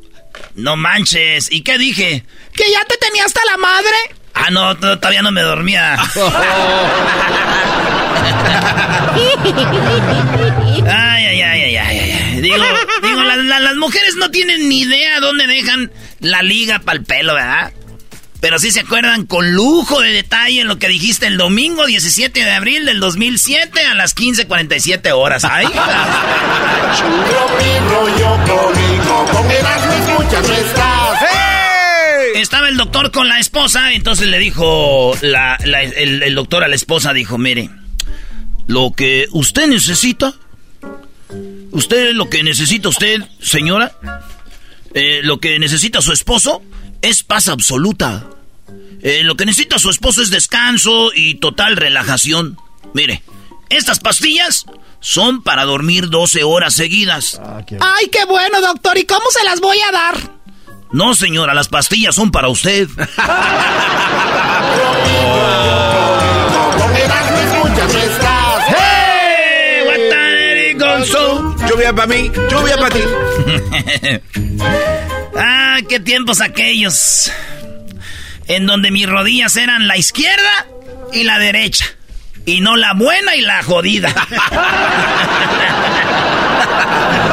No 0.55 0.77
manches. 0.77 1.53
¿Y 1.53 1.61
qué 1.61 1.77
dije? 1.77 2.25
Que 2.55 2.71
ya 2.71 2.83
te 2.87 2.97
tenía 2.97 3.27
hasta 3.27 3.45
la 3.45 3.59
madre. 3.59 3.97
Ah, 4.37 4.51
no, 4.51 4.77
to- 4.77 4.99
todavía 4.99 5.23
no 5.23 5.33
me 5.33 5.43
dormía. 5.43 5.97
Ay, 10.89 11.25
ay, 11.25 11.43
ay, 11.43 11.63
ay, 11.63 11.77
ay, 11.77 11.99
ay. 12.01 12.41
Digo, 12.41 12.57
digo 13.03 13.23
la- 13.23 13.37
la- 13.37 13.61
las 13.61 13.77
mujeres 13.77 14.15
no 14.17 14.31
tienen 14.31 14.69
ni 14.69 14.81
idea 14.83 15.21
dónde 15.21 15.47
dejan 15.47 15.91
la 16.21 16.43
liga 16.43 16.79
para 16.81 16.99
el 16.99 17.05
pelo, 17.05 17.35
¿verdad? 17.35 17.73
Pero 18.41 18.59
sí 18.59 18.71
se 18.71 18.81
acuerdan 18.81 19.25
con 19.25 19.53
lujo 19.55 20.01
de 20.01 20.11
detalle 20.11 20.65
lo 20.65 20.79
que 20.79 20.89
dijiste 20.89 21.27
el 21.27 21.39
domingo 21.39 21.87
17 21.87 22.45
de 22.45 22.53
abril 22.53 22.85
del 22.85 23.01
2007 23.01 23.85
a 23.87 23.95
las 23.95 24.15
15.47 24.15 25.13
horas. 25.13 25.45
¡Ay! 25.45 25.67
Tropi 25.67 25.81
rollo 27.91 28.37
cómico. 28.47 29.25
Con 29.33 29.51
Erasmo 29.51 29.93
escuchas 29.95 30.49
no 30.49 30.55
estás. 30.55 31.46
Estaba 32.47 32.69
el 32.69 32.77
doctor 32.77 33.11
con 33.11 33.29
la 33.29 33.41
esposa, 33.41 33.93
entonces 33.93 34.29
le 34.29 34.39
dijo, 34.39 35.15
el 35.21 36.35
doctor 36.37 36.63
a 36.63 36.69
la 36.69 36.77
esposa 36.77 37.13
dijo, 37.13 37.39
mire, 37.39 37.71
lo 38.69 38.93
que 38.93 39.27
usted 39.33 39.67
necesita, 39.67 40.33
usted 41.73 42.13
lo 42.13 42.31
que 42.31 42.45
necesita 42.45 42.89
usted, 42.89 43.21
señora, 43.41 43.99
eh, 44.95 45.23
lo 45.25 45.41
que 45.41 45.59
necesita 45.59 46.01
su 46.01 46.13
esposo 46.13 46.63
es 47.03 47.25
paz 47.25 47.49
absoluta. 47.49 48.29
Eh, 49.03 49.25
lo 49.25 49.35
que 49.37 49.45
necesita 49.45 49.81
su 49.81 49.91
esposo 49.91 50.23
es 50.23 50.31
descanso 50.31 51.11
y 51.13 51.35
total 51.41 51.75
relajación. 51.77 52.57
Mire, 52.95 53.25
estas 53.71 53.99
pastillas 53.99 54.67
son 55.01 55.43
para 55.43 55.65
dormir 55.65 56.11
12 56.11 56.45
horas 56.45 56.75
seguidas. 56.75 57.41
Ay, 57.81 58.07
qué 58.07 58.25
bueno, 58.25 58.61
doctor. 58.61 58.97
¿Y 58.99 59.05
cómo 59.05 59.29
se 59.33 59.43
las 59.43 59.59
voy 59.59 59.81
a 59.81 59.91
dar? 59.91 60.36
No, 60.93 61.15
señora, 61.15 61.55
las 61.55 61.69
pastillas 61.69 62.15
son 62.15 62.31
para 62.31 62.49
usted. 62.49 62.89
Lluvia 71.69 71.93
para 71.93 72.07
mí, 72.07 72.31
lluvia 72.51 72.77
para 72.77 72.95
ti. 72.95 73.01
ah, 75.37 75.79
qué 75.89 76.01
tiempos 76.01 76.41
aquellos. 76.41 77.33
En 78.47 78.67
donde 78.67 78.91
mis 78.91 79.09
rodillas 79.09 79.57
eran 79.57 79.89
la 79.89 79.97
izquierda 79.97 80.67
y 81.13 81.25
la 81.25 81.39
derecha. 81.39 81.96
Y 82.47 82.61
no 82.61 82.77
la 82.77 82.95
buena 82.95 83.35
y 83.35 83.41
la 83.43 83.63
jodida. 83.63 84.15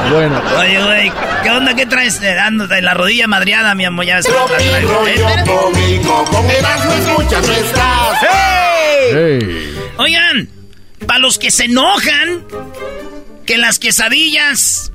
Bueno. 0.10 0.42
Oye, 0.60 0.84
güey, 0.84 1.12
¿qué 1.44 1.50
onda? 1.52 1.76
¿Qué 1.76 1.86
traes? 1.86 2.22
Eh, 2.22 2.36
en 2.38 2.86
la 2.86 2.94
rodilla 2.94 3.28
madreada, 3.28 3.74
mi 3.74 3.86
amor. 3.86 4.06
Ya 4.06 4.18
ves 4.18 4.26
que. 4.26 4.32
Eh, 4.32 4.82
rollo 4.82 5.08
espérate. 5.08 5.50
cómico. 5.50 6.26
Con 6.26 6.50
Erasmo 6.50 6.94
escuchas 6.94 7.48
no 7.48 7.54
estás. 7.54 8.20
Hey. 9.12 9.76
Oigan, 9.98 10.50
para 11.08 11.20
los 11.20 11.40
que 11.40 11.52
se 11.52 11.66
enojan, 11.66 12.46
que 13.46 13.58
las 13.58 13.80
quesadillas. 13.80 14.92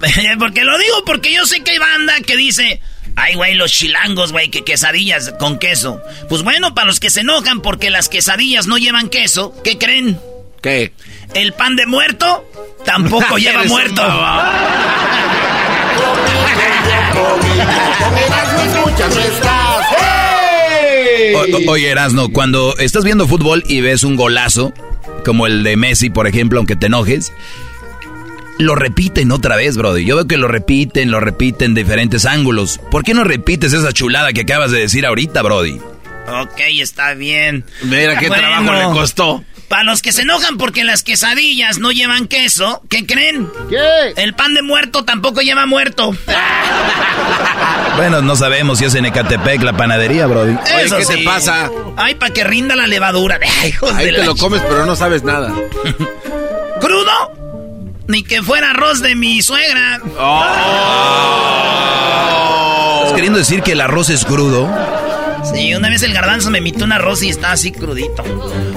porque 0.38 0.64
lo 0.64 0.78
digo 0.78 1.04
porque 1.04 1.32
yo 1.32 1.46
sé 1.46 1.62
que 1.64 1.72
hay 1.72 1.78
banda 1.78 2.14
que 2.20 2.36
dice: 2.36 2.80
Ay, 3.16 3.34
güey, 3.34 3.54
los 3.54 3.72
chilangos, 3.72 4.30
güey, 4.32 4.50
que 4.50 4.62
quesadillas 4.62 5.32
con 5.38 5.58
queso. 5.58 6.00
Pues 6.28 6.42
bueno, 6.42 6.74
para 6.74 6.86
los 6.86 7.00
que 7.00 7.10
se 7.10 7.20
enojan 7.20 7.62
porque 7.62 7.90
las 7.90 8.08
quesadillas 8.08 8.66
no 8.66 8.78
llevan 8.78 9.08
queso, 9.08 9.54
¿qué 9.64 9.78
creen? 9.78 10.20
¿Qué? 10.62 10.92
El 11.34 11.54
pan 11.54 11.76
de 11.76 11.86
muerto 11.86 12.44
tampoco 12.84 13.38
lleva 13.38 13.64
muerto. 13.64 14.02
oye, 21.68 21.90
Erasno, 21.90 22.28
cuando 22.30 22.76
estás 22.78 23.04
viendo 23.04 23.26
fútbol 23.26 23.64
y 23.66 23.80
ves 23.80 24.04
un 24.04 24.16
golazo, 24.16 24.72
como 25.24 25.46
el 25.46 25.62
de 25.62 25.76
Messi, 25.76 26.10
por 26.10 26.26
ejemplo, 26.26 26.58
aunque 26.58 26.76
te 26.76 26.86
enojes, 26.86 27.32
lo 28.58 28.74
repiten 28.74 29.32
otra 29.32 29.56
vez, 29.56 29.76
Brody. 29.76 30.04
Yo 30.04 30.16
veo 30.16 30.26
que 30.26 30.36
lo 30.36 30.48
repiten, 30.48 31.10
lo 31.10 31.20
repiten 31.20 31.74
de 31.74 31.82
diferentes 31.82 32.24
ángulos. 32.24 32.80
¿Por 32.90 33.04
qué 33.04 33.14
no 33.14 33.24
repites 33.24 33.72
esa 33.72 33.92
chulada 33.92 34.32
que 34.32 34.42
acabas 34.42 34.70
de 34.70 34.80
decir 34.80 35.06
ahorita, 35.06 35.42
Brody? 35.42 35.80
Ok, 36.28 36.60
está 36.80 37.14
bien. 37.14 37.64
Mira 37.82 38.18
qué 38.18 38.28
trabajo 38.28 38.72
le 38.72 38.84
costó. 38.98 39.44
Para 39.68 39.82
los 39.82 40.00
que 40.00 40.12
se 40.12 40.22
enojan 40.22 40.58
porque 40.58 40.84
las 40.84 41.02
quesadillas 41.02 41.78
no 41.78 41.90
llevan 41.90 42.28
queso, 42.28 42.82
¿qué 42.88 43.04
creen? 43.04 43.48
¿Qué? 43.68 44.12
El 44.16 44.32
pan 44.34 44.54
de 44.54 44.62
muerto 44.62 45.04
tampoco 45.04 45.40
lleva 45.40 45.66
muerto. 45.66 46.16
bueno, 47.96 48.22
no 48.22 48.36
sabemos 48.36 48.78
si 48.78 48.84
es 48.84 48.94
en 48.94 49.06
Ecatepec 49.06 49.62
la 49.62 49.76
panadería, 49.76 50.26
Brody. 50.26 50.56
¿qué 50.64 51.04
te 51.04 51.24
pasa? 51.24 51.68
Ay, 51.96 52.14
para 52.14 52.32
que 52.32 52.44
rinda 52.44 52.76
la 52.76 52.86
levadura. 52.86 53.40
Ay, 53.62 53.74
Ahí 53.94 54.06
te 54.06 54.24
lo 54.24 54.36
comes, 54.36 54.62
pero 54.62 54.86
no 54.86 54.94
sabes 54.94 55.24
nada. 55.24 55.52
¿Crudo? 56.80 57.45
Ni 58.08 58.22
que 58.22 58.42
fuera 58.42 58.70
arroz 58.70 59.00
de 59.00 59.14
mi 59.14 59.42
suegra. 59.42 60.00
Oh. 60.18 60.46
¿Estás 63.02 63.14
queriendo 63.14 63.38
decir 63.38 63.62
que 63.62 63.72
el 63.72 63.80
arroz 63.80 64.10
es 64.10 64.24
crudo? 64.24 64.68
Sí, 65.52 65.74
una 65.74 65.88
vez 65.88 66.02
el 66.02 66.12
garbanzo 66.12 66.50
me 66.50 66.58
invitó 66.58 66.84
un 66.84 66.92
arroz 66.92 67.22
y 67.22 67.28
estaba 67.28 67.54
así 67.54 67.72
crudito. 67.72 68.22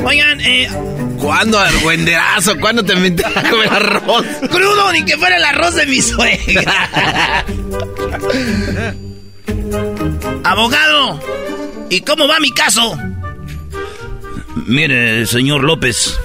Oigan, 0.03 0.41
eh... 0.41 0.69
¿Cuándo, 1.18 1.60
argüenderazo? 1.60 2.57
¿Cuándo 2.60 2.84
te 2.84 2.93
invité 2.93 3.26
a 3.26 3.49
comer 3.49 3.69
arroz? 3.69 4.26
Crudo, 4.49 4.91
ni 4.93 5.03
que 5.03 5.18
fuera 5.18 5.38
el 5.38 5.43
arroz 5.43 5.76
de 5.76 5.85
mi 5.85 6.01
suegra. 6.01 7.45
Abogado, 10.43 11.19
¿y 11.89 12.01
cómo 12.01 12.27
va 12.27 12.39
mi 12.39 12.51
caso? 12.51 12.97
Mire, 14.65 15.26
señor 15.26 15.64
López, 15.64 16.19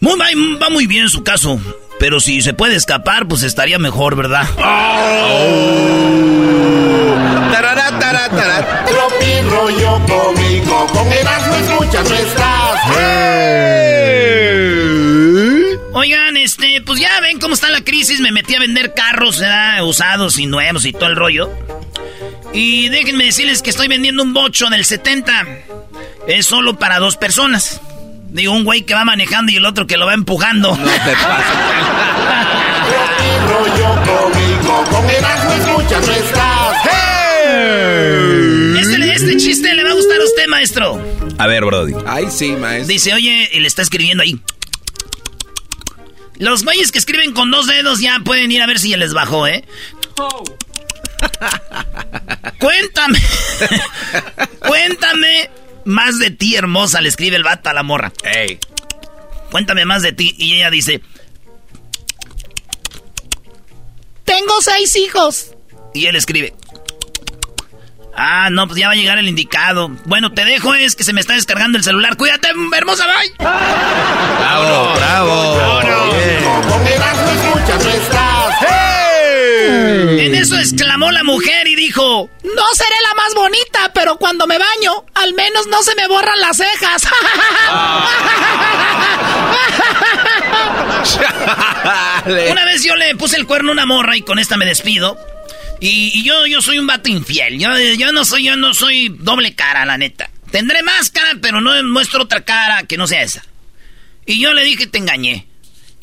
muy, 0.00 0.18
va 0.60 0.70
muy 0.70 0.86
bien 0.86 1.08
su 1.08 1.22
caso. 1.22 1.60
Pero 1.98 2.20
si 2.20 2.42
se 2.42 2.52
puede 2.52 2.76
escapar, 2.76 3.26
pues 3.26 3.42
estaría 3.42 3.78
mejor, 3.78 4.16
¿verdad? 4.16 4.46
Oh. 4.58 4.62
Tarara, 7.50 7.98
tarara, 7.98 8.28
tarara. 8.28 8.84
Tropi 8.84 9.40
rollo 9.48 10.00
cómico, 10.06 10.86
con 10.92 11.10
Erasmo 11.12 11.54
escuchas 11.56 12.08
nuestras. 12.08 12.80
Oigan, 15.94 16.36
este, 16.36 16.82
pues 16.82 17.00
ya 17.00 17.20
ven 17.20 17.40
cómo 17.40 17.54
está 17.54 17.70
la 17.70 17.82
crisis. 17.82 18.20
Me 18.20 18.30
metí 18.30 18.54
a 18.54 18.60
vender 18.60 18.92
carros, 18.92 19.40
¿verdad? 19.40 19.82
Usados 19.84 20.38
y 20.38 20.44
nuevos 20.46 20.84
y 20.84 20.92
todo 20.92 21.06
el 21.06 21.16
rollo. 21.16 21.50
Y 22.52 22.90
déjenme 22.90 23.24
decirles 23.24 23.62
que 23.62 23.70
estoy 23.70 23.88
vendiendo 23.88 24.22
un 24.22 24.34
bocho 24.34 24.68
del 24.68 24.84
70. 24.84 25.46
Es 26.28 26.46
solo 26.46 26.78
para 26.78 26.98
dos 26.98 27.16
personas. 27.16 27.80
Digo, 28.36 28.52
un 28.52 28.64
güey 28.64 28.82
que 28.82 28.92
va 28.92 29.02
manejando 29.06 29.50
y 29.50 29.56
el 29.56 29.64
otro 29.64 29.86
que 29.86 29.96
lo 29.96 30.04
va 30.04 30.12
empujando. 30.12 30.76
No 30.76 30.84
te 30.84 30.90
rollo 33.48 33.94
cómico, 34.04 34.84
con 34.90 35.06
este, 38.78 39.12
este 39.14 39.36
chiste 39.38 39.72
le 39.72 39.82
va 39.82 39.90
a 39.90 39.94
gustar 39.94 40.20
a 40.20 40.24
usted, 40.24 40.46
maestro. 40.48 41.02
A 41.38 41.46
ver, 41.46 41.64
Brody. 41.64 41.94
Ay, 42.06 42.26
sí, 42.30 42.52
maestro. 42.52 42.88
Dice, 42.88 43.14
oye, 43.14 43.48
él 43.56 43.64
está 43.64 43.80
escribiendo 43.80 44.22
ahí. 44.22 44.38
Los 46.38 46.62
güeyes 46.62 46.92
que 46.92 46.98
escriben 46.98 47.32
con 47.32 47.50
dos 47.50 47.66
dedos 47.66 48.00
ya 48.00 48.20
pueden 48.22 48.52
ir 48.52 48.60
a 48.60 48.66
ver 48.66 48.78
si 48.78 48.90
ya 48.90 48.98
les 48.98 49.14
bajó, 49.14 49.46
¿eh? 49.46 49.64
Cuéntame. 52.58 53.18
Cuéntame 54.58 55.48
más 55.86 56.18
de 56.18 56.30
ti, 56.30 56.56
hermosa, 56.56 57.00
le 57.00 57.08
escribe 57.08 57.36
el 57.36 57.44
vato 57.44 57.70
a 57.70 57.72
la 57.72 57.82
morra. 57.82 58.12
Ey. 58.22 58.58
Cuéntame 59.50 59.84
más 59.86 60.02
de 60.02 60.12
ti. 60.12 60.34
Y 60.36 60.54
ella 60.54 60.70
dice... 60.70 61.00
Tengo 64.24 64.60
seis 64.60 64.96
hijos. 64.96 65.52
Y 65.94 66.06
él 66.06 66.16
escribe... 66.16 66.54
Ah, 68.18 68.48
no, 68.50 68.66
pues 68.66 68.80
ya 68.80 68.86
va 68.86 68.94
a 68.94 68.96
llegar 68.96 69.18
el 69.18 69.28
indicado. 69.28 69.90
Bueno, 70.06 70.32
te 70.32 70.44
dejo, 70.44 70.74
es 70.74 70.96
que 70.96 71.04
se 71.04 71.12
me 71.12 71.20
está 71.20 71.34
descargando 71.34 71.76
el 71.76 71.84
celular. 71.84 72.16
Cuídate, 72.16 72.48
hermosa, 72.74 73.04
bye. 73.06 73.32
Bravo, 73.38 74.94
bravo. 74.96 75.80
bravo. 75.80 77.25
En 80.26 80.34
eso 80.34 80.58
exclamó 80.58 81.12
la 81.12 81.22
mujer 81.22 81.68
y 81.68 81.76
dijo, 81.76 82.28
no 82.42 82.74
seré 82.74 82.96
la 83.08 83.14
más 83.14 83.34
bonita, 83.34 83.92
pero 83.94 84.16
cuando 84.16 84.46
me 84.46 84.58
baño, 84.58 85.04
al 85.14 85.34
menos 85.34 85.66
no 85.68 85.82
se 85.82 85.94
me 85.94 86.08
borran 86.08 86.40
las 86.40 86.56
cejas. 86.56 87.06
una 92.50 92.64
vez 92.64 92.82
yo 92.82 92.96
le 92.96 93.14
puse 93.14 93.36
el 93.36 93.46
cuerno 93.46 93.70
a 93.70 93.74
una 93.74 93.86
morra 93.86 94.16
y 94.16 94.22
con 94.22 94.40
esta 94.40 94.56
me 94.56 94.66
despido. 94.66 95.16
Y, 95.80 96.24
yo, 96.24 96.46
yo 96.46 96.62
soy 96.62 96.78
un 96.78 96.86
vato 96.86 97.08
infiel. 97.08 97.58
Yo, 97.58 97.68
yo 97.98 98.10
no 98.12 98.24
soy, 98.24 98.44
yo 98.44 98.56
no 98.56 98.74
soy 98.74 99.08
doble 99.08 99.54
cara, 99.54 99.84
la 99.84 99.98
neta. 99.98 100.30
Tendré 100.50 100.82
máscara, 100.82 101.34
pero 101.40 101.60
no 101.60 101.70
muestro 101.84 102.22
otra 102.22 102.44
cara 102.44 102.84
que 102.88 102.96
no 102.96 103.06
sea 103.06 103.22
esa. 103.22 103.44
Y 104.24 104.40
yo 104.40 104.54
le 104.54 104.64
dije, 104.64 104.86
te 104.86 104.98
engañé. 104.98 105.46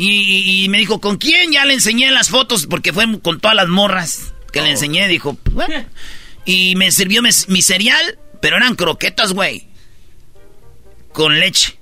Y, 0.05 0.67
me 0.69 0.79
dijo, 0.79 0.99
¿con 0.99 1.17
quién? 1.17 1.53
Ya 1.53 1.63
le 1.65 1.73
enseñé 1.73 2.11
las 2.11 2.29
fotos 2.29 2.67
porque 2.67 2.91
fue 2.91 3.05
con 3.21 3.39
todas 3.39 3.55
las 3.55 3.69
morras 3.69 4.33
que 4.51 4.61
le 4.61 4.67
oh. 4.67 4.71
enseñé. 4.71 5.07
Dijo, 5.07 5.35
pues, 5.35 5.53
bueno. 5.53 5.85
Y 6.45 6.75
me 6.75 6.91
sirvió 6.91 7.21
mi, 7.21 7.61
cereal, 7.61 8.19
pero 8.41 8.57
eran 8.57 8.75
croquetas, 8.75 9.31
güey. 9.31 9.65
Con 11.13 11.39
leche. 11.39 11.79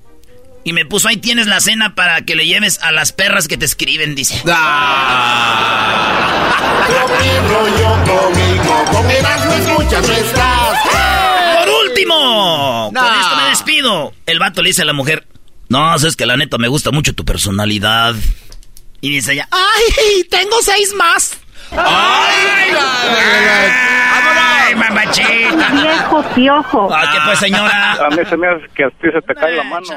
Y 0.64 0.74
me 0.74 0.86
puso, 0.86 1.08
ahí 1.08 1.18
tienes 1.18 1.48
la 1.48 1.60
cena 1.60 1.96
para 1.96 2.22
que 2.26 2.36
le 2.36 2.46
lleves 2.46 2.78
a 2.84 2.92
las 2.92 3.12
perras 3.12 3.48
que 3.48 3.58
te 3.58 3.66
escriben, 3.66 4.14
dice. 4.14 4.40
Ah. 4.46 5.72
Por 11.58 11.70
último, 11.88 12.92
con 12.94 13.14
esto 13.20 13.36
me 13.36 13.50
despido. 13.50 14.14
El 14.28 14.38
vato 14.38 14.62
le 14.62 14.70
dice 14.70 14.84
a 14.84 14.86
la 14.86 14.94
mujer, 14.94 15.26
no, 15.72 15.96
es 15.96 16.16
que 16.18 16.26
la 16.26 16.36
neta 16.36 16.58
me 16.58 16.68
gusta 16.68 16.92
mucho 16.92 17.14
tu 17.14 17.24
personalidad. 17.24 18.14
Y 19.00 19.10
dice 19.10 19.34
ella, 19.34 19.48
¡ay! 19.50 20.24
Tengo 20.30 20.58
seis 20.62 20.94
más. 20.96 21.40
¡Ay! 21.72 22.74
¡Ay, 24.68 24.76
mamachita! 24.76 25.70
Viejo 25.72 26.24
piojo. 26.36 26.94
¡Ah, 26.94 27.10
qué 27.12 27.20
pues, 27.26 27.40
señora! 27.40 27.94
A 27.94 28.10
mí 28.10 28.18
se 28.30 28.36
me 28.36 28.48
hace 28.48 28.68
que 28.76 28.84
a 28.84 28.90
ti 28.90 29.08
se 29.14 29.22
te 29.22 29.34
cae 29.34 29.56
la 29.56 29.64
mano. 29.64 29.88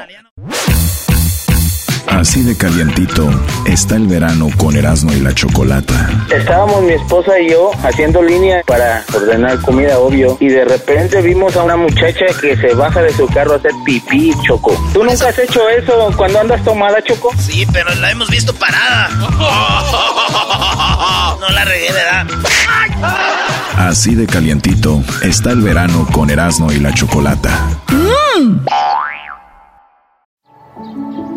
Así 2.15 2.43
de 2.43 2.55
calientito 2.55 3.29
está 3.65 3.97
el 3.97 4.07
verano 4.07 4.47
con 4.55 4.77
Erasmo 4.77 5.11
y 5.11 5.19
la 5.19 5.33
Chocolata. 5.33 6.09
Estábamos 6.33 6.81
mi 6.83 6.93
esposa 6.93 7.37
y 7.41 7.51
yo 7.51 7.71
haciendo 7.83 8.23
línea 8.23 8.61
para 8.65 9.03
ordenar 9.13 9.59
comida, 9.59 9.99
obvio, 9.99 10.37
y 10.39 10.47
de 10.47 10.63
repente 10.63 11.21
vimos 11.21 11.57
a 11.57 11.63
una 11.63 11.75
muchacha 11.75 12.25
que 12.39 12.55
se 12.55 12.73
baja 12.73 13.01
de 13.01 13.11
su 13.11 13.27
carro 13.27 13.53
a 13.53 13.55
hacer 13.57 13.71
pipí, 13.85 14.33
Choco. 14.47 14.81
¿Tú 14.93 15.03
nunca 15.03 15.27
has 15.27 15.39
hecho 15.39 15.67
eso 15.67 16.09
cuando 16.15 16.39
andas 16.39 16.63
tomada, 16.63 17.03
Choco? 17.03 17.31
Sí, 17.37 17.67
pero 17.73 17.93
la 17.95 18.11
hemos 18.11 18.29
visto 18.29 18.53
parada. 18.53 19.09
No 21.41 21.49
la 21.49 21.65
regué, 21.65 21.91
¿verdad? 21.91 22.25
Así 23.77 24.15
de 24.15 24.25
calientito 24.25 25.03
está 25.21 25.51
el 25.51 25.61
verano 25.61 26.07
con 26.11 26.29
Erasmo 26.29 26.71
y 26.71 26.79
la 26.79 26.93
Chocolata. 26.93 27.51
Mm. 27.89 28.65